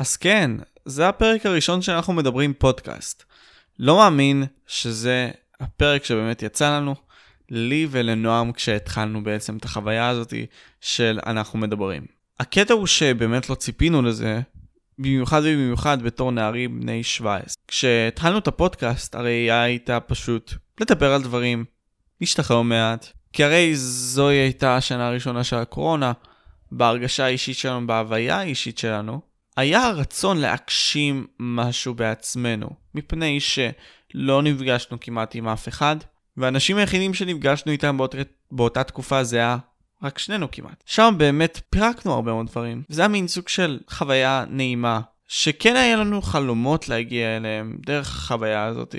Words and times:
אז 0.00 0.16
כן, 0.16 0.50
זה 0.84 1.08
הפרק 1.08 1.46
הראשון 1.46 1.82
שאנחנו 1.82 2.12
מדברים 2.12 2.52
פודקאסט. 2.58 3.24
לא 3.78 3.96
מאמין 3.96 4.44
שזה 4.66 5.30
הפרק 5.60 6.04
שבאמת 6.04 6.42
יצא 6.42 6.76
לנו, 6.76 6.94
לי 7.50 7.86
ולנועם 7.90 8.52
כשהתחלנו 8.52 9.24
בעצם 9.24 9.56
את 9.56 9.64
החוויה 9.64 10.08
הזאת 10.08 10.34
של 10.80 11.18
אנחנו 11.26 11.58
מדברים. 11.58 12.06
הקטע 12.40 12.74
הוא 12.74 12.86
שבאמת 12.86 13.50
לא 13.50 13.54
ציפינו 13.54 14.02
לזה, 14.02 14.40
במיוחד 14.98 15.40
ובמיוחד 15.44 16.02
בתור 16.02 16.32
נערים 16.32 16.80
בני 16.80 17.02
17. 17.02 17.54
כשהתחלנו 17.68 18.38
את 18.38 18.48
הפודקאסט, 18.48 19.14
הראייה 19.14 19.62
הייתה 19.62 20.00
פשוט 20.00 20.54
לדבר 20.80 21.12
על 21.12 21.22
דברים, 21.22 21.64
להשתחרר 22.20 22.62
מעט, 22.62 23.06
כי 23.32 23.44
הרי 23.44 23.76
זוהי 23.76 24.36
הייתה 24.36 24.76
השנה 24.76 25.08
הראשונה 25.08 25.44
של 25.44 25.56
הקורונה, 25.56 26.12
בהרגשה 26.72 27.24
האישית 27.24 27.56
שלנו, 27.56 27.86
בהוויה 27.86 28.38
האישית 28.38 28.78
שלנו, 28.78 29.29
היה 29.60 29.86
הרצון 29.86 30.38
להגשים 30.38 31.26
משהו 31.40 31.94
בעצמנו, 31.94 32.68
מפני 32.94 33.40
שלא 33.40 34.42
נפגשנו 34.42 35.00
כמעט 35.00 35.34
עם 35.34 35.48
אף 35.48 35.68
אחד, 35.68 35.96
והאנשים 36.36 36.76
היחידים 36.76 37.14
שנפגשנו 37.14 37.72
איתם 37.72 37.96
באות, 37.96 38.14
באותה 38.52 38.84
תקופה 38.84 39.24
זה 39.24 39.36
היה 39.36 39.56
רק 40.02 40.18
שנינו 40.18 40.50
כמעט. 40.52 40.82
שם 40.86 41.14
באמת 41.18 41.60
פירקנו 41.70 42.12
הרבה 42.12 42.32
מאוד 42.32 42.46
דברים, 42.46 42.82
וזה 42.90 43.02
היה 43.02 43.08
מין 43.08 43.28
סוג 43.28 43.48
של 43.48 43.80
חוויה 43.90 44.44
נעימה, 44.48 45.00
שכן 45.28 45.76
היה 45.76 45.96
לנו 45.96 46.22
חלומות 46.22 46.88
להגיע 46.88 47.36
אליהם 47.36 47.76
דרך 47.86 48.08
החוויה 48.08 48.64
הזאת. 48.64 48.94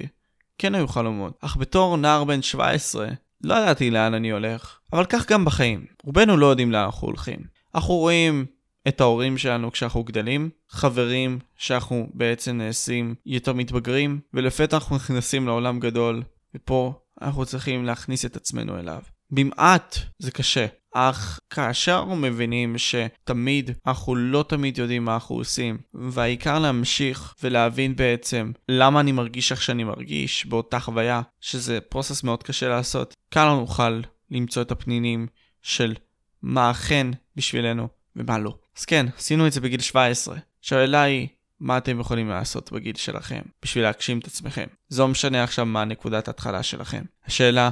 כן 0.58 0.76
היו 0.76 0.88
חלומות, 0.88 1.38
אך 1.42 1.58
בתור 1.58 1.98
נער 1.98 2.24
בן 2.24 2.42
17, 2.42 3.08
לא 3.44 3.54
ידעתי 3.54 3.92
לאן 3.92 4.14
אני 4.14 4.32
הולך. 4.32 4.80
אבל 4.94 5.06
כך 5.06 5.32
גם 5.32 5.46
בחיים, 5.46 5.86
רובנו 6.04 6.38
לא 6.38 6.46
יודעים 6.46 6.72
לאן 6.72 6.84
אנחנו 6.84 7.08
הולכים. 7.08 7.40
אנחנו 7.76 7.94
רואים 7.94 8.46
את 8.88 9.02
ההורים 9.02 9.38
שלנו 9.38 9.72
כשאנחנו 9.72 10.04
גדלים, 10.04 10.50
חברים 10.70 11.40
שאנחנו 11.58 12.10
בעצם 12.14 12.58
נעשים 12.58 13.16
יותר 13.26 13.54
מתבגרים, 13.54 14.20
ולפתע 14.34 14.78
אנחנו 14.78 14.96
נכנסים 14.96 15.48
לעולם 15.48 15.80
גדול, 15.80 16.24
ופה 16.56 16.94
אנחנו 17.22 17.46
צריכים 17.46 17.86
להכניס 17.86 18.26
את 18.26 18.36
עצמנו 18.36 18.80
אליו. 18.80 19.02
במעט 19.32 19.98
זה 20.20 20.32
קשה, 20.32 20.66
אך 20.94 21.40
כאשר 21.50 21.98
אנחנו 22.00 22.16
מבינים 22.16 22.78
שתמיד, 22.78 23.72
אנחנו 23.88 24.16
לא 24.16 24.46
תמיד 24.48 24.78
יודעים 24.78 25.06
מה 25.06 25.14
אנחנו 25.14 25.36
עושים, 25.36 25.78
והעיקר 25.94 26.60
להמשיך 26.60 27.36
ולהבין 27.44 27.96
בעצם 27.96 28.52
למה 28.70 29.00
אני 29.00 29.12
מרגיש 29.12 29.52
איך 29.52 29.62
שאני 29.62 29.84
מרגיש 29.84 30.46
באותה 30.46 30.80
חוויה, 30.80 31.22
שזה 31.42 31.82
פרוסס 31.82 32.24
מאוד 32.24 32.44
קשה 32.44 32.70
לעשות, 32.70 33.14
קל 33.30 33.46
לנו 33.46 33.60
נוכל 33.60 34.02
למצוא 34.32 34.62
את 34.62 34.72
הפנינים 34.72 35.28
של 35.62 35.96
מה 36.42 36.72
אכן 36.72 37.08
בשבילנו 37.36 37.88
ומה 38.16 38.40
לא. 38.40 38.61
אז 38.78 38.86
כן, 38.86 39.06
עשינו 39.18 39.48
את 39.48 39.52
זה 39.52 39.62
בגיל 39.62 39.82
17. 39.82 40.38
השאלה 40.64 41.02
היא, 41.02 41.28
מה 41.60 41.78
אתם 41.78 42.00
יכולים 42.00 42.30
לעשות 42.30 42.72
בגיל 42.72 42.96
שלכם 42.96 43.42
בשביל 43.64 43.84
להגשים 43.84 44.20
את 44.20 44.28
עצמכם? 44.28 44.66
זה 44.90 45.02
לא 45.02 45.08
משנה 45.08 45.44
עכשיו 45.44 45.66
מה 45.66 45.86
נקודת 45.86 46.28
ההתחלה 46.28 46.64
שלכם. 46.64 47.04
השאלה, 47.26 47.70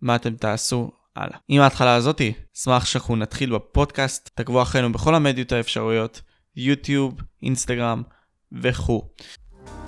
מה 0.00 0.16
אתם 0.16 0.34
תעשו 0.34 0.90
הלאה. 1.16 1.38
עם 1.48 1.62
ההתחלה 1.62 1.94
הזאתי, 1.94 2.32
אשמח 2.56 2.84
שאנחנו 2.84 3.16
נתחיל 3.16 3.54
בפודקאסט, 3.54 4.30
תעקבו 4.34 4.62
אחרינו 4.62 4.92
בכל 4.92 5.14
המדיות 5.14 5.52
האפשרויות, 5.52 6.20
יוטיוב, 6.56 7.20
אינסטגרם 7.42 8.02
וכו'. 8.52 9.02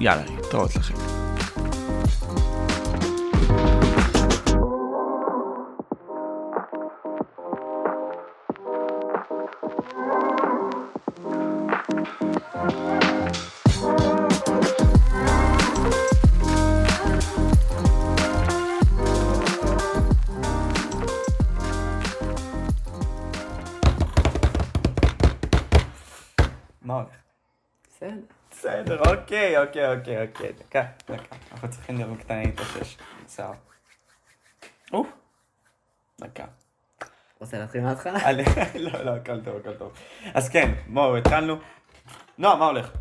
יאללה, 0.01 0.25
להתראות 0.37 0.77
לכם. 0.77 0.95
אוקיי, 28.03 29.59
אוקיי, 29.59 29.95
אוקיי, 29.95 30.23
אוקיי, 30.23 30.53
דקה, 30.53 30.83
דקה. 31.09 31.37
אנחנו 31.53 31.71
צריכים 31.71 31.99
לראות 31.99 32.19
קטנה 32.19 32.43
להתאושש. 32.43 32.97
בסדר. 33.27 33.53
או, 34.93 35.05
דקה. 36.21 36.45
רוצה 37.41 37.59
להתחיל 37.59 37.81
מההתחלה? 37.81 38.19
לא, 38.75 39.05
לא, 39.05 39.11
הכל 39.11 39.41
טוב, 39.41 39.57
הכל 39.57 39.75
טוב. 39.75 39.93
אז 40.35 40.49
כן, 40.49 40.73
בואו, 40.87 41.17
התחלנו. 41.17 41.57
נועם, 42.39 42.59
מה 42.59 42.67
הולך? 42.67 42.93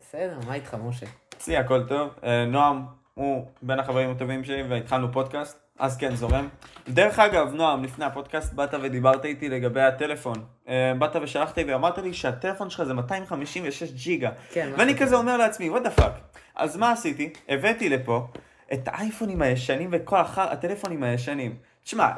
בסדר, 0.00 0.38
מה 0.46 0.54
איתך, 0.54 0.74
משה? 0.74 1.06
אצלי 1.36 1.56
הכל 1.56 1.88
טוב. 1.88 2.10
אה, 2.24 2.44
נועם 2.44 2.86
הוא 3.14 3.50
בין 3.62 3.78
החברים 3.78 4.10
הטובים 4.10 4.44
שלי, 4.44 4.62
והתחלנו 4.62 5.12
פודקאסט. 5.12 5.61
אז 5.78 5.96
כן, 5.96 6.14
זורם. 6.14 6.48
דרך 6.88 7.18
אגב, 7.18 7.54
נועם, 7.54 7.84
לפני 7.84 8.04
הפודקאסט 8.04 8.52
באת 8.52 8.74
ודיברת 8.82 9.24
איתי 9.24 9.48
לגבי 9.48 9.80
הטלפון. 9.80 10.44
Uh, 10.66 10.68
באת 10.98 11.16
ושלחת 11.22 11.58
לי 11.58 11.64
ואמרת 11.64 11.98
לי 11.98 12.14
שהטלפון 12.14 12.70
שלך 12.70 12.82
זה 12.82 12.94
256 12.94 13.90
ג'יגה. 13.90 14.30
כן. 14.52 14.72
ואני 14.76 14.98
כזה 14.98 15.16
אומר 15.16 15.36
לעצמי, 15.36 15.70
what 15.70 15.82
the 15.82 16.00
fuck. 16.00 16.38
אז 16.56 16.76
מה 16.76 16.92
עשיתי? 16.92 17.32
הבאתי 17.48 17.88
לפה 17.88 18.26
את 18.72 18.80
האייפונים 18.86 19.42
הישנים 19.42 19.88
וכל 19.92 20.20
אחר 20.20 20.52
הטלפונים 20.52 21.02
הישנים. 21.02 21.56
תשמע, 21.84 22.08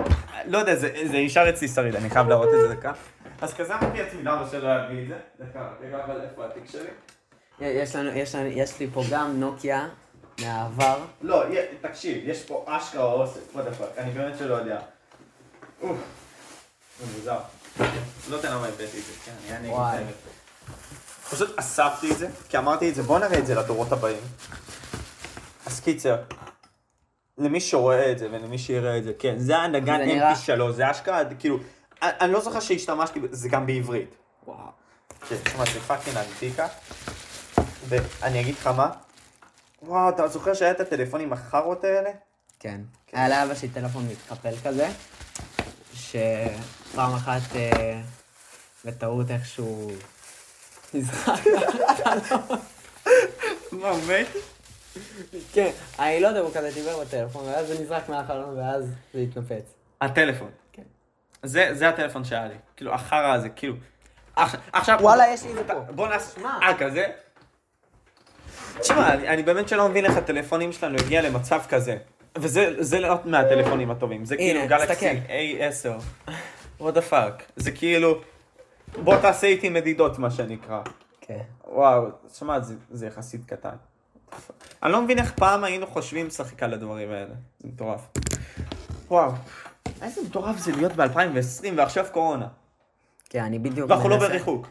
לא 0.47 0.59
יודע, 0.59 0.75
זה, 0.75 0.93
זה 1.05 1.19
נשאר 1.19 1.51
אצלי 1.51 1.69
שריד, 1.69 1.97
אני 1.97 2.11
חייב 2.11 2.29
להראות 2.29 2.49
את 2.55 2.61
זה 2.61 2.75
דקה. 2.75 2.93
אז 3.41 3.55
כזה 3.55 3.75
אמרתי 3.75 4.03
לעצמי, 4.03 4.23
למה 4.23 4.47
שלא 4.51 4.69
אביא 4.77 5.03
את 5.03 5.09
זה? 5.09 5.15
דקה, 5.41 5.69
רגע, 5.83 6.05
אבל 6.05 6.21
איפה 6.21 6.47
התיק 6.47 6.63
שלי? 6.71 6.89
יש 7.61 7.97
לנו, 7.97 8.11
יש 8.11 8.35
לנו, 8.35 8.47
יש 8.47 8.81
לי 8.81 8.87
פה 8.93 9.03
גם 9.11 9.41
נוקיה 9.41 9.89
מהעבר. 10.41 10.99
לא, 11.23 11.45
תקשיב, 11.81 12.29
יש 12.29 12.43
פה 12.43 12.65
אשכרה 12.69 13.05
אוסף, 13.05 13.41
the 13.55 13.59
fuck, 13.59 13.99
אני 13.99 14.11
באמת 14.11 14.39
שלא 14.39 14.55
יודע. 14.55 14.81
אוף, 15.83 15.97
זה 17.01 17.07
מוזר. 17.19 17.39
לא 18.31 18.37
יודע 18.37 18.51
למה 18.51 18.67
הבאתי 18.67 18.85
את 18.85 18.91
זה, 18.91 19.13
כן, 19.25 19.33
אני 19.49 19.57
אגיד 19.59 19.71
את 19.71 19.79
האמת. 19.79 20.15
פשוט 21.31 21.59
אספתי 21.59 22.13
את 22.13 22.19
זה, 22.19 22.29
כי 22.49 22.59
אמרתי 22.59 22.91
את 22.91 22.95
זה, 22.95 23.03
בוא 23.03 23.19
נראה 23.19 23.39
את 23.39 23.47
זה 23.47 23.55
לדורות 23.55 23.93
הבאים. 23.93 24.23
אז 25.67 25.81
קיצר, 25.81 26.17
למי 27.39 27.61
שרואה 27.61 28.13
את 28.13 28.19
זה 28.19 28.29
ולמי 28.33 28.59
שיראה 28.59 28.99
את 28.99 29.05
זה, 29.05 29.13
כן, 29.19 29.39
זה 29.39 29.57
הנגן 29.57 30.01
mp3, 30.01 30.71
זה 30.71 30.91
אשכרה, 30.91 31.23
כאילו, 31.39 31.59
אני 32.03 32.33
לא 32.33 32.41
זוכר 32.41 32.61
שהשתמשתי, 32.61 33.21
זה 33.31 33.49
גם 33.49 33.67
בעברית. 33.67 34.15
וואו. 34.47 34.59
כן, 35.29 35.37
תשמע, 35.45 35.65
זה 35.65 35.81
fucking 35.81 36.17
אנטיקה. 36.17 36.67
ואני 37.89 38.41
אגיד 38.41 38.55
לך 38.55 38.67
מה, 38.67 38.91
וואו, 39.87 40.09
אתה 40.09 40.29
זוכר 40.29 40.55
שהיה 40.55 40.71
את 40.71 40.81
הטלפונים 40.81 41.33
החארות 41.33 41.85
האלה? 41.85 42.11
כן. 42.61 42.81
כן. 43.07 43.17
היה 43.17 43.29
לאבא 43.29 43.55
שלי 43.55 43.69
טלפון 43.69 44.09
מתקפל 44.09 44.55
כזה, 44.65 44.89
שפעם 45.95 47.15
אחת 47.15 47.41
אה, 47.57 48.01
בטעות 48.85 49.31
איכשהו 49.31 49.91
נזרק. 50.95 51.41
מה, 53.73 53.91
מת? 54.09 54.27
כן, 55.53 55.71
אני 55.99 56.21
לא 56.21 56.29
יודע, 56.29 56.41
הוא 56.41 56.51
כזה 56.55 56.71
דיבר 56.75 57.01
בטלפון, 57.01 57.45
ואז 57.45 57.67
זה 57.67 57.81
נזרק 57.83 58.09
מהחלון, 58.09 58.59
ואז 58.59 58.85
זה 59.15 59.21
התנפץ. 59.21 59.75
הטלפון. 60.01 60.51
כן. 60.73 60.83
זה 61.43 61.89
הטלפון 61.89 62.25
שהיה 62.25 62.49
לי. 62.49 62.55
כאילו, 62.77 62.95
החרא 62.95 63.35
הזה, 63.35 63.49
כאילו... 63.49 63.75
עכשיו... 64.73 64.99
וואלה, 65.01 65.25
יש 65.29 65.43
לי 65.43 65.51
את 65.51 65.55
זה 65.55 65.65
פה. 65.65 65.81
בוא 65.81 66.09
נעשה... 66.09 66.41
אה, 66.63 66.79
כזה? 66.79 67.07
תשמע, 68.81 69.15
אני, 69.15 69.29
אני 69.29 69.43
באמת 69.43 69.69
שלא 69.69 69.89
מבין 69.89 70.05
איך 70.05 70.17
הטלפונים 70.17 70.73
שלנו 70.73 70.99
הגיע 70.99 71.23
למצב 71.23 71.61
כזה. 71.69 71.97
וזה 72.39 73.01
לא 73.01 73.15
מהטלפונים 73.25 73.91
הטובים, 73.91 74.25
זה 74.25 74.37
כאילו 74.37 74.61
גלקסי 74.69 75.09
A10. 75.09 76.31
what 76.81 76.95
the 76.95 77.11
fuck. 77.11 77.43
זה 77.57 77.71
כאילו, 77.71 78.21
בוא 79.05 79.17
תעשה 79.17 79.47
איתי 79.47 79.69
מדידות 79.69 80.19
מה 80.19 80.31
שנקרא. 80.31 80.83
כן. 81.21 81.41
וואו, 81.69 82.07
תשמע, 82.33 82.61
זה, 82.61 82.75
זה 82.91 83.07
יחסית 83.07 83.45
קטן. 83.45 83.77
אני 84.83 84.93
לא 84.93 85.03
מבין 85.03 85.19
איך 85.19 85.33
פעם 85.33 85.65
היינו 85.65 85.87
חושבים 85.87 86.27
לשחק 86.27 86.63
על 86.63 86.75
הדברים 86.75 87.11
האלה. 87.11 87.35
זה 87.59 87.69
מטורף. 87.69 88.01
וואו, 89.09 89.33
איזה 90.03 90.21
מטורף 90.23 90.57
זה 90.57 90.73
להיות 90.73 90.93
ב-2020 90.93 91.67
ועכשיו 91.77 92.07
קורונה. 92.13 92.47
כן, 93.31 93.45
אני 93.45 93.59
בדיוק... 93.59 93.91
ואנחנו 93.91 94.09
לא 94.09 94.17
בריחוק. 94.17 94.67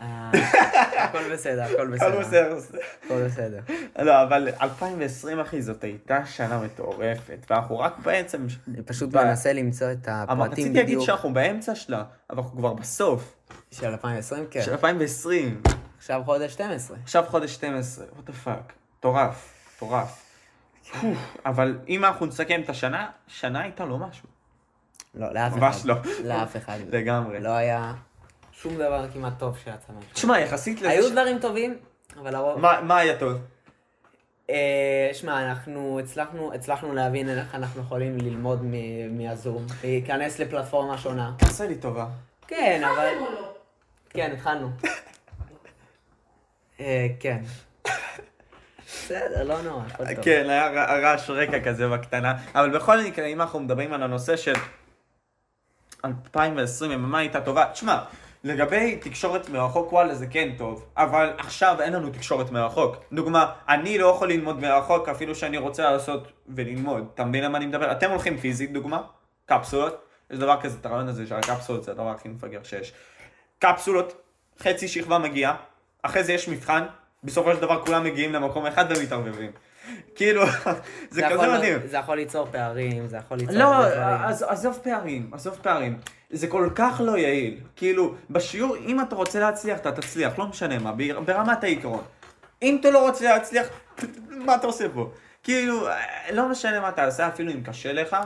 אה, 0.00 0.30
הכל 1.04 1.32
בסדר, 1.32 1.62
הכל 1.62 1.86
בסדר. 1.86 2.08
הכל 2.08 2.20
בסדר. 2.20 2.58
הכל 3.04 3.24
בסדר. 3.24 3.60
לא, 3.98 4.22
אבל 4.22 4.48
2020, 4.62 5.40
אחי, 5.40 5.62
זאת 5.62 5.84
הייתה 5.84 6.26
שנה 6.26 6.60
מטורפת, 6.60 7.46
ואנחנו 7.50 7.78
רק 7.78 7.98
באמצע... 7.98 8.38
אני 8.68 8.82
פשוט 8.82 9.14
מנסה 9.14 9.52
למצוא 9.52 9.92
את 9.92 10.08
הפרטים 10.08 10.38
בדיוק. 10.38 10.52
רציתי 10.52 10.74
להגיד 10.78 11.00
שאנחנו 11.00 11.32
באמצע 11.32 11.74
שלה, 11.74 12.04
אבל 12.30 12.38
אנחנו 12.38 12.58
כבר 12.58 12.72
בסוף. 12.72 13.34
של 13.70 13.86
2020, 13.86 14.46
כן. 14.50 14.62
של 14.62 14.72
2020. 14.72 15.62
עכשיו 15.98 16.22
חודש 16.24 16.52
12. 16.52 16.96
עכשיו 17.02 17.24
חודש 17.28 17.54
12, 17.54 18.04
what 18.04 18.30
the 18.30 18.46
fuck. 18.46 18.72
מטורף, 18.98 19.54
מטורף. 19.76 20.24
אבל 21.46 21.78
אם 21.88 22.04
אנחנו 22.04 22.26
נסכם 22.26 22.60
את 22.64 22.68
השנה, 22.68 23.10
שנה 23.26 23.60
הייתה 23.60 23.84
לא 23.84 23.98
משהו. 23.98 24.28
לא, 25.14 25.32
לאף 25.34 25.52
אחד. 25.52 25.60
ממש 25.60 25.86
לא. 25.86 25.94
לאף 26.24 26.56
אחד. 26.56 26.78
לגמרי. 26.90 27.40
לא 27.40 27.48
היה... 27.48 27.92
שום 28.62 28.74
דבר 28.74 29.04
כמעט 29.12 29.32
טוב 29.38 29.56
שיצא 29.58 29.70
מהשנה. 29.92 30.12
תשמע, 30.12 30.40
יחסית 30.40 30.78
לזה... 30.80 30.90
היו 30.90 31.10
דברים 31.10 31.38
טובים, 31.38 31.76
אבל 32.20 32.34
הרוב... 32.34 32.60
מה 32.60 32.80
מה 32.80 32.98
היה 32.98 33.18
טוב? 33.18 33.32
אה, 34.50 35.10
שמע, 35.12 35.42
אנחנו 35.50 36.00
הצלחנו, 36.00 36.54
הצלחנו 36.54 36.94
להבין 36.94 37.28
איך 37.38 37.54
אנחנו 37.54 37.82
יכולים 37.82 38.18
ללמוד 38.18 38.60
מ- 38.64 39.18
מהזום, 39.18 39.66
להיכנס 39.84 40.38
לפלטפורמה 40.38 40.98
שונה. 40.98 41.32
תעשה 41.38 41.66
לי 41.66 41.74
טובה. 41.78 42.06
כן, 42.48 42.82
אבל... 42.94 43.10
לא? 43.20 43.54
כן, 44.10 44.32
התחלנו. 44.32 44.70
אה, 46.80 47.06
כן. 47.20 47.38
בסדר, 48.86 49.44
לא 49.44 49.62
נורא, 49.62 49.82
הכל 49.86 50.14
טוב. 50.14 50.24
כן, 50.24 50.46
היה 50.50 50.68
ר- 50.68 51.04
רעש 51.04 51.30
רקע 51.30 51.60
כזה 51.64 51.88
בקטנה, 51.88 52.34
אבל 52.54 52.76
בכל 52.76 53.00
מקרה, 53.00 53.26
אם 53.26 53.40
אנחנו 53.40 53.60
מדברים 53.60 53.92
על 53.92 54.02
הנושא 54.02 54.36
של 54.36 54.52
2020, 56.04 57.12
MMA 57.12 57.16
הייתה 57.16 57.40
טובה, 57.40 57.64
תשמע, 57.72 57.98
לגבי 58.44 58.96
תקשורת 58.96 59.48
מרחוק, 59.48 59.92
וואלה, 59.92 60.14
זה 60.14 60.26
כן 60.26 60.50
טוב, 60.58 60.86
אבל 60.96 61.32
עכשיו 61.38 61.76
אין 61.80 61.92
לנו 61.92 62.10
תקשורת 62.10 62.50
מרחוק. 62.50 62.96
דוגמה, 63.12 63.52
אני 63.68 63.98
לא 63.98 64.06
יכול 64.06 64.28
ללמוד 64.28 64.60
מרחוק 64.60 65.08
אפילו 65.08 65.34
שאני 65.34 65.58
רוצה 65.58 65.90
לעשות 65.90 66.32
וללמוד. 66.48 67.08
אתה 67.14 67.24
מבין 67.24 67.44
למה 67.44 67.58
אני 67.58 67.66
מדבר? 67.66 67.92
אתם 67.92 68.10
הולכים 68.10 68.36
פיזית, 68.38 68.72
דוגמה, 68.72 69.02
קפסולות, 69.46 70.04
יש 70.30 70.38
דבר 70.38 70.60
כזה, 70.60 70.78
את 70.80 70.86
הרעיון 70.86 71.08
הזה 71.08 71.26
של 71.26 71.34
הקפסולות 71.34 71.84
זה 71.84 71.90
הדבר 71.90 72.08
הכי 72.08 72.28
מפגר 72.28 72.62
שיש. 72.62 72.92
קפסולות, 73.58 74.22
חצי 74.58 74.88
שכבה 74.88 75.18
מגיעה, 75.18 75.56
אחרי 76.02 76.24
זה 76.24 76.32
יש 76.32 76.48
מבחן, 76.48 76.84
בסופו 77.24 77.54
של 77.54 77.60
דבר 77.60 77.84
כולם 77.84 78.04
מגיעים 78.04 78.32
למקום 78.32 78.66
אחד 78.66 78.84
ומתערבבים. 78.88 79.50
כאילו, 80.14 80.42
זה 81.10 81.22
כזה 81.30 81.48
מדהים. 81.52 81.78
זה 81.84 81.96
יכול 81.96 82.16
ליצור 82.16 82.46
פערים, 82.50 83.06
זה 83.06 83.16
יכול 83.16 83.36
ליצור... 83.36 83.54
לא, 83.56 83.84
עזוב 84.48 84.78
פערים, 84.82 85.30
עזוב 85.32 85.58
פערים. 85.62 85.98
זה 86.30 86.46
כל 86.46 86.68
כך 86.74 87.00
לא 87.04 87.18
יעיל. 87.18 87.60
כאילו, 87.76 88.14
בשיעור, 88.30 88.76
אם 88.76 89.00
אתה 89.00 89.14
רוצה 89.16 89.40
להצליח, 89.40 89.78
אתה 89.78 89.92
תצליח, 89.92 90.38
לא 90.38 90.46
משנה 90.46 90.78
מה, 90.78 90.92
בר- 90.92 91.20
ברמת 91.20 91.64
העיקרון. 91.64 92.02
אם 92.62 92.76
אתה 92.80 92.90
לא 92.90 93.08
רוצה 93.08 93.24
להצליח, 93.24 93.66
מה 94.30 94.54
אתה 94.54 94.66
עושה 94.66 94.84
פה? 94.94 95.10
כאילו, 95.42 95.86
לא 96.32 96.48
משנה 96.48 96.80
מה 96.80 96.92
תעשה, 96.92 97.28
אפילו 97.28 97.52
אם 97.52 97.62
קשה 97.62 97.92
לך, 97.92 98.16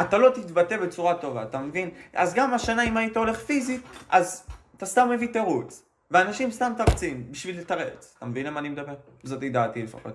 אתה 0.00 0.18
לא 0.18 0.30
תתבטא 0.30 0.76
בצורה 0.76 1.14
טובה, 1.14 1.42
אתה 1.42 1.58
מבין? 1.58 1.90
אז 2.14 2.34
גם 2.34 2.54
השנה 2.54 2.82
אם 2.82 2.96
היית 2.96 3.16
הולך 3.16 3.38
פיזית, 3.38 3.80
אז 4.10 4.42
אתה 4.76 4.86
סתם 4.86 5.08
מביא 5.10 5.28
תירוץ. 5.32 5.82
ואנשים 6.10 6.50
סתם 6.50 6.72
תרצים 6.76 7.32
בשביל 7.32 7.60
לתרץ. 7.60 8.14
אתה 8.18 8.26
מבין 8.26 8.46
למה 8.46 8.60
אני 8.60 8.68
מדבר? 8.68 8.94
זאת 9.22 9.40
דעתי 9.52 9.82
לפחות. 9.82 10.12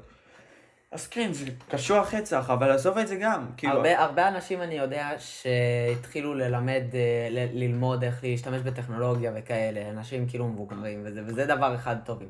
אז 0.92 1.08
כן, 1.08 1.34
זה 1.34 1.46
קשוח 1.70 2.14
רצח, 2.14 2.50
אבל 2.50 2.72
עזוב 2.72 2.98
את 2.98 3.08
זה 3.08 3.16
גם. 3.16 3.46
כאילו, 3.58 3.74
הרבה, 3.74 4.00
הרבה 4.00 4.28
אנשים 4.28 4.62
אני 4.62 4.76
יודע 4.76 5.10
שהתחילו 5.20 6.34
ללמד, 6.34 6.84
אה, 6.94 7.28
ל- 7.30 7.64
ללמוד 7.64 8.04
איך 8.04 8.24
להשתמש 8.24 8.62
בטכנולוגיה 8.62 9.32
וכאלה, 9.36 9.90
אנשים 9.90 10.28
כאילו 10.28 10.48
מבוגרים 10.48 11.02
וזה, 11.06 11.22
וזה 11.26 11.46
דבר 11.46 11.76
אחד 11.76 11.96
טובים. 12.06 12.30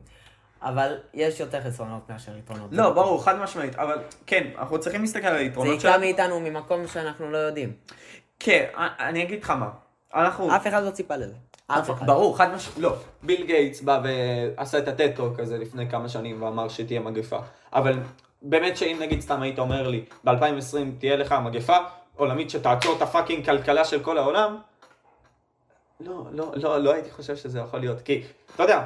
אבל 0.62 0.98
יש 1.14 1.40
יותר 1.40 1.62
חסרונות 1.62 2.10
מאשר 2.10 2.38
יתרונות. 2.38 2.70
לא, 2.72 2.90
ברור, 2.94 3.24
חד 3.26 3.40
משמעית, 3.40 3.76
אבל 3.76 3.98
כן, 4.26 4.48
אנחנו 4.58 4.80
צריכים 4.80 5.02
להסתכל 5.02 5.28
על 5.28 5.34
זה 5.34 5.40
היתרונות 5.40 5.80
יקרה 5.80 5.98
מאיתנו 5.98 6.40
ממקום 6.40 6.88
שאנחנו 6.88 7.32
לא 7.32 7.38
יודעים. 7.38 7.74
כן, 8.40 8.66
אני 9.00 9.24
אגיד 9.24 9.44
לך 9.44 9.50
מה. 9.50 9.70
אנחנו... 10.16 10.56
אף 10.56 10.68
אחד 10.68 10.84
לא 10.84 10.92
ציפה 10.92 11.16
לזה. 11.16 11.34
אף 11.68 11.92
אחד. 11.92 12.06
ברור, 12.06 12.38
חד 12.38 12.54
משמעית, 12.54 12.80
לא. 12.80 12.96
ביל 13.24 13.46
גייטס 13.46 13.82
בא 13.82 14.02
ועשה 14.04 14.78
את 14.78 14.88
ה 14.88 14.94
TED 14.94 15.14
Talk 15.14 15.40
הזה 15.40 15.58
לפני 15.58 15.90
כמה 15.90 16.10
שנים 16.10 16.42
ואמר 16.42 16.70
שתהיה 16.70 17.00
מגפה. 17.00 17.40
אבל 17.74 18.00
באמת 18.42 18.78
שאם 18.78 18.98
נגיד 19.02 19.22
סתם 19.22 19.42
היית 19.42 19.60
אומר 19.60 19.88
לי, 19.88 20.06
ב-2020 20.24 21.00
תהיה 21.00 21.16
לך 21.16 21.32
מגפה 21.32 21.78
עולמית 22.16 22.50
שתעצור 22.50 22.96
את 22.98 23.02
ה 23.02 23.07
fucking 23.07 23.46
כלכלה 23.46 23.86
של 23.86 24.04
כל 24.04 24.18
העולם, 24.18 24.58
לא, 26.00 26.24
לא, 26.32 26.52
לא, 26.56 26.78
לא 26.78 26.94
הייתי 26.94 27.12
חושב 27.12 27.36
שזה 27.36 27.60
יכול 27.60 27.80
להיות. 27.80 28.02
כי, 28.02 28.24
אתה 28.56 28.64
יודע, 28.64 28.86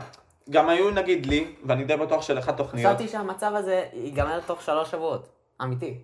גם 0.49 0.69
היו 0.69 0.91
נגיד 0.91 1.25
לי, 1.25 1.55
ואני 1.65 1.83
די 1.83 1.95
בטוח 1.95 2.21
שלך 2.21 2.49
תוכניות. 2.49 2.95
חשבתי 2.95 3.11
שהמצב 3.11 3.51
הזה 3.55 3.85
ייגמר 3.93 4.39
תוך 4.45 4.61
שלוש 4.61 4.91
שבועות. 4.91 5.27
אמיתי. 5.61 5.97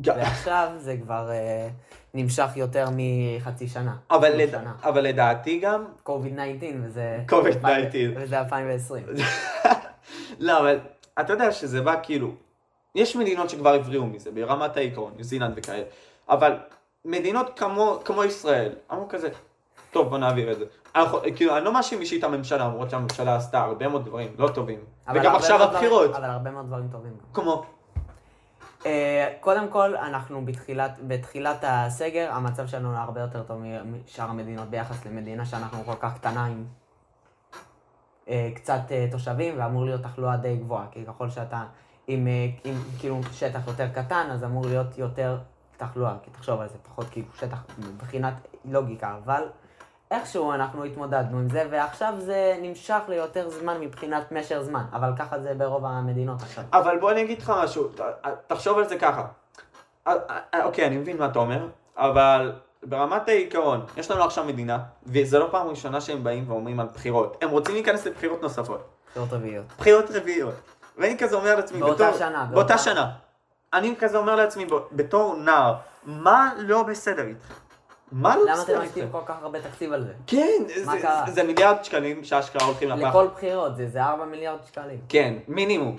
ג- 0.00 0.08
ועכשיו 0.16 0.68
זה 0.76 0.96
כבר 1.02 1.30
אה, 1.30 1.68
נמשך 2.14 2.48
יותר 2.56 2.86
מחצי 2.92 3.68
שנה. 3.68 3.96
אבל, 4.10 4.32
לד... 4.36 4.50
שנה. 4.50 4.72
אבל 4.82 5.00
לדעתי 5.00 5.58
גם, 5.58 5.84
קוביד 6.02 6.34
19 6.34 6.70
וזה... 6.82 7.18
COVID-19. 7.28 7.66
וזה 8.20 8.38
2020. 8.38 9.04
לא, 10.40 10.60
אבל 10.60 10.78
אתה 11.20 11.32
יודע 11.32 11.52
שזה 11.52 11.82
בא 11.82 11.94
כאילו, 12.02 12.30
יש 12.94 13.16
מדינות 13.16 13.50
שכבר 13.50 13.74
הבריאו 13.74 14.06
מזה, 14.06 14.30
ברמת 14.30 14.76
העיקרון, 14.76 15.12
ניו 15.16 15.24
זילנד 15.24 15.52
וכאלה, 15.56 15.82
אבל 16.28 16.56
מדינות 17.04 17.58
כמו, 17.58 18.00
כמו 18.04 18.24
ישראל, 18.24 18.72
אמרו 18.92 19.08
כזה, 19.08 19.28
טוב 19.90 20.08
בוא 20.08 20.18
נעביר 20.18 20.52
את 20.52 20.58
זה. 20.58 20.64
אנחנו, 20.96 21.18
כאילו, 21.36 21.56
אני 21.56 21.64
לא 21.64 21.72
מאשים 21.72 22.00
אישית 22.00 22.18
את 22.18 22.24
הממשלה, 22.24 22.68
למרות 22.68 22.90
שהממשלה 22.90 23.36
עשתה 23.36 23.60
הרבה 23.62 23.88
מאוד 23.88 24.04
דברים 24.04 24.34
לא 24.38 24.48
טובים. 24.48 24.78
וגם 25.14 25.36
עכשיו 25.36 25.62
הבחירות, 25.62 26.14
אבל 26.14 26.24
הרבה 26.24 26.50
מאוד 26.50 26.66
דברים 26.66 26.88
טובים. 26.92 27.12
כמו, 27.32 27.64
קודם 29.40 29.68
כל, 29.68 29.96
אנחנו 29.96 30.44
בתחילת, 30.44 30.98
בתחילת 31.06 31.64
הסגר, 31.66 32.32
המצב 32.32 32.66
שלנו 32.66 32.96
הרבה 32.96 33.20
יותר 33.20 33.42
טוב 33.42 33.62
משאר 33.84 34.30
המדינות 34.30 34.68
ביחס 34.68 35.06
למדינה 35.06 35.44
שאנחנו 35.44 35.84
כל 35.84 35.94
כך 36.00 36.14
קטנה 36.18 36.46
עם 36.46 36.64
אה, 38.28 38.50
קצת 38.54 38.80
אה, 38.90 39.06
תושבים, 39.10 39.54
ואמור 39.58 39.84
להיות 39.84 40.02
תחלואה 40.02 40.36
די 40.36 40.56
גבוהה, 40.56 40.86
כי 40.90 41.04
ככל 41.06 41.30
שאתה 41.30 41.64
עם, 42.06 42.26
אה, 42.26 42.46
עם 42.64 42.74
כאילו 42.98 43.20
שטח 43.32 43.66
יותר 43.66 43.88
קטן, 43.94 44.28
אז 44.30 44.44
אמור 44.44 44.66
להיות 44.66 44.98
יותר 44.98 45.38
תחלואה, 45.76 46.14
כי 46.22 46.30
תחשוב 46.30 46.60
על 46.60 46.68
זה, 46.68 46.78
פחות 46.82 47.06
כאילו 47.10 47.26
שטח 47.34 47.64
מבחינת 47.78 48.34
לוגיקה, 48.64 49.16
אבל 49.24 49.42
איכשהו 50.10 50.52
אנחנו 50.52 50.84
התמודדנו 50.84 51.38
עם 51.38 51.48
זה, 51.50 51.66
ועכשיו 51.70 52.14
זה 52.18 52.56
נמשך 52.62 53.00
ליותר 53.08 53.48
זמן 53.50 53.80
מבחינת 53.80 54.32
משך 54.32 54.58
זמן, 54.60 54.84
אבל 54.92 55.12
ככה 55.18 55.38
זה 55.40 55.54
ברוב 55.54 55.84
המדינות 55.84 56.42
עכשיו. 56.42 56.64
אבל 56.72 56.98
בוא 56.98 57.10
אני 57.10 57.22
אגיד 57.22 57.42
לך 57.42 57.52
משהו, 57.64 57.88
ת- 57.88 58.00
תחשוב 58.46 58.78
על 58.78 58.88
זה 58.88 58.98
ככה. 58.98 59.24
אוקיי, 60.62 60.86
אני 60.86 60.96
מבין 60.96 61.16
מה 61.18 61.26
אתה 61.26 61.38
אומר, 61.38 61.66
אבל 61.96 62.52
ברמת 62.82 63.28
העיקרון, 63.28 63.84
יש 63.96 64.10
לנו 64.10 64.24
עכשיו 64.24 64.44
מדינה, 64.44 64.78
וזה 65.06 65.38
לא 65.38 65.48
פעם 65.50 65.66
ראשונה 65.68 66.00
שהם 66.00 66.24
באים 66.24 66.50
ואומרים 66.50 66.80
על 66.80 66.86
בחירות. 66.94 67.36
הם 67.42 67.50
רוצים 67.50 67.74
להיכנס 67.74 68.06
לבחירות 68.06 68.42
נוספות. 68.42 68.88
בחירות 69.10 69.32
רביעיות. 69.32 69.64
בחירות 69.78 70.04
רביעיות. 70.10 70.54
ואני 70.98 71.18
כזה 71.18 71.36
אומר 71.36 71.56
לעצמי, 71.56 71.80
באותה 71.80 72.06
בתור... 72.08 72.18
שנה, 72.18 72.46
באותה 72.50 72.78
שנה. 72.78 73.10
אני 73.72 73.94
כזה 73.98 74.18
אומר 74.18 74.36
לעצמי, 74.36 74.66
בתור 74.92 75.36
נער, 75.36 75.74
מה 76.06 76.52
לא 76.58 76.82
בסדר 76.82 77.22
איתך? 77.26 77.52
מה 78.12 78.36
לא 78.36 78.42
למה 78.44 78.52
בסדר 78.62 78.76
אתם 78.76 78.84
משקיעים 78.86 79.06
איתך? 79.08 79.18
כל 79.18 79.32
כך 79.32 79.42
הרבה 79.42 79.60
תקציב 79.62 79.92
על 79.92 80.04
זה? 80.04 80.12
כן, 80.26 80.62
זה- 81.26 81.42
מיליארד 81.42 81.84
שקלים 81.84 82.24
שאשכרה 82.24 82.66
הולכים 82.66 82.88
לפח. 82.88 83.08
לכל 83.08 83.26
בחירות, 83.34 83.76
זה- 83.76 83.88
זה 83.88 84.02
4 84.04 84.24
מיליארד 84.24 84.58
שקלים. 84.66 84.98
כן, 85.08 85.34
מינימום. 85.48 85.96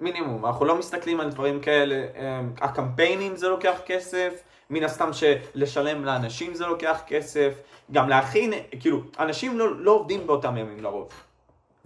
מינימום. 0.00 0.46
אנחנו 0.46 0.64
לא 0.64 0.78
מסתכלים 0.78 1.20
על 1.20 1.30
דברים 1.30 1.60
כאלה. 1.60 1.94
אמ, 2.16 2.52
הקמפיינים 2.60 3.36
זה 3.36 3.48
לוקח 3.48 3.78
כסף, 3.86 4.32
מן 4.70 4.84
הסתם 4.84 5.10
שלשלם 5.12 6.04
לאנשים 6.04 6.54
זה 6.54 6.66
לוקח 6.66 7.00
כסף, 7.06 7.52
גם 7.92 8.08
להכין, 8.08 8.52
כאילו, 8.80 9.00
אנשים 9.20 9.58
לא, 9.58 9.76
לא 9.76 9.90
עובדים 9.90 10.26
באותם 10.26 10.56
ימים 10.56 10.82
לרוב. 10.82 11.08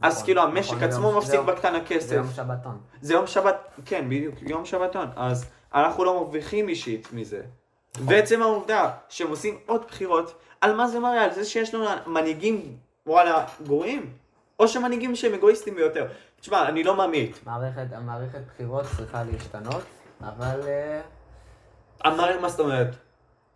אז 0.02 0.12
נכון, 0.14 0.24
כאילו 0.24 0.42
המשק 0.42 0.72
נכון, 0.72 0.82
עצמו 0.88 1.00
זה 1.02 1.08
יום- 1.08 1.18
מפסיד 1.18 1.40
זה. 2.00 2.14
יום 2.14 2.26
שבתון. 2.36 2.78
זה 3.00 3.14
יום 3.14 3.26
שבת, 3.26 3.56
כן, 3.84 4.04
בדיוק, 4.08 4.34
יום 4.42 4.64
שבתון. 4.64 5.08
אז 5.16 5.44
אנחנו 5.74 6.04
לא 6.04 6.14
מרוויחים 6.14 6.68
אישית 6.68 7.08
מזה. 7.12 7.42
ועצם 7.94 8.42
העובדה 8.42 8.90
שהם 9.08 9.28
עושים 9.28 9.58
עוד 9.66 9.84
בחירות, 9.88 10.40
על 10.60 10.74
מה 10.74 10.88
זה 10.88 11.00
מראה? 11.00 11.24
על 11.24 11.32
זה 11.32 11.44
שיש 11.44 11.74
לנו 11.74 11.86
מנהיגים, 12.06 12.76
וואלה, 13.06 13.46
גרועים? 13.62 14.12
או 14.58 14.68
שמנהיגים 14.68 15.16
שהם 15.16 15.34
אגואיסטים 15.34 15.74
ביותר. 15.74 16.06
תשמע, 16.40 16.68
אני 16.68 16.82
לא 16.82 16.96
ממעיט. 17.06 17.36
מערכת, 17.46 17.86
המערכת 17.92 18.40
בחירות 18.46 18.84
צריכה 18.96 19.22
להשתנות, 19.24 19.82
אבל 20.20 20.60
אה, 20.66 21.00
אמר, 22.06 22.40
מה 22.40 22.48
זאת 22.48 22.60
אומרת? 22.60 22.96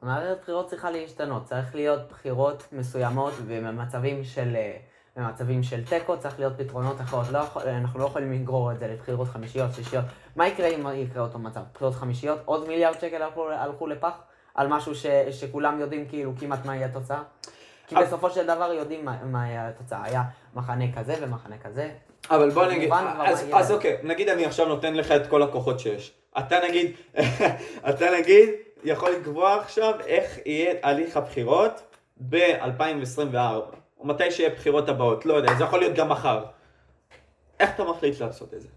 המערכת 0.03 0.41
בחירות 0.43 0.69
צריכה 0.69 0.91
להשתנות. 0.91 1.45
צריך 1.45 1.75
להיות 1.75 2.09
בחירות 2.11 2.69
מסוימות 2.73 3.33
ובמצבים 3.47 4.25
של... 4.25 4.57
אה, 4.57 4.77
במצבים 5.17 5.63
של 5.63 5.85
תיקו 5.85 6.19
צריך 6.19 6.39
להיות 6.39 6.53
פתרונות 6.57 7.01
אחרות. 7.01 7.27
לא 7.33 7.39
יכול, 7.39 7.63
אנחנו 7.63 8.01
לא 8.01 8.05
יכולים 8.05 8.33
לגרור 8.33 8.73
את 8.73 8.79
זה 8.79 8.89
לבחירות 8.89 9.29
חמישיות, 9.29 9.75
שישיות. 9.75 10.05
מה 10.37 10.49
יקרה 10.49 10.67
אם 10.67 10.87
יקרה 10.95 11.23
אותו 11.23 11.39
מצב? 11.39 11.61
בחירות 11.75 11.95
חמישיות? 11.95 12.39
עוד 12.45 12.69
מיליארד 12.69 13.01
שקל 13.01 13.23
הלכו, 13.23 13.51
הלכו 13.51 13.87
לפח? 13.87 14.13
על 14.55 14.69
משהו 14.69 14.95
ש, 14.95 15.07
שכולם 15.31 15.81
יודעים 15.81 16.09
כאילו 16.09 16.33
כמעט 16.41 16.65
מה 16.65 16.77
יהיה 16.77 16.87
התוצאה? 16.87 17.23
כי 17.87 17.97
אבל- 17.97 18.05
בסופו 18.05 18.31
של 18.31 18.47
דבר 18.47 18.73
יודעים 18.73 19.05
מה, 19.05 19.17
מה 19.25 19.69
התוצאה. 19.69 20.05
היה 20.05 20.23
מחנה 20.55 20.85
כזה 20.97 21.15
ומחנה 21.21 21.59
כזה. 21.59 21.91
אבל 22.31 22.51
בוא 22.51 22.67
נגיד, 22.67 22.91
אז. 23.27 23.47
אז 23.55 23.73
אוקיי, 23.73 23.97
נגיד 24.03 24.29
אני 24.29 24.45
עכשיו 24.47 24.67
נותן 24.69 24.95
לך 24.95 25.11
את 25.13 25.27
כל 25.27 25.43
הכוחות 25.43 25.81
שיש. 25.81 26.13
אתה 26.39 26.57
נגיד, 26.69 26.93
אתה 27.91 28.07
נגיד 28.21 28.49
יכול 28.85 29.11
לקבוע 29.11 29.55
עכשיו 29.55 29.95
איך 30.07 30.39
יהיה 30.47 30.75
הליך 30.83 31.17
הבחירות 31.17 31.83
ב-2024, 32.29 33.37
או 33.55 33.63
מתי 34.05 34.31
שיהיה 34.31 34.51
בחירות 34.51 34.89
הבאות, 34.89 35.27
לא 35.27 35.35
יודע, 35.35 35.55
זה 35.55 35.65
יכול 35.65 35.79
להיות 35.79 35.97
גם 35.97 36.09
מחר. 36.09 36.45
איך 37.61 37.71
אתה 37.75 37.85
מחליט 37.85 38.21
לעשות 38.21 38.55
את 38.55 38.61
זה? 38.63 38.69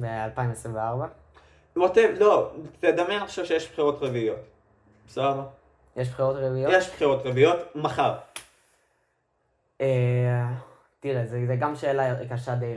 ב-2024? 0.00 1.06
ווטב, 1.76 2.08
לא, 2.18 2.50
תדמיין 2.80 3.22
עכשיו 3.22 3.46
שיש 3.46 3.72
בחירות 3.72 3.98
רביעיות. 4.02 4.38
בסדר? 5.06 5.42
יש 5.96 6.08
בחירות 6.08 6.36
רביעיות? 6.36 6.72
יש 6.76 6.90
בחירות 6.90 7.26
רביעיות 7.26 7.58
מחר. 7.76 8.14
אה, 9.80 10.46
תראה, 11.00 11.26
זו 11.26 11.36
גם 11.58 11.76
שאלה 11.76 12.26
קשה 12.30 12.54
די 12.54 12.74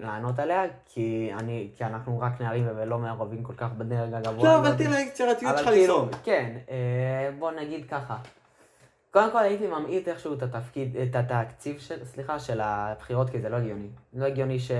לענות 0.00 0.38
עליה, 0.38 0.64
כי, 0.86 1.30
אני, 1.38 1.70
כי 1.76 1.84
אנחנו 1.84 2.20
רק 2.20 2.40
נערים 2.40 2.68
ולא 2.76 2.98
מערבים 2.98 3.42
כל 3.42 3.54
כך 3.56 3.72
בדרג 3.72 4.14
הגבוה. 4.14 4.44
לא, 4.44 4.58
אבל 4.58 4.76
תראה, 4.76 4.96
היצירתיות 4.96 5.58
שלך 5.58 5.66
לזרום. 5.66 6.08
כן, 6.24 6.56
אה, 6.70 7.30
בוא 7.38 7.50
נגיד 7.50 7.88
ככה. 7.90 8.16
קודם 9.12 9.32
כל 9.32 9.38
הייתי 9.38 9.66
ממעיט 9.66 10.08
איכשהו 10.08 10.34
את 10.34 10.42
התפקיד, 10.42 10.96
את 10.96 11.16
התקציב 11.16 11.78
של, 11.78 12.04
סליחה, 12.04 12.38
של 12.38 12.60
הבחירות, 12.60 13.30
כי 13.30 13.40
זה 13.40 13.48
לא 13.48 13.56
הגיוני. 13.56 13.88
לא 14.12 14.26
הגיוני 14.26 14.58
ש, 14.58 14.70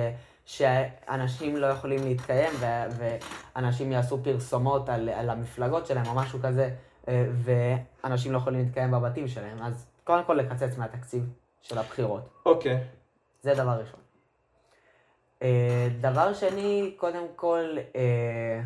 שאנשים 0.44 1.56
לא 1.56 1.66
יכולים 1.66 2.04
להתקיים 2.04 2.50
ו, 2.60 2.66
ואנשים 2.96 3.92
יעשו 3.92 4.22
פרסומות 4.24 4.88
על, 4.88 5.08
על 5.08 5.30
המפלגות 5.30 5.86
שלהם 5.86 6.06
או 6.06 6.14
משהו 6.14 6.38
כזה, 6.42 6.70
אה, 7.08 7.26
ואנשים 7.32 8.32
לא 8.32 8.38
יכולים 8.38 8.60
להתקיים 8.60 8.90
בבתים 8.90 9.28
שלהם. 9.28 9.62
אז 9.62 9.86
קודם 10.04 10.24
כל 10.24 10.34
לקצץ 10.34 10.78
מהתקציב 10.78 11.32
של 11.62 11.78
הבחירות. 11.78 12.42
אוקיי. 12.46 12.84
זה 13.42 13.54
דבר 13.54 13.80
ראשון. 13.80 14.00
אה, 15.42 15.88
דבר 16.00 16.34
שני, 16.34 16.94
קודם 16.96 17.24
כל, 17.36 17.76
אה, 17.96 18.60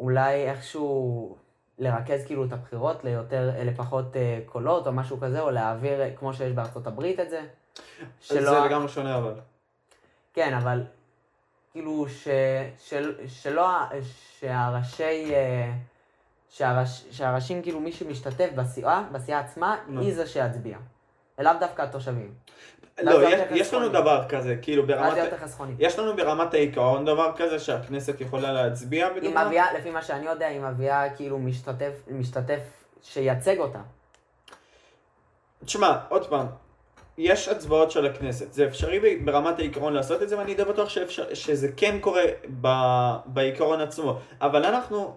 אולי 0.00 0.50
איכשהו 0.50 1.36
לרכז 1.78 2.26
כאילו 2.26 2.44
את 2.44 2.52
הבחירות 2.52 3.04
ליותר, 3.04 3.50
לפחות 3.64 4.16
אה, 4.16 4.38
קולות 4.46 4.86
או 4.86 4.92
משהו 4.92 5.20
כזה, 5.20 5.40
או 5.40 5.50
להעביר, 5.50 6.00
כמו 6.16 6.34
שיש 6.34 6.52
בארצות 6.52 6.86
הברית 6.86 7.20
את 7.20 7.30
זה. 7.30 7.42
שלא... 8.20 8.50
זה 8.50 8.66
לגמרי 8.66 8.88
שונה 8.88 9.18
אבל. 9.18 9.34
כן, 10.32 10.54
אבל 10.54 10.84
כאילו 11.72 12.06
ש, 12.08 12.28
של, 12.78 13.14
שלא, 13.28 13.68
שהראשי, 14.40 15.32
שהראש, 16.50 17.04
שהראשים, 17.10 17.62
כאילו 17.62 17.80
מי 17.80 17.92
שמשתתף 17.92 18.50
בסיעה, 18.56 19.04
בסיעה 19.12 19.40
עצמה, 19.40 19.76
היא 20.00 20.14
זה 20.14 20.26
שיצביע. 20.26 20.78
לאו 21.38 21.52
דווקא 21.60 21.82
התושבים. 21.82 22.34
לא, 23.02 23.28
יש, 23.50 23.74
לנו 23.74 23.88
דבר 23.88 24.24
כזה, 24.28 24.56
כאילו 24.62 24.86
ברמת... 24.86 25.16
יותר 25.16 25.36
חסכוני. 25.36 25.72
יש 25.78 25.98
לנו 25.98 26.16
ברמת 26.16 26.54
העיקרון 26.54 27.04
דבר 27.04 27.32
כזה 27.36 27.58
שהכנסת 27.58 28.20
יכולה 28.20 28.52
להצביע 28.52 29.08
בדוגמה? 29.12 29.40
היא 29.40 29.46
מביאה, 29.46 29.72
לפי 29.78 29.90
מה 29.90 30.02
שאני 30.02 30.26
יודע, 30.26 30.46
היא 30.46 30.60
מביאה 30.60 31.10
כאילו 31.10 31.38
משתתף, 31.38 31.92
משתתף 32.10 32.60
שייצג 33.02 33.58
אותה. 33.58 33.78
תשמע, 35.64 35.96
עוד 36.08 36.26
פעם, 36.26 36.46
יש 37.18 37.48
הצבעות 37.48 37.90
של 37.90 38.06
הכנסת, 38.06 38.52
זה 38.52 38.66
אפשרי 38.66 39.18
ברמת 39.24 39.58
העיקרון 39.58 39.92
לעשות 39.92 40.22
את 40.22 40.28
זה, 40.28 40.38
ואני 40.38 40.54
די 40.54 40.64
בטוח 40.64 40.88
שאפשר, 40.88 41.34
שזה 41.34 41.68
כן 41.76 41.98
קורה 42.00 42.22
ב, 42.60 42.68
בעיקרון 43.26 43.80
עצמו, 43.80 44.18
אבל 44.40 44.64
אנחנו 44.64 45.16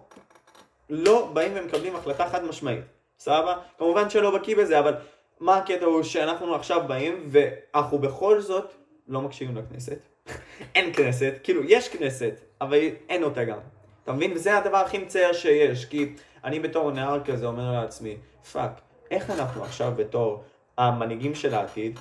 לא 0.90 1.30
באים 1.32 1.52
ומקבלים 1.54 1.96
החלטה 1.96 2.28
חד 2.28 2.44
משמעית, 2.44 2.84
סבבה? 3.18 3.56
כמובן 3.78 4.10
שלא 4.10 4.38
בקיא 4.38 4.56
בזה, 4.56 4.78
אבל 4.78 4.94
מה 5.40 5.56
הקטע 5.56 5.84
הוא 5.84 6.02
שאנחנו 6.02 6.54
עכשיו 6.54 6.84
באים 6.88 7.28
ואנחנו 7.28 7.98
בכל 7.98 8.40
זאת 8.40 8.72
לא 9.08 9.20
מקשיבים 9.22 9.56
לכנסת. 9.56 9.98
אין 10.74 10.92
כנסת, 10.92 11.34
כאילו 11.42 11.64
יש 11.64 11.88
כנסת, 11.88 12.40
אבל 12.60 12.78
אין 13.08 13.22
אותה 13.22 13.44
גם. 13.44 13.58
אתה 14.04 14.12
מבין? 14.12 14.32
וזה 14.32 14.58
הדבר 14.58 14.76
הכי 14.76 14.98
מצער 14.98 15.32
שיש, 15.32 15.84
כי 15.84 16.14
אני 16.44 16.60
בתור 16.60 16.90
נער 16.90 17.24
כזה 17.24 17.46
אומר 17.46 17.72
לעצמי, 17.72 18.16
fuck, 18.52 18.80
איך 19.10 19.30
אנחנו 19.30 19.64
עכשיו 19.64 19.92
בתור 19.96 20.42
המנהיגים 20.78 21.34
של 21.34 21.54
העתיד, 21.54 21.98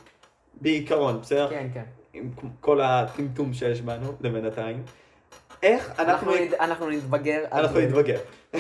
בעיקרון, 0.62 1.22
בסדר? 1.22 1.50
כן, 1.50 1.68
כן. 1.74 1.84
עם 2.14 2.32
כל 2.62 2.82
הטמטום 2.82 3.54
שיש 3.54 3.82
בנו, 3.82 4.14
לבינתיים. 4.22 4.84
איך 5.64 6.00
אנחנו... 6.00 6.36
אנחנו, 6.36 6.58
אנחנו 6.60 6.90
נתבגר. 6.90 7.44
אנחנו 7.52 7.80
נתבגר. 7.80 8.20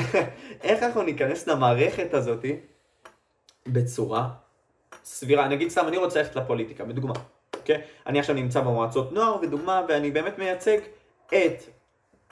איך 0.63 0.84
אנחנו 0.84 1.03
ניכנס 1.03 1.48
למערכת 1.48 2.13
הזאתי 2.13 2.55
בצורה 3.67 4.29
סבירה, 5.03 5.48
נגיד 5.48 5.70
סתם 5.70 5.88
אני 5.88 5.98
רוצה 5.98 6.20
ללכת 6.20 6.36
לפוליטיקה, 6.36 6.84
בדוגמה, 6.84 7.13
אוקיי? 7.56 7.82
אני 8.08 8.20
עכשיו 8.20 8.36
נמצא 8.36 8.62
במועצות 8.62 9.12
נוער, 9.12 9.38
ודוגמה, 9.41 9.82
ואני 9.89 10.12
באמת 10.12 10.39
מייצג 10.39 10.77
את 11.27 11.63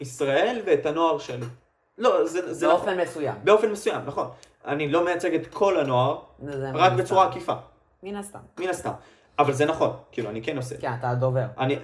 ישראל 0.02 0.62
ואת 0.66 0.86
הנוער 0.86 1.18
שלי. 1.18 1.46
לא, 1.98 2.26
זה, 2.26 2.54
זה 2.54 2.68
באופן 2.68 2.90
נכון. 2.90 3.02
מסוים. 3.02 3.36
באופן 3.44 3.72
מסוים, 3.72 4.02
נכון. 4.06 4.28
אני 4.66 4.92
לא 4.92 5.06
מייצג 5.06 5.34
את 5.34 5.48
כל 5.48 5.80
הנוער, 5.80 6.20
רק 6.74 6.94
בצורה 6.94 7.28
עקיפה. 7.28 7.54
מן 8.04 8.16
הסתם. 8.16 8.40
מן 8.60 8.70
הסתם. 8.70 8.92
אבל 9.40 9.54
זה 9.54 9.66
נכון, 9.66 9.98
כאילו, 10.12 10.30
אני 10.30 10.42
כן 10.42 10.58
עושה. 10.58 10.78
כן, 10.78 10.92
אתה 11.00 11.10
הדובר. 11.10 11.46
אני, 11.58 11.78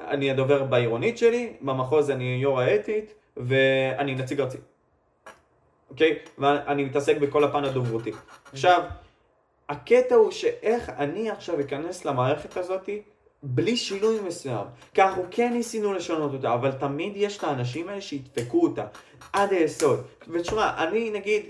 אני 0.00 0.30
הדובר 0.30 0.64
בעירונית 0.64 1.18
שלי, 1.18 1.52
במחוז 1.60 2.10
אני 2.10 2.38
יו"ר 2.42 2.60
האתית, 2.60 3.14
ואני 3.36 4.14
נציג 4.14 4.40
ארצי. 4.40 4.58
אוקיי? 5.90 6.18
ואני 6.38 6.84
מתעסק 6.84 7.16
בכל 7.16 7.44
הפן 7.44 7.64
הדוברותי. 7.64 8.12
עכשיו, 8.52 8.82
הקטע 9.72 10.14
הוא 10.14 10.30
שאיך 10.30 10.88
אני 10.88 11.30
עכשיו 11.30 11.60
אכנס 11.60 12.04
למערכת 12.04 12.56
הזאת 12.56 12.88
בלי 13.42 13.76
שינוי 13.76 14.20
מסוים. 14.20 14.66
כי 14.94 15.02
אנחנו 15.02 15.22
כן 15.30 15.52
ניסינו 15.52 15.92
לשנות 15.92 16.34
אותה, 16.34 16.54
אבל 16.54 16.72
תמיד 16.72 17.12
יש 17.16 17.38
את 17.38 17.44
האנשים 17.44 17.88
האלה 17.88 18.00
שידפקו 18.00 18.62
אותה 18.62 18.86
עד 19.32 19.52
היסוד. 19.52 20.06
ותשמע, 20.28 20.84
אני 20.84 21.10
נגיד, 21.10 21.42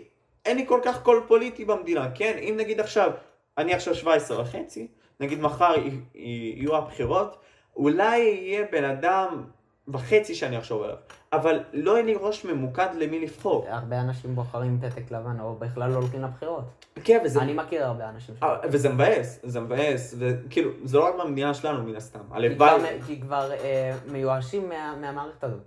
אין 0.44 0.56
לי 0.56 0.66
כל 0.66 0.80
כך 0.84 1.02
קול 1.02 1.24
פוליטי 1.28 1.64
במדינה, 1.64 2.10
כן? 2.14 2.38
אם 2.38 2.54
נגיד 2.56 2.80
עכשיו, 2.80 3.10
אני 3.58 3.74
עכשיו 3.74 3.94
17 3.94 4.40
וחצי, 4.40 4.86
נגיד 5.20 5.40
מחר 5.40 5.74
יהיו 6.14 6.76
הבחירות, 6.76 7.36
אולי 7.76 8.18
יהיה 8.18 8.66
בן 8.72 8.84
אדם 8.84 9.44
וחצי 9.88 10.34
שאני 10.34 10.58
אחשוב 10.58 10.82
עליו. 10.82 10.96
אבל 11.32 11.60
לא 11.72 11.96
אין 11.96 12.06
לי 12.06 12.14
ראש 12.20 12.44
ממוקד 12.44 12.88
למי 12.98 13.20
לבחור. 13.20 13.66
הרבה 13.68 14.00
אנשים 14.00 14.34
בוחרים 14.34 14.78
פתק 14.80 15.10
לבן, 15.10 15.40
או 15.40 15.54
בכלל 15.54 15.90
לא 15.90 15.96
הולכים 15.96 16.22
לבחירות. 16.22 16.64
כן, 17.04 17.22
וזה... 17.24 17.40
אני 17.40 17.52
מכיר 17.52 17.84
הרבה 17.84 18.08
אנשים 18.08 18.34
ש... 18.36 18.42
אה, 18.42 18.56
וזה 18.64 18.88
מבאס, 18.88 19.40
זה 19.42 19.60
מבאס, 19.60 20.14
וכאילו, 20.18 20.70
זה 20.84 20.98
לא 20.98 21.04
רק 21.04 21.14
במדינה 21.24 21.54
שלנו 21.54 21.82
מן 21.82 21.96
הסתם. 21.96 22.20
הלוואי... 22.30 23.00
כי 23.06 23.20
כבר 23.20 23.52
אה, 23.52 23.96
מיואשים 24.10 24.68
מה, 24.68 24.94
מהמערכת 25.00 25.44
הזאת. 25.44 25.60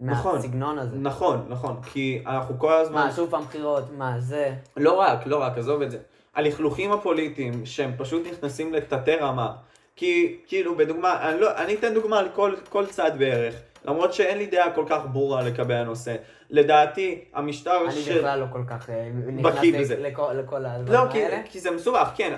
נכון, 0.00 0.34
מהסגנון 0.34 0.78
הזה. 0.78 0.96
נכון, 0.96 1.46
נכון, 1.48 1.80
כי 1.82 2.22
אנחנו 2.26 2.58
כל 2.58 2.72
הזמן... 2.72 3.06
מה, 3.06 3.12
שוב 3.12 3.30
פעם 3.30 3.44
בחירות, 3.44 3.84
מה, 3.98 4.20
זה... 4.20 4.54
לא 4.76 5.00
רק, 5.00 5.26
לא 5.26 5.42
רק, 5.42 5.58
עזוב 5.58 5.82
את 5.82 5.90
זה. 5.90 5.98
הלכלוכים 6.34 6.92
הפוליטיים, 6.92 7.66
שהם 7.66 7.92
פשוט 7.96 8.26
נכנסים 8.26 8.72
לתתי 8.72 9.16
רמה. 9.16 9.56
כי, 10.00 10.36
כאילו, 10.46 10.76
בדוגמה, 10.76 11.28
אני, 11.30 11.40
לא, 11.40 11.56
אני 11.56 11.74
אתן 11.74 11.94
דוגמה 11.94 12.22
לכל 12.22 12.86
צד 12.90 13.10
בערך. 13.18 13.54
למרות 13.84 14.12
שאין 14.12 14.38
לי 14.38 14.46
דעה 14.46 14.70
כל 14.70 14.84
כך 14.88 15.00
ברורה 15.12 15.42
לגבי 15.42 15.74
הנושא. 15.74 16.16
לדעתי, 16.50 17.24
המשטר 17.34 17.84
אני 17.84 17.92
ש... 17.92 18.08
אני 18.08 18.18
בכלל 18.18 18.40
לא 18.40 18.46
כל 18.52 18.62
כך 18.68 18.90
אה, 18.90 19.10
בקיא 19.42 19.80
בזה. 19.80 19.96
לכל, 19.98 20.32
לכל 20.32 20.66
הדברים 20.66 20.92
לא, 20.92 20.98
האלה. 20.98 21.36
לא, 21.36 21.42
כי, 21.42 21.50
כי 21.50 21.60
זה 21.60 21.70
מסובך, 21.70 22.10
כן. 22.16 22.34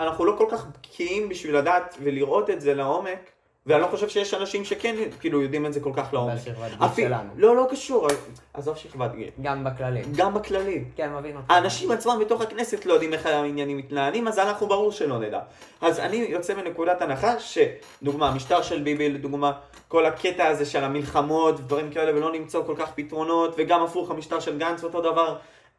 אנחנו 0.00 0.24
לא 0.24 0.34
כל 0.38 0.46
כך 0.50 0.66
בקיאים 0.66 1.28
בשביל 1.28 1.56
לדעת 1.56 1.96
ולראות 2.02 2.50
את 2.50 2.60
זה 2.60 2.74
לעומק. 2.74 3.30
ואני 3.66 3.82
לא 3.82 3.86
חושב 3.86 4.08
שיש 4.08 4.34
אנשים 4.34 4.64
שכן 4.64 4.96
כאילו 5.20 5.42
יודעים 5.42 5.66
את 5.66 5.72
זה 5.72 5.80
כל 5.80 5.90
כך 5.94 6.14
לעומק. 6.14 6.34
בשכבת 6.34 6.94
גיל 6.94 7.06
שלנו. 7.08 7.30
לא, 7.36 7.56
לא 7.56 7.66
קשור, 7.70 8.08
עזוב 8.54 8.76
שכבת 8.76 9.14
גיל. 9.14 9.30
גם 9.42 9.64
בכללי. 9.64 10.02
גם 10.16 10.34
בכללי. 10.34 10.84
כן, 10.96 11.12
מבין 11.12 11.36
אותך. 11.36 11.50
האנשים 11.50 11.90
עצמם 11.90 12.18
בתוך 12.20 12.40
הכנסת 12.40 12.86
לא 12.86 12.92
יודעים 12.92 13.12
איך 13.12 13.26
העניינים 13.26 13.76
מתנהלים, 13.76 14.28
אז 14.28 14.38
אנחנו 14.38 14.66
ברור 14.66 14.92
שלא 14.92 15.18
נדע. 15.18 15.40
אז 15.80 16.00
אני 16.00 16.16
יוצא 16.16 16.54
מנקודת 16.54 17.02
הנחה 17.02 17.34
שדוגמה, 17.40 18.28
המשטר 18.28 18.62
של 18.62 18.82
ביבי 18.82 19.08
לדוגמה, 19.08 19.52
כל 19.88 20.06
הקטע 20.06 20.46
הזה 20.46 20.66
של 20.66 20.84
המלחמות 20.84 21.54
ודברים 21.54 21.90
כאלה 21.90 22.16
ולא 22.16 22.32
למצוא 22.32 22.64
כל 22.64 22.74
כך 22.78 22.90
פתרונות, 22.94 23.54
וגם 23.58 23.82
הפוך 23.82 24.10
המשטר 24.10 24.40
של 24.40 24.58
גנץ 24.58 24.84
אותו 24.84 25.00
דבר, 25.00 25.36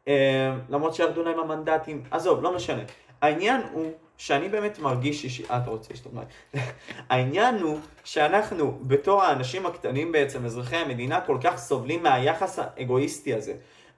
אה, 0.08 0.54
למרות 0.70 0.94
שירדו 0.94 1.22
להם 1.22 1.38
המנדטים, 1.38 2.02
עזוב, 2.10 2.42
לא 2.42 2.54
משנה. 2.54 2.82
העניין 3.22 3.60
הוא 3.72 3.92
שאני 4.18 4.48
באמת 4.48 4.78
מרגיש 4.78 5.22
שיש... 5.22 5.40
אה, 5.50 5.58
אתה 5.58 5.70
רוצה 5.70 5.94
לשתות 5.94 6.12
מים. 6.12 6.26
העניין 7.10 7.58
הוא 7.58 7.78
שאנחנו, 8.04 8.78
בתור 8.82 9.22
האנשים 9.22 9.66
הקטנים 9.66 10.12
בעצם, 10.12 10.44
אזרחי 10.44 10.76
המדינה, 10.76 11.20
כל 11.20 11.38
כך 11.42 11.56
סובלים 11.56 12.02
מהיחס 12.02 12.58
האגואיסטי 12.58 13.34
הזה. 13.34 13.54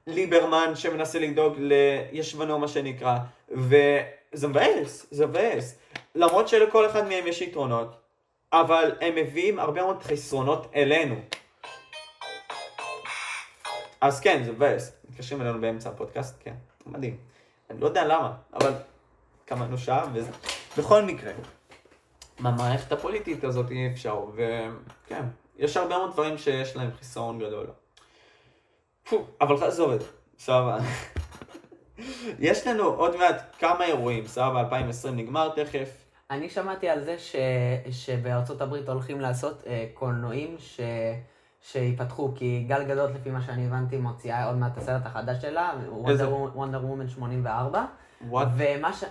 ליברמן 0.06 0.72
שמנסה 0.74 1.18
לדאוג 1.18 1.54
לישבנו, 1.58 2.58
מה 2.58 2.68
שנקרא, 2.68 3.18
וזה 3.48 4.48
מבאס, 4.48 5.06
זה 5.10 5.26
מבאס. 5.26 5.78
למרות 6.14 6.48
שלכל 6.48 6.86
אחד 6.86 7.08
מהם 7.08 7.26
יש 7.26 7.42
יתרונות, 7.42 7.96
אבל 8.52 8.92
הם 9.00 9.14
מביאים 9.14 9.58
הרבה 9.58 9.82
מאוד 9.82 10.02
חסרונות 10.02 10.66
אלינו. 10.74 11.14
אז 14.00 14.20
כן, 14.20 14.42
זה 14.44 14.52
מבאס. 14.52 14.92
מתקשרים 15.10 15.42
אלינו 15.42 15.60
באמצע 15.60 15.90
הפודקאסט, 15.90 16.34
כן, 16.44 16.54
מדהים. 16.86 17.16
אני 17.70 17.80
לא 17.80 17.86
יודע 17.86 18.04
למה, 18.04 18.32
אבל 18.54 18.72
קמנו 19.50 19.78
שעה 19.78 20.07
וזה. 20.12 20.30
בכל 20.78 21.02
מקרה, 21.02 21.33
במערכת 22.40 22.92
הפוליטית 22.92 23.45
הזאת 23.45 23.71
אי 23.71 23.88
אפשר, 23.92 24.25
וכן, 24.35 25.25
יש 25.57 25.76
הרבה 25.76 25.99
מאוד 25.99 26.12
דברים 26.12 26.38
שיש 26.38 26.76
להם 26.76 26.90
חיסרון 26.99 27.38
גדול. 27.38 27.66
פו, 29.09 29.26
אבל 29.40 29.69
את 29.69 29.73
זה, 29.73 30.07
סבבה. 30.38 30.78
יש 32.49 32.66
לנו 32.66 32.85
עוד 32.85 33.16
מעט 33.16 33.57
כמה 33.59 33.85
אירועים, 33.85 34.26
סבבה, 34.26 34.61
2020 34.61 35.16
נגמר 35.16 35.49
תכף. 35.49 35.90
אני 36.30 36.49
שמעתי 36.49 36.88
על 36.88 37.04
זה 37.04 37.19
ש... 37.19 37.37
שבארצות 37.90 38.61
הברית 38.61 38.88
הולכים 38.88 39.21
לעשות 39.21 39.62
אה, 39.66 39.87
קולנועים 39.95 40.57
ש... 40.59 40.80
שיפתחו, 41.62 42.33
כי 42.35 42.64
גל 42.69 42.85
גדות, 42.85 43.11
לפי 43.14 43.30
מה 43.30 43.42
שאני 43.42 43.66
הבנתי, 43.66 43.97
מוציאה 43.97 44.47
עוד 44.47 44.57
מעט 44.57 44.78
הסרט 44.78 45.07
החדש 45.07 45.42
שלה, 45.42 45.73
וונדר 46.54 46.85
וומן 46.85 47.09
84. 47.09 47.85
וואט? 48.28 48.48
ומה 48.56 48.92
ש... 48.92 49.04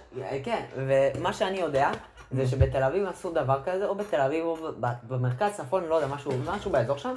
כן, 0.44 0.66
ומה 0.76 1.34
שאני 1.34 1.58
יודע, 1.58 1.92
זה 2.32 2.48
שבתל 2.48 2.84
אביב 2.84 3.08
עשו 3.08 3.32
דבר 3.32 3.62
כזה, 3.66 3.86
או 3.86 3.96
בתל 3.96 4.22
אביב 4.22 4.46
או 4.46 4.58
במרכז, 5.04 5.52
צפון, 5.54 5.84
לא 5.84 5.96
יודע, 5.96 6.08
משהו, 6.08 6.32
משהו 6.46 6.72
באזור 6.72 6.98
שם, 6.98 7.14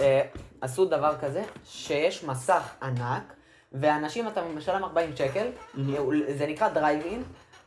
אה, 0.00 0.22
עשו 0.60 0.84
דבר 0.84 1.14
כזה, 1.20 1.42
שיש 1.64 2.24
מסך 2.24 2.74
ענק, 2.82 3.32
ואנשים, 3.72 4.28
אתה 4.28 4.42
משלם 4.56 4.84
40 4.84 5.16
שקל, 5.16 5.46
זה 6.36 6.46
נקרא 6.48 6.68
דרייב 6.68 7.02
אין, 7.02 7.22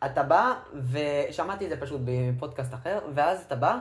אתה 0.06 0.24
בא, 0.24 0.54
ושמעתי 0.92 1.66
את 1.66 1.70
זה 1.70 1.82
פשוט 1.82 2.02
בפודקאסט 2.06 2.74
אחר, 2.74 3.00
ואז 3.14 3.44
אתה 3.48 3.56
בא, 3.56 3.78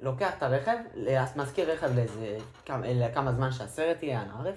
ולוקח 0.00 0.30
את 0.38 0.42
הרכב, 0.42 0.76
משכיר 1.36 1.70
רכב 1.72 1.96
לאיזה 1.96 2.36
כמה- 2.66 2.86
לכמה 2.86 3.32
זמן 3.32 3.52
שהסרט 3.52 4.02
יהיה, 4.02 4.22
אנא 4.22 4.32
ערף, 4.48 4.54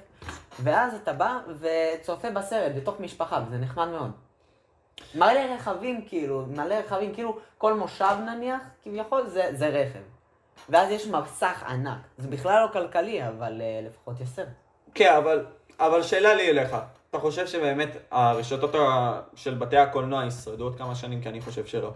ואז 0.63 0.93
אתה 0.95 1.13
בא 1.13 1.39
וצופה 1.59 2.29
בסרט 2.31 2.71
בתור 2.75 2.99
משפחה, 2.99 3.43
וזה 3.47 3.57
נחמד 3.57 3.87
מאוד. 3.87 4.11
מלא 5.15 5.39
רכבים 5.55 6.05
כאילו, 6.07 6.45
מלא 6.47 6.73
רכבים, 6.75 7.13
כאילו 7.13 7.37
כל 7.57 7.73
מושב 7.73 8.15
נניח, 8.25 8.61
כביכול 8.83 9.27
זה, 9.27 9.49
זה 9.53 9.67
רכב. 9.67 9.99
ואז 10.69 10.91
יש 10.91 11.07
מסך 11.07 11.63
ענק. 11.67 11.97
זה 12.17 12.27
בכלל 12.27 12.63
לא 12.63 12.73
כלכלי, 12.73 13.27
אבל 13.27 13.61
uh, 13.61 13.87
לפחות 13.87 14.19
יש 14.21 14.29
סרט. 14.29 14.47
כן, 14.93 15.13
אבל, 15.13 15.45
אבל 15.79 16.03
שאלה 16.03 16.33
לי 16.33 16.49
אליך. 16.49 16.75
אתה 17.09 17.19
חושב 17.19 17.47
שבאמת 17.47 17.89
הרשתות 18.11 18.75
של 19.35 19.55
בתי 19.55 19.77
הקולנוע 19.77 20.25
ישרדו 20.25 20.63
עוד 20.63 20.77
כמה 20.77 20.95
שנים? 20.95 21.21
כי 21.21 21.29
אני 21.29 21.41
חושב 21.41 21.65
שלא. 21.65 21.91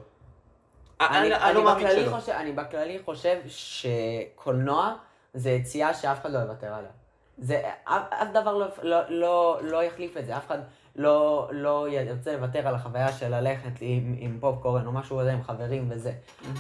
אני, 1.09 1.35
אני, 1.35 1.53
לא 1.53 1.63
מאמין 1.63 1.87
בכללי. 1.87 2.09
חושב, 2.09 2.31
אני 2.31 2.51
בכללי 2.51 2.99
חושב 3.05 3.37
שקולנוע 3.47 4.93
זה 5.33 5.49
יציאה 5.51 5.93
שאף 5.93 6.21
אחד 6.21 6.31
לא 6.31 6.39
יוותר 6.39 6.67
עליה. 6.73 6.89
זה, 7.37 7.61
אף, 7.83 8.01
אף 8.09 8.27
דבר 8.33 8.57
לא, 8.57 8.65
לא, 8.81 8.99
לא, 9.09 9.57
לא 9.61 9.83
יחליף 9.83 10.17
את 10.17 10.25
זה, 10.25 10.37
אף 10.37 10.47
אחד 10.47 10.59
לא, 10.95 11.47
לא 11.51 11.87
ירצה 11.89 12.33
לוותר 12.33 12.67
על 12.67 12.75
החוויה 12.75 13.11
של 13.11 13.35
ללכת 13.39 13.71
עם, 13.81 14.15
עם 14.19 14.37
פופקורן 14.39 14.85
או 14.85 14.91
משהו 14.91 15.19
כזה 15.19 15.31
עם 15.33 15.43
חברים 15.43 15.85
וזה. 15.89 16.11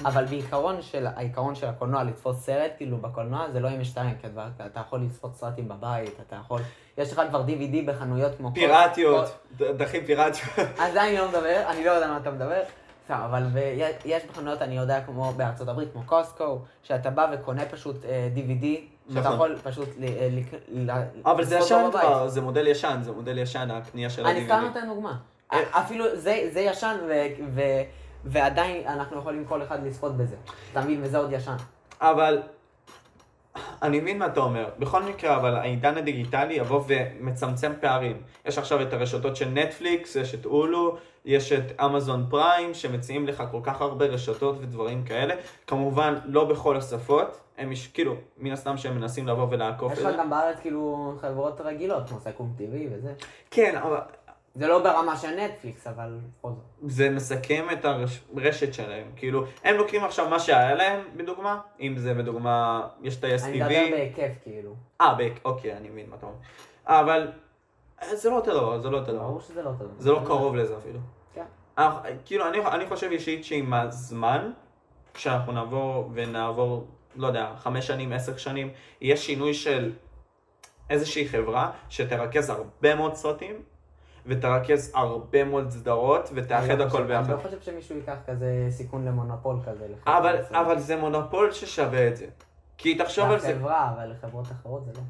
אבל 0.05 0.25
בעיקרון 0.25 0.81
של, 0.81 1.07
העיקרון 1.15 1.55
של 1.55 1.67
הקולנוע 1.67 2.03
לתפוס 2.03 2.37
סרט, 2.45 2.71
כאילו 2.77 2.97
בקולנוע 2.97 3.51
זה 3.51 3.59
לא 3.59 3.69
יש 3.69 3.87
שתיים, 3.87 4.15
כי 4.21 4.27
אתה, 4.27 4.65
אתה 4.65 4.79
יכול 4.79 4.99
לצפות 4.99 5.35
סרטים 5.35 5.67
בבית, 5.67 6.19
אתה 6.27 6.35
יכול, 6.35 6.61
יש 6.97 7.11
לך 7.13 7.21
כבר 7.29 7.43
DVD 7.47 7.75
בחנויות 7.87 8.31
כמו... 8.37 8.49
כל- 8.49 8.55
פיראטיות, 8.55 9.25
ד- 9.57 9.63
דרכים 9.63 10.05
פיראטיות. 10.05 10.57
על 10.79 10.91
זה 10.91 11.03
אני 11.03 11.17
לא 11.17 11.27
מדבר, 11.29 11.63
אני 11.69 11.85
לא 11.85 11.91
יודע 11.91 12.07
מה 12.07 12.17
אתה 12.17 12.31
מדבר. 12.31 12.61
סתם, 13.11 13.21
אבל 13.25 13.43
יש 14.05 14.23
בחנויות, 14.25 14.61
אני 14.61 14.77
יודע, 14.77 15.01
כמו 15.01 15.33
בארצות 15.37 15.67
הברית, 15.67 15.89
כמו 15.93 16.03
קוסקו, 16.05 16.59
שאתה 16.83 17.09
בא 17.09 17.27
וקונה 17.33 17.65
פשוט 17.65 18.05
אה, 18.05 18.29
DVD, 18.35 18.65
שאתה 19.09 19.19
נכון. 19.19 19.33
יכול 19.33 19.55
פשוט 19.63 19.89
ל- 19.99 20.89
אה, 20.89 21.03
אבל 21.25 21.43
זה 21.43 21.57
ישן. 21.57 21.89
כבר, 21.91 22.27
זה 22.27 22.41
מודל 22.41 22.67
ישן, 22.67 22.99
זה 23.01 23.11
מודל 23.11 23.37
ישן, 23.37 23.71
הקנייה 23.71 24.09
של 24.09 24.25
אני 24.25 24.45
סתם 24.45 24.53
ה-DVD. 24.53 24.61
נותן 24.61 24.87
דוגמה. 24.87 25.17
אה. 25.53 25.59
אפילו 25.71 26.05
זה 26.51 26.59
ישן, 26.59 26.95
ועדיין 28.25 28.87
אנחנו 28.87 29.19
יכולים 29.19 29.45
כל 29.45 29.63
אחד 29.63 29.85
לצפות 29.85 30.17
בזה. 30.17 30.35
אתה 30.71 30.81
מבין? 30.81 30.99
וזה 31.03 31.17
עוד 31.17 31.31
ישן. 31.31 31.55
אבל 32.01 32.41
אני 33.81 33.99
מבין 33.99 34.17
מה 34.19 34.25
אתה 34.25 34.39
אומר. 34.39 34.69
בכל 34.79 35.03
מקרה, 35.03 35.35
אבל 35.35 35.55
העידן 35.55 35.97
הדיגיטלי 35.97 36.53
יבוא 36.53 36.83
ומצמצם 36.87 37.71
פערים. 37.81 38.21
יש 38.45 38.57
עכשיו 38.57 38.81
את 38.81 38.93
הרשתות 38.93 39.35
של 39.35 39.49
נטפליקס, 39.49 40.15
יש 40.15 40.35
את 40.35 40.45
אולו, 40.45 40.97
יש 41.25 41.51
את 41.51 41.81
אמזון 41.81 42.25
פריים, 42.29 42.73
שמציעים 42.73 43.27
לך 43.27 43.43
כל 43.51 43.59
כך 43.63 43.81
הרבה 43.81 44.05
רשתות 44.05 44.55
ודברים 44.59 45.03
כאלה. 45.03 45.35
כמובן, 45.67 46.15
לא 46.25 46.45
בכל 46.45 46.77
השפות. 46.77 47.39
הם 47.57 47.71
יש, 47.71 47.87
כאילו, 47.87 48.15
מן 48.37 48.51
הסתם 48.51 48.77
שהם 48.77 48.95
מנסים 48.95 49.27
לבוא 49.27 49.47
ולעקוף 49.49 49.93
יש 49.93 49.99
את 49.99 50.03
לך 50.03 50.11
זה. 50.11 50.17
גם 50.17 50.29
בארץ 50.29 50.59
כאילו 50.59 51.13
חברות 51.21 51.61
רגילות, 51.61 52.09
כמו 52.09 52.19
סקום 52.19 52.53
TV 52.57 52.73
וזה. 52.91 53.13
כן, 53.51 53.77
אבל 53.77 53.97
זה 54.55 54.67
לא 54.67 54.83
ברמה 54.83 55.17
של 55.17 55.35
נטפליקס, 55.35 55.87
אבל 55.87 56.17
בכל 56.39 56.49
זאת. 56.49 56.91
זה 56.91 57.09
מסכם 57.09 57.65
את 57.73 57.85
הרשת 57.85 58.73
שלהם. 58.73 59.11
כאילו, 59.15 59.43
הם 59.63 59.75
לוקחים 59.75 60.03
עכשיו 60.03 60.29
מה 60.29 60.39
שהיה 60.39 60.75
להם, 60.75 60.99
בדוגמה, 61.17 61.59
אם 61.79 61.97
זה 61.97 62.13
בדוגמה, 62.13 62.87
יש 63.01 63.15
טייס 63.15 63.43
אני 63.43 63.61
TV. 63.61 63.65
מדבר 63.65 63.85
בהיקף 63.91 64.33
כאילו. 64.43 64.75
אה, 65.01 65.13
בק, 65.13 65.33
אוקיי, 65.45 65.77
אני 65.77 65.89
מבין 65.89 66.09
מה 66.09 66.15
אתה 66.15 66.25
אומר. 66.25 66.37
אבל 66.85 67.31
אה, 68.01 68.15
זה 68.15 68.29
לא 68.29 68.35
אותו 68.35 68.51
דבר, 68.51 68.79
זה 68.79 68.89
לא 68.89 68.97
אותו 68.97 69.11
דבר. 69.11 69.23
ברור 69.23 69.41
שזה 69.41 69.61
לא 69.61 69.71
טוב. 69.79 69.87
זה 69.97 70.11
לא 70.11 70.21
קרוב 70.25 70.55
לזה 70.55 70.77
אפילו. 70.77 70.99
כאילו, 72.25 72.47
אני, 72.47 72.65
אני 72.65 72.85
חושב 72.87 73.09
אישית 73.11 73.45
שעם 73.45 73.73
הזמן, 73.73 74.51
כשאנחנו 75.13 75.51
נעבור 75.51 76.09
ונעבור, 76.13 76.87
לא 77.15 77.27
יודע, 77.27 77.51
חמש 77.57 77.87
שנים, 77.87 78.13
עשר 78.13 78.37
שנים, 78.37 78.69
יהיה 79.01 79.17
שינוי 79.17 79.53
של 79.53 79.91
איזושהי 80.89 81.27
חברה 81.29 81.71
שתרכז 81.89 82.49
הרבה 82.49 82.95
מאוד 82.95 83.15
סרטים, 83.15 83.55
ותרכז 84.25 84.91
הרבה 84.95 85.43
מאוד 85.43 85.69
סדרות, 85.69 86.29
ותאחד 86.33 86.77
לא 86.79 86.83
הכל 86.83 87.03
ביחד. 87.03 87.23
אני 87.23 87.33
לא 87.33 87.49
חושב 87.49 87.61
שמישהו 87.61 87.95
ייקח 87.95 88.15
כזה 88.27 88.67
סיכון 88.69 89.05
למונופול 89.05 89.55
כזה. 89.65 89.87
אבל. 90.07 90.35
אבל 90.51 90.79
זה 90.79 90.95
מונופול 90.97 91.51
ששווה 91.51 92.07
את 92.07 92.17
זה. 92.17 92.25
כי 92.77 92.95
תחשוב 92.97 93.31
על 93.31 93.39
זה, 93.39 93.53
לחברה, 93.53 93.91
אבל 93.95 94.11
לחברות 94.11 94.45
אחרות 94.45 94.85
זה 94.85 94.91
לא. 94.95 95.01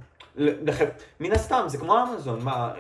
לח- 0.62 0.90
מן 1.20 1.32
הסתם, 1.32 1.64
זה 1.68 1.78
כמו 1.78 1.98
אמזון, 2.04 2.44
מה, 2.44 2.74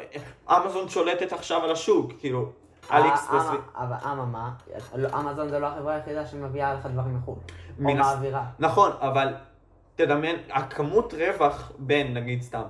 אמזון 0.49 0.89
שולטת 0.89 1.33
עכשיו 1.33 1.63
על 1.63 1.71
השוק, 1.71 2.11
כאילו, 2.19 2.51
אקספרס, 2.89 3.45
אה, 3.45 3.51
אמ- 3.51 3.57
אבל 3.75 4.11
אממה, 4.11 4.51
לא, 4.95 5.09
אמזון 5.19 5.49
זה 5.49 5.59
לא 5.59 5.67
החברה 5.67 5.93
היחידה 5.95 6.25
שמביאה 6.25 6.73
לך 6.73 6.85
דברים 6.85 7.17
מחו"ל. 7.17 7.35
או 7.85 7.93
מעבירה. 7.95 8.43
נכון, 8.59 8.91
אבל 8.99 9.33
תדמיין, 9.95 10.35
הכמות 10.51 11.13
רווח 11.13 11.71
בין, 11.79 12.13
נגיד 12.13 12.41
סתם, 12.41 12.63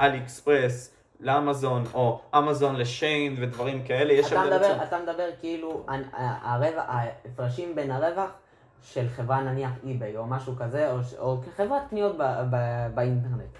אלי 0.00 0.18
אקספרס 0.18 0.94
לאמזון, 1.20 1.84
או 1.94 2.20
אמזון 2.38 2.76
לשיין 2.76 3.36
ודברים 3.42 3.84
כאלה, 3.84 4.12
יש 4.12 4.32
הבדל 4.32 4.52
עצום. 4.52 4.82
אתה 4.82 4.98
מדבר 5.02 5.28
כאילו, 5.40 5.86
ההפרשים 6.76 7.74
בין 7.74 7.90
הרווח 7.90 8.30
של 8.82 9.08
חברה 9.08 9.40
נניח 9.40 9.70
אי-ביי 9.84 10.16
או 10.16 10.26
משהו 10.26 10.56
כזה, 10.56 10.90
או, 10.92 10.98
או 11.18 11.40
כחברת 11.42 11.82
קניות 11.90 12.16
באינטרנט. 12.94 13.58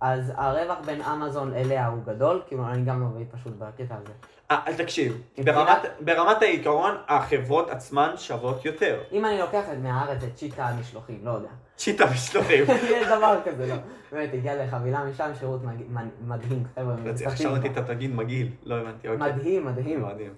אז 0.00 0.32
הרווח 0.36 0.78
בין 0.86 1.02
אמזון 1.02 1.54
אליה 1.54 1.86
הוא 1.86 1.98
גדול, 2.06 2.42
כאילו 2.46 2.66
אני 2.68 2.84
גם 2.84 3.00
לא 3.00 3.06
מבין 3.06 3.26
פשוט 3.32 3.52
בקטע 3.58 3.94
הזה. 3.94 4.12
אה, 4.50 4.58
אז 4.66 4.76
תקשיב, 4.76 5.22
ברמת- 5.44 5.88
ברמת 6.00 6.42
העיקרון, 6.42 6.94
החברות 7.08 7.70
עצמן 7.70 8.10
שוות 8.16 8.64
יותר. 8.64 9.00
אם 9.12 9.24
אני 9.24 9.38
לוקח 9.38 9.64
את 9.72 9.78
מהארץ 9.82 10.22
את 10.24 10.34
צ'יטה 10.34 10.64
המשלוחים, 10.66 11.20
לא 11.22 11.30
יודע. 11.30 11.48
צ'יטה 11.76 12.04
משלוחים. 12.12 12.64
יש 12.94 13.06
דבר 13.06 13.38
כזה, 13.44 13.66
לא. 13.66 13.74
באמת, 14.12 14.34
הגיע 14.34 14.64
לחבילה 14.64 15.04
משם, 15.04 15.30
שירות 15.38 15.60
מג- 15.64 15.98
מדהים, 16.26 16.64
חבר'ה. 16.74 16.94
עכשיו 16.94 17.12
מצפים 17.12 17.36
שמעתי 17.48 17.68
בה. 17.68 17.80
את 17.80 17.90
התגיד 17.90 18.14
מגעיל, 18.14 18.50
לא 18.64 18.74
הבנתי, 18.74 19.08
אוקיי. 19.08 19.32
מדהים, 19.32 19.64
מדהים. 19.66 20.02
מדהים. 20.02 20.30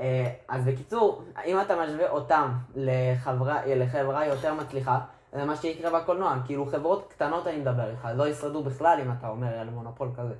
אה, 0.00 0.26
אז 0.48 0.64
בקיצור, 0.64 1.24
אם 1.46 1.60
אתה 1.60 1.74
משווה 1.84 2.10
אותם 2.10 2.48
לחברה, 2.76 3.60
לחברה 3.66 4.26
יותר 4.26 4.54
מצליחה, 4.54 4.98
זה 5.34 5.44
מה 5.44 5.56
שיקרה 5.56 6.00
בקולנוע. 6.00 6.36
כאילו 6.46 6.66
חברות 6.66 7.06
קטנות 7.08 7.46
אני 7.46 7.56
מדבר 7.56 7.90
איתך, 7.90 8.08
לא 8.14 8.28
ישרדו 8.28 8.62
בכלל 8.62 8.98
אם 9.02 9.12
אתה 9.12 9.28
אומר 9.28 9.58
על 9.58 9.70
מונופול 9.70 10.08
כזה. 10.16 10.34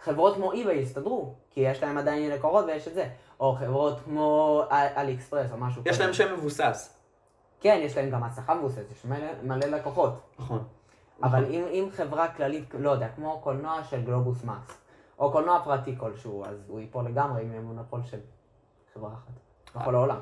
חברות 0.00 0.34
כמו 0.34 0.52
אי-ביי 0.52 0.78
יסתדרו, 0.78 1.34
כי 1.50 1.60
יש 1.60 1.82
להם 1.82 1.98
עדיין 1.98 2.30
לקוחות 2.30 2.64
ויש 2.64 2.88
את 2.88 2.94
זה. 2.94 3.08
או 3.40 3.54
חברות 3.54 4.00
כמו 4.04 4.62
אלי 4.70 5.14
אקספרס 5.14 5.52
או 5.52 5.56
משהו 5.56 5.82
יש 5.86 6.00
להם 6.00 6.12
שם 6.12 6.32
מבוסס. 6.32 6.98
כן, 7.60 7.80
יש 7.82 7.96
להם 7.96 8.10
גם 8.10 8.24
הצלחה 8.24 8.54
מבוססת, 8.54 8.90
יש 8.90 9.04
מלא, 9.04 9.26
מלא 9.42 9.66
לקוחות. 9.66 10.20
נכון. 10.38 10.64
אבל 11.22 11.44
אם, 11.44 11.64
אם 11.70 11.88
חברה 11.92 12.28
כללית, 12.28 12.74
לא 12.78 12.90
יודע, 12.90 13.08
כמו 13.08 13.40
קולנוע 13.42 13.84
של 13.84 14.02
גלובוס 14.02 14.44
מקס, 14.44 14.78
או 15.18 15.32
קולנוע 15.32 15.60
פרטי 15.64 15.96
כלשהו, 15.98 16.44
אז 16.44 16.56
הוא 16.68 16.80
ייפול 16.80 17.04
לגמרי 17.04 17.42
עם 17.42 17.64
מונופול 17.64 18.00
של 18.04 18.18
חברה 18.94 19.12
אחת. 19.12 19.32
בכל 19.76 19.94
העולם. 19.94 20.20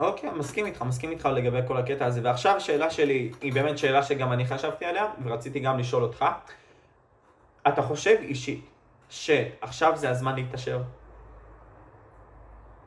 אוקיי, 0.00 0.30
מסכים 0.30 0.66
איתך, 0.66 0.82
מסכים 0.82 1.10
איתך 1.10 1.26
לגבי 1.26 1.58
כל 1.66 1.76
הקטע 1.76 2.06
הזה. 2.06 2.20
ועכשיו 2.24 2.56
השאלה 2.56 2.90
שלי, 2.90 3.32
היא 3.40 3.52
באמת 3.52 3.78
שאלה 3.78 4.02
שגם 4.02 4.32
אני 4.32 4.46
חשבתי 4.46 4.84
עליה, 4.84 5.06
ורציתי 5.24 5.60
גם 5.60 5.78
לשאול 5.78 6.02
אותך. 6.02 6.24
אתה 7.68 7.82
חושב 7.82 8.16
אישית 8.20 8.64
שעכשיו 9.08 9.96
זה 9.96 10.10
הזמן 10.10 10.34
להתעשר? 10.34 10.82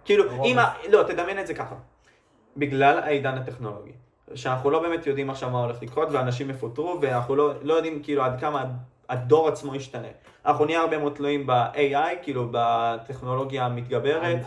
כאילו, 0.06 0.44
אם... 0.46 0.60
ה- 0.60 0.74
לא, 0.90 1.04
תדמיין 1.04 1.40
את 1.40 1.48
זה 1.48 1.54
ככה. 1.54 1.76
בגלל 2.58 3.00
העידן 3.00 3.38
הטכנולוגי, 3.38 3.92
שאנחנו 4.36 4.70
לא 4.70 4.80
באמת 4.82 5.08
יודעים 5.08 5.30
עכשיו 5.30 5.50
מה 5.50 5.60
הולך 5.60 5.78
לקרות, 5.82 6.08
ואנשים 6.12 6.50
יפוטרו, 6.50 6.98
ואנחנו 7.02 7.36
לא, 7.36 7.54
לא 7.62 7.74
יודעים 7.74 8.04
כאילו 8.04 8.24
עד 8.24 8.40
כמה 8.40 8.66
הדור 9.10 9.48
עצמו 9.48 9.76
ישתנה. 9.76 10.08
אנחנו 10.46 10.66
נהיה 10.66 10.80
הרבה 10.82 10.98
מאוד 10.98 11.14
תלויים 11.16 11.48
ב-AI, 11.48 12.24
כאילו 12.24 12.48
בטכנולוגיה 12.52 13.66
המתגברת, 13.66 14.40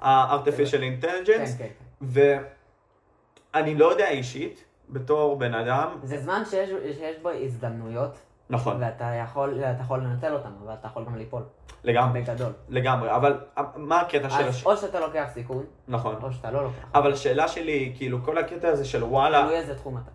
ה-artificial 0.00 0.78
כן, 0.80 0.94
intelligence, 1.00 1.58
כן. 1.58 1.68
ואני 2.00 3.74
לא 3.74 3.90
יודע 3.90 4.08
אישית, 4.08 4.64
בתור 4.90 5.38
בן 5.38 5.54
אדם, 5.54 5.88
זה 6.02 6.18
זמן 6.18 6.42
שיש, 6.50 6.70
שיש 6.98 7.16
בו 7.22 7.30
הזדמנויות, 7.30 8.18
נכון, 8.50 8.76
ואתה 8.80 9.04
יכול, 9.04 9.60
אתה 9.60 9.82
יכול 9.82 10.00
לנצל 10.00 10.34
אותם, 10.34 10.50
אבל 10.64 10.74
אתה 10.74 10.86
יכול 10.86 11.04
גם 11.04 11.16
ליפול, 11.16 11.42
לגמרי, 11.84 12.22
בגדול. 12.22 12.52
לגמרי, 12.68 13.16
אבל 13.16 13.40
מה 13.76 14.00
הקטע 14.00 14.30
של... 14.30 14.44
אז. 14.44 14.66
או 14.66 14.76
שאתה 14.76 15.00
לוקח 15.00 15.28
סיכון, 15.32 15.64
נכון, 15.88 16.16
או 16.22 16.32
שאתה 16.32 16.50
לא 16.50 16.64
לוקח. 16.64 16.84
אבל 16.94 17.12
השאלה 17.12 17.48
שלי 17.48 17.92
כאילו, 17.96 18.22
כל 18.24 18.38
הקטע 18.38 18.68
הזה 18.68 18.84
של 18.84 19.04
וואלה, 19.04 19.42
תלוי 19.42 19.56
איזה 19.56 19.74
תחום 19.74 19.98
אתה. 19.98 20.10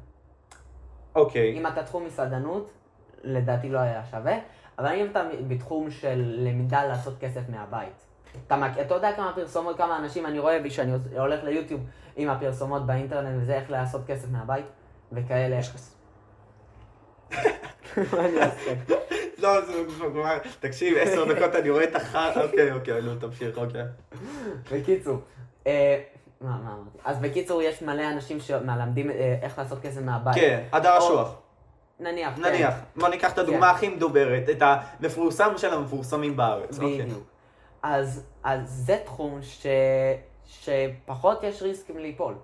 אוקיי, 1.16 1.58
אם 1.58 1.68
אתה 1.68 1.84
תחום 1.84 2.06
מסעדנות, 2.06 2.72
לדעתי 3.24 3.70
לא 3.70 3.80
היה 3.80 4.04
שווה, 4.12 4.38
אבל 4.80 4.94
אם 4.94 5.08
אתה 5.12 5.24
בתחום 5.48 5.92
של 5.92 6.36
למידה 6.38 6.86
לעשות 6.86 7.18
כסף 7.20 7.42
מהבית, 7.50 8.09
אתה, 8.48 8.68
אתה 8.82 8.94
יודע 8.96 9.14
כמה 9.16 9.32
פרסומות, 9.36 9.78
כמה 9.78 9.98
אנשים 9.98 10.26
אני 10.26 10.40
רואה 10.40 10.60
כשאני 10.64 10.92
הולך 11.18 11.44
ליוטיוב 11.44 11.82
עם 12.16 12.30
הפרסומות 12.30 12.86
באינטרנט 12.86 13.42
וזה 13.42 13.54
איך 13.56 13.72
לעשות 13.72 14.02
כסף 14.08 14.28
מהבית 14.32 14.66
וכאלה. 15.12 15.56
יש 15.56 15.70
לך... 15.70 15.82
מה 18.14 18.26
אני 18.26 18.42
אעשה? 18.42 18.74
לא, 19.42 19.62
זה 19.66 19.74
כלומר, 19.98 20.38
תקשיב, 20.60 20.98
עשר 20.98 21.34
דקות 21.34 21.56
אני 21.56 21.70
רואה 21.70 21.84
את 21.84 21.96
החר... 21.96 22.44
אוקיי, 22.44 22.72
אוקיי, 22.72 23.02
נו, 23.02 23.16
תמשיך, 23.16 23.58
אוקיי. 23.58 23.84
בקיצור, 24.72 25.18
אה, 25.68 26.02
מה, 26.42 26.50
מה 26.50 26.74
אמרתי? 26.74 26.98
אז 27.06 27.20
בקיצור, 27.20 27.62
יש 27.62 27.82
מלא 27.82 28.10
אנשים 28.10 28.40
שמלמדים 28.40 29.12
אה, 29.12 29.38
איך 29.42 29.58
לעשות 29.58 29.80
כסף 29.82 30.02
מהבית. 30.02 30.36
כן, 30.36 30.64
הדר 30.72 30.98
אשוח. 30.98 31.36
נניח, 32.00 32.36
כן. 32.36 32.42
נניח, 32.42 32.74
בוא 32.96 33.08
ניקח 33.08 33.34
את 33.34 33.38
הדוגמה 33.38 33.70
כן. 33.70 33.76
הכי 33.76 33.88
מדוברת, 33.88 34.50
את 34.50 34.62
המפורסם 34.62 35.58
של 35.58 35.74
המפורסמים 35.74 36.38
בארץ. 36.38 36.80
אוקיי. 36.80 37.02
בדיוק. 37.02 37.24
אז, 37.84 38.24
אז 38.44 38.70
זה 38.70 38.98
תחום 39.06 39.40
ש, 39.42 39.66
שפחות 40.46 41.44
יש 41.44 41.62
ריסקים 41.62 41.98
ליפול. 41.98 42.36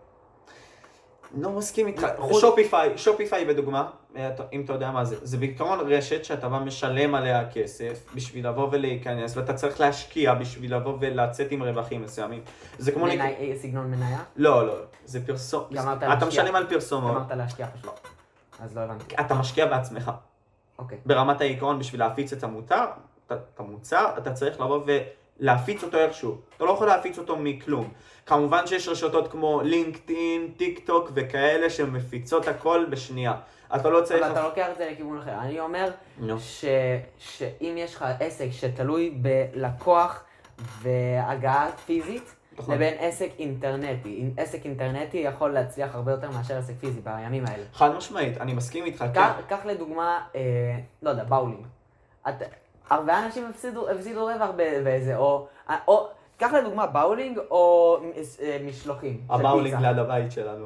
לא 1.38 1.50
מסכים 1.52 1.88
איתך. 1.88 2.08
שופיפיי, 2.39 2.98
שופיפיי 2.98 3.45
בדוגמה, 3.45 3.89
אה, 4.15 4.30
אם 4.54 4.62
אתה 4.65 4.74
יודע 4.74 4.91
מה 4.91 5.06
זה, 5.06 5.15
זה 5.21 5.38
בעיקרון 5.38 5.80
רשת 5.80 6.26
שאתה 6.26 6.50
בא 6.50 6.60
משלם 6.60 7.15
עליה 7.15 7.50
כסף 7.52 8.06
בשביל 8.15 8.48
לבוא 8.48 8.67
ולהיכנס, 8.71 9.38
ואתה 9.38 9.54
צריך 9.54 9.80
להשקיע 9.80 10.34
בשביל 10.34 10.76
לבוא 10.76 10.98
ולצאת 11.00 11.52
עם 11.52 11.63
רווחים 11.63 12.02
מסוימים. 12.02 12.41
זה 12.78 12.91
כמו... 12.91 13.06
מני- 13.06 13.17
נק- 13.17 13.21
אה, 13.39 13.54
סגנון 13.62 13.91
מניה? 13.91 14.19
לא, 14.36 14.67
לא, 14.67 14.74
זה 15.06 15.26
פרסום... 15.26 15.63
אתה. 16.17 16.26
משלם 16.26 16.56
על 16.56 16.67
פרסומות, 16.69 17.15
אמרת 17.15 17.32
להשקיע 17.32 17.67
פשוט. 17.67 18.00
אז 18.60 18.76
לא 18.78 18.82
הבנתי. 18.82 19.15
אתה 19.19 19.34
משקיע 19.34 19.65
בעצמך. 19.65 20.12
אוקיי. 20.80 20.98
ברמת 21.06 21.41
העיקרון 21.41 21.80
בשביל 21.80 22.00
להפיץ 22.02 22.34
את 22.34 22.43
המוצר, 22.43 22.86
את 23.28 23.32
את 23.32 23.60
המוצר, 23.60 24.10
אתה 24.17 24.32
צריך 24.34 24.62
לבוא 24.62 24.84
ולהפיץ 25.39 25.84
אותו 25.84 25.98
איכשהו. 25.98 26.38
אתה 26.58 26.65
לא 26.65 26.71
יכול 26.71 26.88
להפיץ 26.88 27.17
אותו 27.17 27.36
מכלום. 27.36 27.89
כמובן 28.26 28.67
שיש 28.67 28.88
רשתות 28.88 29.32
כמו 29.32 29.62
לינקדאין, 29.63 30.52
טיק 30.58 30.80
טוק 30.86 31.12
וכאלה 31.13 31.69
שמפיצות 31.69 32.48
הכל 32.48 32.86
בשנייה. 32.89 33.34
אתה 33.76 33.89
לא 33.89 34.02
צריך... 34.02 34.24
אבל 34.24 34.32
אתה 34.32 34.43
לוקח 34.43 34.67
את 34.71 34.78
זה 34.78 34.89
לכיוון 34.91 35.17
אחר. 35.17 35.39
אני 35.41 35.60
אומר 35.60 35.89
נו. 36.19 36.39
ש, 36.39 36.65
שאם 37.17 37.76
יש 37.78 37.95
לך 37.95 38.06
עסק 38.19 38.48
שתלוי 38.52 39.10
בלקוח 39.21 40.24
והגעה 40.82 41.71
פיזית, 41.86 42.36
נכון. 42.58 42.76
לבין 42.76 42.93
עסק 43.00 43.30
אינטרנטי. 43.39 44.30
עסק 44.38 44.65
אינטרנטי 44.65 45.17
יכול 45.17 45.54
להצליח 45.54 45.95
הרבה 45.95 46.12
יותר 46.12 46.32
מאשר 46.32 46.58
עסק 46.58 46.74
פיזי 46.80 47.02
בימים 47.02 47.43
האלה. 47.48 47.63
חד 47.74 47.95
משמעית, 47.95 48.38
אני 48.38 48.54
מסכים 48.54 48.86
איתך, 48.86 49.00
כן. 49.00 49.13
קח, 49.13 49.34
קח 49.48 49.65
לדוגמה, 49.65 50.19
אה, 50.36 50.41
לא 51.04 51.10
יודע, 51.10 51.24
באולינג. 51.24 51.65
את, 52.30 52.34
הרבה 52.89 53.26
אנשים 53.26 53.45
הפסידו, 53.50 53.89
הפסידו 53.89 54.26
רווח 54.26 54.50
באיזה, 54.84 55.15
או, 55.17 55.48
או, 55.88 56.08
קח 56.38 56.54
לדוגמה 56.54 56.88
באולינג 56.88 57.38
או 57.52 57.98
אה, 58.41 58.58
משלוחים. 58.67 59.21
של 59.28 59.34
הבאולינג. 59.34 59.82
ליד 59.82 59.98
הבית 60.00 60.32
שלנו. 60.32 60.65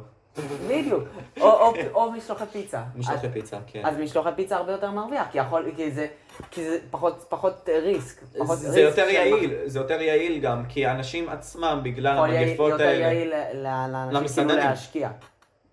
בדיוק. 0.67 1.03
או, 1.41 1.47
או, 1.51 1.73
או 1.93 2.11
משלוחי 2.11 2.45
פיצה. 2.51 2.81
משלוחי 2.95 3.27
אז, 3.27 3.33
פיצה, 3.33 3.57
כן. 3.67 3.81
אז 3.85 3.97
משלוחי 3.97 4.29
פיצה 4.35 4.55
הרבה 4.57 4.71
יותר 4.71 4.91
מרוויח, 4.91 5.27
כי, 5.31 5.37
יכול, 5.37 5.65
כי, 5.75 5.91
זה, 5.91 6.07
כי 6.51 6.69
זה 6.69 6.77
פחות, 6.91 7.25
פחות 7.29 7.69
risk. 7.83 8.21
פחות 8.39 8.57
זה 8.57 8.67
risk 8.69 8.97
יותר 8.97 9.09
יעיל, 9.09 9.53
זה 9.65 9.79
יותר 9.79 10.01
יעיל 10.01 10.39
גם, 10.41 10.63
כי 10.69 10.85
האנשים 10.85 11.29
עצמם, 11.29 11.79
בגלל 11.83 12.17
יעיל- 12.31 12.47
המגפות 12.47 12.71
יותר 12.71 12.83
האלה, 12.83 12.99
יעיל 13.05 13.33
ל- 13.33 13.67
ל- 13.67 14.09
לאנשים 14.13 14.47
כאילו. 14.47 14.59
להשקיע. 14.63 15.09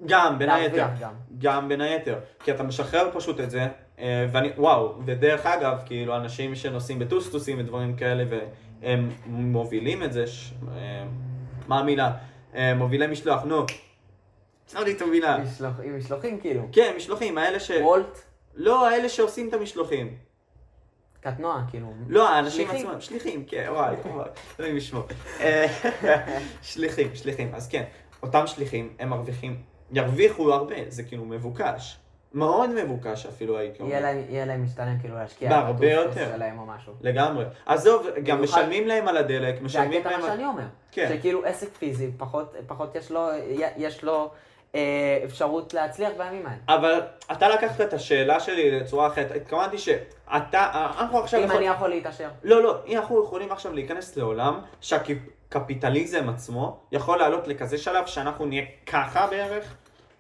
גם, 0.06 0.38
בין 0.38 0.50
היתר, 0.50 0.86
גם. 1.00 1.12
גם 1.38 1.68
בין 1.68 1.80
היתר, 1.80 2.18
כי 2.44 2.50
אתה 2.50 2.62
משחרר 2.62 3.08
פשוט 3.14 3.40
את 3.40 3.50
זה, 3.50 3.66
ואני, 3.98 4.48
וואו, 4.56 4.94
ודרך 5.04 5.46
אגב, 5.46 5.78
כאילו, 5.86 6.16
אנשים 6.16 6.54
שנוסעים 6.54 6.98
בטוסטוסים 6.98 7.60
ודברים 7.60 7.96
כאלה, 7.96 8.24
והם 8.82 9.10
מובילים 9.26 10.02
את 10.02 10.12
זה, 10.12 10.26
ש... 10.26 10.52
אה, 10.68 11.04
מה 11.68 11.78
המילה? 11.78 12.12
אה, 12.54 12.74
מובילי 12.74 13.06
משלוח, 13.06 13.42
נו, 13.42 13.64
צר 14.66 14.84
לי 14.84 14.92
את 14.92 15.02
המילה. 15.02 15.38
משלוח, 15.38 15.80
עם 15.84 15.98
משלוחים 15.98 16.40
כאילו. 16.40 16.68
כן, 16.72 16.92
משלוחים, 16.96 17.38
האלה 17.38 17.60
ש... 17.60 17.70
וולט, 17.70 18.18
לא, 18.54 18.88
האלה 18.88 19.08
שעושים 19.08 19.48
את 19.48 19.54
המשלוחים. 19.54 20.16
קטנוע, 21.20 21.62
כאילו. 21.70 21.92
לא, 22.08 22.28
האנשים 22.28 22.68
שליחים. 22.68 22.86
עצמם, 22.86 23.00
שליחים, 23.00 23.44
כן, 23.44 23.66
וואי, 23.70 23.94
וואי, 24.14 24.28
אלוהים 24.60 24.76
ישמור. 24.76 25.02
אה, 25.40 25.66
שליחים, 26.62 27.08
שליחים, 27.14 27.54
אז 27.54 27.68
כן, 27.68 27.84
אותם 28.22 28.46
שליחים, 28.46 28.92
הם 28.98 29.08
מרוויחים, 29.08 29.62
ירוויחו 29.92 30.52
הרבה, 30.52 30.76
זה 30.88 31.02
כאילו 31.02 31.24
מבוקש. 31.24 31.96
מאוד 32.36 32.70
מבוקש 32.70 33.26
אפילו 33.26 33.58
הייתי 33.58 33.82
אומר. 33.82 33.92
יהיה 34.28 34.44
להם, 34.44 34.64
משתלם 34.64 34.98
כאילו 35.00 35.14
להשקיע. 35.14 35.48
בהרבה 35.50 35.92
יותר. 35.92 36.32
שלהם 36.36 36.58
או 36.58 36.66
משהו. 36.66 36.92
לגמרי. 37.00 37.44
עזוב, 37.66 38.06
גם 38.22 38.42
משלמים 38.42 38.86
להם 38.86 39.08
על 39.08 39.16
הדלק, 39.16 39.54
זה 39.58 39.64
משלמים 39.64 40.00
הקטע 40.00 40.10
להם 40.10 40.20
מה 40.20 40.26
על... 40.26 40.32
שאני 40.32 40.46
אומר. 40.46 40.62
כן. 40.92 41.08
שכאילו 41.18 41.44
עסק 41.44 41.68
פיזי, 41.78 42.10
פחות, 42.66 42.96
יש 42.96 43.10
לו, 43.10 43.28
יש 43.76 44.04
לו 44.04 44.30
אה, 44.74 45.20
אפשרות 45.24 45.74
להצליח 45.74 46.12
בימים 46.18 46.46
האלה. 46.46 46.58
אבל 46.68 47.00
אתה 47.32 47.48
לקחת 47.48 47.80
את 47.80 47.92
השאלה 47.94 48.40
שלי 48.40 48.80
לצורה 48.80 49.06
אחרת, 49.06 49.30
התכוונתי 49.36 49.78
שאתה, 49.78 50.90
אנחנו 50.98 51.18
עכשיו... 51.18 51.40
אם 51.40 51.44
יכול- 51.44 51.56
אני 51.56 51.66
יכול 51.66 51.88
להתעשר. 51.88 52.28
לא, 52.42 52.62
לא, 52.62 52.76
אנחנו 52.94 53.24
יכולים 53.24 53.52
עכשיו 53.52 53.72
להיכנס 53.72 54.16
לעולם 54.16 54.60
שהקפיטליזם 54.80 56.28
עצמו 56.28 56.80
יכול 56.92 57.18
לעלות 57.18 57.48
לכזה 57.48 57.78
שלב 57.78 58.06
שאנחנו 58.06 58.46
נהיה 58.46 58.62
ככה 58.86 59.26
בערך, 59.26 59.74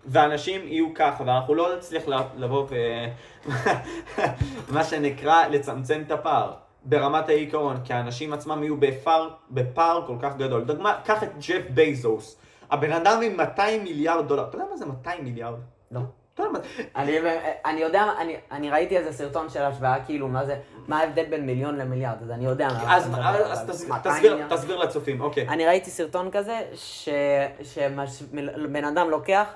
ואנשים 0.06 0.60
יהיו 0.68 0.94
ככה, 0.94 1.24
ואנחנו 1.26 1.54
לא 1.54 1.76
נצליח 1.76 2.02
לבוא 2.36 2.66
ו... 2.70 2.74
מה 4.74 4.84
שנקרא 4.84 5.46
לצמצם 5.46 6.02
את 6.06 6.10
הפער 6.10 6.52
ברמת 6.84 7.28
העיקרון, 7.28 7.76
כי 7.84 7.92
האנשים 7.92 8.32
עצמם 8.32 8.62
יהיו 8.62 8.76
בפער, 8.76 9.28
בפער 9.50 10.06
כל 10.06 10.16
כך 10.22 10.36
גדול. 10.36 10.64
דוגמה, 10.64 10.98
קח 11.04 11.22
את 11.22 11.28
ג'ף 11.38 11.70
בייזוס, 11.70 12.36
הבן 12.70 12.92
אדם 12.92 13.22
עם 13.22 13.36
200 13.36 13.84
מיליארד 13.84 14.28
דולר, 14.28 14.48
אתה 14.48 14.56
יודע 14.56 14.66
מה 14.70 14.76
זה 14.76 14.86
200 14.86 15.24
מיליארד? 15.24 15.58
לא. 15.90 16.00
אני, 16.96 17.18
אני 17.64 17.80
יודע, 17.80 18.04
אני, 18.18 18.36
אני 18.50 18.70
ראיתי 18.70 18.98
איזה 18.98 19.12
סרטון 19.12 19.48
של 19.48 19.62
השוואה, 19.62 20.04
כאילו, 20.04 20.28
מה 20.28 20.44
זה, 20.44 20.56
מה 20.88 20.98
ההבדל 20.98 21.24
בין 21.24 21.46
מיליון 21.46 21.76
למיליארד, 21.76 22.16
אז 22.22 22.30
אני 22.30 22.44
יודע 22.44 22.68
מה 22.68 22.96
אז, 22.96 23.10
אז 23.50 23.70
תסביר, 23.70 23.94
200 23.94 24.14
תסביר? 24.16 24.48
תסביר 24.48 24.76
לצופים, 24.76 25.20
אוקיי. 25.20 25.48
אני 25.48 25.66
ראיתי 25.66 25.90
סרטון 25.90 26.30
כזה. 26.30 26.60
שבן 27.62 28.84
אדם 28.84 29.10
לוקח 29.10 29.54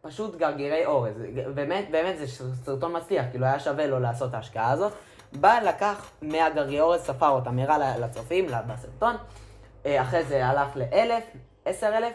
פשוט 0.00 0.36
גרגירי 0.36 0.86
אורז. 0.86 1.14
באמת, 1.54 1.90
באמת 1.90 2.18
זה 2.18 2.26
סרטון 2.64 2.96
מצליח, 2.96 3.24
כאילו 3.30 3.46
היה 3.46 3.58
שווה 3.60 3.86
לו 3.86 4.00
לעשות 4.00 4.28
את 4.28 4.34
ההשקעה 4.34 4.70
הזאת. 4.70 4.92
בא, 5.32 5.58
לקח 5.60 6.10
100 6.22 6.50
גרגירי 6.50 6.80
אורז, 6.80 7.00
ספר 7.00 7.28
אותם, 7.28 7.58
הראה 7.58 7.98
לצופים 7.98 8.46
בסרטון. 8.66 9.16
אה, 9.86 10.02
אחרי 10.02 10.24
זה 10.24 10.46
הלך 10.46 10.76
לאלף, 10.76 11.24
עשר 11.64 11.96
אלף, 11.96 12.14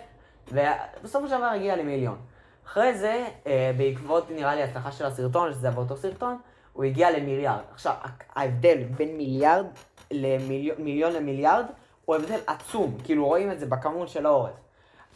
ובסופו 0.52 1.28
של 1.28 1.38
דבר 1.38 1.46
הגיע 1.46 1.76
למיליון. 1.76 2.18
אחרי 2.66 2.98
זה, 2.98 3.26
אה, 3.48 3.72
בעקבות 3.78 4.32
נראה 4.32 4.56
לי 4.56 4.64
הצלחה 4.64 4.92
של 4.92 5.06
הסרטון, 5.06 5.54
שזה 5.54 5.72
באותו 5.72 5.98
סרטון, 5.98 6.38
הוא 6.74 6.84
הגיע 6.84 7.12
למיליארד. 7.12 7.62
עכשיו, 7.74 7.94
ההבדל 8.36 8.84
בין 8.84 9.18
מיליארד 9.18 9.66
למיליון 10.12 10.76
מיליון 10.80 11.14
למיליארד 11.14 11.66
הוא 12.06 12.16
הבדל 12.16 12.40
עצום, 12.48 12.98
כאילו 13.04 13.26
רואים 13.26 13.52
את 13.52 13.60
זה 13.60 13.66
בכמות 13.66 14.10
של 14.10 14.26
האורז. 14.26 14.54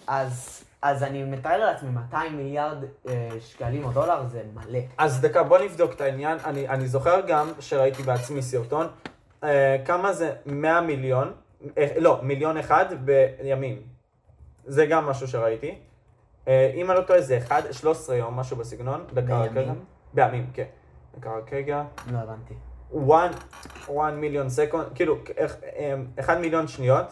אז, 0.08 0.64
אז 0.84 1.04
אני 1.04 1.24
מתאר 1.24 1.58
לעצמי 1.66 1.90
200 1.90 2.38
מיליארד 2.38 2.78
אה, 3.08 3.30
שקלים 3.40 3.84
או 3.84 3.92
דולר 3.92 4.28
זה 4.28 4.44
מלא. 4.54 4.80
אז 4.98 5.22
דקה, 5.22 5.44
בוא 5.44 5.60
נבדוק 5.60 5.94
את 5.94 6.02
העניין. 6.02 6.38
אני, 6.46 6.70
אני 6.70 6.88
זוכר 6.88 7.22
גם 7.28 7.48
שראיתי 7.60 8.04
בעצמי 8.04 8.42
סרטון, 8.42 8.88
אה, 9.44 9.78
כמה 9.86 10.14
זה 10.14 10.34
100 10.46 10.82
מיליון, 10.82 11.34
אה, 11.78 11.88
לא, 12.00 12.20
מיליון 12.24 12.58
אחד 12.58 12.86
בימים. 13.06 13.82
זה 14.66 14.86
גם 14.86 15.06
משהו 15.06 15.28
שראיתי. 15.28 15.76
אה, 16.48 16.72
אם 16.76 16.92
אני 16.92 16.98
לא 17.00 17.04
טועה 17.04 17.22
זה 17.22 17.38
1, 17.38 17.64
13 17.74 18.16
יום, 18.16 18.36
משהו 18.40 18.58
בסגנון. 18.58 19.06
דקה 19.14 19.38
רק 19.40 19.52
רגע. 19.52 19.62
בימים? 19.62 19.84
בימים, 20.14 20.50
כן. 20.54 20.66
דקה 21.20 21.38
רק 21.38 21.54
רגע. 21.54 21.84
לא 22.12 22.18
הבנתי. 22.18 22.54
1 24.00 24.14
מיליון 24.14 24.50
סקונד, 24.50 24.86
כאילו, 24.96 25.18
איך- 25.38 25.58
אה, 25.76 25.96
1 26.20 26.38
מיליון 26.38 26.68
שניות, 26.68 27.06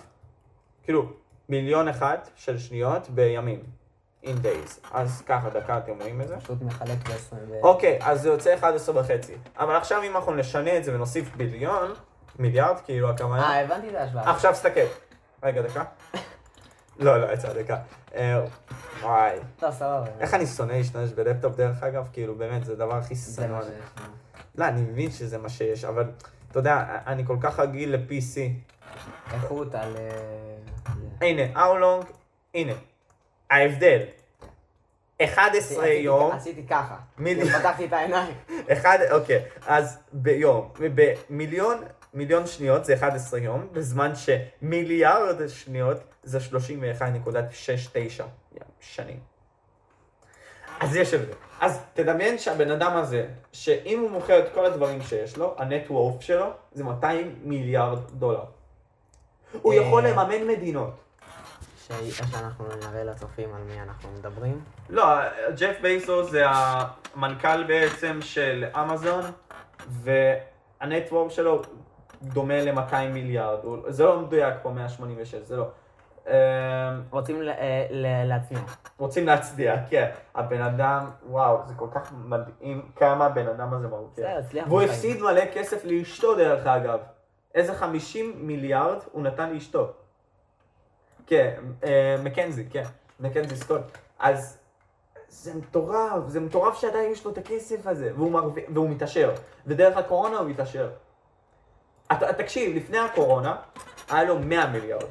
כאילו, 0.83 1.09
מיליון 1.49 1.87
אחד 1.87 2.17
של 2.35 2.57
שניות 2.57 3.09
בימים. 3.09 3.81
in 4.23 4.43
days. 4.43 4.87
אז 4.91 5.21
ככה, 5.25 5.49
דקה, 5.49 5.77
אתם 5.77 5.91
רואים 5.99 6.21
את 6.21 6.27
זה? 6.27 6.37
פשוט 6.37 6.61
מחלק 6.61 7.09
ב-20 7.09 7.35
ו... 7.49 7.61
אוקיי, 7.63 7.99
אז 8.01 8.21
זה 8.21 8.29
יוצא 8.29 8.55
11 8.55 9.01
וחצי. 9.01 9.33
אבל 9.57 9.75
עכשיו 9.75 10.03
אם 10.03 10.15
אנחנו 10.15 10.35
נשנה 10.35 10.77
את 10.77 10.83
זה 10.83 10.95
ונוסיף 10.95 11.35
ביליון, 11.35 11.93
מיליארד, 12.39 12.79
כאילו 12.85 13.09
הכוונה... 13.09 13.41
אה, 13.41 13.61
הבנתי 13.61 13.89
את 13.89 13.95
ההשוואה. 13.95 14.31
עכשיו 14.31 14.51
תסתכל. 14.53 14.85
רגע, 15.43 15.61
דקה. 15.61 15.83
לא, 16.99 17.17
לא, 17.17 17.33
יצא 17.33 17.53
דקה. 17.53 17.77
אה, 18.15 18.41
וואי. 19.01 19.37
לא, 19.61 19.71
סבבה. 19.71 20.05
איך 20.19 20.33
אני 20.33 20.45
שונא 20.47 20.71
להשתמש 20.71 21.09
בלפטופ 21.09 21.55
דרך 21.55 21.83
אגב, 21.83 22.07
כאילו 22.13 22.35
באמת, 22.35 22.65
זה 22.65 22.73
הדבר 22.73 22.95
הכי 22.95 23.15
שנוא. 23.15 23.59
לא, 24.55 24.65
אני 24.65 24.81
מבין 24.81 25.11
שזה 25.11 25.37
מה 25.37 25.49
שיש, 25.49 25.85
אבל 25.85 26.11
אתה 26.51 26.59
יודע, 26.59 26.85
אני 27.07 27.25
כל 27.25 27.37
כך 27.41 27.59
רגיל 27.59 27.95
ל-PC. 27.95 28.37
איכות 29.33 29.75
על... 29.75 29.95
הנה, 31.21 31.41
how 31.55 31.81
long, 31.81 32.05
הנה. 32.55 32.73
ההבדל. 33.49 33.99
11 35.23 35.83
עשיתי- 35.83 35.99
יום, 35.99 36.31
עשיתי 36.31 36.67
ככה. 36.67 36.97
כאילו, 37.17 37.45
פתחתי 37.47 37.85
את 37.85 37.93
העיניים. 37.93 38.33
אחד, 38.73 38.97
אוקיי, 39.11 39.43
אז 39.67 39.97
ביום, 40.13 40.71
במיליון, 40.79 41.83
מיליון 42.13 42.47
שניות 42.47 42.85
זה 42.85 42.93
11 42.93 43.39
יום, 43.39 43.67
בזמן 43.71 44.11
שמיליארד 44.15 45.47
שניות 45.47 45.97
זה 46.23 46.39
31.69 46.39 48.23
שנים. 48.79 49.19
אז 50.79 50.95
יש 50.95 51.13
הבדל. 51.13 51.33
אז 51.61 51.79
תדמיין 51.93 52.37
שהבן 52.37 52.71
אדם 52.71 52.97
הזה, 52.97 53.27
שאם 53.51 53.99
הוא 53.99 54.09
מוכר 54.11 54.39
את 54.39 54.53
כל 54.53 54.65
הדברים 54.65 55.01
שיש 55.01 55.37
לו, 55.37 55.55
הנט 55.57 55.83
וורף 55.89 56.21
שלו 56.21 56.45
זה 56.71 56.83
200 56.83 57.35
מיליארד 57.43 57.99
דולר. 58.11 58.43
הוא 59.61 59.73
אה. 59.73 59.77
יכול 59.77 60.07
לממן 60.07 60.47
מדינות. 60.47 60.93
שאנחנו 62.11 62.65
נראה 62.79 63.03
לצופים 63.03 63.49
על 63.55 63.61
מי 63.61 63.81
אנחנו 63.81 64.09
מדברים. 64.19 64.61
לא, 64.89 65.05
ג'ף 65.57 65.75
בייסוס 65.81 66.31
זה 66.31 66.43
המנכ"ל 66.47 67.63
בעצם 67.63 68.19
של 68.21 68.65
אמזון, 68.75 69.23
והנטוורק 69.89 71.31
שלו 71.31 71.61
דומה 72.21 72.61
ל-200 72.61 72.95
מיליארד. 73.13 73.59
זה 73.87 74.03
לא 74.03 74.19
מדויק 74.19 74.53
פה 74.61 74.69
186, 74.69 75.35
זה 75.35 75.57
לא. 75.57 75.65
אמ, 76.27 76.33
רוצים 77.09 77.41
אה, 77.41 77.87
להצניע. 78.25 78.61
רוצים 78.97 79.27
להצדיע, 79.27 79.75
כן. 79.89 80.09
הבן 80.35 80.61
אדם, 80.61 81.09
וואו, 81.29 81.57
זה 81.67 81.73
כל 81.73 81.87
כך 81.91 82.13
מדהים 82.25 82.81
כמה 82.95 83.25
הבן 83.25 83.47
אדם 83.47 83.73
הזה 83.73 83.87
הצליח 84.39 84.67
והוא. 84.67 84.81
הפסיד 84.81 85.21
מלא 85.21 85.45
כסף 85.53 85.85
לאשתו 85.85 86.35
דרך 86.35 86.67
אגב. 86.67 86.99
איזה 87.55 87.75
50 87.75 88.47
מיליארד 88.47 88.97
הוא 89.11 89.23
נתן 89.23 89.53
לאשתו. 89.53 89.91
כן, 91.27 91.61
אה, 91.83 92.15
מקנזי, 92.23 92.65
כן, 92.69 92.83
מקנזי 93.19 93.55
סקוט. 93.55 93.81
אז 94.19 94.57
זה 95.27 95.53
מטורף, 95.55 96.27
זה 96.27 96.39
מטורף 96.39 96.77
שעדיין 96.81 97.11
יש 97.11 97.25
לו 97.25 97.31
את 97.31 97.37
הכסף 97.37 97.87
הזה, 97.87 98.11
והוא, 98.15 98.31
מרוויח, 98.31 98.65
והוא 98.73 98.89
מתעשר. 98.89 99.33
ודרך 99.67 99.97
הקורונה 99.97 100.37
הוא 100.37 100.49
מתעשר. 100.49 100.91
את, 102.11 102.23
תקשיב, 102.37 102.75
לפני 102.75 102.97
הקורונה 102.99 103.55
היה 104.09 104.23
לו 104.23 104.39
100 104.39 104.67
מיליארד. 104.67 105.09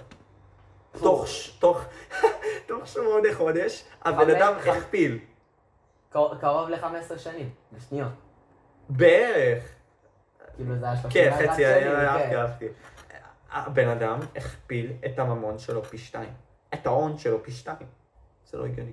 תוך, 0.92 1.28
ש- 1.28 1.50
תוך, 1.58 1.80
תוך 2.68 2.86
שמונה 2.86 3.28
חודש, 3.34 3.84
הבן 4.02 4.30
אדם 4.30 4.54
הכפיל. 4.66 5.18
קר- 6.12 6.34
קרוב 6.40 6.68
ל-15 6.68 7.18
שנים, 7.18 7.50
בשניות. 7.72 8.12
בערך. 8.88 9.64
כאילו 10.60 10.78
זה 10.78 10.86
היה 10.86 10.96
30 10.96 11.10
כן, 11.10 11.30
חצי, 11.36 11.62
שנים, 11.62 11.92
אהבתי, 11.92 12.30
כן. 12.30 12.36
אהבתי. 12.36 12.66
הבן 13.52 13.88
אדם 13.88 14.18
הכפיל 14.36 14.92
את 15.06 15.18
הממון 15.18 15.58
שלו 15.58 15.84
פי 15.84 15.98
שתיים. 15.98 16.32
את 16.74 16.86
ההון 16.86 17.18
שלו 17.18 17.42
פי 17.42 17.52
שתיים. 17.52 17.86
זה 18.50 18.58
לא 18.58 18.64
הגיוני. 18.66 18.92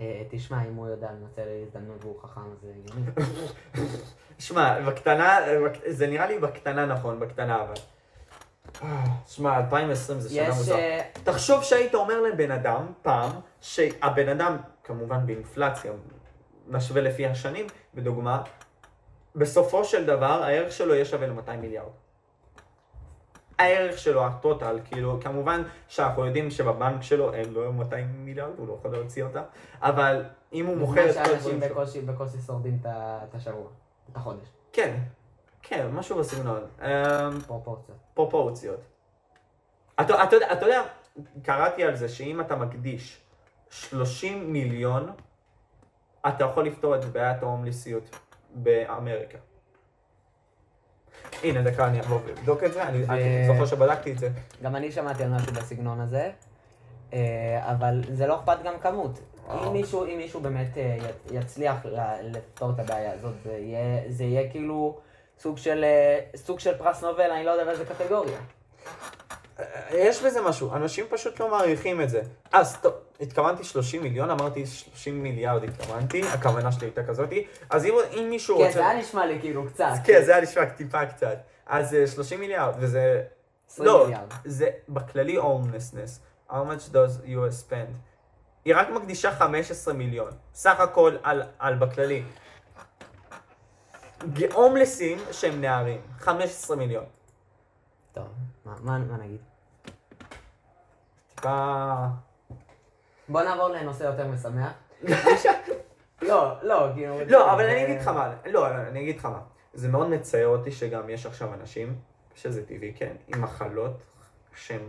אה, 0.00 0.22
תשמע, 0.30 0.64
אם 0.64 0.74
הוא 0.74 0.88
יודע 0.88 1.08
לנצל 1.12 1.42
הזדמנות 1.62 2.04
והוא 2.04 2.22
חכם, 2.22 2.40
זה 2.62 2.72
הגיוני. 2.78 3.10
שמע, 4.38 4.80
בקטנה, 4.80 5.38
בק- 5.66 5.80
זה 5.88 6.06
נראה 6.06 6.26
לי 6.26 6.38
בקטנה 6.38 6.86
נכון, 6.86 7.20
בקטנה 7.20 7.62
אבל. 7.62 7.74
שמע, 9.26 9.56
2020 9.56 10.20
זה 10.20 10.28
שנה 10.30 10.42
יש... 10.42 10.56
מוזרה. 10.56 10.78
אה, 10.78 11.00
תחשוב 11.24 11.62
שהיית 11.62 11.94
אומר 11.94 12.20
לבן 12.20 12.50
אדם 12.50 12.86
פעם, 13.02 13.30
שהבן 13.60 14.28
אדם, 14.28 14.56
כמובן 14.84 15.26
באינפלציה, 15.26 15.92
נשווה 16.68 17.02
לפי 17.02 17.26
השנים, 17.26 17.66
בדוגמה, 17.94 18.42
בסופו 19.36 19.84
של 19.84 20.06
דבר 20.06 20.42
הערך 20.42 20.72
שלו 20.72 20.94
יהיה 20.94 21.04
שווה 21.04 21.26
ל-200 21.26 21.56
מיליארד. 21.56 21.90
הערך 23.58 23.98
שלו, 23.98 24.26
הטוטל, 24.26 24.78
כאילו, 24.84 25.18
כמובן 25.20 25.62
שאנחנו 25.88 26.26
יודעים 26.26 26.50
שבבנק 26.50 27.02
שלו 27.02 27.34
אין 27.34 27.52
לו 27.52 27.72
200 27.72 28.24
מיליארד, 28.24 28.52
הוא 28.58 28.68
לא 28.68 28.76
יכול 28.78 28.90
להוציא 28.90 29.24
אותה, 29.24 29.42
אבל 29.80 30.24
אם 30.52 30.66
הוא 30.66 30.76
מוכר 30.76 31.10
את 31.10 31.14
כל 31.16 31.24
שאנשים 31.24 31.34
הדברים 31.36 31.60
שלו... 31.60 31.68
בקושי 31.70 32.00
בקושי 32.00 32.38
שורדים 32.46 32.78
את 32.84 33.34
השבוע, 33.34 33.66
את 34.10 34.16
החודש. 34.16 34.48
כן, 34.72 34.96
כן, 35.62 35.86
משהו 35.92 36.18
בסגנון. 36.18 36.60
אמ, 36.82 36.86
פרופורציות. 37.46 37.98
פרופורציות. 38.14 38.80
אתה, 40.00 40.24
אתה, 40.24 40.36
יודע- 40.36 40.52
אתה 40.52 40.66
יודע, 40.66 40.82
קראתי 41.42 41.84
על 41.84 41.96
זה 41.96 42.08
שאם 42.08 42.40
אתה 42.40 42.56
מקדיש 42.56 43.20
30 43.70 44.52
מיליון, 44.52 45.12
אתה 46.28 46.44
יכול 46.44 46.66
לפתור 46.66 46.96
את 46.96 47.04
בעיית 47.04 47.42
ההומלסיות 47.42 48.16
באמריקה. 48.54 49.38
הנה 51.42 51.62
דקה, 51.62 51.86
אני 51.86 52.00
אבוא 52.00 52.18
ואבדוק 52.26 52.64
את 52.64 52.72
זה, 52.72 52.82
אני, 52.82 53.04
ו- 53.04 53.10
אני 53.10 53.46
זוכר 53.46 53.66
שבדקתי 53.66 54.12
את 54.12 54.18
זה. 54.18 54.28
גם 54.62 54.76
אני 54.76 54.92
שמעתי 54.92 55.24
על 55.24 55.30
משהו 55.30 55.52
בסגנון 55.52 56.00
הזה, 56.00 56.30
אה, 57.12 57.72
אבל 57.72 58.02
זה 58.12 58.26
לא 58.26 58.40
אכפת 58.40 58.58
גם 58.64 58.78
כמות. 58.78 59.20
וואו. 59.46 59.68
אם 59.68 59.72
מישהו, 59.72 60.04
אם 60.04 60.16
מישהו 60.16 60.40
באמת 60.40 60.78
אה, 60.78 60.96
יצליח 61.32 61.76
לפתור 62.22 62.70
את 62.70 62.78
הבעיה 62.78 63.12
הזאת, 63.12 63.34
זה 63.44 63.52
יהיה, 63.52 64.02
זה 64.08 64.24
יהיה 64.24 64.50
כאילו 64.50 64.98
סוג 65.38 65.58
של, 65.58 65.84
אה, 65.84 66.20
סוג 66.36 66.60
של 66.60 66.78
פרס 66.78 67.04
נובל, 67.04 67.30
אני 67.30 67.44
לא 67.44 67.50
יודע 67.50 67.64
באיזה 67.64 67.84
קטגוריה. 67.84 68.38
יש 69.90 70.22
בזה 70.22 70.40
משהו, 70.42 70.72
אנשים 70.74 71.06
פשוט 71.10 71.40
לא 71.40 71.50
מעריכים 71.50 72.00
את 72.00 72.10
זה. 72.10 72.22
אז 72.52 72.76
טוב, 72.80 72.92
התכוונתי 73.20 73.64
30 73.64 74.02
מיליון, 74.02 74.30
אמרתי 74.30 74.66
30 74.66 75.22
מיליארד 75.22 75.64
התכוונתי, 75.64 76.22
הכוונה 76.22 76.72
שלי 76.72 76.86
הייתה 76.86 77.04
כזאתי, 77.04 77.46
אז 77.70 77.84
אם, 77.84 77.94
אם 78.12 78.26
מישהו 78.30 78.58
כן, 78.58 78.64
רוצה... 78.64 78.74
זה 78.74 78.88
היה 78.88 79.00
נשמע 79.00 79.26
לי 79.26 79.40
כאילו 79.40 79.66
קצת. 79.66 79.92
כן, 80.04 80.24
זה 80.24 80.32
היה 80.32 80.42
נשמע 80.42 80.64
טיפה 80.64 81.06
קצת. 81.06 81.38
אז 81.66 81.94
אה, 81.94 82.06
30 82.06 82.40
מיליארד, 82.40 82.74
וזה... 82.78 83.22
20 83.70 83.88
לא, 83.88 84.04
מיליארד. 84.04 84.28
זה 84.44 84.70
בכללי 84.88 85.38
homelessness. 85.38 86.20
How 86.50 86.54
much 86.54 86.92
does 86.92 87.26
US 87.26 87.70
spend? 87.70 87.92
היא 88.64 88.74
רק 88.76 88.90
מקדישה 88.90 89.32
15 89.32 89.94
מיליון. 89.94 90.30
סך 90.54 90.80
הכל 90.80 91.16
על, 91.22 91.42
על 91.58 91.74
בכללי. 91.74 92.22
הומלסים 94.52 95.18
שהם 95.32 95.60
נערים, 95.60 96.00
15 96.18 96.76
מיליון. 96.76 97.04
טוב, 98.12 98.24
מה- 98.80 98.98
מה 98.98 99.04
מה 99.04 99.16
נגיד? 99.16 99.40
טיפה... 101.34 102.06
בוא 103.28 103.42
נעבור 103.42 103.68
לנושא 103.68 104.04
יותר 104.04 104.26
משמח. 104.26 104.72
לא, 106.22 106.54
לא, 106.62 106.88
כאילו... 106.94 107.18
לא, 107.28 107.52
אבל 107.52 107.64
אני 107.64 107.84
אגיד 107.84 108.00
לך 108.00 108.08
מה, 108.08 108.34
לא, 108.46 108.68
אני 108.68 109.00
אגיד 109.00 109.18
לך 109.18 109.24
מה. 109.24 109.40
זה 109.74 109.88
מאוד 109.88 110.08
מצער 110.08 110.46
אותי 110.46 110.72
שגם 110.72 111.10
יש 111.10 111.26
עכשיו 111.26 111.54
אנשים, 111.54 111.98
שזה 112.34 112.66
טבעי, 112.66 112.92
כן, 112.96 113.12
עם 113.28 113.42
מחלות 113.42 114.02
שהן 114.56 114.80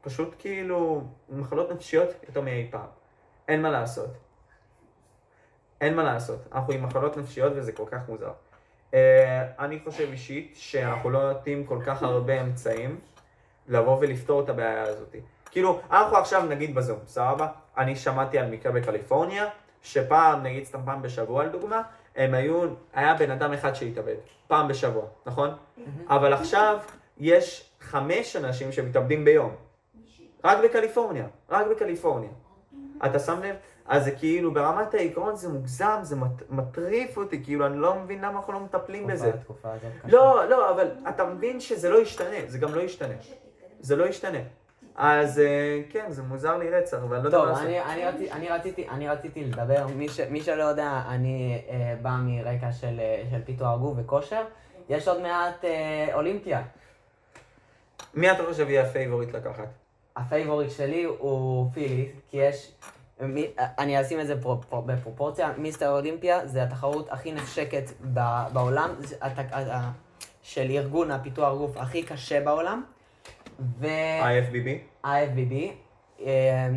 פשוט 0.00 0.34
כאילו 0.38 1.02
מחלות 1.28 1.70
נפשיות 1.70 2.08
יותר 2.28 2.40
מאי 2.40 2.68
פעם. 2.70 2.86
אין 3.48 3.62
מה 3.62 3.70
לעשות. 3.70 4.10
אין 5.80 5.96
מה 5.96 6.02
לעשות. 6.02 6.40
אנחנו 6.52 6.72
עם 6.72 6.82
מחלות 6.82 7.16
נפשיות 7.16 7.52
וזה 7.56 7.72
כל 7.72 7.84
כך 7.90 8.08
מוזר. 8.08 8.32
Uh, 8.90 8.96
אני 9.58 9.78
חושב 9.84 10.08
אישית 10.12 10.52
שאנחנו 10.56 11.10
לא 11.10 11.32
נותנים 11.32 11.66
כל 11.66 11.78
כך 11.86 12.02
הרבה 12.02 12.40
אמצעים 12.40 13.00
לבוא 13.68 13.98
ולפתור 14.00 14.40
את 14.40 14.48
הבעיה 14.48 14.82
הזאת. 14.82 15.14
כאילו, 15.50 15.80
אנחנו 15.90 16.16
עכשיו 16.16 16.42
נגיד 16.42 16.74
בזום, 16.74 16.98
סבבה? 17.06 17.46
אני 17.78 17.96
שמעתי 17.96 18.38
על 18.38 18.50
מקרה 18.50 18.72
בקליפורניה, 18.72 19.46
שפעם, 19.82 20.42
נגיד 20.42 20.64
סתם 20.64 20.80
פעם 20.84 21.02
בשבוע 21.02 21.44
לדוגמה, 21.44 21.82
הם 22.16 22.34
היו, 22.34 22.66
היה 22.94 23.14
בן 23.14 23.30
אדם 23.30 23.52
אחד 23.52 23.74
שהתאבד, 23.74 24.14
פעם 24.48 24.68
בשבוע, 24.68 25.02
נכון? 25.26 25.50
אבל 26.08 26.32
עכשיו 26.32 26.78
יש 27.18 27.70
חמש 27.80 28.36
אנשים 28.36 28.72
שמתאבדים 28.72 29.24
ביום. 29.24 29.54
רק 30.44 30.58
בקליפורניה, 30.64 31.26
רק 31.50 31.66
בקליפורניה. 31.66 32.30
אתה 33.06 33.18
שם 33.18 33.40
לב? 33.42 33.56
אז 33.86 34.04
זה 34.04 34.10
כאילו, 34.10 34.54
ברמת 34.54 34.94
העיקרון 34.94 35.36
זה 35.36 35.48
מוגזם, 35.48 35.98
זה 36.02 36.16
מט- 36.16 36.50
מטריף 36.50 37.16
אותי, 37.16 37.44
כאילו, 37.44 37.66
אני 37.66 37.76
לא 37.78 37.94
מבין 37.94 38.24
למה 38.24 38.36
אנחנו 38.38 38.52
לא 38.52 38.60
מטפלים 38.60 39.06
בזה. 39.06 39.32
תקופה- 39.32 39.38
תקופה 39.44 39.72
הזאת 39.72 39.92
קשה. 40.06 40.16
לא, 40.16 40.44
לא, 40.48 40.70
אבל 40.70 40.88
אתה 41.08 41.24
מבין 41.24 41.60
שזה 41.60 41.90
לא 41.90 41.98
ישתנה, 42.02 42.36
זה 42.46 42.58
גם 42.58 42.74
לא 42.74 42.80
ישתנה. 42.80 43.14
זה 43.84 43.96
לא 43.96 44.04
ישתנה. 44.04 44.38
אז 44.96 45.38
אה, 45.38 45.80
כן, 45.90 46.04
זה 46.08 46.22
מוזר 46.22 46.58
לי 46.58 46.70
רצח, 46.70 46.96
אבל 46.96 47.16
אני 47.16 47.24
לא 47.24 47.28
יודע 47.28 47.38
מה 47.38 47.44
טוב, 47.44 47.52
לעשות. 47.52 47.66
אני, 47.66 47.82
אני, 47.82 48.04
רצי, 48.06 48.32
אני, 48.32 48.48
רציתי, 48.48 48.88
אני 48.88 49.08
רציתי 49.08 49.44
לדבר, 49.44 49.86
מי, 49.86 50.08
ש, 50.08 50.20
מי 50.20 50.42
שלא 50.42 50.62
יודע, 50.62 51.02
אני 51.08 51.62
אה, 51.68 51.94
בא 52.02 52.16
מרקע 52.22 52.72
של, 52.72 53.00
אה, 53.00 53.22
של 53.30 53.42
פיתוח 53.44 53.80
גוף 53.80 53.94
וכושר. 53.96 54.44
יש 54.88 55.08
עוד 55.08 55.22
מעט 55.22 55.64
אה, 55.64 56.14
אולימפיה. 56.14 56.62
מי 58.14 58.32
אתה 58.32 58.42
חושב 58.48 58.70
יהיה 58.70 58.82
ה 58.82 58.88
favorite 58.88 59.32
לקחת? 59.32 59.68
ה 60.16 60.22
favorite 60.22 60.70
שלי 60.70 61.04
הוא 61.04 61.70
פיל 61.72 61.87
הית', 61.87 62.12
כי 62.30 62.36
יש... 62.36 62.72
מי, 63.20 63.46
אני 63.58 64.00
אשים 64.00 64.20
את 64.20 64.26
זה 64.26 64.42
פרו, 64.42 64.60
פרו, 64.60 64.82
בפרופורציה, 64.82 65.52
מיסטר 65.58 65.90
אולימפיה 65.90 66.46
זה 66.46 66.62
התחרות 66.62 67.12
הכי 67.12 67.32
נחשקת 67.32 67.90
בעולם, 68.52 68.90
של 70.42 70.70
ארגון 70.70 71.10
הפיתוח 71.10 71.58
גוף 71.58 71.76
הכי 71.76 72.02
קשה 72.02 72.40
בעולם, 72.40 72.82
ו... 73.60 73.86
ה-IFBB? 74.22 74.68
ה-IFBB, 75.04 75.54
אה, 76.20 76.68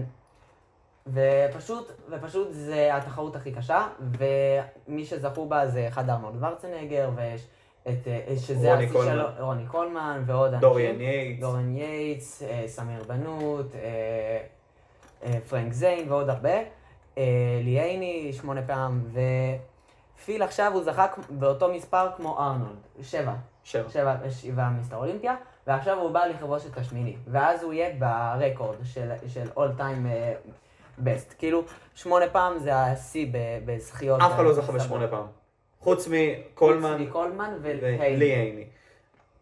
ופשוט, 1.14 1.92
ופשוט 2.10 2.48
זה 2.52 2.96
התחרות 2.96 3.36
הכי 3.36 3.52
קשה, 3.52 3.88
ומי 4.00 5.06
שזכו 5.06 5.46
בה 5.46 5.68
זה 5.68 5.88
אחד 5.88 6.10
ארנולד 6.10 6.44
שוורצנגר, 6.44 7.10
ויש 7.16 7.48
את, 7.90 8.08
אה, 8.08 8.36
שזה 8.38 8.74
רוני 8.74 8.90
קולמן. 8.90 9.12
שלו, 9.12 9.46
רוני 9.46 9.66
קולמן, 9.68 10.24
ועוד 10.26 10.54
אנשים. 10.54 10.70
דוריאן 10.70 11.02
יייטס. 11.02 11.42
דוריאן 11.42 11.76
יייטס, 11.76 12.44
אה, 12.44 12.64
סמיר 12.68 13.04
בנות, 13.04 13.76
אה, 13.76 15.40
פרנק 15.50 15.74
זיין 15.74 16.12
ועוד 16.12 16.30
הרבה. 16.30 16.58
לי 17.64 17.84
הייני 17.84 18.34
שמונה 18.34 18.62
פעם, 18.68 19.04
ופיל 20.18 20.44
עכשיו 20.44 20.74
הוא 20.74 20.84
זכה 20.84 21.08
באותו 21.30 21.74
מספר 21.74 22.08
כמו 22.18 22.40
ארנולד, 22.40 22.88
שבע. 23.02 23.34
שבע. 23.64 23.90
שבע, 23.90 24.16
שבע 24.30 24.70
מיסטר 24.70 24.96
אולימפיה, 24.96 25.36
ועכשיו 25.68 26.00
הוא 26.00 26.12
בא 26.12 26.26
לכבוש 26.26 26.66
את 26.66 26.78
השמיני. 26.78 27.16
ואז 27.28 27.64
הוא 27.64 27.74
יהיה 27.74 27.90
ב 28.00 28.11
record 28.11 28.76
של, 28.84 29.10
של 29.28 29.48
all 29.56 29.80
time 29.80 30.08
אה, 30.08 30.34
best. 31.06 31.34
כאילו, 31.38 31.64
שמונה 31.96 32.26
פעם 32.32 32.60
זה 32.60 32.76
השיא 32.76 33.28
בזכיות. 33.66 34.22
אף 34.22 34.32
אחד 34.34 34.44
לא 34.44 34.54
זכה 34.54 34.62
במצטבר. 34.72 34.86
בשמונה 34.86 35.08
פעם. 35.08 35.26
חוץ 35.80 36.08
מקולמן 36.12 36.98
חוץ 36.98 37.08
מקולמן 37.08 37.54
ולי. 37.62 37.98
הייני. 38.34 38.66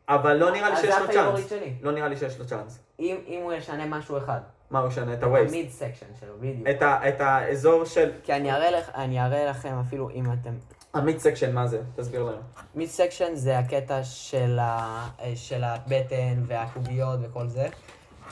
אבל 0.09 0.33
לא 0.33 0.51
נראה 0.51 0.69
לי 0.69 0.75
שיש 0.77 0.95
לו 1.01 1.07
צ'אנס. 1.13 1.51
לא 1.81 1.91
נראה 1.91 2.07
לי 2.07 2.17
שיש 2.17 2.39
לו 2.39 2.45
צ'אנס. 2.47 2.79
אם, 2.99 3.15
אם 3.27 3.39
הוא 3.43 3.53
ישנה 3.53 3.85
משהו 3.85 4.17
אחד. 4.17 4.39
מה 4.71 4.79
הוא 4.79 4.87
ישנה? 4.87 5.13
את 5.13 5.23
ה 5.23 5.28
waist. 5.28 5.53
ה 5.53 5.57
mid 5.57 5.69
section 5.69 6.05
שלו, 6.19 6.33
בדיוק. 6.39 6.67
את 6.69 6.81
ה- 6.81 7.09
את 7.09 7.21
האזור 7.21 7.85
של... 7.85 8.11
כי 8.23 8.33
אני 8.33 8.51
אראה, 8.51 8.71
לך, 8.71 8.89
אני 8.95 9.25
אראה 9.25 9.45
לכם 9.45 9.79
אפילו 9.87 10.09
אם 10.09 10.25
אתם... 10.33 10.53
ה 10.95 11.01
mid 11.01 11.19
section, 11.19 11.55
מה 11.55 11.67
זה? 11.67 11.81
תסביר 11.95 12.23
לנו. 12.23 12.37
mid 12.75 12.89
section 12.89 13.35
זה 13.35 13.59
הקטע 13.59 14.03
של, 14.03 14.59
ה, 14.59 15.07
של 15.35 15.63
הבטן 15.63 16.43
והקוביות 16.47 17.19
וכל 17.21 17.47
זה. 17.47 17.67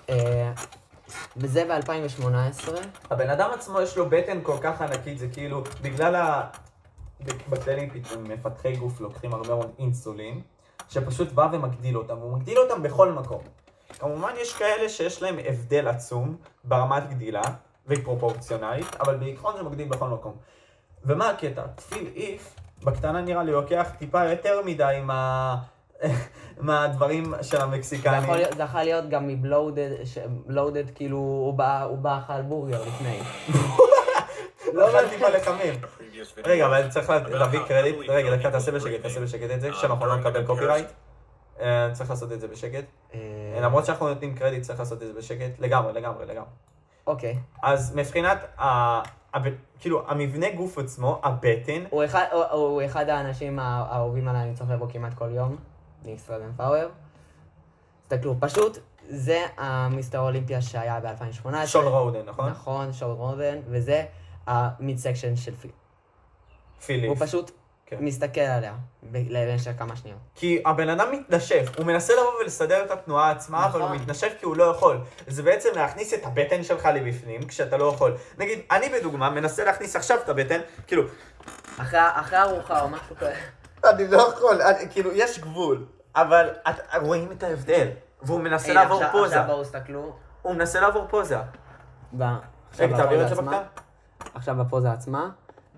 אה, 0.09 0.51
וזה 1.37 1.65
ב-2018. 1.65 2.69
הבן 3.09 3.29
אדם 3.29 3.49
עצמו 3.53 3.81
יש 3.81 3.97
לו 3.97 4.09
בטן 4.09 4.39
כל 4.43 4.57
כך 4.61 4.81
ענקית, 4.81 5.19
זה 5.19 5.27
כאילו, 5.27 5.63
בגלל 5.81 6.15
ה... 6.15 6.49
בכללי 7.49 7.89
פתאום 7.89 8.23
מפתחי 8.23 8.75
גוף 8.75 9.01
לוקחים 9.01 9.33
הרבה 9.33 9.55
מאוד 9.55 9.71
אינסולין, 9.79 10.41
שפשוט 10.89 11.31
בא 11.31 11.49
ומגדיל 11.51 11.97
אותם, 11.97 12.17
והוא 12.17 12.37
מגדיל 12.37 12.57
אותם 12.59 12.83
בכל 12.83 13.11
מקום. 13.11 13.41
כמובן 13.99 14.33
יש 14.41 14.53
כאלה 14.53 14.89
שיש 14.89 15.21
להם 15.21 15.35
הבדל 15.47 15.87
עצום 15.87 16.37
ברמת 16.63 17.09
גדילה, 17.09 17.41
והיא 17.87 18.03
פרופורציונלית, 18.03 18.95
אבל 18.95 19.17
בעיקרון 19.17 19.57
זה 19.57 19.63
מגדיל 19.63 19.87
בכל 19.87 20.09
מקום. 20.09 20.37
ומה 21.05 21.29
הקטע? 21.29 21.61
תפיל 21.75 22.07
איף, 22.15 22.55
בקטנה 22.83 23.21
נראה 23.21 23.43
לי 23.43 23.51
לוקח 23.51 23.87
טיפה 23.99 24.23
יותר 24.25 24.61
מדי 24.65 24.99
מה... 25.03 25.55
מהדברים 26.57 27.33
של 27.41 27.57
זה 27.57 27.63
המקסיקנים. 27.63 28.21
זה 28.57 28.63
יכול 28.63 28.81
להיות 28.83 29.09
גם 29.09 29.27
מבלודד, 29.27 29.89
בלודד 30.45 30.83
כאילו 30.95 31.17
הוא 31.17 31.53
בא, 31.53 31.83
הוא 31.83 31.97
בא 31.97 32.19
אכל 32.19 32.41
בורגר 32.41 32.81
לפני. 32.87 33.19
לא 34.73 34.89
אכלתי 34.89 35.09
טיפה 35.15 35.29
לחמים. 35.29 35.73
רגע, 36.45 36.65
אבל 36.65 36.89
צריך 36.89 37.09
לה- 37.09 37.19
להביא 37.29 37.59
קרדיט. 37.67 37.95
רגע, 38.09 38.35
דקה, 38.35 38.51
תעשה 38.51 38.71
בשקט, 38.71 39.01
תעשה 39.01 39.19
בשקט 39.19 39.49
את 39.55 39.61
זה, 39.61 39.73
שאנחנו 39.73 40.05
לא 40.05 40.15
נקבל 40.15 40.45
קופירייט. 40.45 40.87
אה, 41.61 41.89
צריך 41.93 42.09
לעשות 42.09 42.31
את 42.31 42.41
זה 42.41 42.47
בשקט. 42.47 42.83
אה, 43.13 43.19
למרות 43.61 43.85
שאנחנו 43.85 44.07
נותנים 44.09 44.35
קרדיט, 44.35 44.61
צריך 44.63 44.79
לעשות 44.79 45.03
את 45.03 45.07
זה 45.07 45.13
בשקט. 45.13 45.59
לגמרי, 45.59 45.93
לגמרי, 45.93 46.25
לגמרי. 46.25 46.49
אוקיי. 47.07 47.37
אז 47.63 47.95
מבחינת, 47.95 48.37
ה- 48.61 49.01
כאילו, 49.79 50.09
המבנה 50.09 50.49
גוף 50.51 50.77
עצמו, 50.77 51.19
הבטן, 51.23 51.83
הוא 51.89 52.05
אחד- 52.05 52.25
הוא- 52.31 52.43
הוא 52.43 52.81
אחד 52.85 53.09
האנשים 53.09 53.59
הא- 53.59 53.63
האהובים 53.89 54.27
עליי, 54.27 54.43
אני 54.43 54.53
צריך 54.53 54.69
לבוא 54.69 54.87
כמעט 54.89 55.13
כל 55.13 55.29
יום, 55.31 55.55
מישראל 56.05 56.41
פאוור. 56.57 56.89
תסתכלו, 58.07 58.35
פשוט 58.39 58.77
זה 59.09 59.45
המיסטר 59.57 60.19
אולימפיה 60.19 60.61
שהיה 60.61 60.99
ב-2018. 60.99 61.65
שון 61.65 61.85
רודן, 61.87 62.19
נכון? 62.25 62.49
נכון, 62.49 62.93
שון 62.93 63.11
רודן, 63.11 63.57
וזה 63.67 64.05
המיד 64.47 64.97
סקשן 64.97 65.35
של 65.35 65.55
פיל. 65.55 65.71
פיליפ. 66.85 67.09
הוא 67.09 67.27
פשוט 67.27 67.51
כן. 67.97 68.03
מסתכל 68.05 68.41
עליה 68.41 68.73
ב- 69.11 69.25
למשך 69.29 69.71
כמה 69.79 69.95
שניות. 69.95 70.17
כי 70.35 70.61
הבן 70.65 70.89
אדם 70.89 71.11
מתנשף, 71.11 71.65
הוא 71.77 71.85
מנסה 71.85 72.13
לבוא 72.13 72.41
ולסדר 72.41 72.83
את 72.85 72.91
התנועה 72.91 73.31
עצמה, 73.31 73.65
אבל 73.65 73.79
הוא 73.79 73.89
נכון. 73.89 74.01
מתנשף 74.01 74.33
כי 74.39 74.45
הוא 74.45 74.55
לא 74.57 74.63
יכול. 74.63 74.97
זה 75.27 75.43
בעצם 75.43 75.69
להכניס 75.75 76.13
את 76.13 76.25
הבטן 76.25 76.63
שלך 76.63 76.85
לבפנים, 76.85 77.47
כשאתה 77.47 77.77
לא 77.77 77.85
יכול. 77.95 78.15
נגיד, 78.37 78.59
אני 78.71 78.89
בדוגמה 78.89 79.29
מנסה 79.29 79.63
להכניס 79.63 79.95
עכשיו 79.95 80.17
את 80.23 80.29
הבטן, 80.29 80.59
כאילו, 80.87 81.03
אחרי 81.77 81.99
אחרי 82.01 82.41
ארוחה 82.41 82.81
או 82.81 82.89
משהו 82.89 83.15
כזה. 83.15 83.33
אני 83.89 84.07
לא 84.07 84.21
יכול, 84.37 84.61
אני, 84.61 84.89
כאילו, 84.89 85.11
יש 85.13 85.39
גבול. 85.39 85.85
אבל 86.15 86.49
את, 86.69 86.75
רואים 87.01 87.31
את 87.31 87.43
ההבדל. 87.43 87.87
והוא 88.21 88.39
מנסה 88.39 88.71
הנה, 88.71 88.81
לעבור 88.83 88.97
עכשיו- 89.03 89.11
פוזה. 89.11 89.35
עכשיו 89.39 89.47
בואו 89.53 89.63
תסתכלו. 89.63 90.13
הוא 90.41 90.55
מנסה 90.55 90.79
לעבור 90.81 91.07
פוזה. 91.09 91.37
ב- 92.17 92.23
עכשיו 92.71 92.87
רגע, 92.87 92.97
תעביר 92.97 93.21
את 93.21 93.25
בפוזה 93.25 93.35
זה. 93.35 93.41
בקטן. 93.41 93.63
עכשיו 94.33 94.55
בפוזה 94.55 94.91
עצמה. 94.91 95.29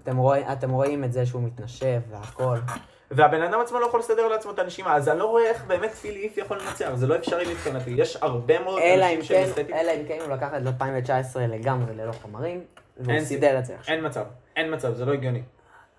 אתם 0.05 0.17
רואים, 0.17 0.43
אתם 0.51 0.69
רואים 0.71 1.03
את 1.03 1.13
זה 1.13 1.25
שהוא 1.25 1.41
מתנשף 1.43 1.99
והכל. 2.09 2.57
והבן 3.11 3.41
אדם 3.41 3.59
עצמו 3.59 3.79
לא 3.79 3.85
יכול 3.85 3.99
לסדר 3.99 4.27
לעצמו 4.27 4.51
את 4.51 4.59
הנשימה, 4.59 4.95
אז 4.95 5.09
אני 5.09 5.19
לא 5.19 5.25
רואה 5.25 5.43
איך 5.49 5.63
באמת 5.65 5.91
פיל 5.91 6.15
הית' 6.15 6.37
יכול 6.37 6.57
לנצח, 6.59 6.91
זה 6.95 7.07
לא 7.07 7.15
אפשרי 7.15 7.51
מבחינתי. 7.53 7.89
יש 7.97 8.17
הרבה 8.21 8.59
מאוד 8.63 8.81
אנשים 9.03 9.23
שהם 9.23 9.37
כן, 9.43 9.49
אסתטיים. 9.49 9.73
אלא 9.77 9.91
אם 9.91 10.07
כן 10.07 10.17
הוא 10.25 10.33
לקח 10.35 10.47
את 10.47 10.67
2019 10.67 11.47
לגמרי 11.47 11.95
ללא 11.95 12.11
חומרים, 12.11 12.61
והוא 12.97 13.19
סידר 13.19 13.59
את 13.59 13.65
זה 13.65 13.75
עכשיו. 13.75 13.95
אין 13.95 14.05
מצב, 14.05 14.23
אין 14.55 14.73
מצב, 14.73 14.93
זה 14.93 15.05
לא 15.05 15.13
הגיוני. 15.13 15.41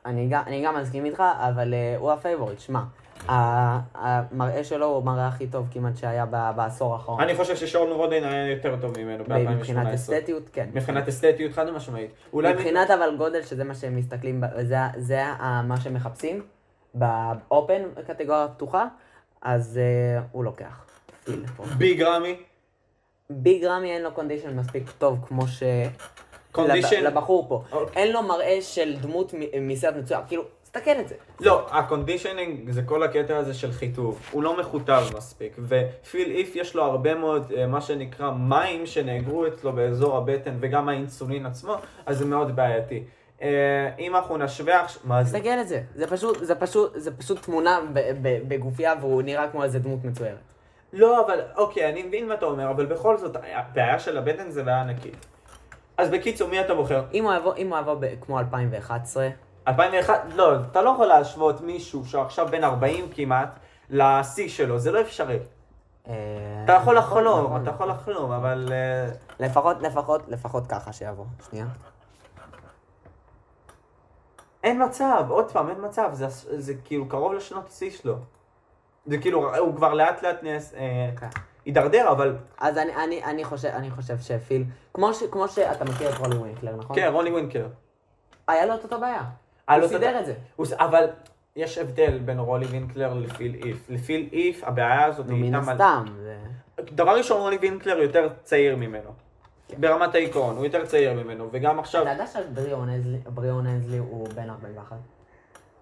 אני 0.07 0.29
גם- 0.31 0.43
אני 0.47 0.65
גם 0.65 0.77
מסכים 0.81 1.05
איתך, 1.05 1.23
אבל 1.39 1.75
אה, 1.75 1.95
הוא 1.99 2.13
ה 2.13 2.17
favorite, 2.17 2.61
שמע. 2.61 2.81
המראה 3.29 4.65
שלו 4.65 4.87
הוא 4.87 4.97
המראה 4.97 5.27
הכי 5.29 5.47
טוב 5.47 5.67
כמעט 5.71 5.97
שהיה 5.97 6.27
בעשור 6.57 6.93
האחרון. 6.95 7.21
אני 7.21 7.35
חושב 7.35 7.57
ששון 7.57 7.91
רודן 7.93 8.25
היה 8.25 8.51
יותר 8.51 8.77
טוב 8.81 8.99
ממנו 8.99 9.25
מבחינת 9.29 9.87
ב-2018. 9.87 9.95
אסתטיות, 9.95 10.43
כן. 10.53 10.69
מבחינת 10.75 11.09
אסתטיות 11.09 11.53
חד 11.53 11.71
משמעית. 11.71 12.11
מבחינת 12.33 12.91
אבל 12.91 13.15
גודל, 13.19 13.43
שזה 13.43 13.65
מה 13.65 13.75
שהם 13.75 13.97
מסתכלים, 13.97 14.43
זה, 14.63 14.77
זה 14.97 15.25
ה- 15.27 15.63
מה 15.63 15.81
שהם 15.81 15.95
מחפשים, 15.95 16.43
באופן 16.95 17.83
קטגוריה 18.07 18.49
פתוחה, 18.49 18.87
אז 19.43 19.81
uh, 20.21 20.23
הוא 20.33 20.45
לוקח. 20.45 20.85
ביג 21.79 22.03
רמי, 22.03 22.37
ביג 23.31 23.65
רמי 23.65 23.91
אין 23.91 24.03
לו 24.03 24.13
condition 24.13 24.57
מספיק 24.59 24.91
טוב 24.99 25.19
כמו 25.29 25.49
ש... 25.49 25.63
condition... 26.53 26.97
לב- 27.01 27.07
לבחור 27.07 27.49
פה. 27.49 27.63
אוקיי. 27.73 28.03
אין 28.03 28.13
לו 28.13 28.23
מראה 28.23 28.59
של 28.61 28.97
דמות 29.01 29.35
מסרט 29.61 29.95
מצוין, 29.97 30.21
כאילו, 30.29 30.43
תסתכל 30.77 31.01
את 31.01 31.09
זה. 31.09 31.15
לא, 31.41 31.67
ה 31.71 31.78
conditioning 31.78 32.71
זה 32.71 32.83
כל 32.83 33.03
הקטע 33.03 33.37
הזה 33.37 33.55
של 33.55 33.73
חיטוב. 33.73 34.21
הוא 34.31 34.43
לא 34.43 34.59
מחוטב 34.61 35.03
מספיק. 35.17 35.57
ופיל 35.59 36.31
הית' 36.31 36.57
יש 36.57 36.75
לו 36.75 36.83
הרבה 36.85 37.15
מאוד, 37.15 37.53
אה, 37.57 37.67
מה 37.67 37.81
שנקרא, 37.81 38.31
מים 38.31 38.87
שנאגרו 38.87 39.47
אצלו 39.47 39.73
באזור 39.73 40.17
הבטן, 40.17 40.57
וגם 40.61 40.89
האינסולין 40.89 41.47
עצמו, 41.47 41.77
אז 42.07 42.19
זה 42.19 42.25
מאוד 42.25 42.57
בעייתי. 42.57 43.05
אה, 43.43 43.49
אם 43.99 44.17
אנחנו 44.17 44.37
נשווה 44.37 44.81
עכשיו... 44.81 45.03
מה 45.05 45.25
זה? 45.25 45.39
תסתכל 45.39 45.61
את 45.61 45.69
זה. 45.69 45.83
זה 45.95 46.07
פשוט, 46.07 46.39
זה 46.45 46.55
פשוט, 46.55 46.93
זה 46.97 47.17
פשוט 47.17 47.43
תמונה 47.43 47.81
בגופייה 48.49 48.95
והוא 49.01 49.23
נראה 49.23 49.49
כמו 49.49 49.65
איזה 49.65 49.79
דמות 49.79 50.05
מצוירת. 50.05 50.39
לא, 50.93 51.27
אבל, 51.27 51.41
אוקיי, 51.57 51.89
אני 51.89 52.03
מבין 52.03 52.29
מה 52.29 52.35
אתה 52.35 52.47
אומר, 52.47 52.71
אבל 52.71 52.87
בכל 52.87 53.19
זאת, 53.19 53.37
הבעיה 53.55 53.99
של 53.99 54.19
הבטן 54.19 54.51
זה 54.51 54.63
בעיה 54.63 54.81
ענקית. 54.81 55.27
אז 55.97 56.11
בקיצור, 56.11 56.49
מי 56.49 56.61
אתה 56.61 56.75
בוחר? 56.75 57.05
אם 57.15 57.25
הוא 57.25 57.35
יבוא, 57.35 57.55
אם 57.57 57.73
הוא 57.73 57.79
יבוא 57.79 57.95
ב- 58.01 58.15
כמו 58.21 58.39
2011, 58.39 59.29
2001, 59.69 60.25
לא, 60.35 60.57
אתה 60.71 60.83
לא 60.83 60.91
יכול 60.91 61.07
להשוות 61.07 61.61
מישהו 61.61 62.05
שעכשיו 62.07 62.49
בן 62.51 62.65
40 62.65 63.09
כמעט 63.15 63.59
לשיא 63.91 64.49
שלו, 64.49 64.79
זה 64.79 64.93
לא 64.93 65.01
אפשרי. 65.01 65.39
אה, 66.09 66.15
אתה 66.65 66.73
יכול 66.73 66.99
לחלום, 66.99 67.45
נכון, 67.45 67.63
אתה 67.63 67.71
יכול 67.71 67.89
לחלום, 67.89 68.33
אבל... 68.33 68.69
אה, 68.73 69.13
לפחות, 69.47 69.83
לפחות, 69.83 70.29
לפחות 70.29 70.67
ככה 70.67 70.93
שיבוא. 70.93 71.25
שנייה. 71.51 71.67
אין 74.65 74.85
מצב, 74.85 75.25
עוד 75.29 75.51
פעם, 75.51 75.69
אין 75.69 75.85
מצב, 75.85 76.09
זה, 76.13 76.27
זה 76.59 76.75
כאילו 76.85 77.09
קרוב 77.09 77.33
לשנות 77.33 77.69
השיא 77.69 77.91
שלו. 77.91 78.17
זה 79.07 79.19
כאילו, 79.19 79.59
הוא 79.59 79.77
כבר 79.77 79.95
לאט 79.95 80.23
לאט 80.23 80.43
נס... 80.43 80.75
אה, 80.75 81.11
כן. 81.21 81.29
הידרדר, 81.65 82.11
אבל... 82.11 82.37
אז 82.59 82.79
אני, 82.79 82.95
אני, 82.95 83.25
אני, 83.25 83.45
חושב, 83.45 83.69
אני 83.69 83.91
חושב 83.91 84.19
שפיל, 84.19 84.65
כמו, 84.95 85.15
ש, 85.15 85.23
כמו 85.23 85.49
שאתה 85.49 85.85
מכיר 85.85 86.11
את 86.11 86.19
רולי 86.19 86.37
ווינקלר, 86.37 86.77
נכון? 86.77 86.97
כן, 86.97 87.11
רוני 87.13 87.31
ווינקלר. 87.31 87.69
היה 88.49 88.67
לו 88.67 88.75
את 88.75 88.85
אותו 88.85 89.01
בעיה. 89.01 89.23
הוא 89.71 89.89
סידר 89.89 90.21
את 90.21 90.27
זה. 90.27 90.35
אבל 90.77 91.05
יש 91.57 91.79
הבדל 91.79 92.19
בין 92.19 92.39
רולי 92.39 92.67
וינקלר 92.67 93.15
לפיל 93.15 93.55
איף. 93.65 93.87
לפיל 93.89 94.29
איף, 94.33 94.65
הבעיה 94.65 95.05
הזאת 95.05 95.29
היא 95.29 95.37
מן 95.37 95.45
איתה 95.45 95.61
מלא. 95.61 95.73
הסתם. 95.73 96.05
זה... 96.23 96.37
דבר 96.83 97.17
ראשון, 97.17 97.41
רולי 97.41 97.59
וינקלר 97.61 97.99
יותר 97.99 98.29
צעיר 98.45 98.77
ממנו. 98.77 99.11
כן. 99.69 99.77
ברמת 99.81 100.15
העיקרון, 100.15 100.57
הוא 100.57 100.65
יותר 100.65 100.87
צעיר 100.87 101.13
ממנו, 101.13 101.49
וגם 101.53 101.79
עכשיו... 101.79 102.03
אתה 102.03 102.11
יודע 102.11 102.27
שבריאון 102.27 103.67
הנזלי 103.67 103.99
הוא 103.99 104.29
בן 104.29 104.51
41? 104.51 104.97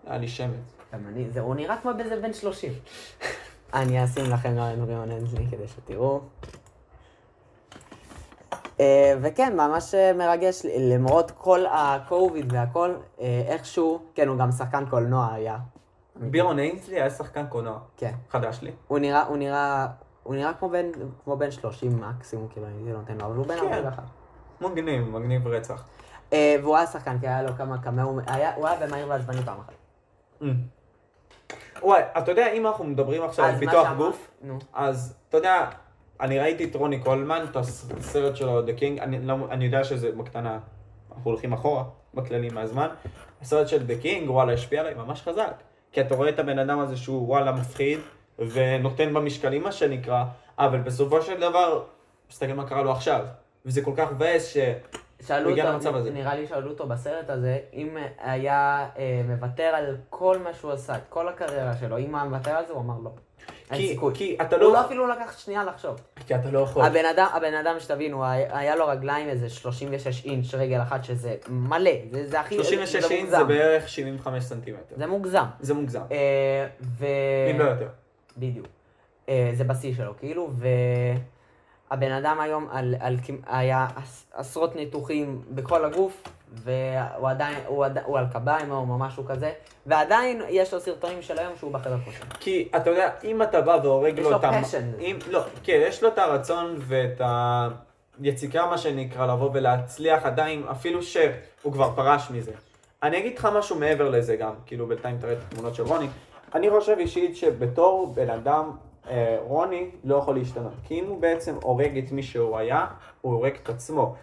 היה 0.06 0.18
לי 0.18 0.28
שמץ. 0.28 0.50
גם 0.92 1.00
אני, 1.08 1.30
זה, 1.30 1.40
הוא 1.40 1.54
נראה 1.54 1.76
כמו 1.76 1.90
באיזה 1.96 2.20
בן 2.20 2.32
30. 2.32 2.72
אני 3.74 4.04
אשים 4.04 4.24
לכם 4.30 4.58
את 4.58 4.78
בריאון 4.78 5.10
הנזלי 5.10 5.46
כדי 5.50 5.68
שתראו. 5.68 6.20
אה, 8.80 9.14
וכן, 9.22 9.56
ממש 9.56 9.94
אה, 9.94 10.12
מרגש, 10.12 10.62
למרות 10.78 11.30
כל 11.30 11.64
הקוביד 11.70 12.52
והכל, 12.52 12.94
אה, 13.20 13.42
איכשהו, 13.46 14.02
כן, 14.14 14.28
הוא 14.28 14.38
גם 14.38 14.52
שחקן 14.52 14.84
קולנוע 14.90 15.32
היה. 15.32 15.56
בירון 16.16 16.58
אינסלי 16.58 17.00
היה 17.00 17.10
שחקן 17.10 17.46
קולנוע. 17.46 17.78
כן. 17.96 18.12
חדש 18.30 18.58
לי. 18.62 18.70
הוא 18.88 18.98
נראה, 18.98 19.22
הוא 19.26 19.36
נראה, 19.36 19.86
הוא 20.22 20.34
נראה 20.34 20.52
כמו 20.54 20.68
בן, 20.68 20.86
כמו 21.24 21.36
בן 21.36 21.50
30 21.50 22.00
מקסימום, 22.00 22.48
כאילו, 22.48 22.66
אני 22.66 22.92
לא 22.92 22.98
נותן 22.98 23.14
לו, 23.18 23.26
אבל 23.26 23.36
הוא 23.36 23.46
בן 23.46 23.56
כן. 23.60 23.66
41. 23.66 24.02
מגניב, 24.60 25.08
מגניב 25.08 25.46
רצח. 25.46 25.84
והוא 26.32 26.76
היה 26.76 26.86
שחקן, 26.86 27.18
כי 27.18 27.28
היה 27.28 27.42
לו 27.42 27.52
כמה 27.56 27.78
קמאו, 27.78 28.18
היה- 28.26 28.54
הוא 28.54 28.66
היה 28.68 28.86
במהיר 28.86 29.06
ועצבני 29.08 29.42
פעם 29.42 29.58
אחת. 29.60 29.72
Mm. 30.42 30.44
וואי, 31.82 32.02
אתה 32.18 32.30
יודע, 32.30 32.52
אם 32.52 32.66
אנחנו 32.66 32.84
מדברים 32.84 33.22
עכשיו 33.22 33.44
על 33.44 33.56
פיתוח 33.58 33.88
גוף. 33.96 34.30
אז 34.72 35.14
אתה 35.28 35.36
יודע, 35.36 35.68
אני 36.24 36.38
ראיתי 36.38 36.64
את 36.64 36.76
רוני 36.76 37.00
קולמן, 37.00 37.44
את 37.50 37.56
הסרט 37.56 38.36
שלו, 38.36 38.66
The 38.66 38.80
King, 38.80 39.02
אני, 39.02 39.26
לא, 39.26 39.36
אני 39.50 39.64
יודע 39.64 39.84
שזה 39.84 40.12
בקטנה, 40.12 40.58
אנחנו 41.14 41.30
הולכים 41.30 41.52
אחורה 41.52 41.84
בכללי 42.14 42.48
מהזמן, 42.48 42.88
הסרט 43.42 43.68
של 43.68 43.82
The 43.88 44.04
King, 44.04 44.30
וואלה, 44.30 44.52
השפיע 44.52 44.80
עליי 44.80 44.94
ממש 44.94 45.22
חזק. 45.22 45.52
כי 45.92 46.00
אתה 46.00 46.14
רואה 46.14 46.28
את 46.28 46.38
הבן 46.38 46.58
אדם 46.58 46.78
הזה 46.78 46.96
שהוא 46.96 47.28
וואלה 47.28 47.52
מפחיד, 47.52 48.00
ונותן 48.38 49.14
במשקלים 49.14 49.62
מה 49.62 49.72
שנקרא, 49.72 50.24
אבל 50.58 50.78
בסופו 50.78 51.22
של 51.22 51.40
דבר, 51.40 51.82
מסתכל 52.30 52.52
מה 52.52 52.68
קרה 52.68 52.82
לו 52.82 52.92
עכשיו. 52.92 53.24
וזה 53.66 53.82
כל 53.82 53.92
כך 53.96 54.12
מבאס 54.12 54.46
ש... 54.46 54.56
שאלו 55.26 55.50
אותו, 55.50 55.62
למצב 55.62 55.96
הזה. 55.96 56.10
נראה 56.10 56.34
לי 56.34 56.46
שאלו 56.46 56.70
אותו 56.70 56.86
בסרט 56.86 57.30
הזה, 57.30 57.58
אם 57.72 57.96
היה 58.18 58.88
אה, 58.98 59.22
מוותר 59.28 59.62
על 59.62 59.96
כל 60.10 60.38
מה 60.38 60.54
שהוא 60.54 60.72
עשה, 60.72 60.96
את 60.96 61.02
כל 61.08 61.28
הקריירה 61.28 61.76
שלו, 61.76 61.98
אם 61.98 62.14
היה 62.14 62.24
מוותר 62.24 62.50
על 62.50 62.66
זה, 62.66 62.72
הוא 62.72 62.80
אמר 62.80 62.94
לא. 63.04 63.10
כי. 63.74 63.96
כי 64.14 64.36
אתה 64.40 64.56
הוא 64.56 64.62
לא... 64.64 64.72
לא 64.72 64.80
אפילו 64.86 65.06
לקח 65.06 65.38
שנייה 65.38 65.64
לחשוב. 65.64 66.00
כי 66.26 66.34
אתה 66.34 66.50
לא 66.50 66.58
יכול. 66.58 66.84
הבן 66.84 67.04
אדם, 67.04 67.26
הבן 67.32 67.54
אדם 67.54 67.80
שתבינו, 67.80 68.24
היה 68.24 68.76
לו 68.76 68.86
רגליים 68.88 69.28
איזה 69.28 69.48
36 69.48 70.24
אינץ' 70.24 70.54
רגל 70.54 70.82
אחת, 70.82 71.04
שזה 71.04 71.36
מלא, 71.48 71.90
זה, 72.12 72.26
זה 72.28 72.40
הכי... 72.40 72.54
36 72.54 73.04
זה 73.04 73.14
אינץ' 73.14 73.30
זה. 73.30 73.44
בערך 73.44 73.88
75 73.88 74.44
סנטימטר. 74.44 74.94
זה 74.96 75.06
מוגזם. 75.06 75.44
זה 75.60 75.74
מוגזם. 75.74 76.00
אה, 76.12 76.66
ו... 76.98 77.06
אם 77.50 77.58
לא 77.58 77.64
יותר. 77.64 77.88
בדיוק. 78.36 78.66
אה, 79.28 79.50
זה 79.54 79.64
בשיא 79.64 79.94
שלו, 79.94 80.14
כאילו, 80.18 80.50
והבן 81.90 82.12
אדם 82.12 82.40
היום 82.40 82.68
על, 82.72 82.94
על, 83.00 83.16
היה 83.46 83.86
עש- 83.96 84.24
עשרות 84.34 84.76
ניתוחים 84.76 85.42
בכל 85.50 85.84
הגוף, 85.84 86.22
והוא 86.54 87.28
עדיין, 87.28 87.58
הוא, 87.66 87.84
עד, 87.84 87.98
הוא 88.04 88.18
על 88.18 88.26
קביים 88.32 88.70
או 88.70 88.86
משהו 88.86 89.24
כזה, 89.24 89.52
ועדיין 89.86 90.42
יש 90.48 90.74
לו 90.74 90.80
סרטונים 90.80 91.22
של 91.22 91.38
היום 91.38 91.52
שהוא 91.58 91.72
בחדר 91.72 91.96
כושר. 92.04 92.24
כי 92.40 92.68
אתה 92.76 92.90
יודע, 92.90 93.10
אם 93.24 93.42
אתה 93.42 93.60
בא 93.60 93.78
והורג 93.82 94.18
יש 94.18 94.24
לו 94.24 94.30
לו 94.30 94.36
את 94.36 94.44
ה... 94.44 94.60
passion. 94.60 95.00
אם, 95.00 95.18
לא, 95.30 95.42
כן, 95.64 95.80
יש 95.86 96.02
לו 96.02 96.08
את 96.08 96.18
הרצון 96.18 96.76
ואת 96.78 97.20
היציקה, 98.22 98.66
מה 98.66 98.78
שנקרא, 98.78 99.26
לבוא 99.26 99.50
ולהצליח 99.52 100.26
עדיין, 100.26 100.64
אפילו 100.70 101.02
שהוא 101.02 101.72
כבר 101.72 101.90
פרש 101.94 102.30
מזה. 102.30 102.52
אני 103.02 103.18
אגיד 103.18 103.38
לך 103.38 103.48
משהו 103.58 103.78
מעבר 103.78 104.08
לזה 104.08 104.36
גם, 104.36 104.52
כאילו 104.66 104.86
בינתיים 104.86 105.18
תראה 105.18 105.32
את 105.32 105.38
התמונות 105.48 105.74
של 105.74 105.82
רוני. 105.82 106.06
אני 106.54 106.70
חושב 106.70 106.96
אישית 106.98 107.36
שבתור 107.36 108.12
בן 108.14 108.30
אדם, 108.30 108.70
אה, 109.10 109.36
רוני 109.40 109.90
לא 110.04 110.16
יכול 110.16 110.34
להשתנות. 110.34 110.72
כי 110.84 111.00
אם 111.00 111.04
הוא 111.04 111.20
בעצם 111.20 111.54
הורג 111.62 111.98
את 111.98 112.12
מי 112.12 112.22
שהוא 112.22 112.58
היה, 112.58 112.86
הוא 113.20 113.34
הורג 113.34 113.52
את 113.62 113.68
עצמו. 113.68 114.14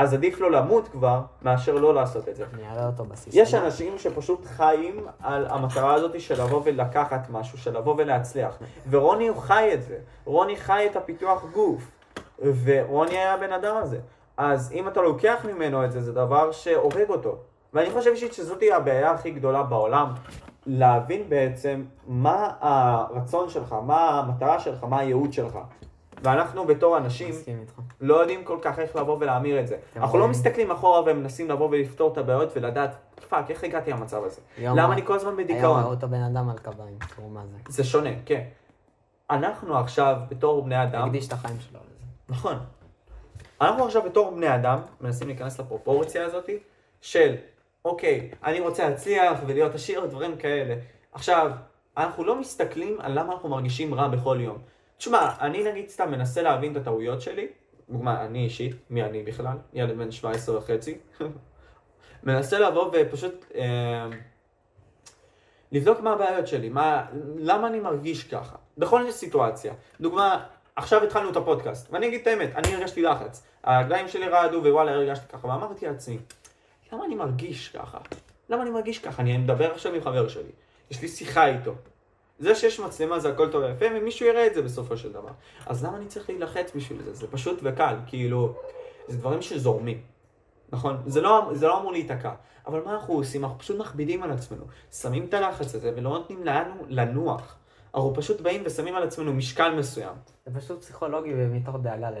אז 0.00 0.14
עדיף 0.14 0.40
לו 0.40 0.50
למות 0.50 0.88
כבר, 0.88 1.20
מאשר 1.42 1.74
לא 1.74 1.94
לעשות 1.94 2.28
את 2.28 2.36
זה. 2.36 2.44
אני 2.54 2.70
אראה 2.70 2.86
אותו 2.86 3.04
בשיא 3.04 3.42
יש. 3.42 3.54
אנשים 3.54 3.98
שפשוט 3.98 4.44
חיים 4.46 5.06
על 5.22 5.46
המטרה 5.46 5.94
הזאת 5.94 6.20
של 6.20 6.42
לבוא 6.42 6.62
ולקחת 6.64 7.30
משהו, 7.30 7.58
של 7.58 7.78
לבוא 7.78 7.94
ולהצליח. 7.98 8.58
ורוני 8.90 9.28
הוא 9.28 9.36
חי 9.36 9.70
את 9.74 9.82
זה. 9.82 9.98
רוני 10.24 10.56
חי 10.56 10.86
את 10.90 10.96
הפיתוח 10.96 11.44
גוף. 11.52 11.90
ורוני 12.38 13.10
היה 13.10 13.34
הבן 13.34 13.52
אדם 13.52 13.76
הזה. 13.76 13.98
אז 14.36 14.72
אם 14.72 14.88
אתה 14.88 15.00
לוקח 15.00 15.46
ממנו 15.52 15.84
את 15.84 15.92
זה, 15.92 16.00
זה 16.00 16.12
דבר 16.12 16.52
שהורג 16.52 17.08
אותו. 17.08 17.36
ואני 17.74 17.90
חושב 17.90 18.10
אישית 18.10 18.32
שזאת 18.32 18.62
הבעיה 18.72 19.10
הכי 19.10 19.30
גדולה 19.30 19.62
בעולם, 19.62 20.12
להבין 20.66 21.28
בעצם 21.28 21.84
מה 22.06 22.50
הרצון 22.60 23.48
שלך, 23.48 23.74
מה 23.86 24.08
המטרה 24.08 24.60
שלך, 24.60 24.84
מה 24.84 24.98
הייעוד 24.98 25.32
שלך. 25.32 25.58
ואנחנו 26.22 26.66
בתור 26.66 26.96
אנשים. 26.96 27.34
לא 28.00 28.14
יודעים 28.14 28.44
כל 28.44 28.58
כך 28.62 28.78
איך 28.78 28.96
לבוא 28.96 29.16
ולהמיר 29.20 29.60
את 29.60 29.66
זה. 29.68 29.76
אנחנו 29.96 30.18
לא? 30.18 30.28
מסתכלים 30.28 30.70
אחורה 30.70 31.00
ומנסים 31.06 31.50
לבוא 31.50 31.68
ולפתור 31.70 32.12
את 32.12 32.18
הבעיות 32.18 32.56
ולדעת, 32.56 32.96
fuck, 33.28 33.50
איך 33.50 33.64
הגעתי 33.64 33.90
למצב 33.90 34.24
הזה? 34.24 34.40
היום- 34.56 34.78
למה 34.78 34.92
אני 34.92 35.06
כל 35.06 35.14
הזמן 35.14 35.28
היום 35.30 35.44
בדיכאון? 35.44 35.82
ראו 35.82 35.90
אותו 35.90 36.08
בן 36.08 36.22
אדם 36.22 36.48
על 36.48 36.58
קביים, 36.58 36.98
תראו 37.16 37.28
מה 37.28 37.40
זה. 37.46 37.56
זה 37.68 37.84
שונה, 37.84 38.10
כן. 38.26 38.42
אנחנו 39.30 39.78
עכשיו, 39.78 40.16
בתור 40.28 40.62
בני 40.64 40.82
אדם, 40.82 41.04
הקדיש 41.04 41.28
את 41.28 41.32
החיים 41.32 41.56
שלו 41.60 41.80
לזה. 41.80 42.04
נכון. 42.28 42.58
אנחנו 43.60 43.84
עכשיו 43.84 44.02
בתור 44.02 44.30
בני 44.30 44.54
אדם, 44.54 44.78
מנסים 45.00 45.28
להיכנס 45.28 45.60
לפרופורציה 45.60 46.24
הזאת 46.26 46.50
של, 47.00 47.34
אוקיי, 47.84 48.30
אני 48.44 48.60
רוצה 48.60 48.88
להצליח 48.88 49.38
ולהיות 49.46 49.74
עשיר 49.74 50.04
ודברים 50.04 50.36
כאלה. 50.36 50.74
עכשיו, 51.12 51.50
אנחנו 51.96 52.24
לא 52.24 52.40
מסתכלים 52.40 52.96
על 53.00 53.18
למה 53.18 53.32
אנחנו 53.32 53.48
מרגישים 53.48 53.94
רע 53.94 54.08
בכל 54.08 54.36
יום. 54.40 54.58
תשמע, 55.00 55.30
אני 55.40 55.62
נגיד 55.62 55.88
סתם 55.88 56.10
מנסה 56.10 56.42
להבין 56.42 56.72
את 56.72 56.76
הטעויות 56.76 57.20
שלי, 57.20 57.46
דוגמה, 57.90 58.24
אני 58.24 58.44
אישית, 58.44 58.76
מי 58.90 59.02
אני 59.02 59.22
בכלל? 59.22 59.56
ילד 59.72 59.98
בן 59.98 60.10
17 60.10 60.58
וחצי. 60.58 60.98
מנסה 62.24 62.58
לבוא 62.58 62.90
ופשוט 62.92 63.44
אה, 63.54 64.06
לבדוק 65.72 66.00
מה 66.00 66.12
הבעיות 66.12 66.46
שלי, 66.46 66.68
מה, 66.68 67.06
למה 67.36 67.68
אני 67.68 67.80
מרגיש 67.80 68.24
ככה, 68.24 68.56
בכל 68.78 69.10
סיטואציה. 69.10 69.74
דוגמה, 70.00 70.44
עכשיו 70.76 71.04
התחלנו 71.04 71.30
את 71.30 71.36
הפודקאסט, 71.36 71.92
ואני 71.92 72.06
אגיד 72.08 72.20
את 72.20 72.26
האמת, 72.26 72.50
אני 72.56 72.74
הרגשתי 72.74 73.02
לחץ. 73.02 73.46
הרגליים 73.64 74.08
שלי 74.08 74.28
רעדו 74.28 74.58
ווואלה 74.64 74.92
הרגשתי 74.92 75.28
ככה, 75.28 75.46
ואמרתי 75.46 75.86
לעצמי, 75.86 76.18
למה 76.92 77.04
אני 77.04 77.14
מרגיש 77.14 77.68
ככה? 77.68 77.98
למה 78.48 78.62
אני 78.62 78.70
מרגיש 78.70 78.98
ככה? 78.98 79.22
אני 79.22 79.38
מדבר 79.38 79.72
עכשיו 79.72 79.94
עם 79.94 80.02
חבר 80.02 80.28
שלי, 80.28 80.52
יש 80.90 81.02
לי 81.02 81.08
שיחה 81.08 81.46
איתו. 81.46 81.74
זה 82.40 82.54
שיש 82.54 82.80
מצלמה 82.80 83.18
זה 83.18 83.28
הכל 83.28 83.50
טוב 83.50 83.62
ויפה, 83.62 83.86
ומישהו 83.96 84.26
יראה 84.26 84.46
את 84.46 84.54
זה 84.54 84.62
בסופו 84.62 84.96
של 84.96 85.12
דבר. 85.12 85.30
אז 85.66 85.84
למה 85.84 85.96
אני 85.96 86.06
צריך 86.06 86.30
להילחץ 86.30 86.72
בשביל 86.76 87.02
זה? 87.02 87.14
זה 87.14 87.26
פשוט 87.26 87.60
וקל, 87.62 87.94
כאילו, 88.06 88.54
זה 89.08 89.16
דברים 89.16 89.42
שזורמים. 89.42 90.00
נכון? 90.72 90.96
זה 91.06 91.20
לא, 91.20 91.50
זה 91.52 91.66
לא 91.66 91.80
אמור 91.80 91.92
להיתקע. 91.92 92.32
אבל 92.66 92.82
מה 92.84 92.94
אנחנו 92.94 93.14
עושים? 93.14 93.44
אנחנו 93.44 93.58
פשוט 93.58 93.78
מכבידים 93.78 94.22
על 94.22 94.30
עצמנו. 94.30 94.64
שמים 94.92 95.24
את 95.24 95.34
הלחץ 95.34 95.74
הזה 95.74 95.92
ולא 95.96 96.10
נותנים 96.10 96.44
לנו 96.44 96.74
לנוח. 96.88 97.56
אנחנו 97.94 98.14
פשוט 98.14 98.40
באים 98.40 98.62
ושמים 98.66 98.94
על 98.94 99.02
עצמנו 99.02 99.32
משקל 99.32 99.74
מסוים. 99.74 100.14
זה 100.46 100.60
פשוט 100.60 100.80
פסיכולוגי 100.80 101.32
ומתוך 101.36 101.76
דאגה 101.82 102.10
לי. 102.10 102.20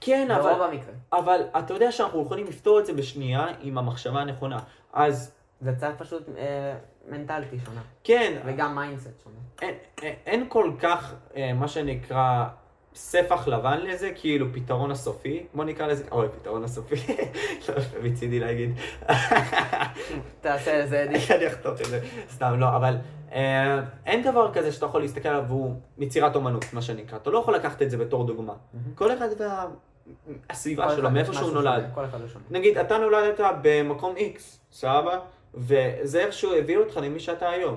כן, 0.00 0.30
אבל, 0.30 0.42
ברוב 0.42 0.62
המקרה. 0.62 0.94
אבל 1.12 1.40
אתה 1.58 1.74
יודע 1.74 1.92
שאנחנו 1.92 2.22
יכולים 2.22 2.46
לפתור 2.46 2.80
את 2.80 2.86
זה 2.86 2.92
בשנייה 2.92 3.46
עם 3.60 3.78
המחשבה 3.78 4.20
הנכונה. 4.20 4.58
אז 4.92 5.32
זה 5.60 5.72
קצת 5.72 5.92
פשוט 5.98 6.22
אה, 6.38 6.76
מנטליטי 7.08 7.58
שונה. 7.64 7.80
כן, 8.04 8.40
וגם 8.44 8.74
mindset 8.74 9.22
שונה. 9.24 9.36
אין, 9.62 9.74
אין, 10.02 10.14
אין 10.26 10.46
כל 10.48 10.72
כך 10.78 11.14
אה, 11.36 11.52
מה 11.52 11.68
שנקרא 11.68 12.44
ספח 12.94 13.48
לבן 13.48 13.80
לזה, 13.80 14.10
כאילו 14.14 14.46
פתרון 14.52 14.90
הסופי, 14.90 15.46
בוא 15.54 15.64
נקרא 15.64 15.86
לזה, 15.86 16.04
אוי, 16.12 16.28
פתרון 16.28 16.64
הסופי, 16.64 16.94
לא, 17.68 17.74
מצידי 18.02 18.40
להגיד, 18.40 18.70
תעשה 20.40 20.70
איזה 20.70 21.04
אדיט. 21.04 21.30
אני 21.30 21.46
אחתוך 21.46 21.80
את 21.80 21.86
זה, 21.86 22.00
סתם 22.30 22.54
לא, 22.58 22.76
אבל 22.76 22.96
אה, 23.32 23.80
אין 24.06 24.22
דבר 24.22 24.54
כזה 24.54 24.72
שאתה 24.72 24.86
יכול 24.86 25.00
להסתכל 25.00 25.28
עליו 25.28 25.44
והוא 25.48 25.74
יצירת 25.98 26.36
אומנות, 26.36 26.64
מה 26.72 26.82
שנקרא, 26.82 27.18
אתה 27.18 27.30
לא 27.30 27.38
יכול 27.38 27.54
לקחת 27.54 27.82
את 27.82 27.90
זה 27.90 27.96
בתור 27.96 28.26
דוגמה. 28.26 28.54
כל 28.94 29.12
אחד 29.12 29.28
והסביבה 30.50 30.88
כל 30.88 30.96
שלו, 30.96 31.10
מאיפה 31.10 31.32
שהוא 31.32 31.52
נולד. 31.52 31.84
נגיד, 32.50 32.78
אתה 32.78 32.98
נולדת 32.98 33.40
במקום 33.62 34.14
X, 34.16 34.40
סבבה? 34.72 35.18
וזה 35.54 36.20
איכשהו 36.24 36.54
הביא 36.54 36.78
אותך 36.78 36.96
למי 36.96 37.20
שאתה 37.20 37.48
היום. 37.50 37.76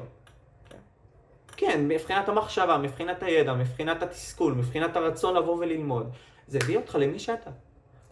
כן, 1.58 1.88
מבחינת 1.88 2.30
המחשבה, 2.30 2.78
מבחינת 2.78 3.24
הידע, 3.24 3.54
מבחינת 3.54 4.04
התסכול, 4.04 4.54
מבחינת 4.54 4.96
הרצון 4.96 5.36
לבוא 5.36 5.56
וללמוד. 5.60 6.10
זה 6.48 6.60
הביא 6.64 6.78
אותך 6.78 6.96
למי 7.00 7.20
שאתה. 7.20 7.50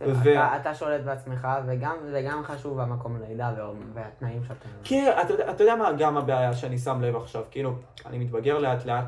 ו- 0.01 0.31
אתה- 0.31 0.57
אתה 0.61 0.75
שולט 0.75 1.01
בעצמך, 1.01 1.47
וגם 1.67 1.95
זה 2.11 2.21
גם 2.29 2.43
חשוב 2.43 2.79
המקום 2.79 3.17
לידה 3.27 3.53
וה- 3.57 3.69
והתנאים 3.93 4.43
שאתה... 4.43 4.65
כן, 4.83 5.11
אתה, 5.21 5.51
אתה 5.51 5.63
יודע 5.63 5.75
מה 5.75 5.91
גם 5.91 6.17
הבעיה 6.17 6.53
שאני 6.53 6.77
שם 6.77 7.01
לב 7.01 7.15
עכשיו? 7.15 7.43
כאילו, 7.51 7.73
אני 8.05 8.17
מתבגר 8.17 8.57
לאט 8.57 8.85
לאט, 8.85 9.05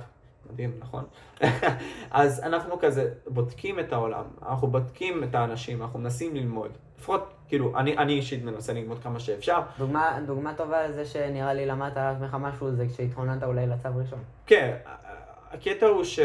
מדהים, 0.51 0.71
נכון? 0.79 1.03
אז 2.11 2.39
אנחנו 2.43 2.79
כזה 2.79 3.13
בודקים 3.27 3.79
את 3.79 3.93
העולם, 3.93 4.23
אנחנו 4.41 4.67
בודקים 4.67 5.23
את 5.23 5.35
האנשים, 5.35 5.81
אנחנו 5.81 5.99
מנסים 5.99 6.35
ללמוד. 6.35 6.71
לפחות, 6.99 7.33
כאילו, 7.47 7.77
אני, 7.77 7.97
אני 7.97 8.13
אישית 8.13 8.43
מנסה 8.43 8.73
ללמוד 8.73 8.99
כמה 9.03 9.19
שאפשר. 9.19 9.59
דוגמה, 9.77 10.19
דוגמה 10.25 10.53
טובה 10.53 10.87
לזה 10.87 11.05
שנראה 11.05 11.53
לי 11.53 11.65
למדת 11.65 11.97
על 11.97 12.15
עצמך 12.15 12.37
משהו, 12.39 12.71
זה 12.71 12.85
כשהתכוננת 12.93 13.43
אולי 13.43 13.67
לצו 13.67 13.89
ראשון. 13.95 14.23
כן, 14.45 14.77
הקטע 15.51 15.85
הוא 15.85 16.03
ש... 16.03 16.19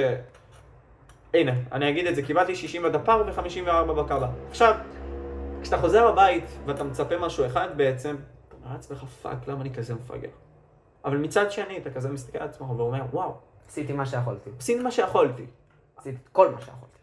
הנה, 1.35 1.53
אני 1.73 1.91
אגיד 1.91 2.07
את 2.07 2.15
זה, 2.15 2.23
קיבלתי 2.23 2.57
60 2.57 2.83
בדפ"ר 2.83 3.23
ו-54 3.27 3.93
בקב"א. 3.93 4.29
עכשיו, 4.51 4.75
כשאתה 5.63 5.79
חוזר 5.79 6.09
הבית 6.09 6.45
ואתה 6.67 6.85
מצפה 6.85 7.19
משהו 7.19 7.47
אחד 7.47 7.69
בעצם, 7.77 8.17
אתה 8.49 8.57
אומר 8.57 8.73
לעצמך, 8.73 9.05
fuck, 9.05 9.49
למה 9.49 9.61
אני 9.61 9.75
כזה 9.75 9.95
מפגר? 9.95 10.29
אבל 11.05 11.17
מצד 11.17 11.53
שני, 11.53 11.79
אתה 11.79 11.91
כזה 11.91 12.09
מסתכל 12.09 12.39
על 12.39 12.49
עצמך 12.49 12.71
ואומר, 12.71 13.03
וואו, 13.13 13.35
עשיתי 13.69 13.93
מה 13.93 14.07
שיכולתי. 14.07 14.51
עשיתי 14.59 14.83
מה 14.83 14.91
שיכולתי. 14.91 15.47
עשיתי 15.97 16.19
כל 16.33 16.51
מה 16.51 16.61
שיכולתי. 16.61 16.99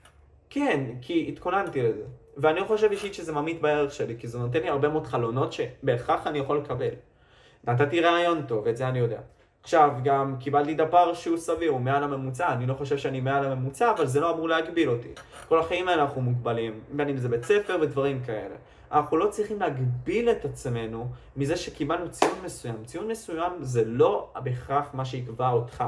כן, 0.49 0.85
כי 1.01 1.25
התכוננתי 1.29 1.81
לזה. 1.81 2.03
ואני 2.37 2.63
חושב 2.63 2.91
אישית 2.91 3.13
שזה 3.13 3.31
ממעיט 3.31 3.61
בערך 3.61 3.93
שלי, 3.93 4.15
כי 4.19 4.27
זה 4.27 4.39
נותן 4.39 4.61
לי 4.61 4.69
הרבה 4.69 4.89
מאוד 4.89 5.07
חלונות 5.07 5.53
שבהכרח 5.53 6.27
אני 6.27 6.39
יכול 6.39 6.57
לקבל. 6.57 6.93
נתתי 7.63 7.99
רעיון 7.99 8.41
טוב, 8.47 8.67
את 8.67 8.77
זה 8.77 8.87
אני 8.87 8.99
יודע. 8.99 9.19
עכשיו, 9.63 9.91
גם 10.03 10.35
קיבלתי 10.39 10.73
דפ"ר 10.73 11.13
שהוא 11.13 11.37
סביר, 11.37 11.71
הוא 11.71 11.81
מעל 11.81 12.03
הממוצע, 12.03 12.53
אני 12.53 12.65
לא 12.65 12.73
חושב 12.73 12.97
שאני 12.97 13.21
מעל 13.21 13.45
הממוצע, 13.45 13.91
אבל 13.91 14.05
זה 14.05 14.19
לא 14.19 14.33
אמור 14.33 14.49
להגביל 14.49 14.89
אותי. 14.89 15.09
כל 15.49 15.59
החיים 15.59 15.87
האלה 15.87 16.01
אנחנו 16.01 16.21
מוגבלים, 16.21 16.79
בין 16.91 17.09
אם 17.09 17.17
זה 17.17 17.29
בית 17.29 17.43
ספר 17.43 17.77
ודברים 17.81 18.21
כאלה. 18.25 18.55
אנחנו 18.91 19.17
לא 19.17 19.27
צריכים 19.29 19.59
להגביל 19.59 20.29
את 20.29 20.45
עצמנו 20.45 21.07
מזה 21.37 21.55
שקיבלנו 21.55 22.11
ציון 22.11 22.37
מסוים. 22.45 22.85
ציון 22.85 23.07
מסוים 23.07 23.51
זה 23.59 23.85
לא 23.85 24.29
בהכרח 24.43 24.89
מה 24.93 25.05
שיקבע 25.05 25.49
אותך. 25.49 25.83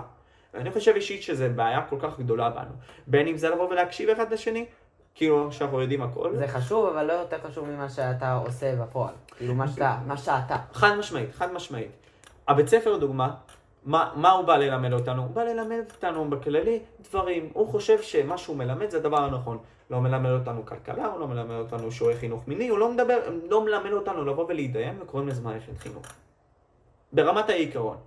ואני 0.54 0.72
חושב 0.72 0.94
אישית 0.96 1.22
שזו 1.22 1.46
בעיה 1.56 1.82
כל 1.82 1.96
כך 2.00 2.20
גדולה 2.20 2.50
בנו. 2.50 2.72
בין 3.08 3.28
אם 3.28 3.38
זה 3.38 3.50
לבוא 3.50 3.70
ולהקשיב 3.70 4.10
אחד 4.10 4.34
לשני, 4.34 4.66
כאילו 5.20 5.52
שאנחנו 5.52 5.82
יודעים 5.82 6.02
הכל. 6.02 6.36
זה 6.36 6.48
חשוב, 6.48 6.86
אבל 6.86 7.06
לא 7.06 7.14
יותר 7.14 7.38
חשוב 7.48 7.70
ממה 7.70 7.90
שאתה 7.90 8.34
עושה 8.34 8.76
בפועל. 8.76 9.14
כאילו, 9.38 9.56
מה 9.56 9.68
שאתה, 9.68 9.98
מה 10.08 10.18
שאתה. 10.18 10.58
חד 10.74 10.96
משמעית, 10.96 11.30
חד 11.34 11.54
משמעית. 11.54 11.92
הבית 12.48 12.68
ספר 12.68 12.98
דוגמה, 12.98 13.36
מה, 13.86 14.12
מה 14.16 14.32
הוא 14.32 14.46
בא 14.46 14.58
ללמד 14.58 14.94
אותנו? 14.94 15.22
הוא 15.22 15.32
בא 15.32 15.44
ללמד 15.44 15.80
אותנו 15.96 16.30
בכללי 16.30 16.80
דברים. 17.10 17.50
הוא 17.54 17.68
חושב 17.68 18.02
שמה 18.02 18.38
שהוא 18.38 18.58
מלמד 18.58 18.90
זה 18.90 18.98
הדבר 18.98 19.18
הנכון. 19.18 19.58
לא 19.90 20.02
מלמד 20.02 20.30
אותנו 20.30 20.66
כלכלה, 20.66 21.06
הוא 21.06 21.20
לא 21.20 21.28
מלמד 21.28 21.56
אותנו 21.56 21.92
שיעורי 21.92 22.16
חינוך 22.16 22.48
מיני, 22.48 22.68
הוא 22.70 22.80
לא, 22.80 22.92
מדבר, 22.92 23.18
לא 23.50 23.66
מלמד 23.66 23.92
אותנו 23.92 24.26
לבוא 24.26 24.46
ולהתדיין 24.50 25.02
וקוראים 25.02 25.28
לזה 25.28 25.42
מערכת 25.42 25.78
חינוך. 25.78 26.06
ברמת 27.14 27.50
העיקרון. 27.50 27.98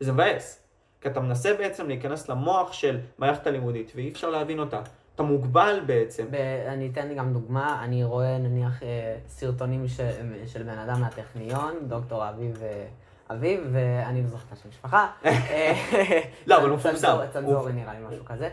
זה 0.00 0.12
מבאס. 0.12 0.64
כי 1.00 1.08
אתה 1.08 1.20
מנסה 1.20 1.54
בעצם 1.54 1.88
להיכנס 1.88 2.28
למוח 2.28 2.72
של 2.72 2.98
מערכת 3.18 3.46
הלימודית 3.46 3.92
ואי 3.94 4.12
אפשר 4.12 4.30
להבין 4.30 4.58
אותה. 4.58 4.80
אתה 5.18 5.26
מוגבל 5.26 5.80
בעצם. 5.86 6.26
ב- 6.30 6.34
אני 6.68 6.90
אתן 6.92 7.14
גם 7.14 7.32
דוגמה, 7.32 7.84
אני 7.84 8.04
רואה 8.04 8.38
נניח 8.38 8.82
אה, 8.82 9.16
סרטונים 9.28 9.88
ש- 9.88 10.00
של 10.46 10.62
בן 10.62 10.78
אדם 10.78 11.00
מהטכניון, 11.00 11.74
דוקטור 11.88 12.28
אביב 12.28 12.62
אה, 12.62 12.86
אביב, 13.30 13.60
ואני 13.72 14.22
לא 14.22 14.28
זוכר 14.28 14.44
את 14.48 14.58
השם 14.58 14.68
משפחה. 14.68 15.06
לא, 16.46 16.56
אבל 16.60 16.68
הוא 16.68 16.76
מפורסם. 16.76 17.16
צנזורי 17.32 17.72
נראה 17.72 17.92
לי, 17.94 18.06
משהו 18.08 18.24
כזה. 18.24 18.48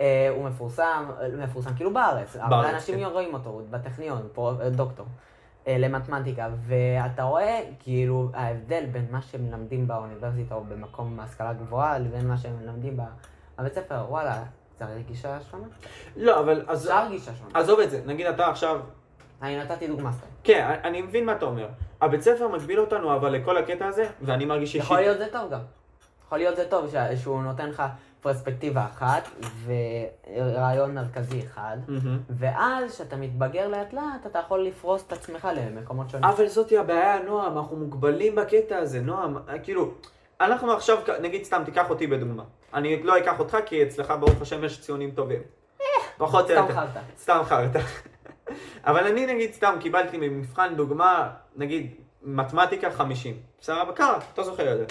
אה, 0.00 0.28
הוא 0.36 0.44
מפורסם, 0.44 1.04
מפורסם 1.38 1.74
כאילו 1.74 1.92
בארץ, 1.94 2.36
בארץ, 2.48 2.74
אנשים 2.74 2.98
כן. 2.98 3.04
רואים 3.04 3.34
אותו, 3.34 3.62
בטכניון, 3.70 4.28
דוקטור. 4.70 5.06
למתמטיקה, 5.66 6.48
ואתה 6.66 7.22
רואה 7.22 7.60
כאילו 7.80 8.30
ההבדל 8.34 8.84
בין 8.92 9.06
מה 9.10 9.22
שהם 9.22 9.46
מלמדים 9.50 9.88
באוניברסיטה 9.88 10.54
או 10.54 10.64
במקום 10.64 11.20
השכלה 11.20 11.52
גבוהה 11.52 11.98
לבין 11.98 12.28
מה 12.28 12.36
שהם 12.36 12.52
מלמדים 12.62 12.96
בבית 13.58 13.74
ספר, 13.74 14.04
וואלה, 14.08 14.42
צריך 14.78 15.06
גישה 15.06 15.38
שונה? 15.50 15.66
לא, 16.16 16.40
אבל 16.40 16.62
אפשר 16.72 17.06
גישה 17.10 17.30
שונה. 17.34 17.50
עזוב 17.60 17.80
את 17.80 17.90
זה. 17.90 18.00
נגיד 18.06 18.26
אתה 18.26 18.46
עכשיו 18.46 18.80
אני 19.42 19.62
נתתי 19.62 19.86
דוגמה 19.86 20.12
סתם. 20.12 20.26
כן, 20.44 20.78
אני 20.84 21.02
מבין 21.02 21.26
מה 21.26 21.32
אתה 21.32 21.44
אומר. 21.44 21.68
הבית 22.00 22.22
ספר 22.22 22.48
מגביל 22.48 22.80
אותנו 22.80 23.14
אבל 23.14 23.32
לכל 23.32 23.56
הקטע 23.56 23.86
הזה, 23.86 24.06
ואני 24.22 24.44
מרגיש 24.44 24.74
אישית... 24.74 24.80
יכול 24.80 25.00
להיות 25.00 25.18
זה 25.18 25.26
טוב 25.32 25.50
גם. 25.50 25.60
יכול 26.26 26.38
להיות 26.38 26.56
זה 26.56 26.64
טוב 26.68 26.94
שהוא 27.22 27.42
נותן 27.42 27.68
לך 27.68 27.82
פרספקטיבה 28.20 28.84
אחת 28.84 29.28
ורעיון 29.66 30.94
מרכזי 30.94 31.40
אחד. 31.46 31.76
ואז 32.30 32.94
כשאתה 32.94 33.16
מתבגר 33.16 33.68
לאט 33.68 33.92
לאט 33.92 34.26
אתה 34.26 34.38
יכול 34.38 34.62
לפרוס 34.64 35.04
את 35.06 35.12
עצמך 35.12 35.48
למקומות 35.56 36.10
שונים. 36.10 36.24
אבל 36.24 36.46
זאתי 36.46 36.78
הבעיה, 36.78 37.22
נועם, 37.22 37.58
אנחנו 37.58 37.76
מוגבלים 37.76 38.34
בקטע 38.34 38.76
הזה, 38.76 39.00
נועם, 39.00 39.36
כאילו, 39.62 39.90
אנחנו 40.40 40.72
עכשיו, 40.72 40.98
נגיד 41.22 41.44
סתם, 41.44 41.62
תיקח 41.64 41.90
אותי 41.90 42.06
בדוגמה. 42.06 42.42
אני 42.74 43.02
לא 43.02 43.18
אקח 43.18 43.38
אותך 43.38 43.56
כי 43.66 43.82
אצלך 43.82 44.14
ברוך 44.20 44.42
השם 44.42 44.64
יש 44.64 44.80
ציונים 44.80 45.10
טובים. 45.10 45.42
פחות 46.18 46.50
או 46.50 46.56
סתם. 46.56 46.74
חרטא. 46.74 47.00
סתם 47.18 47.40
חרטא. 47.44 47.80
אבל 48.84 49.06
אני 49.06 49.26
נגיד 49.26 49.52
סתם 49.52 49.76
קיבלתי 49.80 50.16
ממבחן 50.16 50.74
דוגמה, 50.76 51.30
נגיד 51.56 51.94
מתמטיקה 52.22 52.90
50. 52.90 53.36
בסדר? 53.60 53.92
קרה, 53.94 54.18
אתה 54.32 54.42
זוכר 54.42 54.72
את 54.72 54.78
זה. 54.78 54.84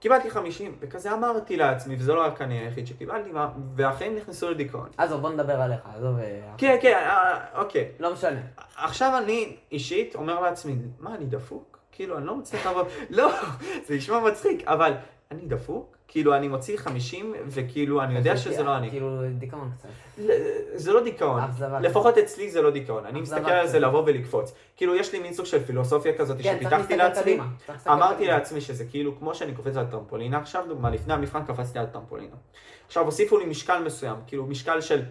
קיבלתי 0.00 0.30
50, 0.30 0.76
וכזה 0.80 1.12
אמרתי 1.12 1.56
לעצמי, 1.56 1.96
וזה 1.98 2.14
לא 2.14 2.20
רק 2.24 2.42
אני 2.42 2.58
היחיד 2.58 2.86
שקיבלתי, 2.86 3.30
והחיים 3.76 4.16
נכנסו 4.16 4.50
לדיכאון. 4.50 4.88
עזוב, 4.96 5.20
בוא 5.20 5.30
נדבר 5.30 5.60
עליך, 5.60 5.80
עזוב, 5.96 6.18
אה, 6.18 6.40
כן, 6.58 6.76
כן, 6.82 6.92
אה, 6.92 7.44
אוקיי. 7.54 7.88
לא 7.98 8.12
משנה. 8.12 8.40
עכשיו 8.76 9.18
אני 9.18 9.56
אישית 9.72 10.14
אומר 10.14 10.40
לעצמי, 10.40 10.76
מה, 10.98 11.14
אני 11.14 11.24
דפוק? 11.24 11.78
כאילו, 11.92 12.18
אני 12.18 12.26
לא 12.26 12.36
מצליח 12.36 12.66
לעבוד, 12.66 12.86
לא, 13.10 13.32
זה 13.86 13.94
נשמע 13.94 14.20
מצחיק, 14.20 14.66
אבל 14.66 14.92
אני 15.30 15.46
דפוק? 15.46 15.96
כאילו, 16.12 16.34
אני 16.34 16.48
מוציא 16.48 16.76
50, 16.76 17.34
וכאילו, 17.46 18.02
אני 18.02 18.14
יודע 18.18 18.36
שזה 18.36 18.62
לא 18.62 18.76
אני. 18.76 18.90
כאילו, 18.90 19.20
דיכאון 19.38 19.70
קצת. 19.78 19.88
זה 20.74 20.92
לא 20.92 21.02
דיכאון. 21.02 21.40
אכזבה. 21.40 21.80
לפחות 21.80 22.18
אצלי 22.18 22.50
זה 22.50 22.62
לא 22.62 22.70
דיכאון. 22.70 23.06
אני 23.06 23.20
מסתכל 23.20 23.50
על 23.50 23.66
זה. 23.66 23.78
לבוא 23.78 24.02
ולקפוץ. 24.06 24.54
כאילו, 24.76 24.96
יש 24.96 25.12
לי 25.12 25.18
מין 25.18 25.32
סוג 25.32 25.46
של 25.46 25.64
פילוסופיה 25.64 26.18
כזאת 26.18 26.36
כן, 26.42 26.56
שפיתחתי 26.60 26.96
לעצמי. 26.96 27.38
אמרתי. 27.86 28.26
לעצמי 28.26 28.60
שזה 28.60 28.84
כאילו 28.84 29.18
כמו 29.18 29.34
שאני 29.34 29.54
קופץ 29.54 29.76
על 29.76 29.86
טרמפולינה 29.86 30.38
עכשיו, 30.38 30.64
דוגמה, 30.68 30.90
לפני 30.90 31.14
המבחן 31.14 31.44
קפצתי 31.44 31.78
על 31.78 31.86
טרמפולינה. 31.86 32.36
עכשיו 32.86 33.04
הוסיפו 33.04 33.38
לי 33.38 33.44
משקל 33.44 33.82
מסוים, 33.84 34.16
כאילו 34.26 34.46
משקל 34.46 34.80
של 34.80 35.02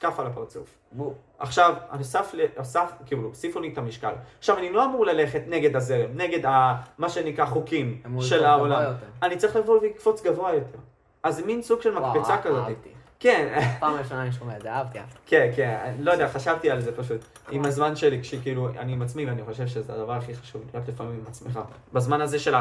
כף 0.00 0.20
על 0.20 0.26
הפרצוף. 0.26 0.68
בוא. 0.92 1.12
עכשיו, 1.38 1.74
אסף, 1.88 2.32
אסף, 2.56 2.92
כאילו, 3.06 3.22
הוסיפו 3.22 3.60
לי 3.60 3.68
את 3.68 3.78
המשקל. 3.78 4.12
עכשיו, 4.38 4.58
אני 4.58 4.72
לא 4.72 4.84
אמור 4.84 5.06
ללכת 5.06 5.42
נגד 5.46 5.76
הזרם, 5.76 6.10
נגד 6.14 6.46
ה, 6.46 6.76
מה 6.98 7.08
שנקרא 7.08 7.46
חוקים 7.46 8.02
של 8.20 8.44
העולם. 8.44 8.92
אני 9.22 9.36
צריך 9.36 9.56
לבוא 9.56 9.80
ולקפוץ 9.80 10.22
גבוה 10.22 10.54
יותר. 10.54 10.78
אז 11.22 11.40
מין 11.40 11.62
סוג 11.62 11.82
של 11.82 11.98
וואו, 11.98 12.14
מקפצה 12.14 12.42
כזאת. 12.42 12.64
אהבתי. 12.64 12.88
כן, 13.18 13.60
פעם 13.80 13.94
ראשונה 13.94 14.22
אני 14.22 14.32
שומע 14.32 14.56
את 14.56 14.62
זה, 14.62 14.72
אהבתי. 14.72 14.98
כן, 15.26 15.50
כן, 15.56 15.78
אני 15.84 16.04
לא 16.04 16.12
יודע, 16.12 16.28
חשבתי 16.28 16.70
על 16.70 16.80
זה 16.80 16.96
פשוט. 16.96 17.20
עם 17.50 17.64
הזמן 17.64 17.96
שלי, 17.96 18.20
כשכאילו, 18.22 18.68
אני 18.68 18.92
עם 18.92 19.02
עצמי, 19.02 19.26
ואני 19.26 19.44
חושב 19.44 19.66
שזה 19.66 19.92
הדבר 19.92 20.12
הכי 20.12 20.34
חשוב, 20.34 20.62
להיות 20.74 20.88
לפעמים 20.88 21.12
עם 21.12 21.24
עצמך. 21.28 21.60
בזמן 21.92 22.20
הזה 22.20 22.38
של 22.38 22.54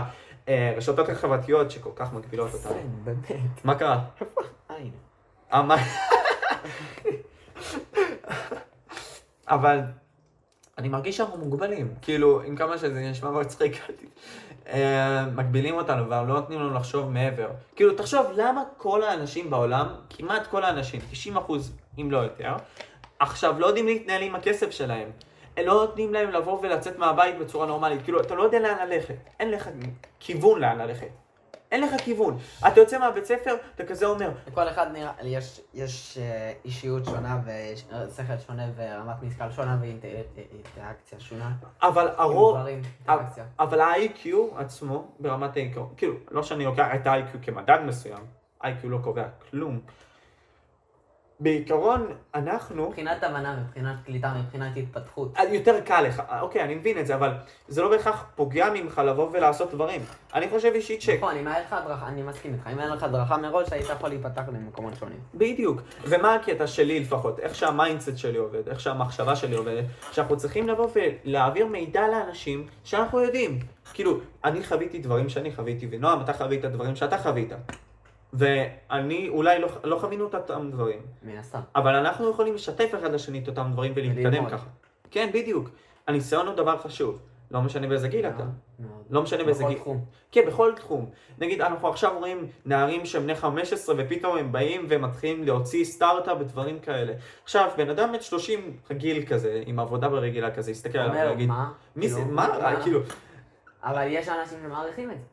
הרשתות 0.48 1.10
החברתיות 1.10 1.72
שכל 1.72 1.90
כך 1.96 2.14
מגבילות 2.14 2.54
אותנו. 2.54 2.72
כן, 2.72 2.88
באמת. 3.04 3.66
מה 3.66 3.76
קרה? 3.76 4.00
אה, 4.72 4.76
הנה. 4.76 4.90
אה, 5.54 5.62
מה? 5.62 5.76
אבל 9.48 9.80
אני 10.78 10.90
מרגיש 10.90 11.18
שאנחנו 11.18 11.38
מוגבלים. 11.38 11.94
כאילו, 12.02 12.42
עם 12.42 12.56
כמה 12.56 12.78
שזה 12.78 13.10
נשמע 13.12 13.32
מצחיק, 13.32 13.74
אה, 14.68 15.26
מגבילים 15.26 15.76
אותנו 15.76 16.06
ולא 16.06 16.26
נותנים 16.26 16.60
לנו 16.60 16.74
לחשוב 16.74 17.10
מעבר. 17.10 17.50
כאילו, 17.76 17.96
תחשוב, 17.96 18.26
למה 18.36 18.64
כל 18.78 19.04
האנשים 19.04 19.50
בעולם, 19.50 19.88
כמעט 20.10 20.48
כל 20.48 20.64
האנשים, 20.64 21.02
90 21.12 21.38
אחוז, 21.38 21.76
אם 21.98 22.12
לא 22.12 22.18
יותר, 22.18 22.54
עכשיו 23.20 23.60
לא 23.60 23.66
יודעים 23.66 23.86
להתנהל 23.86 24.22
עם 24.22 24.36
הכסף 24.36 24.72
שלהם. 24.72 25.10
הם 25.58 25.66
לא 25.66 25.74
נותנים 25.74 26.14
להם 26.14 26.32
לבוא 26.32 26.60
ולצאת 26.62 26.98
מהבית 26.98 27.38
בצורה 27.38 27.68
נורמלית. 27.68 28.02
כאילו, 28.04 28.22
אתה 28.22 28.36
לא 28.36 28.44
יודע 28.44 28.60
לאן 28.60 28.88
ללכת. 28.88 29.16
אין 29.40 29.52
לך 29.52 29.70
כיוון 30.20 30.62
לאן 30.62 30.78
ללכת. 30.78 31.08
אין 31.76 31.84
לך 31.84 32.02
כיוון. 32.02 32.38
אתה 32.68 32.80
יוצא 32.80 33.00
מהבית 33.00 33.26
ספר, 33.26 33.56
אתה 33.76 33.86
כזה 33.86 34.06
אומר, 34.06 34.32
לכל 34.48 34.68
אחד 34.70 34.88
נראה, 34.94 35.12
יש, 35.24 35.62
יש 35.74 36.18
אה, 36.18 36.54
אישיות 36.66 37.06
שונה 37.06 37.40
ושכל 37.46 38.38
שונה 38.48 38.64
ורמת 38.76 39.24
משקל 39.24 39.52
שונה 39.52 39.78
ואינטראקציה 39.82 41.20
שונה. 41.20 41.52
אבל 41.82 42.08
הרוב. 42.18 42.58
אבל 43.60 43.82
ה-IQ 43.82 44.28
עצמו, 44.58 45.08
ברמת 45.20 45.58
העיקרון, 45.58 45.94
כאילו, 45.98 46.14
לא 46.32 46.44
שאני 46.44 46.66
לוקח 46.66 46.88
את 46.96 47.08
ה-IQ 47.08 47.38
כמדד 47.42 47.80
מסוים, 47.86 48.24
IQ 48.64 48.68
לא 48.84 48.98
קובע 49.04 49.26
כלום. 49.50 49.80
בעיקרון, 51.40 52.08
אנחנו, 52.36 52.90
מבחינת 52.90 53.24
הבנה, 53.24 53.60
מבחינת 53.64 53.96
קליטה, 54.06 54.34
מבחינת 54.40 54.78
התפתחות. 54.78 55.34
יותר 55.52 55.82
קל 55.82 56.02
לך, 56.02 56.22
אוקיי, 56.42 56.64
אני 56.64 56.76
מבין 56.76 57.00
את 57.00 57.08
זה, 57.08 57.16
אבל 57.16 57.32
זה 57.68 57.82
לא 57.82 57.90
בהכרח 57.90 58.26
פוגע 58.36 58.70
ממך 58.74 59.02
לבוא 59.06 59.30
ולעשות 59.32 59.72
דברים. 59.72 60.02
אני 60.34 60.50
חושב 60.50 60.72
אישית 60.76 61.02
ש... 61.02 61.10
נכון, 61.10 61.36
אם 61.36 61.48
היה 61.48 61.60
לך 61.60 61.74
הדרכה, 61.74 62.08
אני 62.08 62.22
מסכים 62.22 62.54
איתך, 62.54 62.68
אם 62.74 62.80
היה 62.80 62.96
לך 62.96 63.04
הדרכה 63.04 63.38
מראש, 63.38 63.74
היית 63.74 63.90
יכול 63.90 64.10
להיפתח 64.10 64.42
למקומות 64.48 64.94
שונים. 65.00 65.20
בדיוק. 65.34 65.82
ומה 66.04 66.36
הקטע 66.36 66.68
שלי 66.68 67.00
לפחות, 67.00 67.40
איך 67.40 67.56
שה 67.56 67.74
mindset 67.74 68.18
שלי 68.18 68.38
עובד, 68.38 68.70
איך 68.70 68.80
שהמחשבה 68.80 69.36
שלי 69.36 69.56
עובדת, 69.56 69.86
שאנחנו 70.12 70.38
צריכים 70.38 70.68
לבוא 70.68 70.88
ולהעביר 70.96 71.68
מידע 71.68 72.08
לאנשים 72.08 72.68
שאנחנו 72.84 73.20
יודעים. 73.20 73.60
כאילו, 73.94 74.20
אני 74.44 74.64
חוויתי 74.64 75.00
דברים 75.00 75.30
שאני 75.30 75.56
חוויתי, 75.56 75.88
ונועם, 75.92 76.22
אתה 76.22 76.34
חווית 76.34 76.66
דברים 76.66 76.96
שאתה 76.96 77.18
חווית. 77.18 77.54
ואני, 78.34 79.30
אולי 79.30 79.60
לא, 79.60 79.68
לא 79.84 80.00
חווינו 80.00 80.28
את 80.28 80.36
אותם 80.36 80.70
דברים, 80.72 81.00
מן 81.24 81.38
הסתם. 81.38 81.60
אבל 81.76 81.96
אנחנו 81.96 82.30
יכולים 82.30 82.56
לשתף 82.56 82.92
אחד 83.00 83.12
לשני 83.12 83.40
את 83.40 83.48
אותם 83.48 83.70
דברים 83.72 83.94
ולהתקדם. 83.96 84.50
ככה. 84.50 84.68
כן, 85.12 85.30
בדיוק. 85.34 85.70
הניסיון 86.08 86.48
הוא 86.48 86.56
דבר 86.56 86.78
חשוב. 86.78 87.20
לא 87.52 87.62
משנה 87.62 87.88
באיזה 87.88 88.08
גיל 88.08 88.26
אתה. 88.26 88.44
לא 89.10 89.22
משנה 89.22 89.44
באיזה 89.44 89.64
בכל 89.64 89.74
גיל. 89.74 89.80
תחום. 89.82 90.06
כן, 90.32 90.42
בכל 90.48 90.74
תחום. 90.76 91.10
נגיד, 91.38 91.62
אנחנו 91.62 91.88
עכשיו 91.88 92.20
רואים 92.20 92.48
נערים 92.66 93.06
שהם 93.06 93.24
בני 93.24 93.36
15 93.36 93.96
ופתאום 93.98 94.38
הם 94.38 94.52
באים 94.52 94.86
ומתחילים 94.90 95.44
להוציא 95.44 95.86
סטארט-אפ 95.86 96.38
ודברים 96.40 96.80
כאלה. 96.80 97.14
עכשיו, 97.44 97.70
בן 97.78 97.90
אדם 97.90 98.12
בן 98.12 98.22
30 98.22 98.78
רגיל 98.90 99.26
כזה, 99.26 99.64
עם 99.66 99.80
עבודה 99.80 100.10
ברגילה 100.10 100.52
כזה, 100.52 100.72
יסתכל 100.72 100.98
עליו 100.98 101.16
אומר, 101.16 101.30
ויגיד, 101.30 101.48
מה? 101.48 101.72
מי 101.96 102.10
זה, 102.10 102.20
כאילו, 102.20 102.36
מה, 102.36 102.82
כאילו, 102.84 103.00
אבל 103.84 104.08
יש 104.10 104.30
אנשים 104.30 104.58
שמעריכים 104.64 105.12
את 105.12 105.18
זה. 105.18 105.26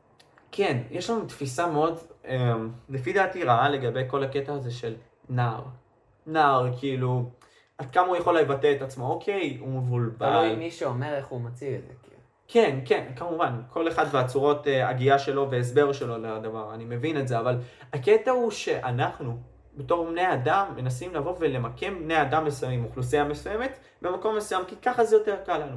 כן, 0.53 0.82
יש 0.90 1.11
לנו 1.11 1.26
תפיסה 1.26 1.66
מאוד, 1.66 1.98
אמ, 2.28 2.70
לפי 2.88 3.12
דעתי 3.12 3.44
רעה 3.44 3.68
לגבי 3.68 4.03
כל 4.07 4.24
הקטע 4.24 4.53
הזה 4.53 4.70
של 4.70 4.94
נער. 5.28 5.62
נער, 6.26 6.68
כאילו, 6.78 7.30
עד 7.78 7.90
כמה 7.90 8.07
הוא 8.07 8.16
יכול 8.16 8.38
לבטא 8.38 8.72
את 8.76 8.82
עצמו, 8.82 9.07
אוקיי, 9.07 9.57
הוא 9.61 9.68
מבולבל. 9.68 10.28
תלוי 10.30 10.57
מי 10.57 10.70
שאומר 10.70 11.14
איך 11.14 11.26
הוא 11.26 11.40
מציג 11.40 11.74
את 11.74 11.82
זה. 11.86 11.92
כאילו. 12.03 12.16
כן, 12.48 12.80
כן, 12.84 13.12
כמובן, 13.16 13.62
כל 13.70 13.88
אחד 13.88 14.07
והצורות 14.11 14.66
אה, 14.66 14.88
הגייה 14.88 15.18
שלו 15.18 15.50
והסבר 15.50 15.92
שלו 15.92 16.18
לדבר, 16.18 16.74
אני 16.74 16.84
מבין 16.84 17.20
את 17.20 17.28
זה, 17.28 17.38
אבל 17.38 17.59
הקטע 17.92 18.30
הוא 18.30 18.50
שאנחנו, 18.50 19.36
בתור 19.76 20.07
בני 20.07 20.32
אדם, 20.32 20.66
מנסים 20.76 21.14
לבוא 21.14 21.34
ולמקם 21.38 21.98
בני 22.05 22.22
אדם 22.22 22.44
מסוימים, 22.44 22.84
אוכלוסייה 22.84 23.24
מסוימת, 23.24 23.78
במקום 24.03 24.36
מסוים, 24.36 24.64
כי 24.68 24.76
ככה 24.76 25.05
זה 25.05 25.16
יותר 25.16 25.36
קל 25.46 25.59
לנו. 25.59 25.76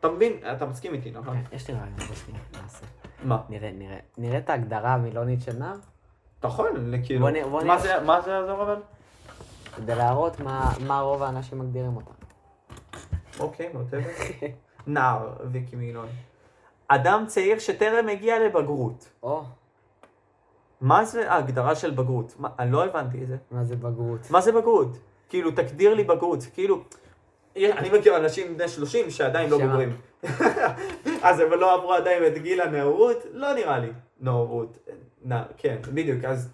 אתה 0.00 0.08
מבין? 0.08 0.32
אתה 0.52 0.66
מסכים 0.66 0.94
איתי, 0.94 1.10
נכון? 1.10 1.44
כן, 1.50 1.56
יש 1.56 1.68
לי 1.68 1.74
רעיון, 1.74 1.96
בוא 1.96 2.62
נעשה. 2.62 3.01
מה? 3.24 3.42
נראה, 3.48 3.70
נראה. 3.72 3.98
נראה 4.18 4.38
את 4.38 4.50
ההגדרה 4.50 4.94
המילונית 4.94 5.40
של 5.42 5.58
נער? 5.58 5.74
אתה 6.40 6.48
יכול, 6.48 6.68
כאילו, 7.04 7.20
בוא 7.20 7.30
נ- 7.30 7.50
בוא 7.50 7.64
מה 7.64 7.78
זה- 7.78 8.00
מה 8.00 8.20
זה 8.20 8.30
יעזור 8.30 8.62
אבל? 8.62 8.76
כדי 9.76 9.94
להראות 9.94 10.40
מה, 10.40 10.70
מה 10.86 11.00
רוב 11.00 11.22
האנשים 11.22 11.58
מגדירים 11.58 11.96
אותם. 11.96 12.10
אוקיי, 13.40 13.70
מוטבת. 13.74 14.04
נער, 14.86 15.28
ויקי 15.52 15.76
מילון. 15.76 16.06
אדם 16.88 17.24
צעיר 17.26 17.58
שטרם 17.58 18.08
הגיע 18.08 18.38
לבגרות. 18.46 19.08
או, 19.22 19.42
מה 20.80 21.04
זה 21.04 21.32
ההגדרה 21.32 21.74
של 21.74 21.90
בגרות? 21.90 22.34
מה, 22.38 22.48
אני 22.58 22.72
לא 22.72 22.84
הבנתי 22.84 23.22
את 23.22 23.28
זה. 23.28 23.36
מה 23.50 23.64
זה 23.64 23.76
בגרות? 23.76 24.30
מה 24.30 24.40
זה 24.40 24.52
בגרות? 24.52 24.98
כאילו, 25.28 25.50
תגדיר 25.50 25.94
לי 25.94 26.04
בגרות. 26.04 26.38
כאילו, 26.54 26.82
אני 27.56 27.98
מכיר 27.98 28.16
אנשים 28.16 28.56
בני 28.56 28.68
30 28.68 29.10
שעדיין 29.10 29.50
לא? 29.50 29.58
בוגרים. 29.58 29.96
אז 31.22 31.40
הם 31.40 31.50
לא 31.50 31.74
עברו 31.74 31.92
עדיין 31.92 32.26
את 32.26 32.38
גיל 32.38 32.60
הנאורות? 32.60 33.26
לא 33.32 33.52
נראה 33.52 33.78
לי. 33.78 33.88
נאורות. 34.20 34.88
כן, 35.56 35.76
בדיוק, 35.94 36.24
אז 36.24 36.48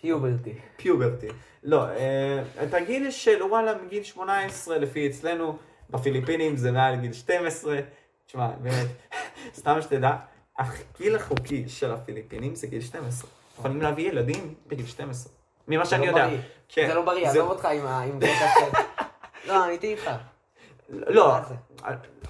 פיוברטי. 0.00 0.54
פיוברטי. 0.76 1.28
לא, 1.62 1.88
אה, 1.88 2.42
את 2.62 2.74
הגיל 2.74 3.10
של 3.10 3.42
וואלה 3.42 3.72
מגיל 3.86 4.02
18 4.02 4.78
לפי 4.78 5.06
אצלנו, 5.06 5.56
בפיליפינים 5.90 6.56
זה 6.56 6.72
מעל 6.72 6.96
גיל 6.96 7.12
12. 7.12 7.78
תשמע, 8.26 8.48
באמת, 8.60 8.86
סתם 9.58 9.82
שתדע, 9.82 10.16
הגיל 10.58 11.16
החוקי 11.16 11.64
של 11.68 11.90
הפיליפינים 11.90 12.54
זה 12.54 12.66
גיל 12.66 12.80
12. 12.80 13.30
יכולים 13.58 13.82
להביא 13.82 14.08
ילדים 14.08 14.54
בגיל 14.66 14.86
12. 14.86 15.32
ממה 15.68 15.86
שאני 15.86 16.06
לא 16.06 16.10
יודע. 16.10 16.28
כן, 16.68 16.88
זה 16.88 16.94
לא 16.94 17.02
בריא, 17.02 17.28
עזוב 17.28 17.50
אותך 17.50 17.64
עם 17.64 17.86
ה... 17.86 18.04
לא, 19.48 19.64
אני 19.64 19.72
איתי 19.72 19.86
איתך. 19.92 20.10
לא? 20.90 21.36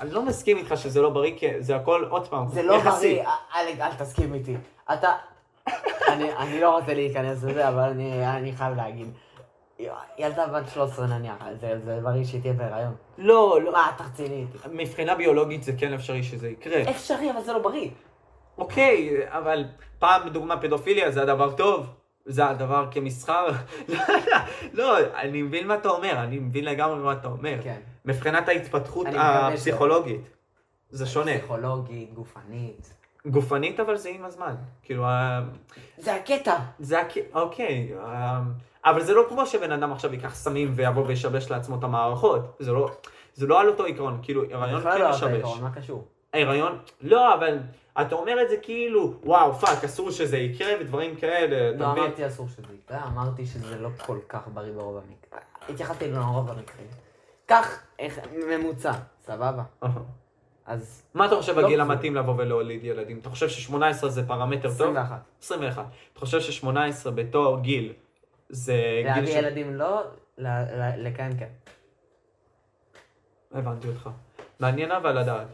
אני- 0.01 0.11
לא 0.13 0.23
מסכים 0.23 0.57
איתך 0.57 0.75
שזה 0.77 1.03
לא 1.03 1.11
בריא, 1.11 1.39
כי 1.39 1.63
זה 1.63 1.77
הכל, 1.77 2.05
עוד 2.11 2.29
פעם, 2.29 2.49
זה 2.49 2.63
לא. 2.63 2.81
בריא, 2.81 3.25
אלג, 3.57 3.81
אל 3.81 3.95
תסכים 3.95 4.35
איתי. 4.35 4.57
אתה... 4.93 5.13
אני, 6.09 6.33
אני 6.37 6.61
לא 6.61 6.79
רוצה 6.79 6.95
להיכנס 6.95 7.43
לזה, 7.45 7.69
אבל 7.69 7.83
אני, 7.83 8.27
אני 8.37 8.53
חייב 8.53 8.77
להגיד. 8.77 9.09
ילדה 10.19 10.47
בת 10.47 10.69
13 10.75 11.07
נניח, 11.07 11.35
זה, 11.61 11.79
זה 11.85 12.01
בריא 12.03 12.25
שהיא 12.25 12.41
תהיה 12.41 12.53
בהיריון. 12.53 12.95
לא, 13.19 13.59
לא. 13.63 13.73
מה, 13.73 13.91
איתי? 14.21 14.45
מבחינה 14.73 15.15
ביולוגית 15.15 15.63
זה 15.63 15.73
כן 15.79 15.93
אפשרי 15.93 16.23
שזה 16.23 16.49
יקרה. 16.49 16.83
אפשרי, 16.91 17.31
אבל 17.31 17.41
זה 17.41 17.53
לא 17.53 17.59
בריא. 17.59 17.91
אוקיי, 18.59 19.11
אבל 19.29 19.65
פעם 19.99 20.27
בדוגמה 20.29 20.57
פדופיליה 20.61 21.11
זה 21.11 21.23
הדבר 21.23 21.53
טוב, 21.53 21.87
זה 22.27 22.47
הדבר 22.49 22.87
כמסחר. 22.91 23.47
לא, 24.73 24.99
אני 25.15 25.43
מבין 25.43 25.67
מה 25.67 25.75
אתה 25.75 25.89
אומר, 25.89 26.13
אני 26.23 26.39
מבין 26.39 26.65
לגמרי 26.65 26.99
מה 26.99 27.13
אתה 27.13 27.29
אומר. 27.29 27.57
כן. 27.63 27.81
מבחינת 28.05 28.49
ההתפתחות 28.49 29.07
הפסיכולוגית, 29.15 30.31
זה 30.91 31.07
שונה. 31.07 31.33
פסיכולוגית, 31.39 32.15
גופנית. 32.15 32.95
גופנית 33.27 33.81
אבל 33.81 33.97
זה 33.97 34.09
עם 34.09 34.25
הזמן. 34.25 34.55
כאילו, 34.83 35.05
זה 35.99 36.15
הקטע. 36.15 36.57
זה 36.79 37.01
הכ... 37.01 37.13
אוקיי, 37.35 37.93
ה- 38.01 38.41
אבל 38.85 39.03
זה 39.03 39.15
לא 39.15 39.25
כמו 39.29 39.47
שבן 39.47 39.73
אדם 39.73 39.93
עכשיו 39.93 40.15
ייקח 40.15 40.35
סמים 40.35 40.73
ויבוא 40.75 41.05
וישבש 41.07 41.51
לעצמו 41.51 41.79
את 41.79 41.85
המערכות. 41.85 42.57
זה 42.59 42.73
לא, 42.73 42.91
זה 43.35 43.47
לא 43.47 43.61
על 43.61 43.69
אותו 43.69 43.85
עיקרון, 43.85 44.19
כאילו, 44.23 44.43
הריון 44.53 44.81
בכלל 44.81 44.93
כן 44.93 45.01
לא 45.01 45.07
אותו 45.07 45.17
משבש. 45.17 45.33
עיקרון, 45.35 45.61
מה 45.61 45.71
קשור? 45.75 46.05
ההיריון, 46.33 46.79
לא, 47.01 47.35
אבל 47.35 47.59
אתה 48.01 48.15
אומר 48.15 48.43
את 48.43 48.49
זה 48.49 48.57
כאילו, 48.63 49.15
וואו, 49.25 49.55
פאק, 49.55 49.85
אסור 49.85 50.11
שזה 50.11 50.37
יקרה 50.37 50.73
ודברים 50.81 51.17
כאלה, 51.17 51.77
לא? 51.79 51.93
אמרתי 51.93 52.27
אסור 52.27 52.49
שזה 52.49 52.63
יקרה, 52.85 53.07
אמרתי 53.07 53.47
שזה 53.47 53.79
לא 53.79 53.89
כל 54.07 54.19
כך 54.29 54.49
בריא 54.55 54.73
ברוב 54.73 54.97
המקרים. 54.97 55.43
התייחסתי 55.69 56.11
לרוב 56.11 56.51
המקרים. 56.51 56.87
קח 57.47 57.83
ממוצע, 58.49 58.93
סבבה? 59.23 59.63
אז 60.67 61.03
מה 61.15 61.27
אתה 61.27 61.37
חושב 61.37 61.59
לא 61.59 61.67
הגיל. 61.67 61.81
המתאים 61.81 62.17
לבוא 62.17 62.35
ולהוליד 62.39 62.85
ילדים? 62.85 63.19
אתה 63.19 63.31
חושב 63.31 63.49
ש-18 63.49 63.75
זה 64.09 64.27
פרמטר 64.27 64.69
טוב? 64.69 64.97
21. 64.97 65.21
21. 65.43 65.85
אתה 66.13 66.21
חושב 66.21 66.41
ש-18 66.41 66.67
בתור 67.11 67.61
גיל 67.61 67.93
זה 68.49 68.75
גיל 69.03 69.07
להביא 69.07 69.33
ש... 69.33 69.35
ילדים 69.37 69.75
לא, 69.75 70.03
ל- 70.39 70.47
ל- 70.49 71.09
לכהן 71.09 71.33
כן. 71.39 71.49
הבנתי 73.53 73.89
אותך. 73.89 74.11
מעניין 74.61 74.91
אבל 74.91 75.19
לדעת. 75.19 75.47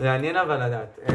מעניין 0.00 0.36
אבל 0.36 0.66
לדעת. 0.66 0.98
אמ, 1.08 1.14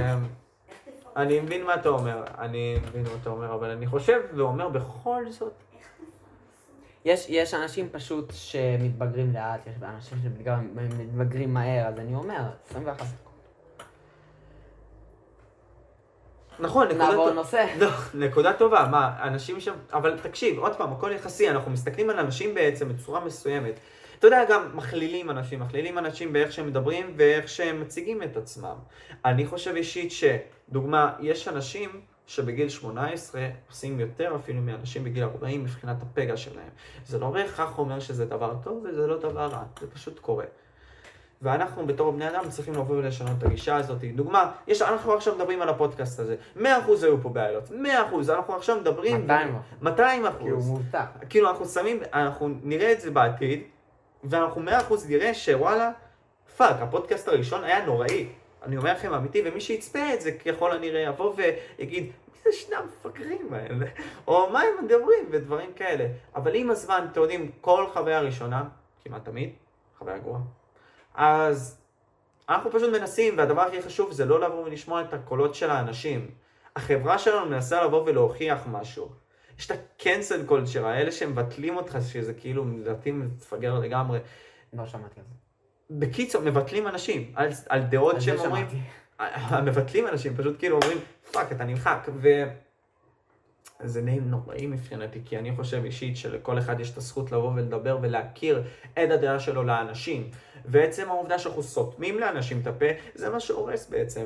אני 1.16 1.40
מבין 1.40 1.64
מה 1.66 1.76
אתה 1.76 1.90
אומר, 1.90 2.24
אני 2.40 2.78
מבין 2.88 3.04
מה 3.04 3.10
אתה 3.22 3.30
אומר, 3.30 3.54
אבל 3.54 3.70
אני 3.70 3.88
חושב 3.88 4.22
ואומר 4.36 4.70
בכל 4.70 5.24
זאת, 5.30 5.54
יש, 7.06 7.26
יש 7.30 7.54
אנשים 7.54 7.90
פשוט 7.92 8.32
שמתבגרים 8.34 9.34
לאט, 9.34 9.68
יש 9.68 9.74
אנשים 9.84 10.18
שמתבגרים 10.24 11.54
מהר, 11.54 11.88
אז 11.88 12.00
אני 12.00 12.16
אומר, 12.16 12.42
21. 12.70 13.06
נכון, 16.60 16.88
נקודה 16.88 17.04
נעבור 17.08 17.26
טוב- 17.26 17.34
לנושא. 17.34 17.66
לא, 17.80 17.90
נקודה 18.14 18.54
טובה, 18.54 18.88
מה, 18.92 19.24
אנשים 19.28 19.60
שם, 19.60 19.74
אבל 19.94 20.20
תקשיב, 20.20 20.60
עוד 20.60 20.76
פעם, 20.76 20.94
הכל 20.94 21.12
יחסי, 21.12 21.50
אנחנו 21.50 21.72
מסתכלים 21.72 22.10
על 22.10 22.20
אנשים 22.20 22.54
בעצם 22.56 22.90
בצורה 22.90 23.26
מסוימת. 23.26 23.74
אתה 24.24 24.36
יודע, 24.36 24.46
גם 24.46 24.78
מכלילים 24.78 25.30
אנשים, 25.30 25.60
מכלילים 25.60 25.98
אנשים 25.98 26.34
באיך 26.34 26.52
שהם 26.52 26.68
מדברים 26.68 27.14
ואיך 27.18 27.48
שהם 27.48 27.82
מציגים 27.82 28.24
את 28.24 28.38
עצמם. 28.38 28.76
אני 29.26 29.46
חושב 29.46 29.76
אישית 29.76 30.12
שדוגמה, 30.12 31.14
יש 31.20 31.48
אנשים 31.48 32.02
שבגיל 32.28 32.70
18 32.70 33.50
עושים 33.70 34.00
יותר 34.00 34.36
אפילו 34.36 34.62
מאנשים 34.62 35.04
בגיל 35.04 35.24
40 35.24 35.64
מבחינת 35.64 35.98
הפגע 36.02 36.38
שלהם. 36.38 36.70
זה 37.06 37.20
לא 37.20 37.30
בהכרח 37.30 37.80
אומר 37.80 38.00
שזה 38.00 38.26
דבר 38.26 38.56
טוב 38.64 38.86
וזה 38.90 39.08
לא 39.08 39.20
דבר 39.20 39.48
רע, 39.48 39.64
זה 39.80 39.88
פשוט 39.92 40.20
קורה. 40.20 40.46
ואנחנו 41.42 41.86
בתור 41.88 42.12
בני 42.12 42.30
אדם 42.30 42.50
צריכים 42.50 42.74
לבוא 42.74 42.96
ולשנות 42.96 43.32
את 43.38 43.44
הגישה 43.44 43.76
הזאת. 43.76 44.04
דוגמה, 44.16 44.52
יש, 44.68 44.82
אנחנו 44.82 45.14
עכשיו 45.14 45.36
מדברים 45.36 45.62
על 45.62 45.70
הפודקאסט 45.70 46.20
הזה. 46.20 46.36
100% 46.58 46.60
היו 47.02 47.22
פה 47.22 47.30
בעיות, 47.30 47.70
100%, 47.70 47.74
אנחנו 48.30 48.56
עכשיו 48.56 48.80
מדברים... 48.80 49.22
200 49.22 49.56
200 49.82 50.26
כי 50.40 50.50
הוא. 50.50 50.64
מובטח. 50.64 51.06
כאילו 51.30 51.50
אנחנו 51.50 51.66
שמים, 51.66 52.00
אנחנו 52.14 52.50
נראה 52.64 52.92
את 52.92 53.02
זה 53.02 53.12
בעתיד, 53.12 53.64
ואנחנו 54.24 54.62
100% 54.62 54.72
נראה 55.10 55.34
שוואלה, 55.34 55.92
פאק, 56.58 56.76
הפודקאסט 56.82 57.28
הראשון 57.28 57.64
היה 57.64 57.86
נוראי. 57.86 58.28
אני 58.64 58.78
אומר 58.78 58.94
לכם 58.94 59.14
אמיתי, 59.14 59.42
ומי 59.46 59.62
שיצפה 59.62 60.14
את 60.14 60.22
זה 60.22 60.32
ככל 60.32 60.72
הנראה 60.72 61.02
יבוא 61.02 61.34
ויגיד, 61.36 62.04
מי 62.04 62.40
זה 62.44 62.50
שני 62.52 62.76
המפגרים 62.76 63.54
האלה? 63.54 63.86
או 64.28 64.50
מה 64.50 64.62
הם 64.62 64.86
מדברים 64.86 65.26
ודברים 65.32 65.74
כאלה. 65.74 66.08
אבל 66.36 66.56
עם 66.56 66.70
הזמן, 66.70 67.08
אתם 67.12 67.22
יודעים, 67.22 67.52
כל 67.62 67.86
חוויה 67.94 68.22
ראשונה, 68.22 68.64
כמעט 69.04 69.26
תמיד, 69.26 69.50
חוויה 69.98 70.18
גרועה. 70.18 70.42
אז 71.16 71.78
אנחנו 72.50 72.72
פשוט 72.72 72.94
מנסים, 72.94 73.38
והדבר 73.38 73.62
הכי 73.62 73.82
חשוב 73.82 74.12
זה 74.12 74.26
לא 74.26 74.40
לבוא 74.42 74.64
ולשמוע 74.64 75.02
את 75.02 75.14
הקולות 75.14 75.56
של 75.56 75.70
האנשים. 75.70 76.32
החברה 76.76 77.18
שלנו 77.18 77.46
מנסה 77.46 77.84
לבוא 77.84 78.04
ולהוכיח 78.06 78.60
משהו. 78.72 79.10
יש 79.60 79.66
את 79.66 79.72
ה-cancel 79.72 80.50
culture, 80.50 80.86
האלה 80.86 81.12
שמבטלים 81.12 81.78
אותך, 81.78 81.98
שזה 82.12 82.34
כאילו, 82.34 82.66
לדעתי 82.78 83.12
מפגר 83.12 83.80
לגמרי. 83.80 84.20
לא 84.74 84.86
שמעתי 84.88 85.20
על 85.20 85.26
זה. 85.30 85.36
בקיצור, 85.90 86.42
מבטלים 86.42 86.88
אנשים 86.88 87.32
על, 87.36 87.50
על 87.70 87.82
דעות 87.82 88.22
שהם 88.22 88.40
אומרים. 88.40 88.68
מבטלים 89.66 90.08
אנשים, 90.08 90.38
פשוט 90.38 90.60
כאילו 90.60 90.76
אומרים, 90.76 90.98
פאק, 91.32 91.52
אתה 91.52 91.64
נמחק. 91.64 92.08
ו... 92.16 92.44
זה 93.80 94.02
נעים 94.02 94.30
נוראי 94.30 94.68
מבחינתי, 94.68 95.20
כי 95.26 95.38
אני 95.38 95.56
חושב 95.56 95.82
אישית 95.86 96.18
שלכל 96.18 96.60
אחד 96.60 96.80
יש 96.80 96.92
את 96.92 96.98
הזכות 96.98 97.32
לבוא 97.32 97.52
ולדבר 97.56 97.98
ולהכיר 98.02 98.64
את 98.94 99.12
הדעה 99.12 99.40
שלו 99.40 99.64
לאנשים. 99.64 100.30
ועצם 100.66 101.10
העובדה 101.10 101.40
שאנחנו 101.40 101.64
סותמים 101.64 102.20
לאנשים 102.20 102.60
את 102.62 102.68
הפה, 102.68 102.86
זה 103.16 103.30
מה 103.30 103.40
שהורס 103.40 103.90
בעצם. 103.90 104.26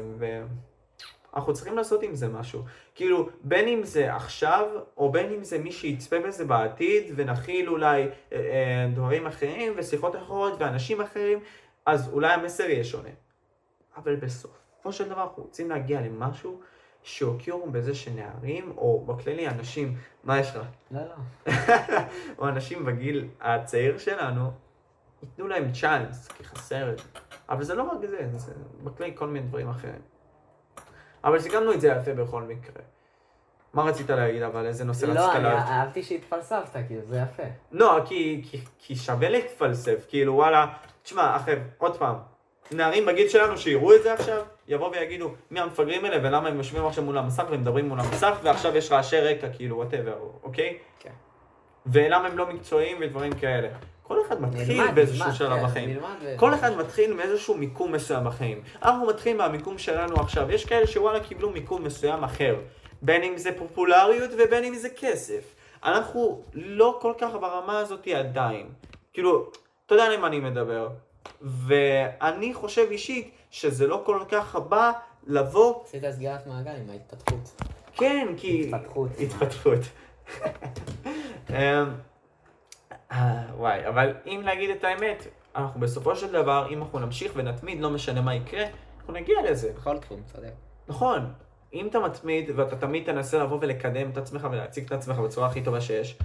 ואנחנו 1.37 1.53
צריכים 1.53 1.77
לעשות 1.77 2.03
עם 2.03 2.15
זה 2.15 2.27
משהו. 2.27 2.63
כאילו, 2.95 3.29
בין 3.43 3.67
אם 3.67 3.83
זה 3.83 4.15
עכשיו, 4.15 4.67
או 4.97 5.11
בין 5.11 5.33
אם 5.33 5.43
זה 5.43 5.57
מי 5.57 5.71
שיצפה 5.71 6.19
בזה 6.19 6.45
בעתיד, 6.45 7.13
ונכיל 7.15 7.69
אולי 7.69 8.01
אה, 8.03 8.09
אה, 8.31 8.87
דברים 8.93 9.27
אחרים, 9.27 9.73
ושיחות 9.75 10.15
אחרות, 10.15 10.53
ואנשים 10.59 11.01
אחרים, 11.01 11.39
אז 11.85 12.09
אולי 12.13 12.33
המסר 12.33 12.63
יהיה 12.63 12.83
שונה. 12.83 13.09
אבל 13.97 14.15
בסופו 14.15 14.91
של 14.91 15.09
דבר 15.09 15.23
אנחנו 15.23 15.43
רוצים 15.43 15.69
להגיע 15.69 16.01
למשהו 16.01 16.61
שהוקיעו 17.03 17.71
בזה 17.71 17.95
שנערים, 17.95 18.73
או 18.77 19.05
בכללי 19.05 19.47
אנשים, 19.47 19.97
מה 20.23 20.39
יש 20.39 20.55
לך? 20.55 20.67
לא, 20.91 21.01
לא. 21.01 21.53
או 22.39 22.47
אנשים 22.47 22.85
בגיל 22.85 23.27
הצעיר 23.41 23.97
שלנו, 23.97 24.51
ייתנו 25.23 25.47
להם 25.47 25.71
צ'אנס, 25.71 26.27
כי 26.27 26.43
חסר 26.43 26.91
את 26.91 26.97
זה. 26.97 27.03
אבל 27.49 27.63
זה 27.63 27.75
לא 27.75 27.83
רק 27.83 28.05
זה, 28.09 28.37
זה 28.37 28.53
בכללי 28.83 29.11
כל 29.15 29.27
מיני 29.27 29.47
דברים 29.47 29.69
אחרים. 29.69 30.16
אבל 31.23 31.39
סיכמנו 31.39 31.73
את 31.73 31.81
זה 31.81 31.87
יפה 31.87 32.13
בכל 32.13 32.41
מקרה. 32.41 32.83
מה 33.73 33.83
רצית 33.83 34.09
להגיד, 34.09 34.41
אבל 34.43 34.65
איזה 34.65 34.83
נושא 34.83 35.05
לא, 35.05 35.11
רצית 35.11 35.35
אני 35.35 35.43
להגיד? 35.43 35.59
אהבתי 35.59 36.03
שהתפלספת, 36.03 36.79
כאילו, 36.87 37.01
זה 37.05 37.17
יפה. 37.17 37.43
לא, 37.71 37.99
כי, 38.05 38.41
כי, 38.51 38.59
כי 38.79 38.95
שווה 38.95 39.29
להתפלסף, 39.29 40.05
כאילו 40.09 40.33
וואלה, 40.35 40.65
תשמע, 41.03 41.35
אחי, 41.35 41.51
עוד 41.77 41.97
פעם, 41.97 42.15
נערים 42.71 43.05
בגיל 43.05 43.29
שלנו 43.29 43.57
שיראו 43.57 43.95
את 43.95 44.03
זה 44.03 44.13
עכשיו, 44.13 44.43
יבואו 44.67 44.91
ויגידו 44.91 45.33
מי 45.51 45.59
המפגרים 45.59 46.05
האלה 46.05 46.27
ולמה 46.27 46.49
הם 46.49 46.57
יושבים 46.57 46.85
עכשיו 46.85 47.03
מול 47.03 47.17
המסך 47.17 47.43
ומדברים 47.49 47.89
מול 47.89 47.99
המסך 47.99 48.37
ועכשיו 48.43 48.77
יש 48.77 48.91
רעשי 48.91 49.19
רקע, 49.19 49.47
כאילו, 49.49 49.77
whatever, 49.77 50.17
אוקיי? 50.43 50.77
כן. 50.99 51.11
ולמה 51.85 52.27
הם 52.27 52.37
לא 52.37 52.47
מקצועיים 52.47 52.97
ודברים 53.01 53.33
כאלה. 53.33 53.67
כל 54.07 54.17
אחד 54.27 54.41
מתחיל 54.41 54.81
נלמד, 54.81 54.95
באיזשהו 54.95 55.25
נלמד, 55.25 55.35
שלב 55.35 55.59
כן, 55.59 55.63
בחיים. 55.63 55.89
נלמד 55.89 56.15
כל 56.35 56.53
אחד 56.53 56.77
מתחיל 56.77 57.13
מאיזשהו 57.13 57.57
מיקום 57.57 57.91
מסוים 57.91 58.25
בחיים. 58.25 58.61
אנחנו 58.83 59.07
מתחילים 59.07 59.37
מהמיקום 59.37 59.77
שלנו 59.77 60.15
עכשיו. 60.15 60.51
יש 60.51 60.65
כאלה 60.65 60.87
שוואלה 60.87 61.19
קיבלו 61.19 61.49
מיקום 61.49 61.83
מסוים 61.83 62.23
אחר. 62.23 62.55
בין 63.01 63.23
אם 63.23 63.37
זה 63.37 63.49
פופולריות 63.57 64.31
ובין 64.37 64.63
אם 64.63 64.75
זה 64.75 64.89
כסף. 64.89 65.55
אנחנו 65.83 66.41
לא 66.53 66.97
כל 67.01 67.13
כך 67.17 67.33
ברמה 67.33 67.79
הזאת 67.79 68.07
עדיין. 68.07 68.69
כאילו, 69.13 69.49
אתה 69.85 69.95
יודע 69.95 70.09
למה 70.09 70.27
אני 70.27 70.39
מדבר. 70.39 70.89
ואני 71.41 72.53
חושב 72.53 72.87
אישית 72.91 73.31
שזה 73.51 73.87
לא 73.87 74.01
כל 74.05 74.19
כך 74.29 74.55
בא 74.55 74.91
לבוא, 75.27 75.83
עשית 75.83 76.03
סגירת 76.11 76.47
מעגל 76.47 76.71
עם 76.71 76.89
ההתפתחות. 76.89 77.61
כן, 77.93 78.27
כי... 78.37 78.71
התפתחות. 78.73 79.09
התפתחות. 79.19 79.79
אה, 83.11 83.43
וואי, 83.55 83.87
אבל 83.87 84.13
אם 84.25 84.41
להגיד 84.45 84.69
את 84.69 84.83
האמת, 84.83 85.27
אנחנו 85.55 85.79
בסופו 85.79 86.15
של 86.15 86.31
דבר, 86.31 86.67
אם 86.69 86.81
אנחנו 86.81 86.99
נמשיך 86.99 87.31
ונתמיד, 87.35 87.79
לא 87.79 87.89
משנה 87.89 88.21
מה 88.21 88.35
יקרה, 88.35 88.65
אנחנו 88.97 89.13
נגיע 89.13 89.51
לזה. 89.51 89.73
בכל 89.73 89.97
תחום, 89.97 90.23
צודק. 90.25 90.53
נכון, 90.87 91.33
אם 91.73 91.87
אתה 91.87 91.99
מתמיד 91.99 92.49
ואתה 92.55 92.75
תמיד 92.75 93.05
תנסה 93.05 93.43
לבוא 93.43 93.57
ולקדם 93.61 94.09
את 94.09 94.17
עצמך 94.17 94.47
ולהציג 94.51 94.85
את 94.85 94.91
עצמך 94.91 95.17
בצורה 95.17 95.47
הכי 95.47 95.63
טובה 95.63 95.81
שיש, 95.81 96.19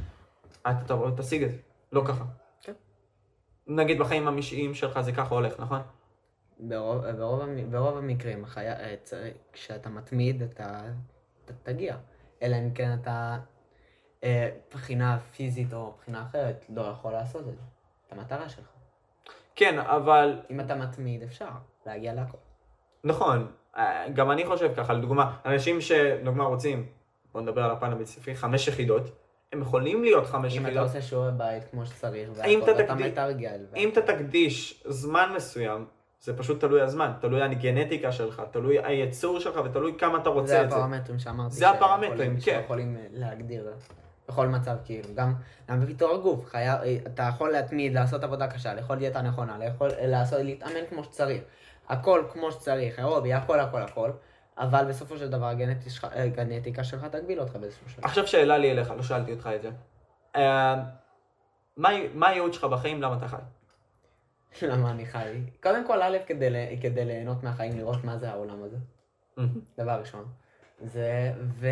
אתה 0.61 0.85
תבוא 0.87 1.07
ותשיג 1.07 1.43
את 1.43 1.53
זה, 1.53 1.59
לא 1.93 2.03
ככה. 2.07 2.25
כן. 2.63 2.73
נגיד 3.67 3.99
בחיים 3.99 4.29
המשיים 4.29 4.75
שלך 4.75 5.01
זה 5.01 5.13
ככה 5.13 5.35
הולך, 5.35 5.61
נכון? 5.61 5.81
ברוב, 6.59 7.11
ברוב, 7.11 7.43
ברוב 7.71 7.99
המקרים, 7.99 8.47
חי... 8.47 8.69
אה, 8.69 8.95
כשאתה 9.53 9.89
מתמיד, 9.89 10.43
אתה, 10.43 10.81
אתה 11.45 11.53
תגיע. 11.63 11.97
אלא 12.43 12.57
אם 12.57 12.71
כן 12.75 12.99
אתה 13.03 13.39
בחינה 14.75 15.19
פיזית 15.19 15.73
או 15.75 15.93
בחינה 15.99 16.23
אחרת, 16.23 16.65
לא 16.69 16.83
יכול 16.83 17.13
לעשות 17.13 17.41
את 17.49 17.57
זה. 17.57 17.63
את 18.07 18.13
המטרה 18.13 18.49
שלך. 18.49 18.65
כן, 19.57 19.79
אבל 19.79 20.41
אם 20.51 20.61
אתה 20.61 20.75
מתמיד, 20.75 21.23
אפשר 21.23 21.49
להגיע 21.87 22.15
להכל. 22.15 22.39
נכון, 23.05 23.47
אה, 23.77 24.09
גם 24.15 24.31
אני 24.31 24.47
חושב 24.47 24.75
ככה, 24.77 24.93
לדוגמה, 24.93 25.37
אנשים 25.47 25.81
שלדוגמה 25.81 26.45
רוצים, 26.45 26.87
בוא 27.33 27.41
נדבר 27.41 27.63
על 27.65 27.71
הפן 27.71 27.93
הבית 27.93 28.07
ספרי, 28.07 28.35
חמש 28.35 28.69
יחידות, 28.69 29.03
הם 29.53 29.61
יכולים 29.63 30.03
להיות 30.03 30.27
חמש 30.27 30.57
אם 30.57 30.61
אתה 30.63 30.69
יחידות. 30.69 30.87
עושה 30.89 31.03
שיעורי 31.03 31.33
בית 31.37 31.65
כמו 31.71 31.87
שצריך, 31.87 32.29
אם 32.29 32.35
והכל, 32.61 32.73
אתה 32.73 32.81
ואתה 32.83 32.95
תקדי- 32.95 33.09
מתרגל. 33.11 33.67
אם. 33.77 33.89
אתה 33.93 34.03
תקדיש 34.03 34.83
זמן 34.87 35.33
מסוים, 35.37 35.87
זה 36.21 36.37
פשוט 36.39 36.61
תלוי 36.61 36.81
הזמן, 36.81 37.13
תלוי 37.21 37.43
הגנטיקה 37.43 38.13
שלך, 38.13 38.43
תלוי 38.51 38.85
הייצור 38.85 39.41
שלך 39.41 39.61
ותלוי 39.65 39.95
כמה 39.99 40.19
אתה 40.19 40.29
רוצה 40.29 40.47
זה 40.47 40.63
את 40.65 40.71
זה. 40.71 40.77
הפרמטרים 40.77 41.19
שאמרתי. 41.19 41.55
זה 41.55 41.71
הפרמטרים, 41.71 42.35
כן. 42.35 42.41
שיכולים 42.41 42.97
אה, 42.97 43.07
להגדיר 43.11 43.73
בכל 44.33 44.49
מצב, 44.49 44.77
כאילו. 44.85 45.09
גם, 45.15 45.35
גם 45.69 45.81
בפיתוח 45.81 46.11
הגוף, 46.15 46.47
חייב, 46.51 46.81
אה, 46.81 46.97
אתה 47.07 47.23
יכול 47.23 47.53
להתמיד, 47.53 47.95
לעשות 47.95 48.25
עבודה 48.25 48.47
קשה, 48.49 48.75
לאכול 48.75 48.99
דיאטה 48.99 49.23
נכונה, 49.23 49.59
לאכול, 49.59 49.91
אה, 49.91 50.07
לעשות, 50.07 50.39
להתאמן 50.41 50.87
כמו 50.91 51.05
שצריך. 51.05 51.43
הכל 51.89 52.25
כמו 52.33 52.53
שצריך, 52.53 52.99
אירובי, 52.99 53.33
הכל 53.33 53.61
הכל 53.61 53.83
הכל. 53.83 54.11
אבל 54.59 54.85
בסופו 54.89 55.17
של 55.19 55.31
דבר 55.31 55.47
הגנטי 55.47 55.91
שלך- 55.91 56.05
אה, 56.15 56.23
הגנטיקה 56.23 56.85
שלך 56.85 57.05
תגביל 57.05 57.41
אותך 57.41 57.57
באיזשהו 57.57 57.89
שלב. 57.91 58.05
עכשיו 58.05 58.27
שאלה 58.27 58.59
לי 58.59 58.71
אליך, 58.71 58.91
לא 58.91 59.03
שאלתי 59.03 59.33
אותך 59.33 59.51
את 59.57 59.63
זה. 59.63 59.71
מה 61.77 61.89
מה 62.15 62.29
הייעוד 62.29 62.53
שלך 62.53 62.65
בחיים, 62.65 63.03
למה 63.03 63.17
אתה 63.17 63.29
חי? 63.29 63.37
למה 64.71 64.91
אני 64.91 65.07
חי? 65.07 65.41
קודם 65.63 65.87
כל, 65.87 66.03
א', 66.03 66.17
כדי, 66.27 66.79
כדי 66.83 67.05
ליהנות 67.05 67.43
מהחיים, 67.43 67.77
לראות 67.79 68.05
מה 68.05 68.19
זה 68.19 68.31
העולם 68.31 68.63
הזה. 68.63 68.77
דבר 69.79 70.01
ראשון. 70.01 70.25
זה, 70.81 71.33
ו... 71.61 71.67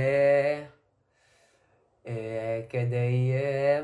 אה, 2.06 2.62
כדי 2.68 3.32
אה, 3.34 3.82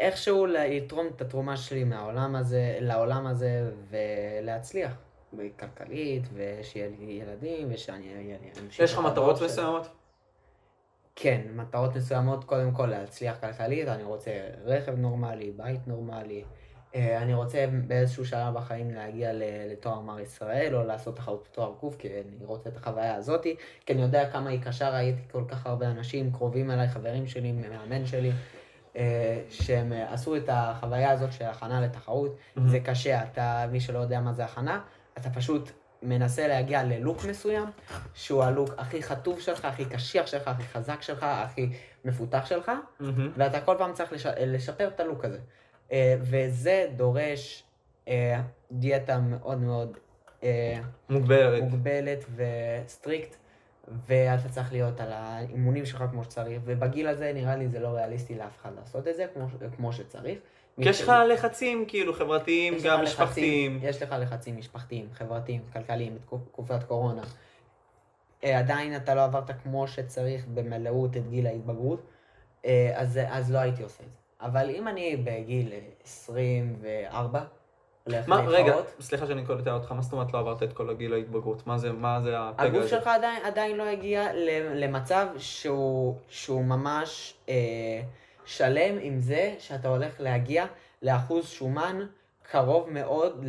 איכשהו 0.00 0.46
לתרום 0.46 1.06
את 1.06 1.20
התרומה 1.20 1.56
שלי 1.56 1.84
מהעולם 1.84 2.36
הזה, 2.36 2.78
לעולם 2.80 3.26
הזה, 3.26 3.70
ולהצליח. 3.90 4.96
כלכלית, 5.58 6.22
ושיהיה 6.34 6.88
לי 6.88 7.04
ילדים, 7.04 7.68
ושאני 7.70 8.14
אהיה 8.14 8.38
לי 8.42 8.50
אנשים... 8.64 8.84
יש 8.84 8.92
לך 8.92 8.98
מטרות. 8.98 9.42
מסוימות? 9.42 9.88
כן, 11.16 11.40
מטרות 11.54 11.96
מסוימות, 11.96 12.44
קודם 12.44 12.72
כל 12.72 12.86
להצליח 12.86 13.40
כלכלית, 13.40 13.88
אני 13.88 14.02
רוצה 14.02 14.30
רכב 14.64 14.98
נורמלי, 14.98 15.50
בית 15.50 15.80
נורמלי. 15.86 16.44
אה, 16.94 17.22
אני 17.22 17.34
רוצה 17.34 17.64
באיזשהו 17.86 18.24
שלב 18.24 18.54
בחיים 18.54 18.90
להגיע 18.90 19.30
לתואר 19.70 20.00
מר 20.00 20.20
ישראל, 20.20 20.74
או 20.74 20.84
לעשות 20.84 21.16
תחרות 21.16 21.48
בתואר 21.50 21.72
קוף, 21.80 21.96
כי 21.96 22.08
אני 22.08 22.46
רוצה 22.46 22.68
את 22.68 22.76
החוויה 22.76 23.14
הזאתי, 23.14 23.56
כי 23.86 23.92
אני 23.92 24.02
יודע 24.02 24.30
כמה 24.30 24.50
היא 24.50 24.62
קשה, 24.62 24.90
ראיתי 24.90 25.22
כל 25.32 25.44
כך 25.48 25.66
הרבה 25.66 25.90
אנשים 25.90 26.32
קרובים 26.32 26.70
אליי, 26.70 26.88
חברים 26.88 27.26
שלי, 27.26 27.52
מאמן 27.52 28.06
שלי, 28.06 28.32
אה, 28.96 29.40
שהם 29.50 29.92
אה, 29.92 30.12
עשו 30.14 30.36
את 30.36 30.48
החוויה 30.48 31.10
הזאת 31.10 31.32
של 31.32 31.44
הכנה 31.44 31.80
לתחרות. 31.80 32.36
זה 32.66 32.80
קשה, 32.80 33.22
אתה, 33.22 33.66
מי 33.72 33.80
שלא 33.80 33.98
יודע 33.98 34.20
מה 34.20 34.32
זה 34.32 34.44
הכנה, 34.44 34.80
אתה 35.18 35.30
פשוט 35.30 35.70
מנסה 36.02 36.48
להגיע 36.48 36.82
ללוק 36.82 37.24
מסוים, 37.24 37.68
שהוא 38.14 38.42
הלוק 38.42 38.70
הכי 38.78 39.02
חטוב 39.02 39.40
שלך, 39.40 39.64
הכי 39.64 39.84
קשיח 39.84 40.26
שלך, 40.26 40.48
הכי 40.48 40.62
חזק 40.62 41.02
שלך, 41.02 41.22
הכי 41.22 41.70
מפותח 42.04 42.46
שלך, 42.46 42.70
מהמם. 43.00 43.30
ואתה 43.36 43.60
כל 43.60 43.74
פעם 43.78 43.92
צריך 43.92 44.12
לש... 44.12 44.26
לשפר 44.26 44.88
את 44.88 45.00
הלוק 45.00 45.24
הזה. 45.24 45.38
אה, 45.92 46.16
וזה 46.20 46.86
דורש 46.96 47.64
אה, 48.08 48.40
דיאטה 48.72 49.18
מאוד 49.18 49.58
מאוד 49.58 49.96
אה, 50.42 50.80
מוגבלת. 51.08 51.62
מוגבלת 51.62 52.24
וסטריקט, 52.36 53.36
ואתה 54.06 54.48
צריך 54.48 54.72
להיות 54.72 55.00
על 55.00 55.12
האימונים 55.12 55.86
שלך 55.86 56.04
כמו 56.10 56.24
שצריך, 56.24 56.62
ובגיל 56.64 57.08
הזה 57.08 57.32
נראה 57.34 57.56
לי 57.56 57.68
זה 57.68 57.80
לא 57.80 57.88
ריאליסטי 57.88 58.34
לאף 58.34 58.58
אחד 58.60 58.70
לעשות 58.76 59.08
את 59.08 59.16
זה 59.16 59.26
כמו, 59.34 59.46
כמו 59.76 59.92
שצריך. 59.92 60.38
כי 60.82 60.88
יש 60.88 61.02
לך 61.02 61.12
לחצים 61.28 61.84
כאילו 61.88 62.14
חברתיים, 62.14 62.74
גם 62.84 63.02
משפחתיים. 63.02 63.80
יש 63.82 64.02
לך 64.02 64.14
לחצים 64.20 64.56
משפחתיים, 64.56 65.08
חברתיים, 65.12 65.62
כלכליים, 65.72 66.14
בתקופת 66.14 66.82
קורונה. 66.84 67.22
עדיין 68.42 68.96
אתה 68.96 69.14
לא 69.14 69.24
עברת 69.24 69.50
כמו 69.62 69.88
שצריך 69.88 70.46
במלאות 70.54 71.16
את 71.16 71.28
גיל 71.28 71.46
ההתבגרות, 71.46 72.06
אז, 72.94 73.20
אז 73.28 73.52
לא 73.52 73.58
הייתי 73.58 73.82
עושה 73.82 74.02
את 74.06 74.12
זה. 74.12 74.19
אבל 74.42 74.70
אם 74.70 74.88
אני 74.88 75.16
בגיל 75.16 75.72
24, 76.04 77.40
הולך 78.04 78.28
מה, 78.28 78.36
רגע, 78.36 78.64
להתחרות, 78.64 78.86
סליחה 79.00 79.26
שאני 79.26 79.46
קוטע 79.46 79.72
אותך, 79.72 79.92
מה 79.92 80.02
זאת 80.02 80.12
אומרת 80.12 80.32
לא 80.32 80.38
עברת 80.38 80.62
את 80.62 80.72
כל 80.72 80.90
הגיל 80.90 81.12
ההתבגרות? 81.12 81.66
מה 81.66 81.78
זה, 81.78 81.92
מה 81.92 82.20
זה 82.20 82.38
הפגע 82.38 82.64
הגוף 82.64 82.80
הזה? 82.80 82.88
שלך 82.88 83.06
עדיין, 83.06 83.44
עדיין 83.44 83.76
לא 83.76 83.82
הגיע 83.82 84.28
למצב 84.74 85.26
שהוא, 85.38 86.16
שהוא 86.28 86.64
ממש 86.64 87.34
אה, 87.48 87.54
שלם 88.44 88.98
עם 89.00 89.20
זה 89.20 89.54
שאתה 89.58 89.88
הולך 89.88 90.20
להגיע 90.20 90.66
לאחוז 91.02 91.48
שומן 91.48 92.00
קרוב 92.42 92.90
מאוד 92.90 93.44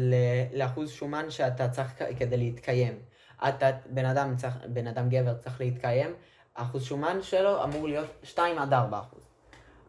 לאחוז 0.53 0.91
שומן 0.91 1.29
שאתה 1.29 1.69
צריך 1.69 2.03
כדי 2.19 2.37
להתקיים. 2.37 2.99
אתה, 3.47 3.69
בן 3.89 4.05
אדם, 4.05 4.35
צריך, 4.35 4.55
בן 4.67 4.87
אדם 4.87 5.09
גבר 5.09 5.33
צריך 5.33 5.61
להתקיים, 5.61 6.13
האחוז 6.55 6.83
שומן 6.83 7.21
שלו 7.21 7.63
אמור 7.63 7.87
להיות 7.87 8.07
2 8.23 8.59
עד 8.59 8.73
4 8.73 8.99
אחוז. 8.99 9.27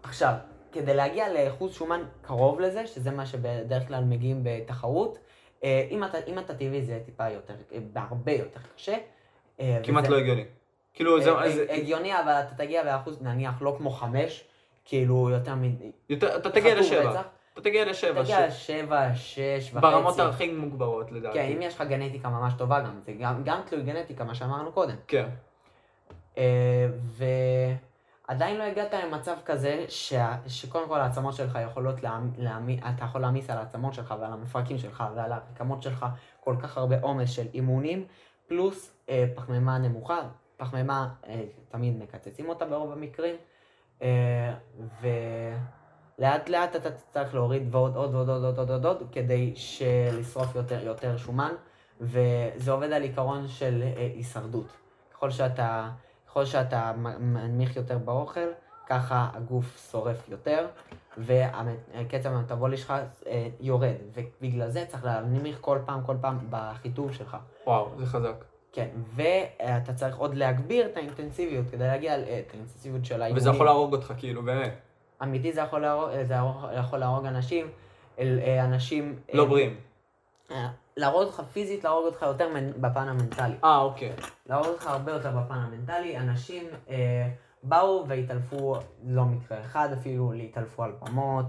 עכשיו, 0.03 0.34
כדי 0.72 0.94
להגיע 0.94 1.32
לאחוז 1.32 1.74
שומן 1.74 2.02
קרוב 2.22 2.60
לזה, 2.60 2.86
שזה 2.86 3.10
מה 3.10 3.26
שבדרך 3.26 3.88
כלל 3.88 4.04
מגיעים 4.04 4.40
בתחרות, 4.42 5.18
אה, 5.64 5.86
אם 5.90 6.04
אתה, 6.04 6.18
אם 6.26 6.38
אתה 6.38 6.54
טבעי 6.54 6.82
זה 6.82 7.00
טיפה 7.04 7.28
יותר, 7.30 7.54
אה, 7.72 7.78
בהרבה 7.92 8.32
יותר 8.32 8.60
קשה. 8.76 8.96
אה, 9.60 9.78
כמעט 9.82 10.04
וזה- 10.04 10.12
לא 10.12 10.18
הגיוני. 10.18 10.44
כאילו, 10.94 11.20
זה, 11.22 11.30
הגיוני, 11.70 12.20
אבל 12.20 12.32
אתה 12.32 12.54
תגיע 12.56 12.84
באחוז 12.84 13.22
נניח 13.22 13.62
לא 13.62 13.74
כמו 13.78 13.90
חמש, 13.90 14.44
כאילו 14.84 15.30
יותר 15.30 15.54
מ... 15.54 15.62
אתה 16.12 16.50
תגיע 16.50 16.74
לשבע. 16.80 17.20
אתה 17.54 17.60
תגיע 17.60 17.84
לשבע. 17.84 18.22
תגיע 18.22 18.46
לשבע, 18.46 19.14
שש 19.14 19.38
וחצי. 19.72 19.80
ברמות 19.80 20.18
הכי 20.18 20.52
מוגברות 20.52 21.12
לדעתי. 21.12 21.38
כן, 21.38 21.44
אם 21.56 21.62
יש 21.62 21.74
לך 21.74 21.82
גנטיקה 21.88 22.28
ממש 22.28 22.52
טובה 22.58 22.80
גם, 22.80 23.00
זה 23.06 23.12
גם, 23.12 23.42
גם 23.44 23.60
תלוי 23.66 23.82
גנטיקה, 23.82 24.24
מה 24.24 24.34
שאמרנו 24.34 24.72
קודם. 24.72 24.94
כן. 25.06 25.28
אה, 26.38 26.86
ועדיין 28.28 28.58
לא 28.58 28.62
הגעת 28.62 28.94
למצב 28.94 29.36
כזה 29.44 29.84
שה... 29.88 30.36
שקודם 30.46 30.88
כל 30.88 31.00
העצמות 31.00 31.34
שלך 31.34 31.58
יכולות 31.64 32.02
להעמיד, 32.02 32.38
להעמיד, 32.38 32.80
אתה 32.94 33.04
יכול 33.04 33.20
להעמיס 33.20 33.50
על 33.50 33.58
העצמות 33.58 33.94
שלך 33.94 34.14
ועל 34.20 34.32
המפרקים 34.32 34.78
שלך 34.78 35.04
ועל 35.14 35.32
הרקמות 35.32 35.82
שלך 35.82 36.06
כל 36.40 36.56
כך 36.62 36.78
הרבה 36.78 37.00
עומס 37.00 37.30
של 37.30 37.46
אימונים, 37.54 38.06
פלוס 38.46 38.92
אה, 39.08 39.24
פחמימה 39.34 39.78
נמוכה, 39.78 40.20
פחמימה 40.56 41.08
אה, 41.26 41.42
תמיד 41.68 42.02
מקצצים 42.02 42.48
אותה 42.48 42.64
ברוב 42.64 42.92
המקרים, 42.92 43.36
אה, 44.02 44.54
ולאט 45.00 46.48
לאט 46.48 46.76
אתה 46.76 46.90
צריך 46.90 47.34
להוריד 47.34 47.74
ועוד 47.74 47.96
עוד 47.96 48.14
עוד 48.14 48.28
עוד 48.28 48.44
עוד 48.44 48.58
עוד 48.58 48.70
עוד, 48.70 48.86
עוד 48.86 49.02
כדי 49.12 49.54
לשרוף 50.18 50.54
יותר, 50.54 50.86
יותר 50.86 51.16
שומן, 51.16 51.54
וזה 52.00 52.72
עובד 52.72 52.92
על 52.92 53.02
עיקרון 53.02 53.48
של 53.48 53.82
אה, 53.82 54.10
הישרדות. 54.14 54.66
ככל 55.12 55.30
שאתה, 55.30 55.90
ככל 56.33 56.45
שאתה 56.45 56.93
מנמיך 57.18 57.76
יותר 57.76 57.99
באוכל, 57.99 58.41
ככה 58.87 59.28
הגוף 59.35 59.89
שורף 59.91 60.28
יותר, 60.28 60.66
וקצב 61.18 62.28
המטבולי 62.33 62.76
שלך 62.76 62.93
אה, 63.26 63.49
יורד, 63.61 63.93
ובגלל 64.14 64.70
זה 64.70 64.85
צריך 64.89 65.05
להנמיך 65.05 65.59
כל 65.61 65.78
פעם, 65.87 66.01
כל 66.07 66.16
פעם 66.20 66.39
בחיתוב 66.51 67.12
שלך. 67.12 67.37
וואו, 67.66 67.89
זה 67.99 68.07
חזק. 68.07 68.45
כן, 68.72 68.89
ואתה 69.14 69.93
צריך 69.95 70.16
עוד 70.16 70.35
להגביר 70.35 70.87
את 70.87 70.97
האינטנסיביות 70.97 71.66
כדי 71.70 71.85
להגיע, 71.85 72.16
ל- 72.18 72.20
את 72.22 72.51
האינטנסיביות 72.55 73.05
של 73.05 73.22
האימונים. 73.22 73.37
וזה 73.37 73.51
יכול 73.51 73.66
להרוג 73.66 73.93
אותך, 73.95 74.12
כאילו, 74.16 74.43
באמת. 74.43 74.72
אמיתי 75.22 75.53
זה 75.53 75.61
יכול 75.61 75.80
להרוג, 75.80 76.09
זה 76.22 76.35
יכול 76.78 76.99
להרוג 76.99 77.26
אנשים, 77.26 77.66
אל- 78.18 78.39
אה, 78.43 78.64
אנשים... 78.64 79.16
לא 79.33 79.43
אה, 79.43 79.49
בריאים. 79.49 79.76
אה, 80.53 80.68
להרוג 80.96 81.22
אותך 81.22 81.42
פיזית, 81.53 81.84
להרוג 81.84 82.07
אותך 82.07 82.22
יותר 82.22 82.48
בפן 82.80 83.09
המנטלי. 83.09 83.55
אה, 83.64 83.78
אוקיי. 83.78 84.12
להרוג 84.46 84.66
אותך 84.66 84.86
הרבה 84.86 85.12
יותר 85.12 85.30
בפן 85.30 85.55
המנטלי, 85.55 86.18
אנשים 86.18 86.64
אה, 86.90 87.28
באו 87.62 88.05
והתעלפו, 88.09 88.76
לא 89.05 89.24
מקרה 89.24 89.61
אחד 89.61 89.88
אפילו, 89.92 90.32
להתעלפו 90.32 90.82
על 90.82 90.92
במות, 91.00 91.46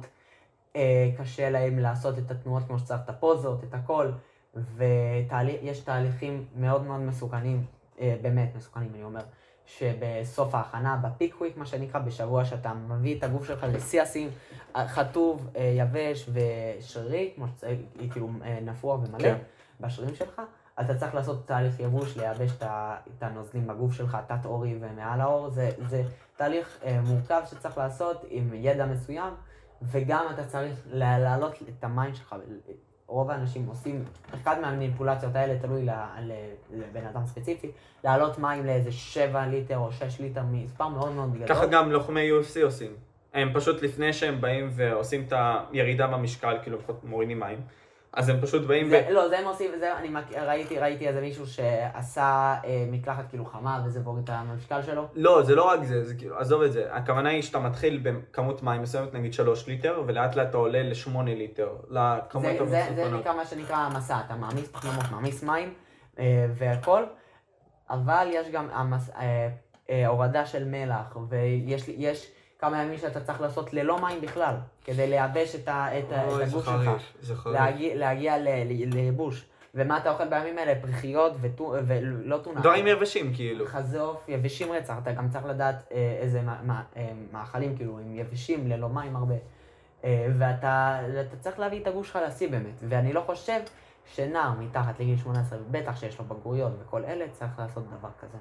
אה, 0.76 1.10
קשה 1.18 1.50
להם 1.50 1.80
לעשות 1.80 2.18
את 2.18 2.32
התנועות 2.32 2.64
כמו 2.68 2.80
שצריך, 2.80 3.02
את 3.06 3.10
הפוזות, 3.10 3.64
את 3.64 3.74
הכל, 3.74 4.12
ויש 4.56 5.80
תהליכים 5.80 6.46
מאוד 6.56 6.84
מאוד 6.84 7.00
מסוכנים, 7.00 7.66
אה, 8.00 8.16
באמת 8.22 8.56
מסוכנים 8.56 8.92
אני 8.94 9.04
אומר, 9.04 9.22
שבסוף 9.66 10.56
ההכנה, 10.56 10.96
בפיק 11.04 11.36
וויק 11.42 11.58
מה 11.58 11.66
שנקרא, 11.66 12.00
בשבוע 12.00 12.46
שאתה 12.46 12.74
מביא 12.74 13.18
את 13.18 13.24
הגוף 13.24 13.48
שלך 13.48 13.66
לשיא 13.74 14.02
השיאים, 14.02 14.30
חטוב, 14.78 15.50
אה, 15.56 15.74
יבש 15.78 16.30
ושרירי, 16.34 17.32
כמו 17.36 17.48
שצריך, 17.48 17.80
כאילו 18.12 18.30
אה, 18.44 18.60
נפוח 18.62 19.00
ומלא, 19.04 19.20
כן. 19.24 19.38
בשרירים 19.80 20.16
שלך, 20.16 20.42
אתה 20.82 20.96
צריך 20.96 21.16
לעשות 21.16 21.48
תהליך 21.48 21.80
יבוש, 21.80 22.18
לייבש 22.18 22.52
את 22.62 23.24
הנוזלים 23.24 23.68
בגוף 23.68 23.94
שלך, 23.94 24.18
תת-עורי 24.28 24.78
ומעל 24.82 25.22
העור, 25.22 25.50
זה, 25.50 25.70
זה 25.90 26.04
תהליך 26.36 26.80
אה, 26.86 27.02
מורכב 27.02 27.42
שצריך 27.52 27.78
לעשות 27.78 28.26
עם 28.30 28.50
ידע 28.54 28.86
מסוים, 28.86 29.34
וגם 29.82 30.26
אתה 30.34 30.46
צריך 30.46 30.74
לה- 30.86 31.20
להעלות 31.20 31.54
את 31.80 31.84
המים 31.84 32.16
שלך. 32.16 32.36
רוב 33.08 33.32
האנשים 33.32 33.66
עושים, 33.68 34.04
אחד 34.42 34.62
מהמניפולציות 34.62 35.36
האלה 35.36 35.60
תלוי 35.60 35.86
ל- 35.86 36.32
לבן 36.72 37.06
אדם 37.06 37.26
ספציפי, 37.26 37.72
להעלות 38.04 38.40
מים 38.40 38.66
לאיזה 38.66 38.92
7 38.92 39.48
ליטר 39.48 39.78
או 39.78 39.92
6 39.92 40.20
ליטר, 40.20 40.42
מספר 40.52 40.88
מאוד 40.88 41.12
מאוד 41.12 41.34
גדול. 41.34 41.48
ככה 41.48 41.66
גם 41.66 41.92
לוחמי 41.92 42.30
UFC 42.32 42.64
עושים. 42.64 42.92
הם 43.34 43.50
פשוט 43.54 43.82
לפני 43.82 44.14
שהם 44.14 44.42
באים 44.42 44.70
ועושים 44.72 45.24
את 45.28 45.34
הירידה 45.72 46.08
במשקל, 46.08 46.58
כאילו 46.64 46.78
מורידים 47.04 47.40
מים, 47.40 47.60
אז 48.14 48.30
הם 48.30 48.42
פשוט 48.42 48.66
באים. 48.66 48.90
זה, 48.90 49.08
לא, 49.10 49.30
זה 49.30 49.40
הם 49.40 49.46
עושים, 49.46 49.72
זה, 49.80 49.98
אני. 49.98 50.10
ראיתי, 50.46 50.80
ראיתי 50.80 51.08
איזה 51.08 51.22
מישהו 51.22 51.48
שעשה 51.48 52.56
אה, 52.66 52.86
מקלחת 52.92 53.30
כאילו 53.30 53.46
חמה 53.46 53.84
וזה 53.86 54.00
והוריד 54.04 54.24
את 54.24 54.30
המשקל 54.30 54.82
שלו. 54.82 55.08
לא, 55.16 55.44
זה 55.44 55.56
לא 55.56 55.64
רק 55.64 55.84
זה, 55.84 56.04
זה 56.04 56.16
כאילו, 56.16 56.40
עזוב 56.40 56.62
את 56.62 56.74
זה. 56.74 56.96
הכוונה 56.96 57.30
היא 57.30 57.42
שאתה 57.42 57.60
מתחיל 57.60 58.02
בכמות 58.04 58.64
מים 58.64 58.82
מסוימת, 58.82 59.14
נגיד 59.14 59.34
3 59.34 59.68
ליטר, 59.68 60.04
ולאט 60.08 60.36
לאט 60.36 60.50
אתה 60.50 60.58
עולה 60.58 60.84
ל-8 60.84 61.22
ליטר, 61.24 61.70
לכמות 61.90 62.52
זה, 62.60 62.66
זה, 62.66 62.96
זה. 62.96 63.18
נקרא 63.18 63.36
מה 63.36 63.46
שנקרא 63.46 63.76
המסע, 63.76 64.18
אתה 64.26 64.36
מעמיס 64.36 64.72
פחמימות, 64.72 65.06
מעמיס 65.12 65.44
מים 65.44 65.74
אה, 66.20 66.46
והכל, 66.56 67.04
אבל 67.90 68.28
יש 68.32 68.50
גם 68.50 68.68
המס... 68.72 69.10
אה, 69.10 69.50
אה, 69.90 70.08
הורדה 70.08 70.46
של 70.46 70.66
מלח, 70.66 71.18
ויש 71.30 71.90
יש 71.90 72.32
כמה 72.64 72.84
ימים 72.84 72.98
שאתה 72.98 73.20
צריך 73.22 73.42
לעשות 73.42 73.74
ללא 73.74 74.02
מים 74.02 74.22
בכלל, 74.22 74.56
כדי 74.84 75.08
לייבש 75.10 75.56
את, 75.56 75.68
ה, 75.68 76.00
את, 76.00 76.04
את 76.10 76.14
אוי, 76.32 76.38
זה 76.38 76.44
הגוף 76.44 76.66
שלך. 76.66 76.74
חריף, 76.76 77.02
חריף. 77.36 77.56
להגיע, 77.56 77.96
להגיע 77.96 78.38
לייבוש. 78.86 79.46
ומה 79.76 79.98
אתה 79.98 80.12
אוכל 80.12 80.28
בימים 80.28 80.58
האלה? 80.58 80.82
פריכיות 80.82 81.34
וטו- 81.42 81.74
ולא 81.88 82.38
טונה. 82.38 82.60
דברים 82.60 82.88
יבשים, 82.88 83.34
כאילו. 83.34 83.66
חזה 83.68 84.02
עוף, 84.02 84.30
יבשים 84.30 84.72
רצח, 84.72 84.96
אתה 85.04 85.12
גם 85.12 85.30
צריך 85.30 85.46
לדעת 85.46 85.76
אה, 85.92 86.18
איזה 86.22 86.42
אה, 86.98 87.12
מאכלים, 87.32 87.76
כאילו, 87.78 88.00
הם 88.00 88.16
יבשים, 88.16 88.68
ללא 88.68 88.90
מים 88.90 89.16
הרבה. 89.16 89.36
אה, 90.04 90.28
ואתה 90.40 91.00
אתה 91.22 91.38
צריך 91.38 91.60
להביא 91.60 91.82
את 91.82 91.88
הגוש 91.88 92.08
שלך 92.08 92.20
לשיא 92.28 92.50
באמת. 92.50 92.84
ואני 92.90 93.14
לא 93.14 93.22
חושב 93.22 93.60
שנער 94.06 94.52
מתחת 94.60 95.00
לגיל 95.00 95.18
18, 95.18 95.60
בטח 95.72 95.96
שיש 96.00 96.20
לו 96.20 96.26
בגרויות 96.26 96.72
וכל 96.82 97.06
אלה, 97.06 97.26
צריך 97.32 97.52
לעשות 97.60 97.84
דבר 98.00 98.10
כזה. 98.22 98.38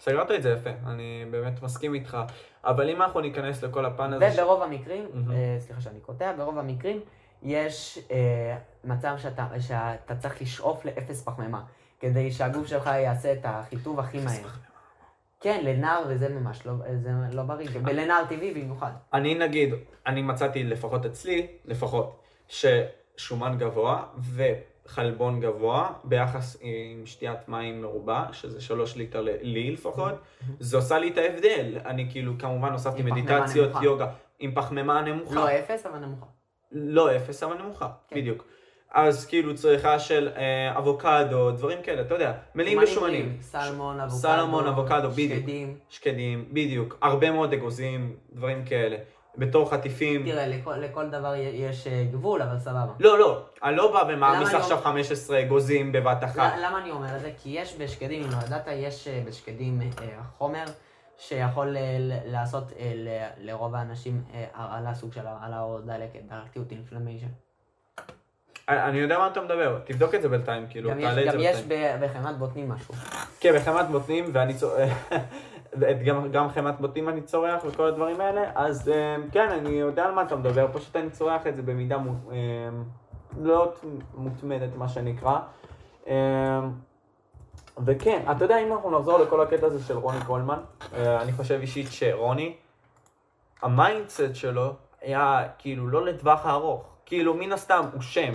סגרת 0.00 0.30
את 0.30 0.42
זה 0.42 0.50
יפה, 0.50 0.70
אני 0.86 1.24
באמת 1.30 1.62
מסכים 1.62 1.94
איתך. 1.94 2.18
אבל 2.64 2.90
אם 2.90 3.02
אנחנו 3.02 3.20
ניכנס 3.20 3.64
לכל 3.64 3.84
הפן 3.84 4.12
הזה... 4.12 4.30
ש- 4.32 4.38
וברוב 4.38 4.62
המקרים, 4.62 5.06
מהמם. 5.14 5.32
אה, 5.32 5.56
סליחה 5.60 5.80
שאני 5.80 6.00
קוטע, 6.00 6.32
ברוב 6.36 6.58
המקרים 6.58 7.00
יש 7.42 7.98
אה, 8.10 8.56
מצב 8.84 9.14
שאתה, 9.18 9.46
שאתה 9.60 10.16
צריך 10.16 10.42
לשאוף 10.42 10.84
לאפס 10.84 11.22
פחמימה, 11.24 11.62
כדי 12.00 12.30
שהגוף 12.30 12.66
שלך 12.66 12.86
יעשה 12.86 13.32
את 13.32 13.38
החיטוב 13.44 14.00
הכי 14.00 14.18
מהר. 14.24 14.48
כן, 15.40 15.60
לנער 15.64 16.02
וזה 16.08 16.28
ממש 16.28 16.66
לא, 16.66 16.72
זה 17.02 17.10
לא 17.32 17.42
בריא, 17.42 17.68
ולנער 17.84 18.24
טבעי 18.28 18.54
במיוחד. 18.54 18.90
אני 19.12 19.34
נגיד, 19.34 19.74
אני 20.06 20.22
מצאתי 20.22 20.64
לפחות 20.64 21.06
אצלי, 21.06 21.46
לפחות, 21.64 22.22
ששומן 22.48 23.58
גבוה 23.58 24.04
וחלבון 24.88 25.40
גבוה 25.40 25.92
ביחס 26.04 26.56
עם 26.60 27.06
שתיית 27.06 27.48
מים 27.48 27.82
מרובה, 27.82 28.24
שזה 28.32 28.60
שלוש 28.60 28.96
ליטר 28.96 29.20
לי 29.42 29.70
לפחות, 29.70 30.14
זה 30.60 30.76
עושה 30.76 30.98
לי 30.98 31.08
את 31.08 31.18
ההבדל. 31.18 31.78
אני 31.86 32.10
כאילו 32.10 32.32
כמובן 32.38 32.72
הוספתי 32.72 33.02
מדיטציות. 33.02 33.72
יוגה, 33.82 34.06
עם 34.38 34.54
פחמימה 34.54 35.02
נמוכה. 35.02 35.34
לא 35.34 35.50
אפס, 35.58 35.86
אבל 35.86 35.98
נמוכה. 35.98 36.26
לא 36.72 37.16
אפס, 37.16 37.42
אבל 37.42 37.62
נמוכה, 37.62 37.88
כן. 38.08 38.16
בדיוק. 38.16 38.44
אז 38.90 39.26
כאילו 39.26 39.54
צריכה 39.54 39.98
של 39.98 40.28
אה, 40.36 40.78
אבוקדו, 40.78 41.50
דברים 41.50 41.82
כאלה, 41.82 42.02
אתה 42.02 42.14
יודע, 42.14 42.32
מלאים 42.54 42.78
בשומנים. 42.80 43.36
סלמון, 43.40 44.00
אבוקדו, 44.00 44.18
סלמון, 44.18 44.66
אבוקדו, 44.66 45.10
בדיוק. 45.10 45.40
שקדים. 45.40 45.78
שקדים, 45.88 46.48
בדיוק, 46.52 46.98
הרבה 47.02 47.30
מאוד 47.30 47.52
אגוזים, 47.52 48.16
דברים 48.32 48.64
כאלה. 48.64 48.96
בתור 49.36 49.70
חטיפים. 49.70 50.24
תראה, 50.24 50.46
לכל, 50.46 50.74
לכל 50.76 51.10
דבר 51.10 51.34
יש 51.36 51.86
אה, 51.86 52.04
גבול, 52.12 52.42
אבל 52.42 52.58
סבבה. 52.58 52.92
לא, 53.00 53.18
לא, 53.18 53.42
אני 53.64 53.76
לא 53.76 53.92
בא 53.92 54.12
ומעמיס 54.12 54.54
עכשיו 54.54 54.70
אומר- 54.78 54.82
15 54.90 55.40
אגוזים 55.40 55.92
בבת 55.92 56.24
אחת. 56.24 56.52
ל- 56.58 56.66
למה 56.66 56.78
אני 56.82 56.90
אומר 56.90 57.16
את 57.16 57.20
זה? 57.20 57.30
כי 57.42 57.50
יש 57.50 57.76
בשקדים, 57.78 58.22
אם 58.22 58.30
לא 58.30 58.46
ידעת, 58.46 58.66
יש 58.72 59.08
אה, 59.08 59.22
בשקדים 59.26 59.80
אה, 60.02 60.06
חומר 60.38 60.64
שיכול 61.18 61.76
לעשות 62.26 62.72
לרוב 63.38 63.74
האנשים 63.74 64.22
הרעלה, 64.54 64.94
סוג 64.94 65.12
של 65.12 65.26
הרעלה 65.26 65.60
או 65.60 65.80
דלקת, 65.80 66.20
דלקתיות, 66.28 66.70
אינפלמיישן. 66.70 67.26
אני 68.68 68.98
יודע 68.98 69.18
מה 69.18 69.26
אתה 69.26 69.40
מדבר, 69.40 69.78
תבדוק 69.84 70.14
את 70.14 70.22
זה 70.22 70.28
בינתיים, 70.28 70.66
כאילו, 70.70 70.90
תעלה 70.90 71.10
את 71.10 71.14
זה 71.14 71.32
גם 71.32 71.38
יש 71.40 71.60
בינתיים. 71.62 72.00
בחמת 72.00 72.36
בוטנים 72.38 72.68
משהו. 72.68 72.94
כן, 73.40 73.54
בחמת 73.56 73.86
בוטנים, 73.88 74.24
ואני 74.32 74.54
צורח, 74.54 75.08
גם, 76.04 76.30
גם 76.30 76.48
חמת 76.48 76.80
בוטנים 76.80 77.08
אני 77.08 77.22
צורח 77.22 77.62
וכל 77.66 77.86
הדברים 77.86 78.20
האלה, 78.20 78.50
אז 78.54 78.88
אה, 78.88 79.16
כן, 79.32 79.48
אני 79.50 79.68
יודע 79.70 80.04
על 80.04 80.14
מה 80.14 80.22
אתה 80.22 80.36
מדבר, 80.36 80.66
פשוט 80.72 80.96
אני 80.96 81.10
צורח 81.10 81.46
את 81.46 81.56
זה 81.56 81.62
במידה 81.62 81.98
מו- 81.98 82.30
אה, 82.32 82.36
לא 83.40 83.72
מותמדת, 84.14 84.76
מה 84.76 84.88
שנקרא. 84.88 85.38
אה, 86.08 86.60
וכן, 87.86 88.22
אתה 88.30 88.44
יודע, 88.44 88.58
אם 88.58 88.72
אנחנו 88.72 88.98
נחזור 88.98 89.18
לכל 89.18 89.40
הקטע 89.40 89.66
הזה 89.66 89.84
של 89.84 89.98
רוני 89.98 90.18
קולמן, 90.26 90.58
אני 90.92 91.32
חושב 91.32 91.58
אישית 91.60 91.86
שרוני, 91.90 92.54
ה 93.62 93.71
mindset 93.71 94.34
שלו 94.34 94.72
היה 95.02 95.42
כאילו 95.58 95.88
לא 95.88 96.06
לטווח 96.06 96.46
הארוך. 96.46 96.84
כאילו, 97.06 97.34
מן 97.34 97.52
הסתם, 97.52 97.84
הוא 97.92 98.00
שם, 98.02 98.32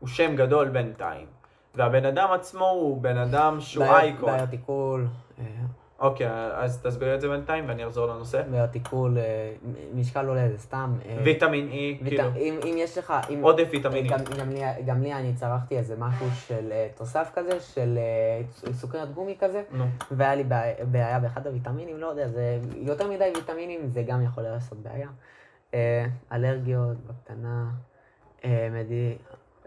הוא 0.00 0.08
שם 0.08 0.36
גדול 0.36 0.68
בינתיים. 0.68 1.26
והבן 1.74 2.04
אדם 2.04 2.28
עצמו 2.32 2.68
הוא 2.68 3.02
בן 3.02 3.16
אדם 3.18 3.60
שהוא 3.60 3.84
אייקון. 3.84 4.30
בעיות 4.32 4.50
עיכול, 4.52 5.06
אוקיי, 6.00 6.26
אז 6.54 6.82
תסביר 6.82 7.14
את 7.14 7.20
זה 7.20 7.28
בינתיים 7.28 7.64
ואני 7.68 7.86
אחזור 7.86 8.06
לנושא. 8.06 8.42
עיכול, 8.72 9.18
אה, 9.18 9.52
משקל 9.94 10.26
עולה, 10.28 10.48
זה 10.48 10.58
סתם. 10.58 10.94
אה, 11.06 11.16
ויטמין 11.24 11.68
E, 11.68 11.72
ויט- 11.72 12.08
כאילו, 12.08 12.28
אם 12.36 12.58
אם 12.64 12.74
יש 12.78 12.98
לך... 12.98 13.12
אם- 13.30 13.42
עודף 13.42 13.68
ויטמינים. 13.70 14.06
גם, 14.12 14.18
גם, 14.38 14.50
לי, 14.50 14.60
גם 14.86 15.02
לי 15.02 15.12
אני 15.14 15.34
צרכתי 15.34 15.78
איזה 15.78 15.94
משהו 15.98 16.26
של 16.30 16.68
אה, 16.72 16.88
תוסף 16.96 17.30
כזה, 17.34 17.60
של 17.60 17.98
סוכרת 18.72 19.12
גומי 19.14 19.36
כזה, 19.40 19.62
נו. 19.72 19.84
והיה 20.10 20.34
לי 20.34 20.44
בעיה, 20.44 20.84
בעיה 20.84 21.18
באחד 21.20 21.46
הוויטמינים, 21.46 21.96
לא 21.98 22.06
יודע, 22.06 22.28
זה 22.28 22.58
יותר 22.76 23.10
מדי 23.10 23.30
ויטמינים, 23.34 23.80
זה 23.88 24.02
גם 24.02 24.22
יכול 24.24 24.42
לעשות 24.42 24.78
בעיה. 24.78 25.08
אלרגיות 26.32 26.96
בקטנה, 27.06 27.70
מדי, 28.46 29.16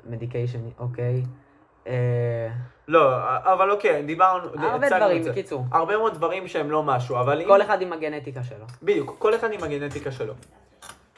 מדיקיישן, 0.10 0.60
אוקיי. 0.80 1.24
לא, 2.88 3.18
אבל 3.44 3.72
אוקיי, 3.72 4.04
דיברנו, 4.04 4.50
הרבה 4.58 4.90
דברים. 4.90 5.24
בקיצור. 5.24 5.66
הרבה 5.72 5.98
מאוד 5.98 6.14
דברים 6.14 6.48
שהם 6.48 6.72
לא 6.72 6.84
משהו, 6.84 7.20
אבל 7.20 7.42
אם... 7.42 7.48
כל 7.48 7.62
אחד 7.62 7.82
עם 7.82 7.94
הגנטיקה 7.94 8.44
שלו. 8.44 8.66
בדיוק, 8.84 9.16
כל 9.20 9.36
אחד 9.36 9.52
עם 9.52 9.64
הגנטיקה 9.64 10.12
שלו. 10.12 10.34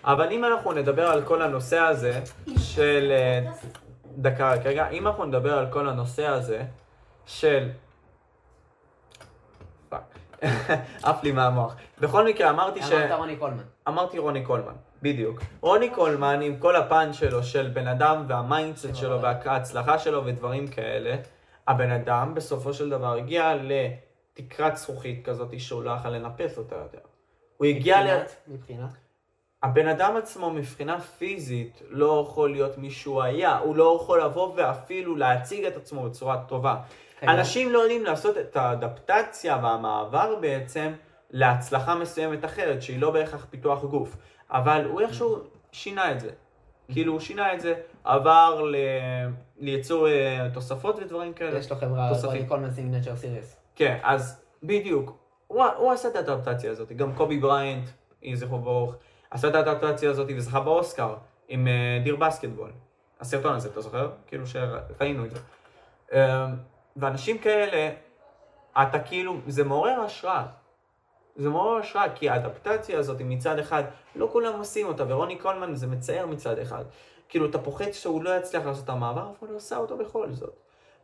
אבל 0.04 0.32
אם 0.32 0.46
אנחנו 0.46 0.72
נדבר 0.72 1.08
על 1.08 1.22
כל 1.22 1.42
הנושא 1.42 1.80
הזה 1.80 2.20
של... 2.58 3.12
אה, 3.12 3.52
דקה 4.18 4.54
רק 4.54 4.66
רגע, 4.66 4.90
אם 4.90 5.08
אנחנו 5.08 5.26
נדבר 5.26 5.58
על 5.58 5.68
כל 5.72 5.90
הנושא 5.90 6.28
הזה 6.28 6.64
של... 7.26 7.70
פאק. 9.90 10.20
עף 11.04 11.24
לי 11.24 11.32
מהמוח. 11.32 11.76
בכל 12.00 12.26
מקרה, 12.26 12.50
אמרתי 12.50 12.82
ש... 12.82 12.92
אמרת 12.92 13.12
רוני 13.12 13.36
קולמן. 13.36 13.64
אמרתי 13.88 14.18
רוני 14.18 14.46
קולמן, 14.46 14.74
בדיוק. 15.02 15.40
רוני 15.62 15.90
קולמן 15.90 16.42
עם 16.42 16.58
כל 16.58 16.76
הפן 16.76 17.14
שלו 17.14 17.44
של 17.44 17.68
בן 17.74 17.88
אדם 17.88 18.26
וה 18.28 18.43
mindset 18.43 18.96
שלו 18.96 19.22
וההצלחה 19.22 20.00
שלו 20.00 20.26
ודברים 20.26 20.68
כאלה, 20.68 21.16
הבן 21.68 21.92
אדם 21.92 22.36
בסופו 22.36 22.74
של 22.74 22.90
דבר 22.90 23.14
הגיע 23.14 23.54
לתקרת 23.62 24.78
זכוכית 24.78 25.26
כזאת 25.26 25.60
שהוא 25.60 25.84
לא 25.84 25.92
יכול 25.92 26.12
לנפץ 26.12 26.58
אותה 26.58 26.76
יותר. 26.76 27.00
הוא 27.58 27.68
הגיע 27.68 28.04
ל... 28.04 28.24
מבחינת-? 28.48 29.10
הבן 29.64 29.88
אדם 29.88 30.18
עצמו 30.18 30.50
מבחינה 30.50 31.00
פיזית 31.00 31.82
לא 31.90 32.26
יכול 32.28 32.52
להיות 32.52 32.78
מי 32.78 32.92
שהוא 32.92 33.22
היה, 33.24 33.58
הוא 33.58 33.76
לא 33.76 34.00
יכול 34.02 34.24
לבוא 34.24 34.54
ואפילו 34.56 35.16
להציג 35.16 35.66
את 35.66 35.78
עצמו 35.78 36.04
בצורה 36.04 36.44
טובה. 36.48 36.76
רגע. 37.22 37.32
אנשים 37.32 37.72
לא 37.72 37.80
יודעים 37.80 38.04
לעשות 38.04 38.38
את 38.38 38.58
האדפטציה 38.58 39.60
והמעבר 39.64 40.36
בעצם 40.42 40.92
להצלחה 41.32 41.96
מסוימת 41.96 42.46
אחרת, 42.46 42.82
שהיא 42.82 43.00
לא 43.00 43.12
בהכרח 43.12 43.48
פיתוח 43.50 43.84
גוף. 43.84 44.16
אבל 44.52 44.86
הוא 44.86 45.02
איכשהו 45.02 45.38
שינה 45.72 46.12
את 46.12 46.20
זה. 46.20 46.30
כאילו 46.92 47.14
הוא 47.14 47.20
שינה 47.20 47.54
את 47.54 47.62
זה, 47.62 47.74
עבר 48.04 48.62
ל... 48.62 48.76
ליצור 49.60 50.08
אה, 50.08 50.48
תוספות 50.54 51.00
ודברים 51.00 51.34
כאלה. 51.34 51.58
יש 51.58 51.70
לו 51.70 51.76
חברה, 51.76 52.10
תוספים. 52.10 52.30
רוני 52.30 52.46
קולמן 52.46 52.72
סיגנצ'ר 52.72 53.16
סיריס. 53.16 53.56
כן, 53.76 54.00
אז 54.04 54.42
בדיוק. 54.64 55.18
הוא, 55.48 55.64
הוא 55.64 55.92
עשה 55.92 56.10
את 56.10 56.16
האדפטציה 56.16 56.72
הזאת, 56.72 56.92
גם 56.92 57.16
קובי 57.16 57.38
בריינט, 57.38 57.90
יהי 58.22 58.36
זכרו 58.36 58.60
ברוך, 58.60 58.96
עשה 59.32 59.48
את 59.48 59.56
האדפטציה 59.56 60.10
הזאת 60.10 60.28
וזכה 60.38 60.60
באוסקר 60.60 61.16
עם 61.48 61.68
אה, 61.68 62.02
דיר 62.04 62.16
בסקטבול. 62.16 62.72
הסרטון 63.20 63.56
הזה, 63.56 63.70
אתה 63.70 63.82
זוכר? 63.82 64.12
כאילו 64.28 64.44
שראינו 64.48 65.26
את 65.26 65.32
זה. 65.32 65.38
אה, 66.14 66.48
ואנשים 66.98 67.38
כאלה, 67.38 67.90
אתה 68.82 69.00
כאילו, 69.00 69.38
זה 69.48 69.64
מעורר 69.64 70.00
השראה. 70.00 70.46
זה 71.36 71.50
מעורר 71.50 71.78
השראה, 71.78 72.16
כי 72.16 72.30
האדפטציה 72.30 73.00
הזאת 73.00 73.22
מצד 73.22 73.60
אחד, 73.60 73.84
לא 74.16 74.30
כולם 74.32 74.54
עושים 74.58 74.88
אותה, 74.88 75.04
ורוני 75.08 75.36
קולמן 75.36 75.76
זה 75.76 75.88
מצער 75.88 76.26
מצד 76.26 76.60
אחד. 76.60 76.84
כאילו, 77.30 77.50
אתה 77.50 77.60
פוחד 77.60 77.92
שהוא 77.92 78.24
לא 78.24 78.38
יצליח 78.38 78.66
לעשות 78.66 78.84
את 78.84 78.90
המעבר, 78.90 79.32
אבל 79.40 79.50
הוא 79.50 79.58
עשה 79.58 79.78
אותו 79.78 79.98
בכל 79.98 80.32
זאת. 80.32 80.54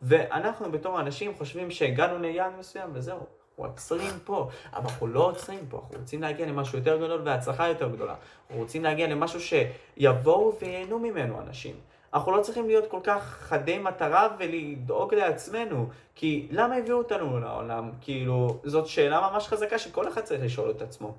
ואנחנו 0.01 0.71
בתור 0.71 0.99
אנשים 0.99 1.35
חושבים 1.35 1.71
שהגענו 1.71 2.19
ליעד 2.19 2.51
מסוים 2.59 2.89
וזהו, 2.93 3.17
אנחנו 3.17 3.65
עוצרים 3.65 4.13
פה, 4.23 4.49
אבל 4.73 4.83
אנחנו 4.89 5.07
לא 5.07 5.27
עוצרים 5.27 5.59
פה, 5.69 5.77
אנחנו 5.77 5.97
רוצים 5.99 6.21
להגיע 6.21 6.45
למשהו 6.45 6.77
יותר 6.77 6.97
גדול 6.97 7.21
והצלחה 7.25 7.67
יותר 7.67 7.89
גדולה. 7.89 8.13
אנחנו 8.13 8.61
רוצים 8.61 8.83
להגיע 8.83 9.07
למשהו 9.07 9.39
שיבואו 9.41 10.57
וייהנו 10.61 10.99
ממנו 10.99 11.41
אנשים. 11.41 11.75
אנחנו 12.15 12.31
לא 12.31 12.41
צריכים 12.41 12.67
להיות 12.67 12.87
כל 12.87 12.99
כך 13.03 13.37
חדי 13.41 13.77
מטרה 13.77 14.27
ולדאוג 14.39 15.13
לעצמנו, 15.13 15.89
כי 16.15 16.47
למה 16.51 16.75
הביאו 16.75 16.97
אותנו 16.97 17.39
לעולם? 17.39 17.91
כאילו, 18.01 18.59
זאת 18.63 18.87
שאלה 18.87 19.29
ממש 19.31 19.47
חזקה 19.47 19.79
שכל 19.79 20.07
אחד 20.07 20.21
צריך 20.21 20.43
לשאול 20.43 20.69
את 20.71 20.81
עצמו. 20.81 21.15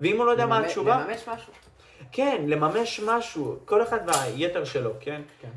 ואם 0.00 0.16
הוא 0.16 0.26
לא 0.26 0.30
יודע 0.30 0.46
מה 0.46 0.58
התשובה, 0.58 1.00
לממש 1.00 1.28
משהו. 1.28 1.52
כן, 2.12 2.44
לממש 2.46 3.00
משהו, 3.00 3.56
כל 3.64 3.82
אחד 3.82 3.98
והיתר 4.06 4.64
שלו, 4.64 4.90
כן? 5.00 5.22
כן. 5.40 5.48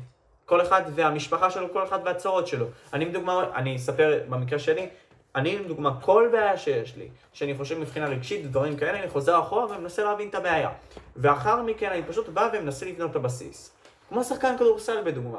כל 0.46 0.62
אחד 0.62 0.82
והמשפחה 0.94 1.50
שלו, 1.50 1.72
כל 1.72 1.84
אחד 1.84 1.98
והצרות 2.04 2.46
שלו. 2.46 2.66
אני 2.92 3.04
לדוגמה, 3.04 3.44
אני 3.54 3.76
אספר 3.76 4.20
במקרה 4.28 4.58
שלי, 4.58 4.88
אני 5.34 5.58
לדוגמה, 5.58 6.00
כל 6.00 6.28
בעיה 6.32 6.58
שיש 6.58 6.96
לי, 6.96 7.08
שאני 7.32 7.54
חושב 7.56 7.78
מבחינה 7.78 8.06
רגשית 8.06 8.46
ודברים 8.46 8.76
כאלה, 8.76 9.00
אני 9.00 9.08
חוזר 9.08 9.40
אחורה 9.40 9.64
ומנסה 9.64 10.04
להבין 10.04 10.28
את 10.28 10.34
הבעיה. 10.34 10.70
ואחר 11.16 11.62
מכן 11.62 11.90
אני 11.90 12.02
פשוט 12.02 12.28
בא 12.28 12.48
ומנסה 12.52 12.86
לבנות 12.86 13.10
את 13.10 13.16
הבסיס. 13.16 13.77
כמו 14.08 14.24
שחקן 14.24 14.56
כדורסל 14.58 15.02
בדוגמה. 15.04 15.38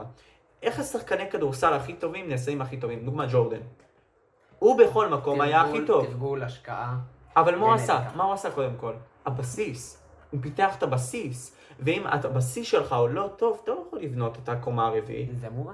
איך 0.64 0.80
השחקני 0.80 1.30
כדורסל 1.32 1.74
הכי 1.74 1.94
טובים 1.94 2.30
נעשים 2.30 2.62
הכי 2.62 2.78
טובים? 2.78 3.06
דוגמה 3.06 3.26
ג'ורדן. 3.32 3.60
הוא 4.60 4.80
בכל 4.80 5.08
מקום 5.10 5.42
היה 5.42 5.62
הכי 5.62 5.72
תרגול- 5.72 5.88
טוב. 5.88 6.06
תרגול, 6.06 6.44
השקעה. 6.44 6.98
אבל 7.36 7.56
מה 7.56 7.66
הוא 7.66 7.74
עשה? 7.74 8.00
מה 8.16 8.24
הוא 8.24 8.34
עשה 8.34 8.52
קודם 8.52 8.76
כל? 8.78 8.94
הבסיס. 9.26 10.04
הוא 10.32 10.40
פיתח 10.44 10.76
את 10.78 10.84
הבסיס. 10.84 11.56
ואם 11.80 12.04
את- 12.08 12.26
הבסיס 12.26 12.68
שלך 12.68 12.94
הוא 12.94 13.10
לא 13.10 13.30
טוב, 13.38 13.60
אתה 13.64 13.72
לא 13.72 13.84
יכול 13.88 14.00
לבנות 14.00 14.38
את 14.44 14.50
הקומה 14.50 14.88
הרביעית. 14.88 15.40
זה 15.40 15.50
מובן. 15.50 15.74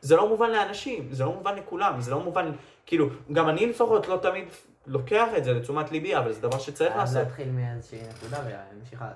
זה 0.00 0.16
לא 0.16 0.28
מובן 0.28 0.50
לאנשים, 0.50 1.08
זה 1.12 1.24
לא 1.24 1.32
מובן 1.32 1.54
לכולם, 1.56 2.00
זה 2.00 2.10
לא 2.10 2.20
מובן, 2.20 2.52
כאילו, 2.86 3.06
גם 3.32 3.48
אני 3.48 3.66
לפחות 3.66 4.08
לא 4.08 4.16
תמיד 4.16 4.48
לוקח 4.86 5.28
את 5.36 5.44
זה 5.44 5.52
לתשומת 5.52 5.90
ליבי, 5.92 6.16
אבל 6.16 6.32
זה 6.32 6.40
דבר 6.40 6.58
שצריך 6.58 6.92
אז 6.92 6.98
לעשות. 6.98 7.16
להתחיל 7.16 7.50
מאיזושהי 7.50 8.00
נקודה 8.08 8.38
ולהמשיך 8.46 9.02
הלאה. 9.02 9.12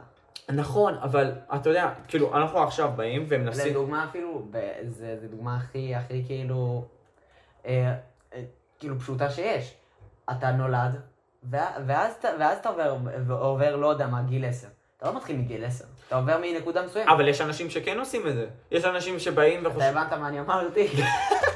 נכון, 0.51 0.95
אבל 1.03 1.33
אתה 1.55 1.69
יודע, 1.71 1.91
כאילו, 2.09 2.37
אנחנו 2.37 2.63
עכשיו 2.63 2.93
באים 2.97 3.27
ומנסים... 3.29 3.71
לדוגמה 3.71 4.05
אפילו, 4.11 4.47
ב- 4.51 4.59
זה 4.89 5.17
זה 5.21 5.29
דוגמה 5.29 5.57
הכי, 5.57 5.95
הכי 5.95 6.23
כאילו, 6.27 6.85
אה, 7.67 7.95
אה, 8.35 8.43
כאילו 8.79 8.99
פשוטה 9.01 9.31
שיש. 9.31 9.75
אתה 10.31 10.51
נולד, 10.53 11.01
ואז 11.51 12.13
אתה- 12.19 12.29
ואז 12.39 12.59
אתה 12.59 12.69
עובר, 12.69 12.97
עובר, 13.31 13.77
לא 13.77 13.87
יודע 13.87 14.07
מה, 14.07 14.23
גיל 14.23 14.45
10. 14.45 14.67
אתה 14.99 15.07
לא 15.11 15.17
מתחיל 15.17 15.37
מגיל 15.37 15.65
10, 15.65 15.85
אתה 16.09 16.17
עובר 16.17 16.39
מנקודה 16.43 16.83
מסוימת. 16.87 17.09
אבל 17.09 17.29
יש 17.29 17.41
אנשים 17.41 17.71
שכן 17.71 17.99
עושים 17.99 18.27
את 18.27 18.35
זה. 18.35 18.47
יש 18.71 18.85
אנשים 18.85 19.19
שבאים 19.19 19.61
אתה 19.61 19.69
וחושבים... 19.69 19.97
הבנת 19.99 20.13
מה 20.13 20.29
אני 20.29 20.41
אמרתי? 20.41 20.89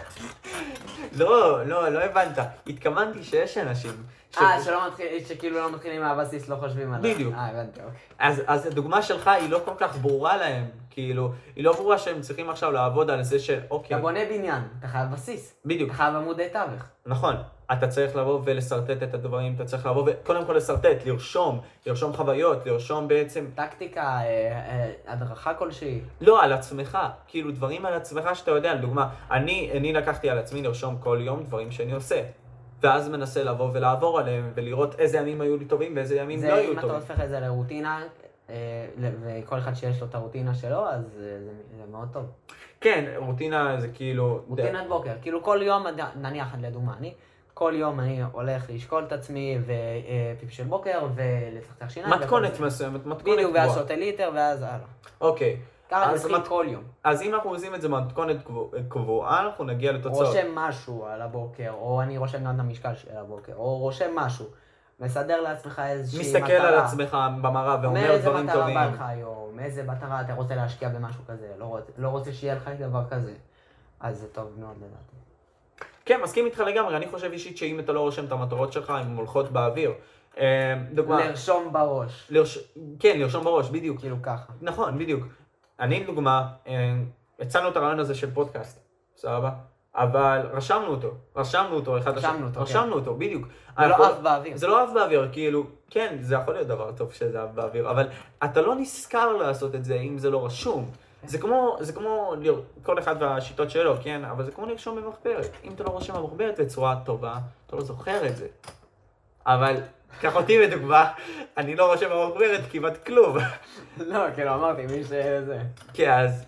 לא, 1.21 1.67
לא, 1.67 1.89
לא 1.89 1.99
הבנת. 1.99 2.39
התכוונתי 2.67 3.23
שיש 3.25 3.59
אנשים... 3.59 3.93
אה, 4.39 4.63
שלא 4.65 4.87
מתחיל, 4.87 5.07
שכאילו 5.29 5.59
לא 5.59 5.73
מתחילים 5.73 6.03
מהבסיס, 6.03 6.49
לא 6.49 6.57
חושבים 6.57 6.93
עליו. 6.93 7.15
בדיוק. 7.15 7.35
אה, 7.35 7.49
הבנתי, 7.49 7.81
אוקיי. 7.81 8.01
אז, 8.19 8.43
אז 8.47 8.67
הדוגמה 8.67 9.03
שלך 9.03 9.29
היא 9.29 9.51
לא 9.51 9.61
כל 9.65 9.75
כך 9.79 9.97
ברורה 9.97 10.37
להם, 10.37 10.65
כאילו, 10.91 11.33
היא 11.57 11.65
לא 11.65 11.73
ברורה 11.73 11.99
שהם 11.99 12.21
צריכים 12.21 12.51
עכשיו 12.51 12.73
לעבוד 12.73 13.11
על 13.11 13.23
זה 13.23 13.39
של, 13.39 13.59
אוקיי, 13.71 13.97
אתה 13.97 14.03
בונה 14.03 14.21
בניין, 14.31 14.63
אתה 14.79 14.89
חייב 14.89 15.11
בסיס. 15.13 15.55
בדיוק, 15.65 15.89
אתה 15.89 15.97
חייב 15.97 16.15
עמודי 16.15 16.49
תווך. 16.53 16.83
נכון, 17.07 17.37
אתה 17.73 17.89
צריך 17.89 18.17
לבוא 18.17 18.41
ולשרטט 18.45 19.03
את 19.03 19.15
הדברים, 19.15 19.55
אתה 19.55 19.65
צריך 19.65 19.87
לבוא 19.87 20.05
וקודם 20.07 20.45
כל 20.45 20.53
לשרטט, 20.53 21.07
לרשום, 21.07 21.61
לרשום 21.87 22.13
חוויות, 22.13 22.67
לרשום 22.67 23.09
בעצם, 23.09 23.47
טקטיקה, 23.55 24.03
אה, 24.03 24.23
אה, 24.23 24.93
הדרכה 25.07 25.55
כלשהי. 25.55 26.01
לא, 26.21 26.43
על 26.43 26.53
עצמך, 26.53 26.99
כאילו 27.29 27.51
דברים 27.51 27.87
על 27.87 27.95
עצמך 27.95 28.37
שאתה 28.37 28.51
יודע, 28.51 28.75
לדוגמה, 28.75 29.09
אני, 29.31 29.71
אני 29.77 29.93
לקחתי 29.93 30.31
על 30.31 30.39
עצמי 30.39 30.63
לרשום 30.63 30.97
כל 31.01 31.19
יום 31.23 31.43
דברים 31.43 31.71
שאני 31.71 31.93
עושה, 31.93 32.23
ואז 32.83 33.09
מנסה 33.09 33.45
לבוא 33.45 33.71
ולעבור 33.73 34.19
עליהם, 34.19 34.53
ולראות 34.55 34.95
איזה 35.01 35.19
ימים 35.19 35.41
היו 35.41 35.57
לי 35.57 35.65
טובים 35.65 35.97
ואיזה 35.97 36.17
ימים 36.17 36.43
לא 36.43 36.47
זה 36.47 36.55
היו 36.55 36.73
אם 36.73 36.73
אתה 36.73 36.81
טובים. 36.81 36.97
הופך 36.97 37.21
את 37.21 37.29
זה 37.29 37.41
לרוטינה, 37.41 38.03
אה, 38.51 38.55
וכל 38.99 39.59
אחד 39.59 39.75
שיש 39.75 40.01
לו 40.01 40.07
את 40.07 40.15
הרוטינה 40.15 40.55
שלו, 40.55 40.89
אז 40.89 41.03
זה 41.17 41.39
זה 41.77 41.85
מאוד 41.91 42.09
טוב. 42.13 42.25
כן, 42.81 43.05
רוטינה 43.17 43.81
זה 43.81 43.89
כאילו... 43.89 44.41
רוטינת 44.49 44.89
בוקר, 44.89 45.13
כאילו 45.23 45.43
כל 45.43 45.61
יום, 45.63 45.87
נניח 46.17 46.55
לדוגמה, 46.61 46.95
אני, 46.99 47.15
כל 47.61 47.73
יום 47.77 48.01
אני 48.01 48.23
הולך 48.33 48.65
לשקול 48.71 49.05
את 49.05 49.13
עצמי 49.13 49.59
ופיפי 50.37 50.53
של 50.55 50.65
בוקר 50.65 51.07
ולצחצח 51.15 51.89
שיניים. 51.91 52.15
מתכונת. 52.15 52.61
מסוימת, 52.61 53.07
מתכונת 53.07 53.37
בדיוק, 53.37 53.53
ואז. 53.55 53.75
שותה 53.75 53.97
ליטר, 53.97 54.31
ואז 54.35 54.63
הלאה. 54.63 54.79
אוקיי. 55.21 55.57
ככה 55.91 56.13
מתחיל 56.15 56.37
מת- 56.39 56.49
כל 56.49 56.67
יום. 56.69 56.83
אז 57.05 57.23
אם 57.23 57.35
אנחנו 57.35 57.51
עושים 57.51 57.75
את 57.75 57.81
זה 57.83 57.89
במתכונת 57.89 58.43
קבוע- 58.45 58.69
קבועה, 58.89 59.41
אנחנו 59.47 59.65
נגיע 59.65 59.93
לתוצאות. 59.93 60.27
רושם 60.27 60.55
משהו 60.55 61.07
על 61.07 61.23
הבוקר, 61.23 61.71
או 61.71 62.03
אני 62.03 62.19
רושם 62.19 62.45
גם 62.45 62.55
את 62.55 62.61
המשקל 62.61 62.89
על 62.89 63.17
הבוקר, 63.17 63.53
או 63.57 63.79
רושם 63.79 64.11
משהו. 64.15 64.47
מסדר 65.01 65.41
לעצמך 65.41 65.83
איזושהי 65.87 66.31
מטרה. 66.31 66.41
מסתכל 66.43 66.67
על 66.67 66.79
עצמך 66.79 67.17
במראה 67.43 67.75
אומר 67.75 67.83
ואומר 67.85 68.17
דברים 68.23 68.47
מטרה 68.47 68.61
טובים. 68.61 68.75
בא 68.75 68.87
לך 68.87 69.01
היום, 69.07 69.59
איזה 69.59 69.83
מטרה 69.83 70.21
אתה 70.21 70.35
רוצה 70.35 70.55
להשקיע 70.55 70.89
במשהו 70.89 71.23
כזה, 71.29 71.47
לא 71.59 71.65
רוצה, 71.65 71.93
לא 71.99 72.09
רוצה 72.09 72.33
שיהיה 72.33 72.55
לך 72.55 72.71
דבר 72.79 73.03
כזה. 73.11 73.33
אז 74.01 74.19
זה 74.19 74.27
טוב 74.29 74.47
מאוד 74.59 74.77
לדעתי. 74.77 75.17
כן, 76.05 76.21
מסכים 76.23 76.47
איתך 76.47 76.61
לגמרי. 76.61 76.97
אני 76.97 77.07
חושב 77.09 77.33
אישית 77.33 77.57
שאם 77.57 77.81
אתה 77.81 77.93
לא 77.93 78.01
רושם 78.01 78.25
את 78.25 78.33
המטרות 78.33 78.73
שלך, 78.73 78.91
הן 78.91 79.17
הולכות 79.17 79.51
באוויר. 79.51 79.93
אה, 80.39 80.75
דוגמה, 80.93 81.27
לרשום 81.27 81.73
בראש, 81.73 82.27
לרש... 82.31 82.59
כן, 82.99 83.21
לרשום 83.21 83.45
בראש, 83.45 83.71
בדיוק. 83.71 84.01
כאילו 84.01 84.17
ככה. 84.23 84.53
נכון, 84.61 84.99
בדיוק. 84.99 85.25
אני 85.81 86.01
לדוגמה, 86.01 86.49
אה, 86.67 86.95
הצענו 87.41 87.69
את 87.69 87.77
הרעיון 87.77 87.99
הזה 87.99 88.15
של 88.15 88.31
פודקאסט, 88.31 88.81
סבבה? 89.17 89.51
אבל 89.95 90.41
רשמנו 90.53 90.87
אותו, 90.87 91.11
רשמנו 91.37 91.75
אותו 91.75 91.99
אחד 91.99 92.17
לשני. 92.17 92.31
רשמנו 92.31 92.47
אותו, 92.47 92.55
כן. 92.55 92.61
רשמנו 92.61 92.95
אותו, 92.95 93.15
בדיוק. 93.15 93.47
זה 93.79 93.87
לא 93.87 94.07
עף 94.07 94.19
באוויר. 94.19 94.57
זה 94.57 94.67
לא 94.67 94.85
עף 94.85 94.91
באוויר, 94.95 95.29
כאילו, 95.33 95.67
כן, 95.91 96.17
זה 96.21 96.35
יכול 96.35 96.55
להיות 96.55 96.69
דבר 96.69 96.93
טוב 96.93 97.13
שזה 97.13 97.43
עף 97.43 97.51
באוויר, 97.55 97.91
אבל 97.91 98.09
אתה 98.45 98.61
לא 98.61 98.75
נזכר 98.75 99.37
לעשות 99.37 99.75
את 99.75 99.85
זה 99.85 99.95
אם 99.95 100.19
זה 100.19 100.31
לא 100.31 100.47
רשום. 100.47 100.91
זה 101.27 101.39
כמו, 101.39 101.77
זה 101.81 101.93
כמו, 101.93 102.35
לר- 102.41 102.61
כל 102.83 102.99
אחד 102.99 103.17
והשיטות 103.23 103.71
שלו, 103.71 103.95
כן? 104.03 104.25
אבל 104.25 104.45
זה 104.45 104.53
כמו 104.53 104.67
לרשום 104.67 104.97
במחברת. 104.97 105.51
אם 105.65 105.73
אתה 105.73 105.85
לא 105.85 105.89
רושם 105.89 106.15
במחברת 106.15 106.61
בצורה 106.61 106.97
טובה, 107.05 107.39
אתה 107.67 107.77
לא 107.77 107.83
זוכר 107.83 108.27
את 108.27 108.37
זה. 108.37 108.47
אבל, 109.47 109.75
קח 110.21 110.37
אותי 110.37 110.59
לדוגמה, 110.59 111.13
אני 111.57 111.77
לא 111.77 111.93
רושם 111.93 112.07
במחברת 112.11 112.61
כמעט 112.71 113.05
כלום. 113.07 113.37
לא, 113.99 114.19
כאילו 114.35 114.55
אמרתי, 114.55 114.87
מי 114.87 115.05
שזה. 115.05 115.63
כן, 115.95 116.11
אז 116.11 116.45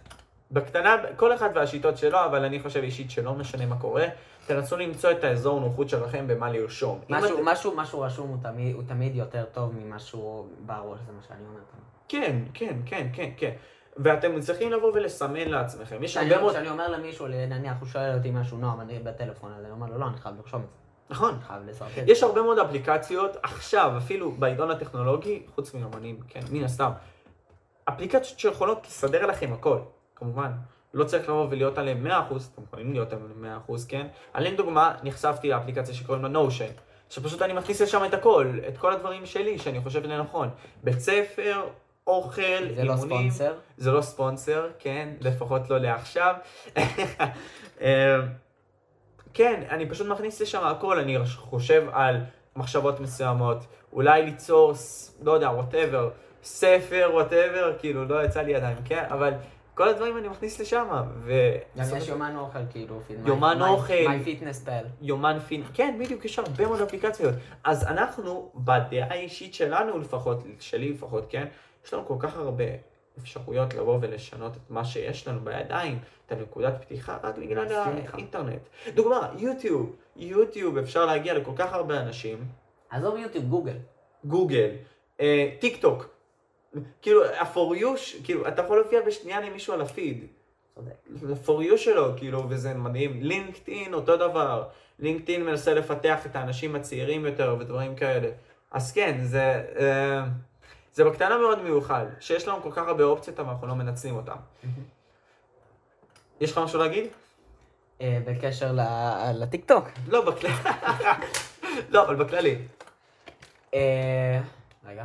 בקטנה, 0.50 0.96
כל 1.16 1.34
אחד 1.34 1.50
והשיטות 1.54 1.98
שלו, 1.98 2.24
אבל 2.24 2.44
אני 2.44 2.60
חושב 2.60 2.80
אישית 2.82 3.10
שלא 3.10 3.34
משנה 3.34 3.66
מה 3.66 3.76
קורה, 3.78 4.04
תנסו 4.46 4.76
למצוא 4.76 5.10
את 5.10 5.24
האזור 5.24 5.60
נוחות 5.60 5.88
שלכם 5.88 6.26
במה 6.26 6.50
לרשום. 6.50 7.00
משהו, 7.08 7.34
אתם- 7.36 7.44
משהו, 7.44 7.76
משהו 7.76 8.00
רשום 8.00 8.28
הוא 8.28 8.36
תמיד, 8.42 8.74
הוא 8.74 8.82
תמיד 8.88 9.16
יותר 9.16 9.44
טוב 9.52 9.72
ממשהו 9.76 10.46
בראש, 10.66 10.98
זה 11.06 11.12
מה 11.12 11.22
שאני 11.28 11.40
אומר. 11.50 11.60
כן, 12.08 12.36
כן, 12.54 12.76
כן, 12.86 13.06
כן, 13.12 13.30
כן. 13.36 13.50
ואתם 13.96 14.40
צריכים 14.40 14.72
לבוא 14.72 14.92
ולסמן 14.94 15.48
לעצמכם. 15.48 16.02
יש 16.02 16.16
הרבה 16.16 16.40
מאוד... 16.40 16.52
כשאני 16.52 16.68
אומר 16.68 16.88
למישהו, 16.88 17.26
נניח 17.28 17.76
הוא 17.80 17.88
שואל 17.88 18.16
אותי 18.16 18.30
משהו, 18.30 18.58
נועם, 18.58 18.80
אני 18.80 18.98
בטלפון, 18.98 19.52
אז 19.58 19.64
אני 19.64 19.72
אומר 19.72 19.86
לו, 19.86 19.98
לא, 19.98 20.06
אני 20.06 20.16
חייב 20.16 20.36
לרשום 20.36 20.60
את 20.60 20.66
זה. 20.66 20.76
נכון. 21.10 21.34
אני 21.34 21.42
חייב 21.42 21.62
לשרטט. 21.66 22.02
יש 22.06 22.22
הרבה 22.22 22.42
מאוד 22.42 22.58
אפליקציות 22.58 23.36
עכשיו, 23.42 23.92
אפילו 23.98 24.32
בעידון 24.32 24.70
הטכנולוגי, 24.70 25.42
חוץ 25.54 25.74
מאמנים, 25.74 26.20
כן, 26.28 26.40
מן 26.50 26.64
הסתם. 26.64 26.90
אפליקציות 27.84 28.38
שיכולות 28.38 28.86
לסדר 28.86 29.26
לכם 29.26 29.52
הכל, 29.52 29.78
כמובן. 30.16 30.52
לא 30.94 31.04
צריך 31.04 31.28
לבוא 31.28 31.46
ולהיות 31.50 31.78
עליהם 31.78 32.06
100%, 32.06 32.10
אתם 32.54 32.62
יכולים 32.62 32.92
להיות 32.92 33.12
עליהם 33.12 33.60
100%, 33.68 33.72
כן? 33.88 34.06
עליהם 34.32 34.56
דוגמה, 34.56 34.94
נחשפתי 35.02 35.48
לאפליקציה 35.48 35.94
שקוראים 35.94 36.24
לה 36.24 36.40
Notion, 36.40 36.80
שפשוט 37.08 37.42
אני 37.42 37.52
מכניס 37.52 37.82
לשם 37.82 38.04
את 38.04 38.14
הכל, 38.14 38.58
את 38.68 38.78
כל 38.78 38.92
הדברים 38.92 39.26
שלי 39.26 39.58
שאני 39.58 39.80
חושב 39.80 40.04
לנכון. 40.04 40.48
בית 40.82 41.00
ספר, 41.00 41.64
אוכל, 42.06 42.42
זה 42.74 42.84
לא 42.84 42.92
אימונים. 42.92 43.30
ספונסר. 43.30 43.54
זה 43.76 43.90
לא 43.92 44.00
ספונסר, 44.02 44.68
כן, 44.78 45.08
לפחות 45.20 45.70
לא 45.70 45.78
לעכשיו. 45.78 46.34
אמ, 47.80 47.86
כן, 49.34 49.62
אני 49.70 49.88
פשוט 49.88 50.06
מכניס 50.06 50.40
לשם 50.42 50.64
הכל, 50.64 50.98
אני 50.98 51.18
חושב 51.36 51.86
על 51.92 52.20
מחשבות 52.56 53.00
מסוימות, 53.00 53.58
אולי 53.92 54.22
ליצור, 54.22 54.72
לא 55.22 55.32
יודע, 55.32 55.50
whatever, 55.50 56.10
ספר, 56.42 57.10
whatever, 57.12 57.72
כאילו, 57.78 58.04
לא 58.04 58.24
יצא 58.24 58.42
לי 58.42 58.54
עדיין, 58.54 58.76
כן, 58.84 59.04
אבל 59.10 59.32
כל 59.74 59.88
הדברים 59.88 60.18
אני 60.18 60.28
מכניס 60.28 60.60
לשם, 60.60 60.86
ו... 61.24 61.32
גם 61.76 61.84
יש 61.96 62.08
יומן 62.08 62.36
אוכל, 62.36 62.58
כאילו, 62.70 63.00
יומן 63.26 63.58
My- 63.62 63.64
אוכל. 63.66 63.92
My 63.94 64.26
Fitness 64.26 64.66
Pal. 64.68 64.86
יומן 65.02 65.38
פין, 65.38 65.62
כן, 65.74 65.96
בדיוק, 66.00 66.24
יש 66.24 66.38
הרבה 66.38 66.66
מאוד 66.66 66.80
אפליקציות. 66.80 67.34
אז 67.64 67.84
אנחנו, 67.86 68.50
בדעה 68.54 69.08
האישית 69.10 69.54
שלנו 69.54 69.98
לפחות, 69.98 70.42
שלי 70.60 70.92
לפחות, 70.92 71.26
כן, 71.28 71.46
יש 71.84 71.94
לנו 71.94 72.06
כל 72.06 72.14
כך 72.18 72.36
הרבה 72.36 72.64
אפשרויות 73.18 73.74
לבוא 73.74 73.98
ולשנות 74.00 74.56
את 74.56 74.70
מה 74.70 74.84
שיש 74.84 75.28
לנו 75.28 75.40
בידיים, 75.40 75.98
את 76.26 76.32
הנקודת 76.32 76.74
פתיחה, 76.82 77.18
רק 77.22 77.38
בגלל. 77.38 77.66
האינטרנט. 78.14 78.60
דוגמה, 78.94 79.28
יוטיוב, 79.38 79.96
יוטיוב 80.16 80.78
אפשר 80.78 81.06
להגיע 81.06 81.34
לכל 81.34 81.50
כך 81.56 81.72
הרבה 81.72 82.00
אנשים, 82.00 82.44
עזוב 82.90 83.16
יוטיוב, 83.16 83.44
גוגל. 83.44 83.76
גוגל, 84.24 84.70
אה, 85.20 85.50
טיק 85.60 85.80
טוק, 85.82 86.06
כאילו, 87.02 87.24
ה-for 87.24 87.76
you, 87.80 87.96
ש- 87.96 88.16
כאילו, 88.24 88.48
אתה 88.48 88.62
יכול 88.62 88.76
להופיע 88.80 89.00
בשנייה 89.06 89.40
למישהו 89.40 89.74
על 89.74 89.80
הפיד. 89.80 90.26
ל-for 91.22 91.72
you 91.72 91.76
שלו, 91.76 92.12
כאילו, 92.16 92.44
וזה 92.48 92.74
מדהים. 92.74 93.22
לינקדאין, 93.22 93.94
אותו 93.94 94.16
דבר. 94.16 94.64
לינקדאין 94.98 95.44
מנסה 95.44 95.74
לפתח 95.74 96.26
את 96.26 96.36
האנשים 96.36 96.74
הצעירים 96.74 97.26
יותר 97.26 97.56
ודברים 97.60 97.96
כאלה. 97.96 98.28
אז 98.70 98.92
כן, 98.92 99.18
זה, 99.22 99.64
אה, 99.78 100.24
זה 100.92 101.04
בקטנה 101.04 101.38
מאוד 101.38 101.62
מיוחד, 101.62 102.06
שיש 102.20 102.48
לנו 102.48 102.62
כל 102.62 102.70
כך 102.72 102.88
הרבה 102.88 103.04
אופציות, 103.04 103.40
אבל 103.40 103.48
אנחנו 103.50 103.66
לא 103.66 103.74
מנצלים 103.74 104.16
אותן. 104.16 104.36
יש 106.40 106.52
לך 106.52 106.58
משהו 106.58 106.78
להגיד? 106.78 107.06
אה, 108.00 108.18
בקשר 108.26 108.72
לטיקטוק. 109.34 109.88
לא, 110.08 110.30
בכללי. 110.30 110.54
לא, 111.88 112.04
אבל 112.06 112.14
בכללי. 112.24 112.58
אה, 113.74 114.40
רגע, 114.86 115.04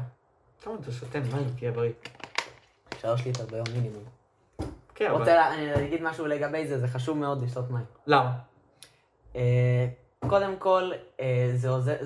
כמה 0.62 0.74
אתה 0.82 0.92
שותה 0.92 1.20
מים, 1.20 1.50
תהיה 1.60 1.72
בריא. 1.72 1.92
שלוש 3.02 3.26
ליטר 3.26 3.46
ביום 3.46 3.66
מינימום. 3.74 4.04
כן, 4.96 5.06
אבל... 5.10 5.20
רוצה 5.20 5.36
לה- 5.36 5.54
אני 5.54 5.88
אגיד 5.88 6.02
משהו 6.04 6.26
לגבי 6.28 6.68
זה, 6.68 6.80
זה 6.80 6.88
חשוב 6.88 7.18
מאוד 7.18 7.42
לשתות 7.44 7.72
מים. 7.72 7.86
למה? 8.08 8.32
אה, 9.36 9.88
קודם 10.28 10.58
כל, 10.60 10.92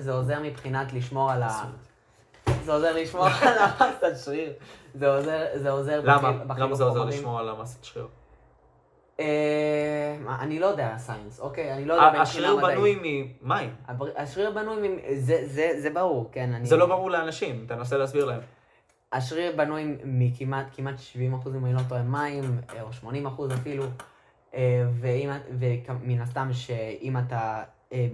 זה 0.02 0.12
עוזר 0.12 0.40
מבחינת 0.42 0.92
לשמור 0.92 1.30
על 1.32 1.42
ה... 1.42 1.64
זה 2.62 2.72
עוזר 2.72 2.92
לשמור 2.96 3.26
על 3.26 3.32
המסת 3.58 4.24
שריר. 4.24 4.52
זה 4.94 5.16
עוזר, 5.16 5.46
זה 5.54 5.70
עוזר 5.70 6.00
למה? 6.04 6.32
למה 6.58 6.74
זה 6.74 6.84
עוזר. 6.84 7.04
לשמור 7.04 7.38
על 7.38 7.48
המסת 7.48 7.84
שריר? 7.84 8.08
אה, 9.20 10.16
אני 10.40 10.58
לא 10.58 10.66
יודע 10.66 10.94
סיינס, 10.98 11.40
אוקיי? 11.40 11.72
אני 11.74 11.84
לא 11.84 11.94
יודע 11.94 12.20
השריר. 12.22 12.56
בנוי 12.56 13.24
ממים. 13.42 13.74
השריר 14.16 14.50
בנוי, 14.50 14.88
מ- 14.88 14.98
זה- 15.18 15.90
ברור, 15.94 16.28
כן. 16.32 16.64
זה 16.64 16.76
לא 16.76 16.86
ברור 16.86 17.10
לאנשים, 17.10 17.64
תנסה 17.68 17.96
להסביר 17.98 18.24
להם. 18.24 18.40
השריר 19.12 19.56
בנוי 19.56 19.96
מכמעט 20.04 20.66
כמעט 20.72 20.98
70 20.98 21.34
אחוז, 21.34 21.54
אם 21.54 21.64
אני 21.64 21.74
לא 21.74 21.80
טועה, 21.88 22.02
מים, 22.02 22.60
אה, 22.76 22.82
או 22.82 22.92
80 22.92 23.26
אחוז 23.26 23.52
אפילו, 23.52 23.84
אה, 24.54 24.84
ומן 25.00 25.40
הסתם 26.20 26.48
שאם 26.52 27.16
אתה 27.18 27.62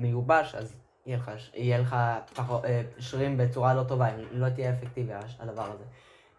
מיובש, 0.00 0.54
אז 0.54 0.74
יהיה 1.08 1.18
לך, 1.18 1.30
יהיה 1.54 1.78
לך 1.78 1.96
פחות, 2.34 2.64
אה, 2.64 2.82
שרירים 2.98 3.36
בצורה 3.36 3.74
לא 3.74 3.82
טובה, 3.82 4.08
אם 4.08 4.20
לא 4.32 4.48
תהיה 4.48 4.72
אפקטיבי 4.72 5.12
הדבר 5.40 5.62
הזה. 5.62 5.84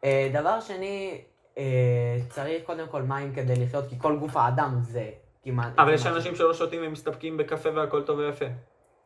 אה, 0.04 0.30
דבר 0.34 0.60
שני, 0.60 1.22
אה, 1.58 2.18
צריך 2.30 2.64
קודם 2.66 2.88
כל 2.88 3.02
מים 3.02 3.34
כדי 3.34 3.56
לחיות, 3.56 3.86
כי 3.90 3.96
כל 4.00 4.18
גוף 4.20 4.38
האדם 4.38 4.80
זה 4.82 5.10
כמעט... 5.44 5.80
אבל 5.80 5.94
יש 5.94 6.06
אנשים 6.06 6.36
שלא 6.36 6.54
שותים 6.54 6.82
ומסתפקים 6.84 7.38
בקפה 7.38 7.70
והכל 7.76 8.04
טוב 8.04 8.20
ויפה. 8.20 8.46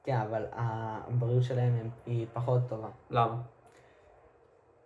כן, 0.03 0.17
אבל 0.17 0.45
הבריאות 0.51 1.43
שלהם 1.43 1.75
הם- 1.81 1.89
היא 2.05 2.25
פחות 2.33 2.61
טובה. 2.69 2.87
למה? 3.11 3.35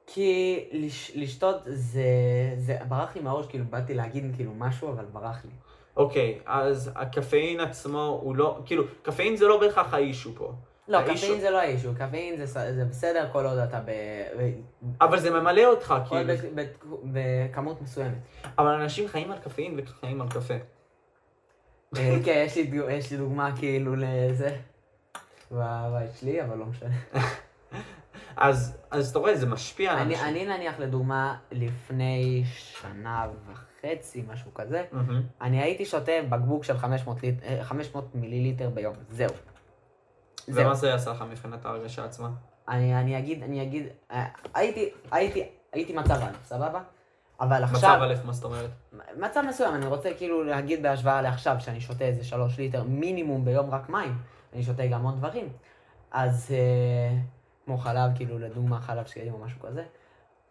כי 0.07 0.59
לש, 0.71 1.11
לשתות 1.15 1.55
זה, 1.65 2.03
זה 2.57 2.77
ברח 2.87 3.15
לי 3.15 3.21
מהראש, 3.21 3.47
כאילו 3.47 3.65
באתי 3.69 3.93
להגיד 3.93 4.31
כאילו 4.35 4.51
משהו, 4.57 4.89
אבל 4.89 5.05
ברח 5.05 5.45
לי. 5.45 5.51
אוקיי, 5.97 6.39
אז 6.45 6.91
הקפאין 6.95 7.59
עצמו 7.59 8.19
הוא 8.21 8.35
לא, 8.35 8.59
כאילו, 8.65 8.83
קפאין 9.01 9.35
זה 9.35 9.47
לא 9.47 9.59
בהכרח 9.59 9.93
האישו 9.93 10.35
פה. 10.35 10.53
לא, 10.87 10.97
האיש 10.97 11.23
קפאין 11.23 11.39
זה 11.39 11.49
לא 11.49 11.57
האישו, 11.57 11.89
קפאין 11.97 12.45
זה, 12.45 12.73
זה 12.73 12.85
בסדר 12.85 13.29
כל 13.31 13.45
עוד 13.45 13.57
אתה 13.57 13.79
ב, 13.79 13.91
אבל 15.01 15.19
זה 15.19 15.31
ממלא 15.31 15.65
אותך, 15.65 15.95
כאילו. 16.09 16.33
בכמות 17.03 17.81
מסוימת. 17.81 18.17
אבל 18.57 18.67
אנשים 18.67 19.07
חיים 19.07 19.31
על 19.31 19.37
קפאין 19.39 19.79
וחיים 19.79 20.21
על 20.21 20.29
קפה. 20.29 20.53
אה, 21.97 22.17
כן, 22.25 22.43
יש 22.45 22.55
לי, 22.55 22.71
יש 22.89 23.11
לי 23.11 23.17
דוגמה 23.17 23.57
כאילו 23.57 23.95
לזה, 23.95 24.57
בבית 25.51 26.11
שלי, 26.19 26.43
אבל 26.43 26.57
לא 26.57 26.65
משנה. 26.65 26.95
אז, 28.37 28.77
אז 28.91 29.09
אתה 29.09 29.19
רואה, 29.19 29.35
זה 29.35 29.45
משפיע 29.45 29.91
על 29.91 29.97
אני, 29.97 30.13
אנשים. 30.13 30.27
אני 30.27 30.45
נניח 30.45 30.79
לדוגמה, 30.79 31.37
לפני 31.51 32.43
שנה 32.45 33.27
וחצי, 33.51 33.66
משהו 34.27 34.53
כזה, 34.53 34.83
מהמם. 34.91 35.21
אני 35.41 35.61
הייתי 35.61 35.85
שותה 35.85 36.11
בקבוק 36.29 36.63
של 36.63 36.77
500, 36.77 37.23
ליט, 37.23 37.43
אה, 37.43 37.63
500 37.63 38.15
מיליליטר 38.15 38.69
ביום, 38.69 38.95
זהו. 39.09 39.29
ומה 40.47 40.73
זה 40.73 40.87
יעשה 40.87 41.11
לך 41.11 41.23
מבחינת 41.31 41.65
ההרגשה 41.65 42.05
עצמה? 42.05 42.29
אני, 42.67 42.99
אני 42.99 43.17
אגיד, 43.17 43.43
אני 43.43 43.63
אגיד, 43.63 43.87
אה, 44.11 44.25
הייתי, 44.53 44.89
הייתי, 45.11 45.43
הייתי 45.71 45.93
מצב 45.93 46.15
א', 46.21 46.31
סבבה? 46.43 46.81
אבל 47.39 47.63
מצב 47.63 47.75
עכשיו, 47.75 47.99
א', 48.03 48.13
מה 48.25 48.33
זאת 48.33 48.43
אומרת? 48.43 48.69
מצב 49.17 49.43
מסוים, 49.49 49.75
אני 49.75 49.85
רוצה 49.85 50.09
כאילו 50.17 50.43
להגיד 50.43 50.83
בהשוואה 50.83 51.21
לעכשיו, 51.21 51.55
שאני 51.59 51.81
שותה 51.81 52.05
איזה 52.05 52.23
שלוש 52.23 52.57
ליטר 52.57 52.83
מינימום 52.83 53.45
ביום 53.45 53.69
רק 53.69 53.89
מים, 53.89 54.17
אני 54.53 54.63
שותה 54.63 54.87
גם 54.87 55.03
עוד 55.03 55.17
דברים. 55.17 55.49
אז 56.11 56.51
אה, 56.51 57.17
כמו 57.65 57.77
חלב, 57.77 58.11
כאילו 58.15 58.39
לדוגמה 58.39 58.79
חלב 58.79 59.05
שקדים 59.05 59.33
או 59.33 59.37
משהו 59.37 59.59
כזה, 59.59 59.83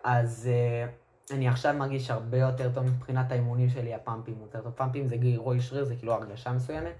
אז 0.04 0.50
אה, 0.52 0.86
אני 1.30 1.48
עכשיו 1.48 1.74
מרגיש 1.74 2.10
הרבה 2.10 2.38
יותר 2.38 2.70
טוב 2.74 2.84
מבחינת 2.84 3.32
האימונים 3.32 3.68
שלי, 3.68 3.94
הפאמפים 3.94 4.34
יותר 4.40 4.60
טוב. 4.60 4.72
פאמפים 4.72 5.08
זה 5.08 5.16
גירוי 5.16 5.60
שריר, 5.60 5.84
זה 5.84 5.96
כאילו 5.96 6.12
הרגשה 6.12 6.52
מסוימת. 6.52 6.94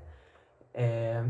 אה, 0.77 1.23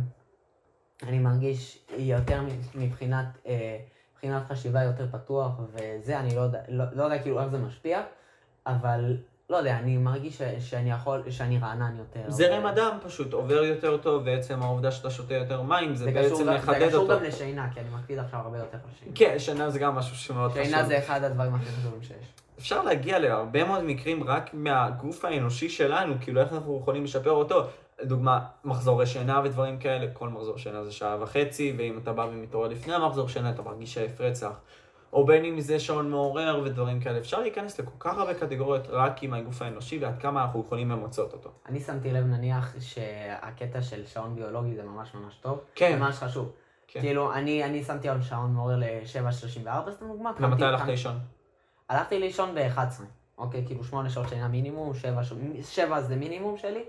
אני 1.03 1.19
מרגיש 1.19 1.87
יותר 1.99 2.43
מבחינת, 2.75 3.27
אה, 3.47 3.79
מבחינת 4.15 4.43
חשיבה 4.49 4.83
יותר 4.83 5.07
פתוח, 5.13 5.53
וזה, 5.73 6.21
אני 6.21 6.35
לא 6.35 6.41
יודע, 6.41 6.61
לא, 6.69 6.85
לא 6.93 7.03
יודע 7.03 7.23
כאילו 7.23 7.41
איך 7.41 7.49
זה 7.49 7.59
משפיע, 7.59 8.03
אבל 8.67 9.17
לא 9.51 9.57
יודע, 9.57 9.79
אני 9.79 9.97
מרגיש 9.97 10.39
ש, 10.39 10.43
שאני 10.61 10.91
יכול, 10.91 11.31
שאני 11.31 11.59
רענן 11.59 11.97
יותר. 11.99 12.31
זרם 12.31 12.65
ו- 12.65 12.69
הדם 12.69 12.99
פשוט 13.03 13.33
עובר 13.33 13.65
יותר 13.65 13.97
טוב, 13.97 14.23
ועצם 14.27 14.63
העובדה 14.63 14.91
שאתה 14.91 15.11
שותה 15.11 15.35
יותר 15.35 15.63
מים, 15.63 15.95
זה 15.95 16.05
זה 16.05 16.11
בעצם 16.13 16.55
מחדד 16.55 16.79
זה 16.79 16.87
קשור 16.87 17.03
אותו. 17.03 17.17
גם 17.17 17.23
לשינה, 17.23 17.69
כי 17.75 17.81
אני 17.81 17.89
מקפיד 17.89 18.19
עכשיו 18.19 18.41
הרבה 18.41 18.59
יותר 18.59 18.79
על 18.85 18.91
שינה. 18.99 19.13
כן, 19.15 19.39
שינה 19.39 19.71
זה 19.71 19.79
גם 19.79 19.95
משהו 19.95 20.17
שמאוד 20.17 20.51
חשוב. 20.51 20.65
שינה 20.65 20.85
זה 20.85 20.99
אחד 20.99 21.25
הדברים 21.25 21.55
הכי 21.55 21.65
חשובים 21.65 22.03
שיש. 22.03 22.46
אפשר 22.59 22.83
להגיע 22.83 23.19
להרבה 23.19 23.65
מאוד 23.65 23.85
מקרים 23.85 24.25
רק 24.25 24.51
מהגוף 24.53 25.25
האנושי 25.25 25.69
שלנו, 25.69 26.15
כאילו 26.21 26.41
איך 26.41 26.53
אנחנו 26.53 26.79
יכולים 26.83 27.05
לשפר 27.05 27.31
אותו. 27.31 27.65
לדוגמה, 28.01 28.41
מחזורי 28.65 29.07
שינה 29.07 29.41
ודברים 29.45 29.79
כאלה, 29.79 30.07
כל 30.13 30.29
מחזור 30.29 30.59
שינה 30.59 30.85
זה 30.85 30.93
שעה 30.93 31.17
וחצי, 31.21 31.75
ואם 31.79 31.99
אתה 32.03 32.13
בא 32.13 32.27
ומתעורר 32.33 32.69
לפני 32.69 32.95
המחזור 32.95 33.29
שינה, 33.29 33.51
אתה 33.51 33.63
מרגיש 33.63 33.99
עייף 33.99 34.21
רצח. 34.21 34.61
או 35.13 35.27
בין 35.27 35.45
אם 35.45 35.61
זה 35.61 35.81
שעון 35.81 36.11
מעורר 36.11 36.63
ודברים 36.65 37.01
כאלה. 37.01 37.19
אפשר 37.19 37.41
להיכנס 37.41 37.81
לכל 37.81 37.97
כך 37.99 38.19
הרבה 38.19 38.35
קטגוריות 38.35 38.87
רק 38.91 39.23
עם 39.23 39.35
הגוף 39.35 39.63
האנושי, 39.63 39.99
ועד 39.99 40.19
כמה 40.21 40.43
אנחנו 40.43 40.61
יכולים 40.61 40.91
למצות 40.91 41.33
אותו. 41.33 41.51
אני 41.68 41.80
שמתי 41.80 42.13
לב 42.13 42.25
נניח 42.25 42.75
שהקטע 42.80 43.83
של 43.83 44.07
שעון 44.07 44.35
ביולוגי 44.35 44.75
זה 44.75 44.83
ממש 44.83 45.14
ממש 45.14 45.35
טוב. 45.35 45.61
כן. 45.75 45.99
ממש 45.99 46.17
חשוב. 46.17 46.53
כן. 46.89 47.01
כאילו, 47.01 47.33
אני, 47.35 47.64
אני 47.64 47.85
שמתי 47.85 48.09
על 48.09 48.22
שעון 48.22 48.53
מעורר 48.53 48.76
ל-7.34, 48.76 49.91
סתם 49.91 50.07
דוגמה. 50.07 50.33
ומתי 50.41 50.64
הלכת 50.64 50.87
לישון? 50.87 51.18
הלכתי 51.88 52.18
לישון 52.18 52.54
ב-11, 52.54 53.03
אוקיי? 53.38 53.67
כאילו 53.67 53.84
שמונה 53.84 54.11
שעות 54.11 54.29
שינה 54.29 54.49
מינימום, 54.49 54.95
שבע, 54.95 55.21
שבע 55.63 56.00
זה 56.00 56.17
מינימום 56.17 56.57
שלי. 56.57 56.84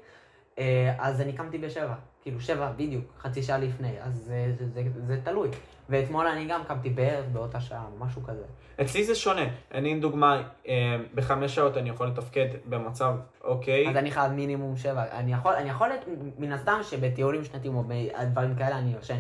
אה, 0.60 0.96
אז 1.00 1.22
אני 1.22 1.34
קמתי 1.34 1.58
בשבע, 1.58 1.96
כאילו 2.22 2.40
שבע 2.42 2.72
בדיוק, 2.72 3.06
חצי 3.20 3.44
שעה 3.44 3.58
לפני, 3.58 4.02
אז 4.02 4.14
זה, 4.14 4.54
זה, 4.58 4.68
זה, 4.74 4.84
זה 5.08 5.20
תלוי. 5.24 5.50
ואתמול 5.90 6.28
אני 6.28 6.46
גם 6.46 6.64
קמתי 6.64 6.90
בערך 6.90 7.26
באותה 7.32 7.60
שעה, 7.62 7.86
משהו 8.00 8.24
כזה. 8.24 8.44
אצלי 8.82 9.04
זה 9.04 9.16
שונה. 9.16 9.46
אני, 9.74 10.00
דוגמה, 10.00 10.42
אה, 10.68 10.98
בחמש 11.16 11.56
שעות 11.56 11.78
אני 11.78 11.90
יכול 11.90 12.08
לתפקד 12.08 12.48
במצב 12.66 13.16
אוקיי. 13.44 13.90
אז 13.90 13.96
אני 13.96 14.12
חייב 14.12 14.32
מינימום 14.32 14.78
שבע. 14.78 15.04
אני 15.12 15.34
יכול, 15.34 15.54
אני 15.54 15.70
יכול, 15.70 15.90
מן 16.38 16.52
הסתם 16.52 16.80
שבטיולים 16.84 17.44
שנתיים 17.44 17.76
או 17.76 17.84
בדברים 17.84 18.56
כאלה 18.56 18.78
אני 18.78 18.94
יושן 18.94 19.20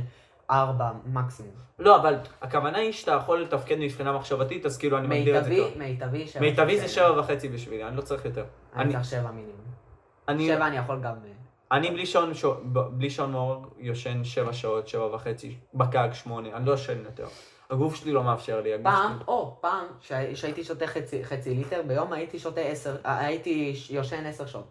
ארבע 0.51 0.91
מקסימום. 1.05 1.51
לא, 1.79 1.95
אבל 2.01 2.15
הכוונה 2.41 2.77
היא 2.77 2.91
שאתה 2.91 3.11
יכול 3.11 3.41
לתפקד 3.41 3.75
מבחינה 3.79 4.11
מחשבתית, 4.13 4.65
אז 4.65 4.77
כאילו 4.77 4.97
אני 4.97 5.07
מגדיר 5.07 5.37
את 5.39 5.43
זה 5.43 5.49
מיטבי, 5.49 5.69
טוב. 5.69 5.77
מיטבי 5.77 6.27
שבע. 6.27 6.41
מיטבי 6.41 6.79
זה 6.79 6.87
שבע. 6.87 7.19
וחצי 7.19 7.49
בשבילי, 7.49 7.83
אני 7.83 7.95
לא 7.97 8.01
צריך 8.01 8.25
יותר. 8.25 8.45
אני 8.75 8.93
צריך 8.93 9.05
שבע 9.05 9.31
מינימום. 9.31 10.47
שבע 10.55 10.67
אני 10.67 10.77
יכול 10.77 10.99
גם... 10.99 11.15
אה, 11.25 11.77
אני 11.77 11.91
בלי 11.91 12.05
שעון, 12.05 12.31
ב- 12.63 12.79
בלי 12.79 13.09
שעון 13.09 13.31
מעורר 13.31 13.59
יושן 13.77 14.23
שבע 14.23 14.53
שעות, 14.53 14.87
שבע 14.87 15.15
וחצי, 15.15 15.55
בגג 15.73 16.09
שמונה, 16.13 16.49
אני 16.53 16.65
לא 16.65 16.71
יושן 16.71 16.97
יותר. 17.05 17.27
הגוף 17.69 17.95
שלי 17.95 18.11
לא 18.11 18.23
מאפשר 18.23 18.61
לי, 18.61 18.69
פעם, 18.83 19.13
שלי... 19.15 19.23
או, 19.27 19.57
פעם, 19.61 19.85
שהי- 19.99 20.35
שהייתי 20.35 20.63
שותה 20.63 20.87
חצי, 20.87 21.25
חצי 21.25 21.53
ליטר 21.55 21.81
ביום, 21.87 22.13
הייתי 22.13 22.39
שותה 22.39 22.61
עשר, 22.61 22.95
אה, 23.05 23.17
הייתי 23.25 23.75
ש- 23.75 23.91
יושן 23.91 24.25
עשר 24.25 24.45
שעות. 24.45 24.67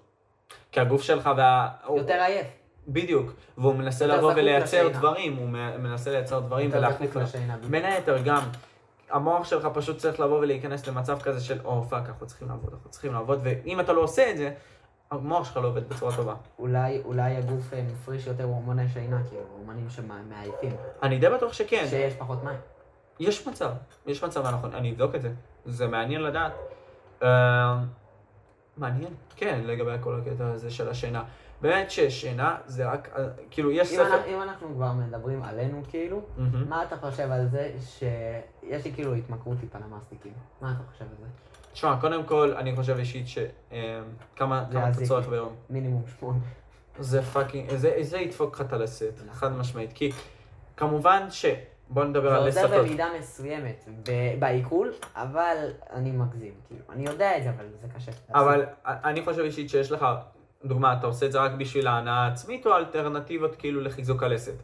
כי 0.73 0.81
הגוף 0.81 1.03
שלך 1.03 1.31
וה... 1.37 1.69
יותר 1.97 2.15
עייף. 2.15 2.47
בדיוק, 2.89 3.33
והוא 3.59 3.75
מנסה 3.75 4.07
לבוא 4.07 4.33
ולייצר. 4.37 4.89
דברים, 4.89 5.37
הוא 5.37 5.49
מנסה 5.79 6.11
לייצר 6.11 6.41
דברים 6.41 6.71
ולהחליף 6.73 7.17
לך. 7.17 7.37
בין 7.71 7.85
היתר 7.85 8.19
גם, 8.25 8.43
המוח 9.11 9.45
שלך 9.45 9.69
פשוט 9.75 9.99
צריך 9.99 10.21
לבוא 10.21 10.39
ולהיכנס 10.39 10.87
למצב 10.87 11.21
כזה 11.21 11.41
של, 11.41 11.59
או 11.65 11.85
פאק, 11.85 12.09
אנחנו 12.09 12.27
צריכים 12.27 12.49
לעבוד, 12.49 12.73
אנחנו 12.73 12.91
צריכים 12.91 13.13
לעבוד, 13.13 13.41
ואם 13.43 13.81
אתה 13.81 13.93
לא 13.93 14.01
עושה 14.01 14.31
את 14.31 14.37
זה, 14.37 14.53
המוח 15.11 15.49
שלך 15.49 15.57
לא 15.57 15.69
עובד 15.69 15.89
בצורה 15.89 16.17
טובה. 16.17 16.35
אולי, 16.59 17.01
אולי 17.05 17.37
הגוף 17.37 17.75
אה, 17.75 17.83
מפריש 17.93 18.27
יותר 18.27 18.45
הורמוני 18.45 18.89
שינה, 18.89 19.23
כאילו, 19.29 19.43
הורמונים 19.53 19.91
שמעייפים. 19.91 20.77
אני 21.03 21.19
די 21.19 21.29
בטוח 21.29 21.53
שכן. 21.53 21.87
שיש 21.91 22.15
פחות 22.15 22.45
מים. 22.45 22.59
יש 23.21 23.49
מצב, 23.49 23.71
יש 24.07 24.25
מצב, 24.25 24.47
אנחנו, 24.47 24.69
אני 24.75 24.91
אבדוק 24.91 25.15
את 25.15 25.23
זה. 25.23 25.31
זה 25.65 25.87
מעניין 25.87 26.23
לדעת. 26.23 26.53
אה, 27.23 27.79
מעניין, 28.77 29.15
כן, 29.37 29.61
לגבי 29.65 29.93
כל 30.01 30.21
הקטע 30.21 30.47
הזה 30.47 30.71
של 30.71 30.89
השינה. 30.89 31.23
באמת 31.61 31.91
ששינה 31.91 32.57
זה 32.67 32.91
רק, 32.91 33.09
אה, 33.17 33.25
כאילו, 33.51 33.71
יש 33.71 33.93
אם, 33.93 33.97
ספר... 33.97 34.17
אנחנו, 34.17 34.35
אם 34.35 34.43
אנחנו 34.43 34.69
כבר 34.75 34.93
מדברים 34.93 35.43
עלינו, 35.43 35.83
כאילו, 35.89 36.21
מהמם. 36.37 36.69
מה 36.69 36.83
אתה 36.83 36.97
חושב 36.97 37.31
על 37.31 37.49
זה 37.49 37.73
שיש 37.81 38.85
לי 38.85 38.93
כאילו 38.93 39.15
התמכרות 39.15 39.59
טיפה 39.61 39.79
למאסטיקים? 39.79 40.33
מה 40.61 40.73
אתה 40.73 40.93
חושב 40.93 41.05
על 41.05 41.17
זה? 41.21 41.27
תשמע, 41.73 41.97
קודם 42.01 42.25
כל, 42.25 42.53
אני 42.57 42.77
חושב 42.77 42.97
אישית 42.99 43.29
ש... 43.29 43.39
אה, 43.73 44.01
כמה 44.37 44.65
זה 44.71 44.89
אתה. 44.89 45.07
צורך 45.07 45.29
ביום? 45.29 45.55
מינימום 45.71 46.03
שמונה. 46.19 46.39
זה 46.99 47.23
fucking, 47.23 47.75
זה, 47.77 47.97
זה 48.01 48.19
ידפוק 48.19 48.55
לך 48.55 48.61
את 48.61 48.73
הלסת, 48.73 49.21
חד 49.33 49.53
משמעית. 49.53 49.93
כי 49.93 50.13
כמובן 50.77 51.27
ש... 51.31 51.47
בוא 51.89 52.05
נדבר 52.05 52.29
זה 52.31 52.37
על 52.37 52.43
עוזר 52.47 52.65
לסתות. 52.65 52.87
במידה 52.87 53.07
מסוימת 53.19 53.85
ב- 54.09 54.41
בעיכול, 54.41 54.93
אבל 55.15 55.57
אני 55.91 56.11
מגזים, 56.11 56.55
כאילו. 56.69 56.83
אני 56.91 57.05
יודע 57.05 57.39
את 57.39 57.43
זה, 57.43 57.51
אבל 57.51 57.67
זה 57.81 57.89
קשה. 57.97 58.13
אבל 58.35 58.65
אני 58.85 59.25
חושב 59.25 59.43
אישית 59.43 59.71
שיש 59.71 59.93
לך, 59.93 60.07
דוגמה, 60.65 60.93
אתה 60.99 61.07
עושה 61.07 61.27
את 61.27 61.33
זה 61.33 61.41
רק 61.41 61.53
בשביל 61.53 61.87
ההנאה 61.87 62.15
העצמית, 62.15 62.67
או 62.67 62.77
אלטרנטיבות 62.77 63.57
כאילו 63.57 63.81
לחיזוק 63.81 64.23
הלסת? 64.23 64.63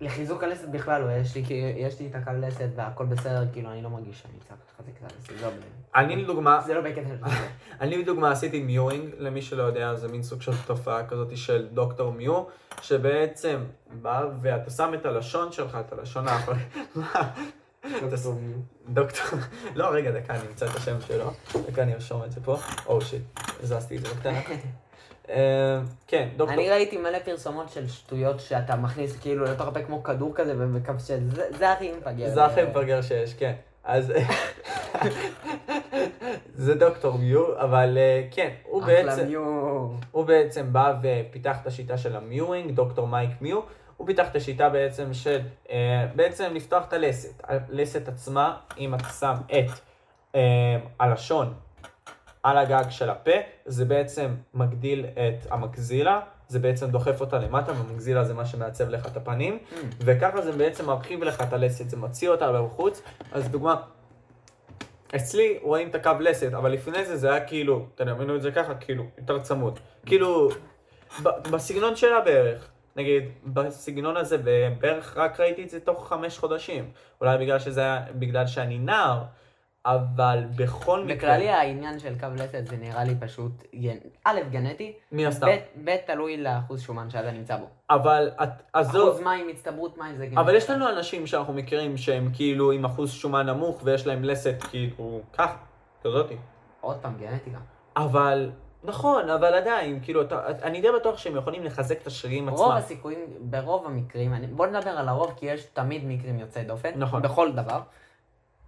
לחיזוק 0.00 0.42
הלסת 0.42 0.68
בכלל 0.68 1.02
לא, 1.02 1.12
יש 1.12 1.34
לי, 1.34 1.42
יש 1.76 2.00
לי 2.00 2.06
את 2.06 2.14
הקו 2.14 2.30
לסת 2.40 2.68
והכל 2.76 3.06
בסדר, 3.06 3.44
כאילו, 3.52 3.70
אני 3.70 3.82
לא 3.82 3.90
מרגיש 3.90 4.20
שאני 4.22 4.38
צריך 4.48 4.60
לחזק 4.74 4.92
את 4.98 5.02
הלסת, 5.02 5.38
זה 5.38 5.46
לא 5.46 5.52
אני 5.94 6.16
לדוגמה, 6.16 6.60
זה 6.66 6.74
לא 6.74 6.80
בקטע 6.80 7.08
של 7.08 7.16
זה. 7.16 7.48
אני 7.80 7.96
לדוגמה 7.96 8.30
עשיתי 8.30 8.62
mewing, 8.62 9.14
למי 9.18 9.42
שלא 9.42 9.62
יודע, 9.62 9.94
זה 9.94 10.08
מין 10.08 10.22
סוג 10.22 10.42
של 10.42 10.52
תופעה 10.66 11.06
כזאת 11.06 11.36
של 11.36 11.68
דוקטור 11.72 12.12
מיו, 12.12 12.44
שבעצם 12.82 13.64
בא 14.02 14.26
ואתה 14.42 14.70
שם 14.70 14.94
את 14.94 15.06
הלשון 15.06 15.52
שלך, 15.52 15.78
את 15.86 15.92
הלשון 15.92 16.28
האחרונה, 16.28 16.60
דוקטור, 18.88 19.38
לא 19.74 19.86
רגע 19.86 20.10
דקה, 20.10 20.34
אני 20.34 20.48
אמצא 20.48 20.66
את 20.66 20.76
השם 20.76 21.00
שלו, 21.00 21.30
דקה 21.66 21.82
אני 21.82 21.94
ארשום 21.94 22.24
את 22.24 22.32
זה 22.32 22.40
פה, 22.44 22.56
או 22.86 23.00
שיט, 23.00 23.22
הזזתי 23.62 23.96
את 23.96 24.02
זה 24.02 24.14
בקטנה. 24.14 24.40
אה, 25.30 25.80
כן, 26.06 26.28
דוקטור, 26.36 26.54
אני 26.58 26.70
ראיתי 26.70 26.96
מלא 26.96 27.18
פרסומות 27.18 27.68
של 27.68 27.88
שטויות 27.88 28.40
שאתה 28.40 28.76
מכניס 28.76 29.16
כאילו 29.16 29.44
לתוך 29.44 29.66
הפה 29.68 29.82
כמו 29.82 30.02
כדור 30.02 30.32
כזה 30.34 30.54
ומקפשט, 30.56 31.18
זה 31.26 31.46
זה 31.58 31.72
הכי 31.72 31.92
מפגר. 31.92 32.28
זה 32.28 32.44
הכי 32.44 32.62
מפגר 32.62 33.02
שיש, 33.02 33.34
כן. 33.34 33.54
אז 33.84 34.12
זה 36.64 36.74
דוקטור 36.74 37.18
מיו, 37.18 37.60
אבל 37.60 37.98
אה, 37.98 38.22
כן, 38.30 38.50
הוא 38.64 38.82
בעצם... 38.82 39.32
הוא 40.10 40.24
בעצם 40.24 40.72
בא 40.72 40.94
ופיתח 41.02 41.56
את 41.62 41.66
השיטה 41.66 41.98
של 41.98 42.16
המיואינג, 42.16 42.70
דוקטור 42.70 43.08
מייק 43.08 43.30
מיו, 43.40 43.60
הוא 43.96 44.06
פיתח 44.06 44.26
את 44.30 44.36
השיטה 44.36 44.68
בעצם 44.68 45.14
של 45.14 45.40
אה, 45.70 46.06
בעצם 46.14 46.54
לפתוח 46.54 46.84
את 46.88 46.92
הלסת. 46.92 47.42
הלסת 47.44 48.08
עצמה, 48.08 48.56
אם 48.78 48.94
אתה 48.94 49.04
שם 49.08 49.34
את 49.46 49.70
הלשון 51.00 51.54
על 52.46 52.58
הגג 52.58 52.84
של 52.90 53.10
הפה, 53.10 53.30
זה 53.64 53.84
בעצם 53.84 54.34
מגדיל 54.54 55.06
את 55.06 55.46
המגזילה, 55.50 56.20
זה 56.48 56.58
בעצם 56.58 56.90
דוחף 56.90 57.20
אותה 57.20 57.38
למטה, 57.38 57.72
ומגזילה 57.72 58.24
זה 58.24 58.34
מה 58.34 58.46
שמעצב 58.46 58.88
לך 58.88 59.06
את 59.06 59.16
הפנים, 59.16 59.58
וככה 60.00 60.42
זה 60.42 60.52
בעצם 60.52 60.86
מרחיב 60.86 61.22
לך 61.22 61.40
את 61.40 61.52
הלסת, 61.52 61.90
זה 61.90 61.96
מוציא 61.96 62.28
אותה 62.28 62.52
בחוץ. 62.52 63.02
אז 63.32 63.48
דוגמה, 63.48 63.74
אצלי 65.16 65.58
רואים 65.62 65.88
את 65.88 65.94
הקו 65.94 66.10
לסת, 66.20 66.54
אבל 66.54 66.72
לפני 66.72 67.04
זה 67.04 67.16
זה 67.16 67.30
היה 67.30 67.46
כאילו, 67.46 67.86
תדמיינו 67.94 68.36
את 68.36 68.42
זה 68.42 68.52
ככה, 68.52 68.74
כאילו, 68.74 69.04
יותר 69.18 69.38
צמוד. 69.38 69.78
כאילו, 70.06 70.48
בסגנון 71.22 71.96
שלה 71.96 72.20
בערך. 72.20 72.70
נגיד, 72.96 73.24
בסגנון 73.44 74.16
הזה, 74.16 74.38
בערך 74.78 75.16
רק 75.16 75.40
ראיתי 75.40 75.64
את 75.64 75.70
זה 75.70 75.80
תוך 75.80 76.08
חמש 76.08 76.38
חודשים. 76.38 76.90
אולי 77.20 77.38
בגלל 77.38 77.58
שזה 77.58 77.80
היה, 77.80 78.04
בגלל 78.14 78.46
שאני 78.46 78.78
נער, 78.78 79.22
אבל 79.86 80.44
בכל 80.56 81.04
מקרה... 81.04 81.16
בכללי 81.16 81.50
העניין 81.50 81.98
של 81.98 82.18
קו 82.20 82.26
לסת 82.34 82.66
זה 82.66 82.76
נראה 82.76 83.04
לי 83.04 83.14
פשוט, 83.20 83.52
א', 84.24 84.40
גנטי, 84.50 84.92
מן 85.12 85.24
הסתם. 85.26 85.46
ב', 85.46 85.90
ב', 85.90 85.96
תלוי 86.06 86.36
לאחוז 86.36 86.82
שומן 86.82 87.10
שאתה 87.10 87.30
נמצא 87.30 87.56
בו. 87.56 87.66
אבל, 87.90 88.30
את- 88.42 88.62
עזוב, 88.72 89.08
אחוז 89.08 89.20
מים, 89.20 89.48
הצטברות 89.48 89.98
מים 89.98 90.16
זה 90.16 90.26
גנטי. 90.26 90.40
אבל 90.40 90.54
יש 90.54 90.70
לנו 90.70 90.88
אנשים 90.88 91.26
שאנחנו 91.26 91.52
מכירים 91.52 91.96
שהם 91.96 92.30
כאילו 92.32 92.72
עם 92.72 92.84
אחוז 92.84 93.12
שומן 93.12 93.46
נמוך 93.46 93.80
ויש 93.84 94.06
להם 94.06 94.24
לסת 94.24 94.62
כאילו 94.70 95.20
ככה, 95.32 95.56
כזאתי. 96.04 96.36
עוד 96.80 96.96
פעם, 96.96 97.16
גנטיקה. 97.18 97.58
אבל, 97.96 98.50
נכון, 98.84 99.30
אבל 99.30 99.54
עדיין, 99.54 99.98
כאילו, 100.02 100.22
אתה, 100.22 100.40
אני 100.62 100.80
די 100.80 100.88
בטוח 101.00 101.18
שהם 101.18 101.36
יכולים 101.36 101.64
לחזק 101.64 102.02
את 102.02 102.06
השרירים 102.06 102.48
רוב 102.48 102.62
עצמם. 102.62 102.76
הסיכויים, 102.76 103.18
ברוב 103.40 103.86
המקרים, 103.86 104.34
אני, 104.34 104.46
בוא 104.46 104.66
נדבר 104.66 104.90
על 104.90 105.08
הרוב, 105.08 105.32
כי 105.36 105.46
יש 105.46 105.64
תמיד 105.64 106.02
מקרים 106.06 106.38
יוצאי 106.38 106.64
דופן. 106.64 106.90
נכון. 106.96 107.22
בכל 107.22 107.52
דבר. 107.52 107.80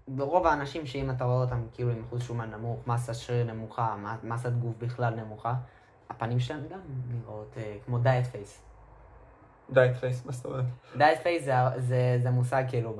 ברוב 0.08 0.46
האנשים 0.46 0.86
שאם 0.86 1.10
אתה 1.10 1.24
רואה 1.24 1.36
אותם 1.36 1.62
כאילו 1.72 1.90
עם 1.90 2.02
אחוז 2.08 2.22
שומן 2.22 2.50
נמוך, 2.50 2.80
מסת 2.86 3.14
שריר 3.14 3.44
נמוכה, 3.52 3.96
מסת 4.22 4.52
גוף 4.52 4.74
בכלל 4.78 5.14
נמוכה, 5.14 5.54
הפנים 6.10 6.40
שלהם 6.40 6.66
גם 6.70 6.78
נראות 7.08 7.54
אה, 7.56 7.76
כמו 7.86 7.98
diet 7.98 8.26
face. 8.26 8.62
diet 9.70 9.96
face, 9.96 10.26
מה 10.26 10.32
זאת 10.32 10.46
אומרת? 10.46 10.64
diet 10.96 11.18
face 11.22 11.44
זה, 11.44 11.52
זה, 11.76 12.18
זה 12.22 12.30
מושג 12.30 12.64
כאילו 12.68 12.96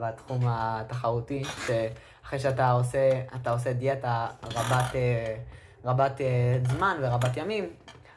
בתחום 0.00 0.40
התחרותי, 0.46 1.42
שאחרי 1.44 2.38
שאתה 2.38 2.70
עושה, 2.70 3.10
אתה 3.36 3.50
עושה 3.50 3.72
דיאטה 3.72 4.26
רבת, 4.42 4.94
אה, 4.94 5.36
רבת 5.84 6.20
אה, 6.20 6.58
זמן 6.62 6.96
ורבת 7.00 7.36
ימים, 7.36 7.70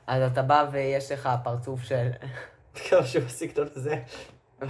אז 0.07 0.31
אתה 0.31 0.41
בא 0.41 0.67
ויש 0.71 1.11
לך 1.11 1.29
פרצוף 1.43 1.83
של... 1.83 2.09
כמה 2.89 3.03
שמסיק 3.03 3.59
את 3.59 3.71
זה. 3.73 3.95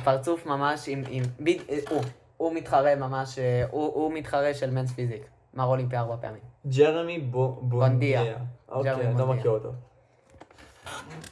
פרצוף 0.04 0.46
ממש 0.46 0.88
עם... 0.88 1.04
עם 1.10 1.24
ב, 1.44 1.50
הוא, 1.90 2.02
הוא 2.42 2.54
מתחרה 2.54 2.96
ממש, 2.96 3.40
הוא, 3.72 3.94
הוא 3.94 4.14
מתחרה 4.14 4.54
של 4.54 4.70
men's 4.72 4.92
physique. 4.92 5.22
מר 5.54 5.66
אולימפיה 5.66 5.98
ארבע 5.98 6.16
פעמים. 6.22 6.40
ג'רמי 6.68 7.20
בו- 7.20 7.60
בואנדיה. 7.62 8.22
אוקיי, 8.70 8.92
לא. 9.18 9.28
מכיר 9.28 9.52
אותו. 9.52 9.72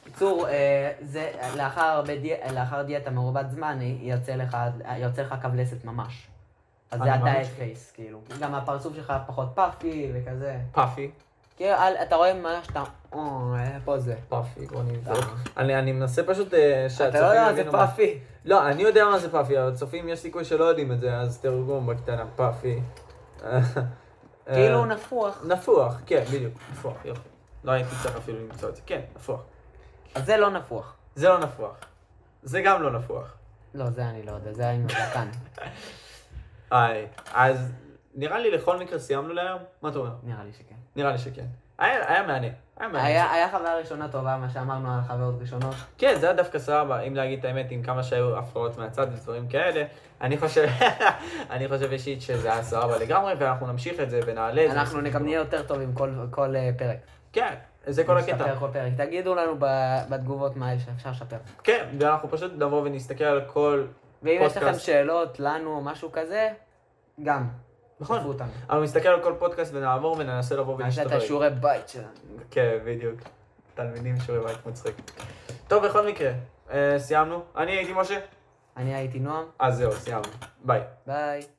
בקיצור, 0.05 0.47
אה, 0.47 0.91
זה 1.01 1.31
לאחר, 1.57 2.03
די, 2.05 2.33
לאחר 2.53 2.81
דיאטה 2.81 3.11
מרובת 3.11 3.51
זמן, 3.51 3.79
יוצא 3.81 4.35
לך, 4.35 4.57
יוצא 4.97 5.21
לך 5.21 5.35
קו 5.41 5.47
לסת 5.55 5.85
ממש. 5.85 6.27
אז 6.91 6.99
זה 6.99 7.09
שכן. 7.45 7.55
Face, 7.57 7.91
כאילו. 7.91 8.19
גם 8.39 8.55
הפרצוף 8.55 8.95
שלך 8.95 9.13
פחות 9.27 9.47
puffy 9.55 10.11
וכזה. 10.13 10.57
puffy. 10.71 11.11
כאילו, 11.57 11.73
אל- 11.73 11.95
אתה 12.03 12.15
רואה 12.15 12.33
ממש 12.33 12.67
שאתה... 12.67 12.83
או, 13.13 13.19
אה, 13.55 13.77
פה 13.85 13.97
זה. 13.99 14.15
puffy, 14.29 14.65
בוא 14.65 14.81
נבדוק. 14.83 15.25
אני 15.57 15.79
אני 15.79 15.91
מנסה 15.91 16.23
פשוט 16.23 16.53
אה, 16.53 16.87
אתה 17.09 17.21
לא 17.21 17.25
יודע 17.25 17.43
מה 17.45 17.53
זה 17.53 17.63
מה- 17.63 17.71
puffy. 17.71 18.19
לא, 18.49 18.67
אני 18.67 18.83
יודע 18.83 19.05
מה 19.05 19.19
זה 19.19 19.31
puffy, 19.31 19.59
אבל 19.59 19.67
הצופים 19.67 20.09
יש 20.09 20.19
סיכוי 20.19 20.45
שלא 20.45 20.65
יודעים 20.65 20.91
את 20.91 20.99
זה, 20.99 21.17
אז 21.17 21.39
תרגום 21.39 21.87
בקטנה, 21.87 22.25
puffy. 22.35 22.79
אה, 23.43 23.61
כאילו 24.47 24.85
נפוח. 24.85 25.43
נפוח, 25.47 26.01
כן, 26.05 26.23
בדיוק, 26.33 26.53
נפוח, 26.71 27.05
יופי. 27.05 27.29
לא 27.63 27.71
הייתי 27.71 27.89
צריך 28.03 28.15
אפילו 28.15 28.39
למצוא 28.39 28.69
את 28.69 28.75
זה, 28.75 28.81
כן, 28.85 29.01
נפוח. 29.15 29.41
אז 30.15 30.25
זה 30.25 30.37
לא 30.37 30.49
נפוח. 30.49 30.95
זה 31.15 31.29
לא 31.29 31.39
נפוח. 31.39 31.75
זה 32.43 32.61
גם 32.61 32.81
לא 32.81 32.91
נפוח. 32.91 33.33
לא, 33.73 33.89
זה 33.89 34.09
אני 34.09 34.23
לא 34.23 34.31
יודע, 34.31 34.53
זה 34.53 34.69
עם 34.69 34.85
הזקן. 34.85 35.27
היי, 36.71 37.07
אז 37.33 37.71
נראה 38.15 38.39
לי 38.39 38.51
לכל 38.51 38.79
מקרה 38.79 38.99
סיימנו 38.99 39.33
להיום? 39.33 39.61
מה 39.81 39.89
אתה 39.89 39.99
אומר? 39.99 40.11
נראה 40.23 40.43
לי 40.43 40.53
שכן. 40.53 40.75
נראה 40.95 41.11
לי 41.11 41.17
שכן. 41.17 41.45
היה 41.77 42.13
היה 42.13 42.27
מעניין, 42.27 42.53
היה 42.79 42.89
מעניין. 42.89 43.25
היה 43.31 43.49
חוויה 43.51 43.75
ראשונה 43.77 44.07
טובה, 44.07 44.37
מה 44.37 44.49
שאמרנו 44.49 44.93
על 44.93 44.99
חוויות 45.07 45.35
ראשונות. 45.41 45.75
כן, 45.97 46.15
זה 46.19 46.25
היה 46.25 46.35
דווקא 46.35 46.59
סבבה, 46.59 46.99
אם 46.99 47.15
להגיד 47.15 47.39
את 47.39 47.45
האמת, 47.45 47.67
עם 47.69 47.83
כמה 47.83 48.03
שהיו 48.03 48.37
הפרעות 48.37 48.77
מהצד 48.77 49.07
ודברים 49.13 49.47
כאלה, 49.47 49.83
אני 50.21 50.37
חושב, 50.37 50.67
אני 51.51 51.67
חושב 51.67 51.91
אישית 51.91 52.21
שזה 52.21 52.53
היה 52.53 52.63
סבבה 52.63 52.97
לגמרי, 52.97 53.33
ואנחנו 53.39 53.67
נמשיך 53.67 53.99
את 53.99 54.09
זה 54.09 54.19
ונעלה 54.25 54.65
את 54.65 54.71
זה. 54.71 54.79
אנחנו 54.79 54.99
גם 55.13 55.23
נהיה 55.23 55.37
יותר 55.37 55.63
טובים 55.63 55.93
כל- 55.93 56.13
כל 56.31 56.55
אה, 56.55 56.69
פרק. 56.77 56.97
כן, 57.33 57.53
זה 57.87 58.03
כל 58.03 58.17
הקטע. 58.17 58.33
נשתפר 58.35 58.55
כל 58.59 58.67
פרק. 58.73 58.93
תגידו 58.97 59.35
לנו 59.35 59.55
בתגובות 60.09 60.55
מה 60.55 60.73
אפשר 60.73 61.09
לשפר. 61.09 61.37
כן, 61.63 61.85
ואנחנו 61.99 62.29
פשוט 62.31 62.51
נבוא 62.57 62.81
ונסתכל 62.81 63.23
על 63.23 63.41
כל... 63.47 63.83
ואם 64.23 64.37
יש 64.41 64.51
לכם 64.51 64.59
פודקאסט. 64.65 64.85
שאלות 64.85 65.39
לנו 65.39 65.75
או 65.75 65.81
משהו 65.81 66.11
כזה, 66.11 66.49
גם. 67.23 67.47
נכון. 67.99 68.19
אנחנו 68.69 68.83
נסתכל 68.83 69.07
על 69.07 69.23
כל 69.23 69.33
פודקאסט 69.39 69.73
ונעבור 69.73 70.15
וננסה 70.19 70.55
לבוא 70.55 70.79
נעשה 70.79 71.01
את. 71.01 71.11
השיעורי 71.11 71.49
בית 71.49 71.89
שלנו. 71.89 72.07
כן, 72.51 72.77
בדיוק. 72.85 73.19
תלמידים 73.75 74.19
שיעורי 74.19 74.53
בית 74.53 74.65
מצחיק. 74.65 74.95
טוב, 75.67 75.85
בכל 75.85 76.07
מקרה, 76.07 76.31
אה, 76.71 76.95
סיימנו. 76.99 77.43
אני 77.57 77.71
הייתי 77.71 77.93
משה, 77.93 78.19
אני 78.77 78.95
הייתי 78.95 79.19
נועם, 79.19 79.45
אז 79.59 79.77
זהו, 79.77 79.91
סיימנו. 79.91 80.29
ביי. 80.63 80.81
ביי. 81.07 81.58